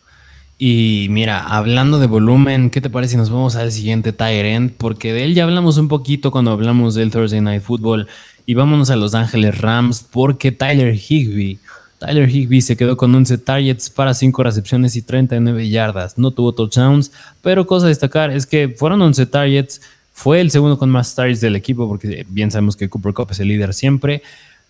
Y 0.60 1.06
mira, 1.10 1.44
hablando 1.44 2.00
de 2.00 2.08
volumen, 2.08 2.70
¿qué 2.70 2.80
te 2.80 2.90
parece 2.90 3.12
si 3.12 3.16
nos 3.16 3.30
vamos 3.30 3.54
al 3.54 3.70
siguiente 3.70 4.12
Tyrant? 4.12 4.72
Porque 4.76 5.12
de 5.12 5.22
él 5.22 5.34
ya 5.34 5.44
hablamos 5.44 5.78
un 5.78 5.86
poquito 5.86 6.32
cuando 6.32 6.50
hablamos 6.50 6.96
del 6.96 7.12
Thursday 7.12 7.40
Night 7.40 7.62
Football. 7.62 8.08
Y 8.44 8.54
vámonos 8.54 8.90
a 8.90 8.96
Los 8.96 9.14
Ángeles 9.14 9.60
Rams 9.60 10.04
porque 10.10 10.50
Tyler 10.50 10.96
Higby, 10.96 11.60
Tyler 12.00 12.28
Higby 12.28 12.60
se 12.60 12.76
quedó 12.76 12.96
con 12.96 13.14
11 13.14 13.38
targets 13.38 13.88
para 13.88 14.14
5 14.14 14.42
recepciones 14.42 14.96
y 14.96 15.02
39 15.02 15.68
yardas. 15.68 16.18
No 16.18 16.32
tuvo 16.32 16.52
touchdowns, 16.52 17.12
pero 17.40 17.64
cosa 17.64 17.86
a 17.86 17.90
destacar 17.90 18.32
es 18.32 18.44
que 18.44 18.68
fueron 18.68 19.00
11 19.00 19.26
targets. 19.26 19.80
Fue 20.12 20.40
el 20.40 20.50
segundo 20.50 20.76
con 20.76 20.90
más 20.90 21.14
targets 21.14 21.40
del 21.40 21.54
equipo 21.54 21.86
porque 21.86 22.26
bien 22.30 22.50
sabemos 22.50 22.74
que 22.74 22.88
Cooper 22.88 23.14
Cup 23.14 23.28
es 23.30 23.38
el 23.38 23.46
líder 23.46 23.74
siempre. 23.74 24.22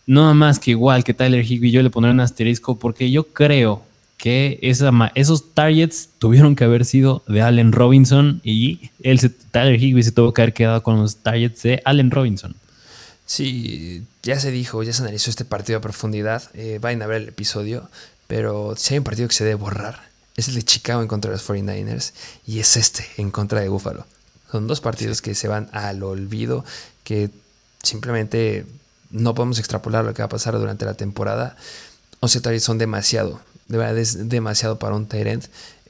No 0.06 0.34
más 0.34 0.58
que 0.58 0.72
igual 0.72 1.02
que 1.02 1.14
Tyler 1.14 1.42
Higby, 1.42 1.70
yo 1.70 1.82
le 1.82 1.88
pondré 1.88 2.12
un 2.12 2.20
asterisco 2.20 2.78
porque 2.78 3.10
yo 3.10 3.24
creo 3.28 3.87
que 4.18 4.58
esos 4.62 5.54
targets 5.54 6.10
tuvieron 6.18 6.56
que 6.56 6.64
haber 6.64 6.84
sido 6.84 7.22
de 7.28 7.40
Allen 7.40 7.72
Robinson 7.72 8.40
y 8.42 8.90
el 9.02 9.20
Tyler 9.52 9.80
Higby 9.80 10.02
se 10.02 10.12
tuvo 10.12 10.34
que 10.34 10.42
haber 10.42 10.52
quedado 10.52 10.82
con 10.82 10.98
los 10.98 11.18
targets 11.18 11.62
de 11.62 11.80
Allen 11.84 12.10
Robinson. 12.10 12.56
Sí, 13.26 14.04
ya 14.24 14.40
se 14.40 14.50
dijo, 14.50 14.82
ya 14.82 14.92
se 14.92 15.02
analizó 15.02 15.30
este 15.30 15.44
partido 15.44 15.78
a 15.78 15.82
profundidad. 15.82 16.42
Eh, 16.54 16.78
vayan 16.80 17.02
a 17.02 17.06
ver 17.06 17.22
el 17.22 17.28
episodio, 17.28 17.88
pero 18.26 18.74
si 18.76 18.94
hay 18.94 18.98
un 18.98 19.04
partido 19.04 19.28
que 19.28 19.34
se 19.34 19.44
debe 19.44 19.54
borrar, 19.54 20.08
es 20.36 20.48
el 20.48 20.56
de 20.56 20.64
Chicago 20.64 21.00
en 21.00 21.08
contra 21.08 21.30
de 21.30 21.36
los 21.36 21.48
49ers 21.48 22.12
y 22.44 22.58
es 22.58 22.76
este 22.76 23.06
en 23.18 23.30
contra 23.30 23.60
de 23.60 23.68
Buffalo. 23.68 24.04
Son 24.50 24.66
dos 24.66 24.80
partidos 24.80 25.22
que 25.22 25.36
se 25.36 25.46
van 25.46 25.68
al 25.72 26.02
olvido, 26.02 26.64
que 27.04 27.30
simplemente 27.82 28.66
no 29.10 29.34
podemos 29.34 29.60
extrapolar 29.60 30.04
lo 30.04 30.12
que 30.12 30.22
va 30.22 30.26
a 30.26 30.30
pasar 30.30 30.58
durante 30.58 30.86
la 30.86 30.94
temporada. 30.94 31.56
11 32.20 32.40
targets 32.40 32.64
son 32.64 32.78
demasiado 32.78 33.40
de 33.68 33.78
verdad 33.78 33.98
es 33.98 34.28
demasiado 34.28 34.78
para 34.78 34.96
un 34.96 35.06
Tyrant. 35.06 35.44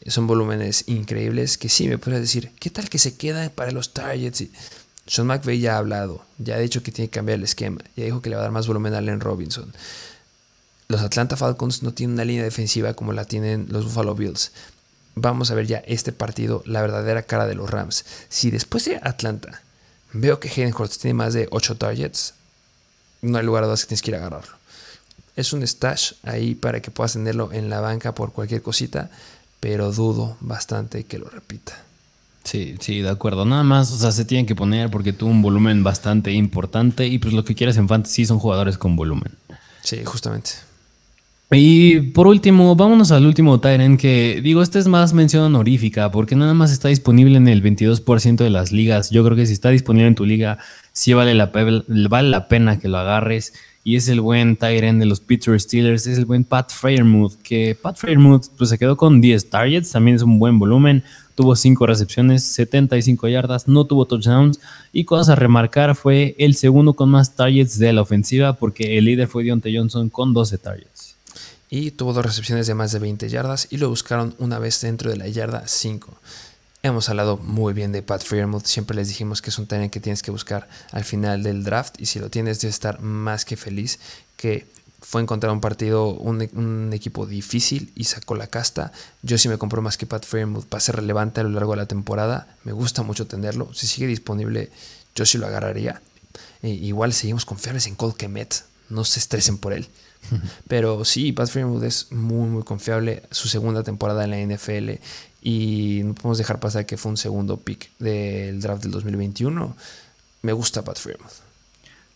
Son 0.06 0.26
volúmenes 0.26 0.84
increíbles 0.86 1.58
que 1.58 1.68
sí 1.68 1.88
me 1.88 1.98
puedes 1.98 2.20
decir, 2.20 2.52
¿qué 2.60 2.70
tal 2.70 2.88
que 2.88 2.98
se 2.98 3.16
queda 3.16 3.50
para 3.50 3.72
los 3.72 3.92
targets? 3.92 4.44
Sean 5.06 5.26
McVay 5.26 5.60
ya 5.60 5.74
ha 5.74 5.78
hablado, 5.78 6.24
ya 6.38 6.56
ha 6.56 6.58
dicho 6.58 6.82
que 6.82 6.92
tiene 6.92 7.08
que 7.08 7.16
cambiar 7.16 7.38
el 7.38 7.44
esquema, 7.44 7.80
ya 7.96 8.04
dijo 8.04 8.20
que 8.20 8.28
le 8.28 8.36
va 8.36 8.42
a 8.42 8.44
dar 8.44 8.52
más 8.52 8.66
volumen 8.66 8.94
a 8.94 8.98
Allen 8.98 9.20
Robinson. 9.20 9.72
Los 10.88 11.02
Atlanta 11.02 11.36
Falcons 11.36 11.82
no 11.82 11.92
tienen 11.92 12.14
una 12.14 12.24
línea 12.24 12.44
defensiva 12.44 12.94
como 12.94 13.12
la 13.12 13.24
tienen 13.24 13.66
los 13.70 13.84
Buffalo 13.84 14.14
Bills. 14.14 14.52
Vamos 15.14 15.50
a 15.50 15.54
ver 15.54 15.66
ya 15.66 15.78
este 15.78 16.12
partido, 16.12 16.62
la 16.66 16.80
verdadera 16.80 17.22
cara 17.22 17.46
de 17.46 17.54
los 17.54 17.70
Rams. 17.70 18.04
Si 18.28 18.50
después 18.50 18.84
de 18.84 19.00
Atlanta 19.02 19.62
veo 20.12 20.40
que 20.40 20.48
Hayden 20.48 20.74
Hurts 20.74 20.98
tiene 20.98 21.14
más 21.14 21.34
de 21.34 21.48
8 21.50 21.76
targets, 21.76 22.34
no 23.20 23.38
hay 23.38 23.44
lugar 23.44 23.64
a 23.64 23.66
dudas 23.66 23.82
que 23.82 23.88
tienes 23.88 24.02
que 24.02 24.10
ir 24.10 24.14
a 24.16 24.18
agarrarlo. 24.18 24.57
Es 25.38 25.52
un 25.52 25.64
stash 25.64 26.14
ahí 26.24 26.56
para 26.56 26.82
que 26.82 26.90
puedas 26.90 27.12
tenerlo 27.12 27.52
en 27.52 27.70
la 27.70 27.80
banca 27.80 28.12
por 28.12 28.32
cualquier 28.32 28.60
cosita, 28.60 29.08
pero 29.60 29.92
dudo 29.92 30.36
bastante 30.40 31.04
que 31.04 31.16
lo 31.16 31.30
repita. 31.30 31.80
Sí, 32.42 32.74
sí, 32.80 33.02
de 33.02 33.08
acuerdo. 33.08 33.44
Nada 33.44 33.62
más, 33.62 33.92
o 33.92 33.98
sea, 33.98 34.10
se 34.10 34.24
tienen 34.24 34.46
que 34.46 34.56
poner 34.56 34.90
porque 34.90 35.12
tuvo 35.12 35.30
un 35.30 35.40
volumen 35.40 35.84
bastante 35.84 36.32
importante 36.32 37.06
y 37.06 37.20
pues 37.20 37.34
lo 37.34 37.44
que 37.44 37.54
quieres 37.54 37.76
en 37.76 37.86
fantasy 37.86 38.26
son 38.26 38.40
jugadores 38.40 38.78
con 38.78 38.96
volumen. 38.96 39.30
Sí, 39.84 40.04
justamente. 40.04 40.50
Y 41.52 42.00
por 42.00 42.26
último, 42.26 42.74
vámonos 42.74 43.12
al 43.12 43.24
último 43.24 43.60
Tyrant 43.60 44.00
que 44.00 44.40
digo, 44.42 44.60
este 44.60 44.80
es 44.80 44.88
más 44.88 45.12
mención 45.12 45.44
honorífica 45.44 46.10
porque 46.10 46.34
nada 46.34 46.52
más 46.52 46.72
está 46.72 46.88
disponible 46.88 47.36
en 47.36 47.46
el 47.46 47.62
22% 47.62 48.38
de 48.38 48.50
las 48.50 48.72
ligas. 48.72 49.10
Yo 49.10 49.24
creo 49.24 49.36
que 49.36 49.46
si 49.46 49.52
está 49.52 49.70
disponible 49.70 50.08
en 50.08 50.16
tu 50.16 50.26
liga, 50.26 50.58
sí 50.92 51.12
vale 51.12 51.36
la, 51.36 51.46
vale 51.46 52.28
la 52.28 52.48
pena 52.48 52.80
que 52.80 52.88
lo 52.88 52.98
agarres. 52.98 53.54
Y 53.88 53.96
es 53.96 54.06
el 54.08 54.20
buen 54.20 54.56
Tyrant 54.56 55.00
de 55.00 55.06
los 55.06 55.20
Pittsburgh 55.20 55.58
Steelers, 55.58 56.06
es 56.06 56.18
el 56.18 56.26
buen 56.26 56.44
Pat 56.44 56.70
Freiermuth, 56.70 57.36
que 57.42 57.74
Pat 57.74 57.96
Freiermuth 57.96 58.48
pues, 58.58 58.68
se 58.68 58.76
quedó 58.76 58.98
con 58.98 59.22
10 59.22 59.48
targets, 59.48 59.92
también 59.92 60.14
es 60.14 60.20
un 60.20 60.38
buen 60.38 60.58
volumen, 60.58 61.02
tuvo 61.34 61.56
5 61.56 61.86
recepciones, 61.86 62.44
75 62.44 63.28
yardas, 63.28 63.66
no 63.66 63.86
tuvo 63.86 64.04
touchdowns. 64.04 64.60
Y 64.92 65.04
cosas 65.04 65.30
a 65.30 65.36
remarcar, 65.36 65.94
fue 65.94 66.36
el 66.38 66.54
segundo 66.54 66.92
con 66.92 67.08
más 67.08 67.34
targets 67.34 67.78
de 67.78 67.94
la 67.94 68.02
ofensiva 68.02 68.52
porque 68.52 68.98
el 68.98 69.06
líder 69.06 69.26
fue 69.26 69.42
Deontay 69.42 69.74
Johnson 69.74 70.10
con 70.10 70.34
12 70.34 70.58
targets 70.58 71.16
y 71.70 71.90
tuvo 71.90 72.12
dos 72.12 72.24
recepciones 72.24 72.66
de 72.66 72.74
más 72.74 72.92
de 72.92 72.98
20 72.98 73.28
yardas 73.28 73.68
y 73.70 73.76
lo 73.76 73.88
buscaron 73.88 74.34
una 74.38 74.58
vez 74.58 74.80
dentro 74.80 75.10
de 75.10 75.16
la 75.16 75.28
yarda 75.28 75.64
5. 75.66 76.14
Hemos 76.82 77.08
hablado 77.08 77.36
muy 77.38 77.72
bien 77.72 77.90
de 77.90 78.02
Pat 78.02 78.22
Freermuth, 78.22 78.64
siempre 78.64 78.96
les 78.96 79.08
dijimos 79.08 79.42
que 79.42 79.50
es 79.50 79.58
un 79.58 79.66
talent 79.66 79.92
que 79.92 79.98
tienes 79.98 80.22
que 80.22 80.30
buscar 80.30 80.68
al 80.92 81.04
final 81.04 81.42
del 81.42 81.64
draft 81.64 82.00
y 82.00 82.06
si 82.06 82.20
lo 82.20 82.30
tienes 82.30 82.60
de 82.60 82.68
estar 82.68 83.00
más 83.00 83.44
que 83.44 83.56
feliz 83.56 83.98
que 84.36 84.66
fue 85.00 85.22
encontrar 85.22 85.52
un 85.52 85.60
partido, 85.60 86.10
un, 86.10 86.92
equipo 86.92 87.26
difícil 87.26 87.92
y 87.94 88.04
sacó 88.04 88.34
la 88.34 88.48
casta. 88.48 88.92
Yo 89.22 89.38
sí 89.38 89.48
me 89.48 89.58
compro 89.58 89.82
más 89.82 89.96
que 89.96 90.06
Pat 90.06 90.24
Freermuth 90.24 90.66
para 90.66 90.80
ser 90.80 90.96
relevante 90.96 91.40
a 91.40 91.44
lo 91.44 91.50
largo 91.50 91.72
de 91.72 91.78
la 91.78 91.86
temporada. 91.86 92.56
Me 92.64 92.72
gusta 92.72 93.02
mucho 93.02 93.26
tenerlo. 93.26 93.72
Si 93.74 93.86
sigue 93.86 94.06
disponible, 94.06 94.70
yo 95.14 95.24
sí 95.24 95.38
lo 95.38 95.46
agarraría. 95.46 96.02
E 96.62 96.70
igual 96.70 97.12
seguimos 97.12 97.44
confiables 97.44 97.86
en 97.86 97.94
Cole 97.94 98.14
Kemet. 98.16 98.64
No 98.88 99.04
se 99.04 99.20
estresen 99.20 99.58
por 99.58 99.72
él. 99.72 99.88
Pero 100.68 101.04
sí, 101.04 101.32
Pat 101.32 101.48
Freeman 101.48 101.82
es 101.84 102.10
muy, 102.10 102.48
muy 102.48 102.64
confiable. 102.64 103.22
Su 103.30 103.48
segunda 103.48 103.84
temporada 103.84 104.24
en 104.24 104.30
la 104.30 104.56
NFL. 104.56 105.00
Y 105.42 106.00
no 106.04 106.14
podemos 106.14 106.38
dejar 106.38 106.58
pasar 106.60 106.86
que 106.86 106.96
fue 106.96 107.10
un 107.10 107.16
segundo 107.16 107.56
pick 107.56 107.90
del 107.98 108.60
draft 108.60 108.82
del 108.82 108.92
2021. 108.92 109.76
Me 110.42 110.52
gusta 110.52 110.82
Pat 110.82 110.98
Freeman. 110.98 111.28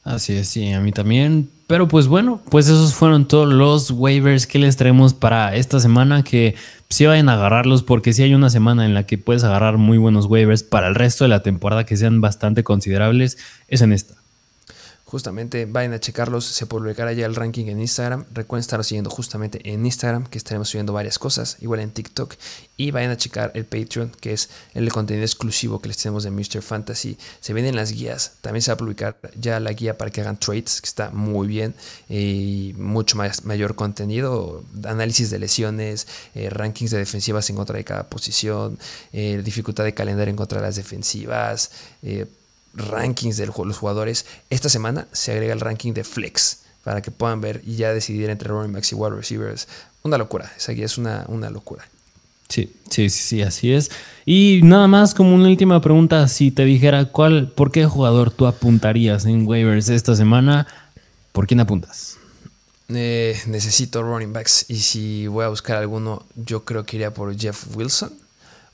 Así 0.04 0.34
es, 0.34 0.48
sí, 0.48 0.72
a 0.72 0.80
mí 0.80 0.90
también. 0.90 1.48
Pero 1.68 1.86
pues 1.86 2.08
bueno, 2.08 2.40
pues 2.50 2.66
esos 2.66 2.94
fueron 2.94 3.26
todos 3.26 3.52
los 3.52 3.92
waivers 3.92 4.46
que 4.46 4.58
les 4.58 4.76
traemos 4.76 5.14
para 5.14 5.54
esta 5.54 5.78
semana. 5.78 6.24
Que 6.24 6.56
sí 6.88 7.06
vayan 7.06 7.28
a 7.28 7.34
agarrarlos 7.34 7.82
porque 7.82 8.12
sí 8.12 8.22
hay 8.22 8.34
una 8.34 8.50
semana 8.50 8.84
en 8.84 8.94
la 8.94 9.06
que 9.06 9.16
puedes 9.16 9.44
agarrar 9.44 9.78
muy 9.78 9.98
buenos 9.98 10.26
waivers 10.26 10.64
para 10.64 10.88
el 10.88 10.96
resto 10.96 11.24
de 11.24 11.28
la 11.28 11.42
temporada 11.42 11.86
que 11.86 11.96
sean 11.96 12.20
bastante 12.20 12.64
considerables. 12.64 13.38
Es 13.68 13.80
en 13.80 13.92
esta. 13.92 14.21
Justamente 15.12 15.66
vayan 15.66 15.92
a 15.92 16.00
checarlos, 16.00 16.46
se 16.46 16.64
publicará 16.64 17.12
ya 17.12 17.26
el 17.26 17.34
ranking 17.34 17.66
en 17.66 17.78
Instagram. 17.78 18.24
Recuerden 18.32 18.62
estar 18.62 18.82
siguiendo 18.82 19.10
justamente 19.10 19.60
en 19.70 19.84
Instagram, 19.84 20.24
que 20.24 20.38
estaremos 20.38 20.70
subiendo 20.70 20.94
varias 20.94 21.18
cosas, 21.18 21.58
igual 21.60 21.80
en 21.80 21.90
TikTok. 21.90 22.34
Y 22.78 22.92
vayan 22.92 23.10
a 23.10 23.18
checar 23.18 23.52
el 23.54 23.66
Patreon, 23.66 24.10
que 24.22 24.32
es 24.32 24.48
el 24.72 24.90
contenido 24.90 25.26
exclusivo 25.26 25.82
que 25.82 25.88
les 25.88 25.98
tenemos 25.98 26.24
de 26.24 26.30
Mr. 26.30 26.62
Fantasy. 26.62 27.18
Se 27.40 27.52
vienen 27.52 27.76
las 27.76 27.92
guías, 27.92 28.36
también 28.40 28.62
se 28.62 28.70
va 28.70 28.76
a 28.76 28.78
publicar 28.78 29.18
ya 29.38 29.60
la 29.60 29.74
guía 29.74 29.98
para 29.98 30.10
que 30.10 30.22
hagan 30.22 30.38
trades, 30.40 30.80
que 30.80 30.86
está 30.86 31.10
muy 31.10 31.46
bien 31.46 31.74
y 32.08 32.74
mucho 32.78 33.18
más, 33.18 33.44
mayor 33.44 33.74
contenido, 33.74 34.64
análisis 34.82 35.28
de 35.28 35.38
lesiones, 35.38 36.06
eh, 36.34 36.48
rankings 36.48 36.90
de 36.90 36.96
defensivas 36.96 37.50
en 37.50 37.56
contra 37.56 37.76
de 37.76 37.84
cada 37.84 38.08
posición, 38.08 38.78
eh, 39.12 39.42
dificultad 39.44 39.84
de 39.84 39.92
calendario 39.92 40.30
en 40.30 40.36
contra 40.36 40.62
de 40.62 40.68
las 40.68 40.76
defensivas. 40.76 41.70
Eh, 42.02 42.24
rankings 42.74 43.36
de 43.36 43.46
los 43.46 43.78
jugadores. 43.78 44.26
Esta 44.50 44.68
semana 44.68 45.06
se 45.12 45.32
agrega 45.32 45.52
el 45.52 45.60
ranking 45.60 45.92
de 45.92 46.04
flex 46.04 46.60
para 46.84 47.02
que 47.02 47.10
puedan 47.10 47.40
ver 47.40 47.62
y 47.64 47.76
ya 47.76 47.92
decidir 47.92 48.30
entre 48.30 48.48
running 48.48 48.72
backs 48.72 48.92
y 48.92 48.94
wide 48.94 49.14
receivers. 49.14 49.68
Una 50.02 50.18
locura, 50.18 50.52
esa 50.56 50.72
guía 50.72 50.86
es 50.86 50.98
una, 50.98 51.24
una 51.28 51.50
locura. 51.50 51.86
Sí, 52.48 52.70
sí, 52.90 53.08
sí, 53.08 53.22
sí, 53.22 53.42
así 53.42 53.72
es. 53.72 53.90
Y 54.26 54.60
nada 54.64 54.86
más 54.86 55.14
como 55.14 55.34
una 55.34 55.48
última 55.48 55.80
pregunta, 55.80 56.28
si 56.28 56.50
te 56.50 56.64
dijera 56.64 57.06
cuál, 57.06 57.50
¿por 57.50 57.70
qué 57.70 57.86
jugador 57.86 58.30
tú 58.30 58.46
apuntarías 58.46 59.24
en 59.24 59.46
waivers 59.46 59.88
esta 59.88 60.14
semana? 60.16 60.66
¿Por 61.32 61.46
quién 61.46 61.60
apuntas? 61.60 62.18
Eh, 62.88 63.40
necesito 63.46 64.02
running 64.02 64.34
backs 64.34 64.66
y 64.68 64.80
si 64.80 65.26
voy 65.28 65.46
a 65.46 65.48
buscar 65.48 65.78
alguno, 65.78 66.26
yo 66.34 66.64
creo 66.64 66.84
que 66.84 66.96
iría 66.96 67.14
por 67.14 67.34
Jeff 67.38 67.74
Wilson 67.74 68.12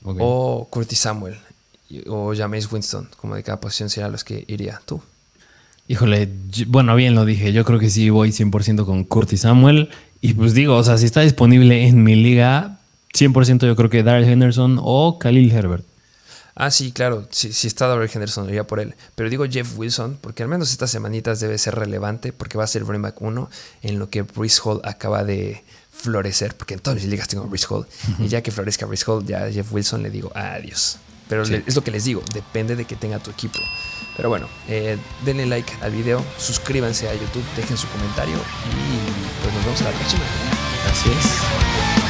o 0.03 0.67
Curtis 0.69 0.99
Samuel 0.99 1.37
o 2.07 2.33
James 2.35 2.71
Winston, 2.71 3.09
como 3.17 3.35
de 3.35 3.43
cada 3.43 3.59
posición 3.59 3.89
serían 3.89 4.11
los 4.11 4.23
que 4.23 4.45
iría 4.47 4.81
tú. 4.85 5.01
Híjole, 5.87 6.29
bueno, 6.67 6.95
bien 6.95 7.15
lo 7.15 7.25
dije, 7.25 7.51
yo 7.51 7.65
creo 7.65 7.79
que 7.79 7.89
sí 7.89 8.11
voy 8.11 8.29
100% 8.29 8.85
con 8.85 9.03
Curtis 9.03 9.41
Samuel. 9.41 9.89
Y 10.21 10.33
pues 10.35 10.53
digo, 10.53 10.75
o 10.75 10.83
sea, 10.83 10.97
si 10.97 11.05
está 11.05 11.21
disponible 11.21 11.87
en 11.87 12.03
mi 12.03 12.15
liga, 12.15 12.79
100% 13.15 13.65
yo 13.65 13.75
creo 13.75 13.89
que 13.89 14.03
Darrell 14.03 14.29
Henderson 14.29 14.77
o 14.81 15.17
Khalil 15.17 15.51
Herbert. 15.51 15.85
Ah, 16.53 16.71
sí, 16.71 16.91
claro, 16.91 17.25
si, 17.31 17.47
está 17.65 17.87
Darrell 17.87 18.11
Henderson, 18.13 18.49
iría 18.49 18.67
por 18.67 18.79
él. 18.79 18.93
Pero 19.15 19.29
digo 19.29 19.45
Jeff 19.49 19.77
Wilson, 19.77 20.19
porque 20.19 20.43
al 20.43 20.49
menos 20.49 20.71
estas 20.71 20.91
semanitas 20.91 21.39
debe 21.39 21.57
ser 21.57 21.75
relevante, 21.75 22.33
porque 22.33 22.57
va 22.57 22.65
a 22.65 22.67
ser 22.67 22.83
running 22.83 23.01
back 23.01 23.21
1 23.21 23.49
en 23.81 23.97
lo 23.97 24.09
que 24.09 24.23
Brice 24.23 24.61
Hall 24.63 24.81
acaba 24.83 25.23
de 25.23 25.63
florecer, 25.91 26.55
porque 26.55 26.73
en 26.75 26.81
todas 26.81 26.99
mis 26.99 27.09
ligas 27.09 27.29
tengo 27.29 27.49
Hall. 27.69 27.87
Y 28.19 28.27
ya 28.27 28.43
que 28.43 28.51
florezca 28.51 28.85
Brice 28.85 29.05
Hall, 29.07 29.25
ya 29.25 29.45
a 29.45 29.51
Jeff 29.51 29.71
Wilson 29.71 30.03
le 30.03 30.11
digo 30.11 30.31
adiós. 30.35 30.99
Pero 31.29 31.43
es 31.43 31.75
lo 31.75 31.83
que 31.83 31.91
les 31.91 32.03
digo, 32.03 32.23
depende 32.33 32.75
de 32.75 32.85
que 32.85 32.95
tenga 32.95 33.19
tu 33.19 33.29
equipo. 33.29 33.59
Pero 34.17 34.29
bueno, 34.29 34.47
eh, 34.67 34.97
denle 35.23 35.45
like 35.45 35.71
al 35.81 35.91
video, 35.91 36.25
suscríbanse 36.37 37.07
a 37.07 37.13
YouTube, 37.13 37.45
dejen 37.55 37.77
su 37.77 37.87
comentario 37.87 38.35
y 38.35 39.41
pues 39.43 39.53
nos 39.53 39.63
vemos 39.63 39.81
a 39.81 39.83
la 39.85 39.91
próxima. 39.91 40.23
Así 40.91 41.09
es. 41.09 42.08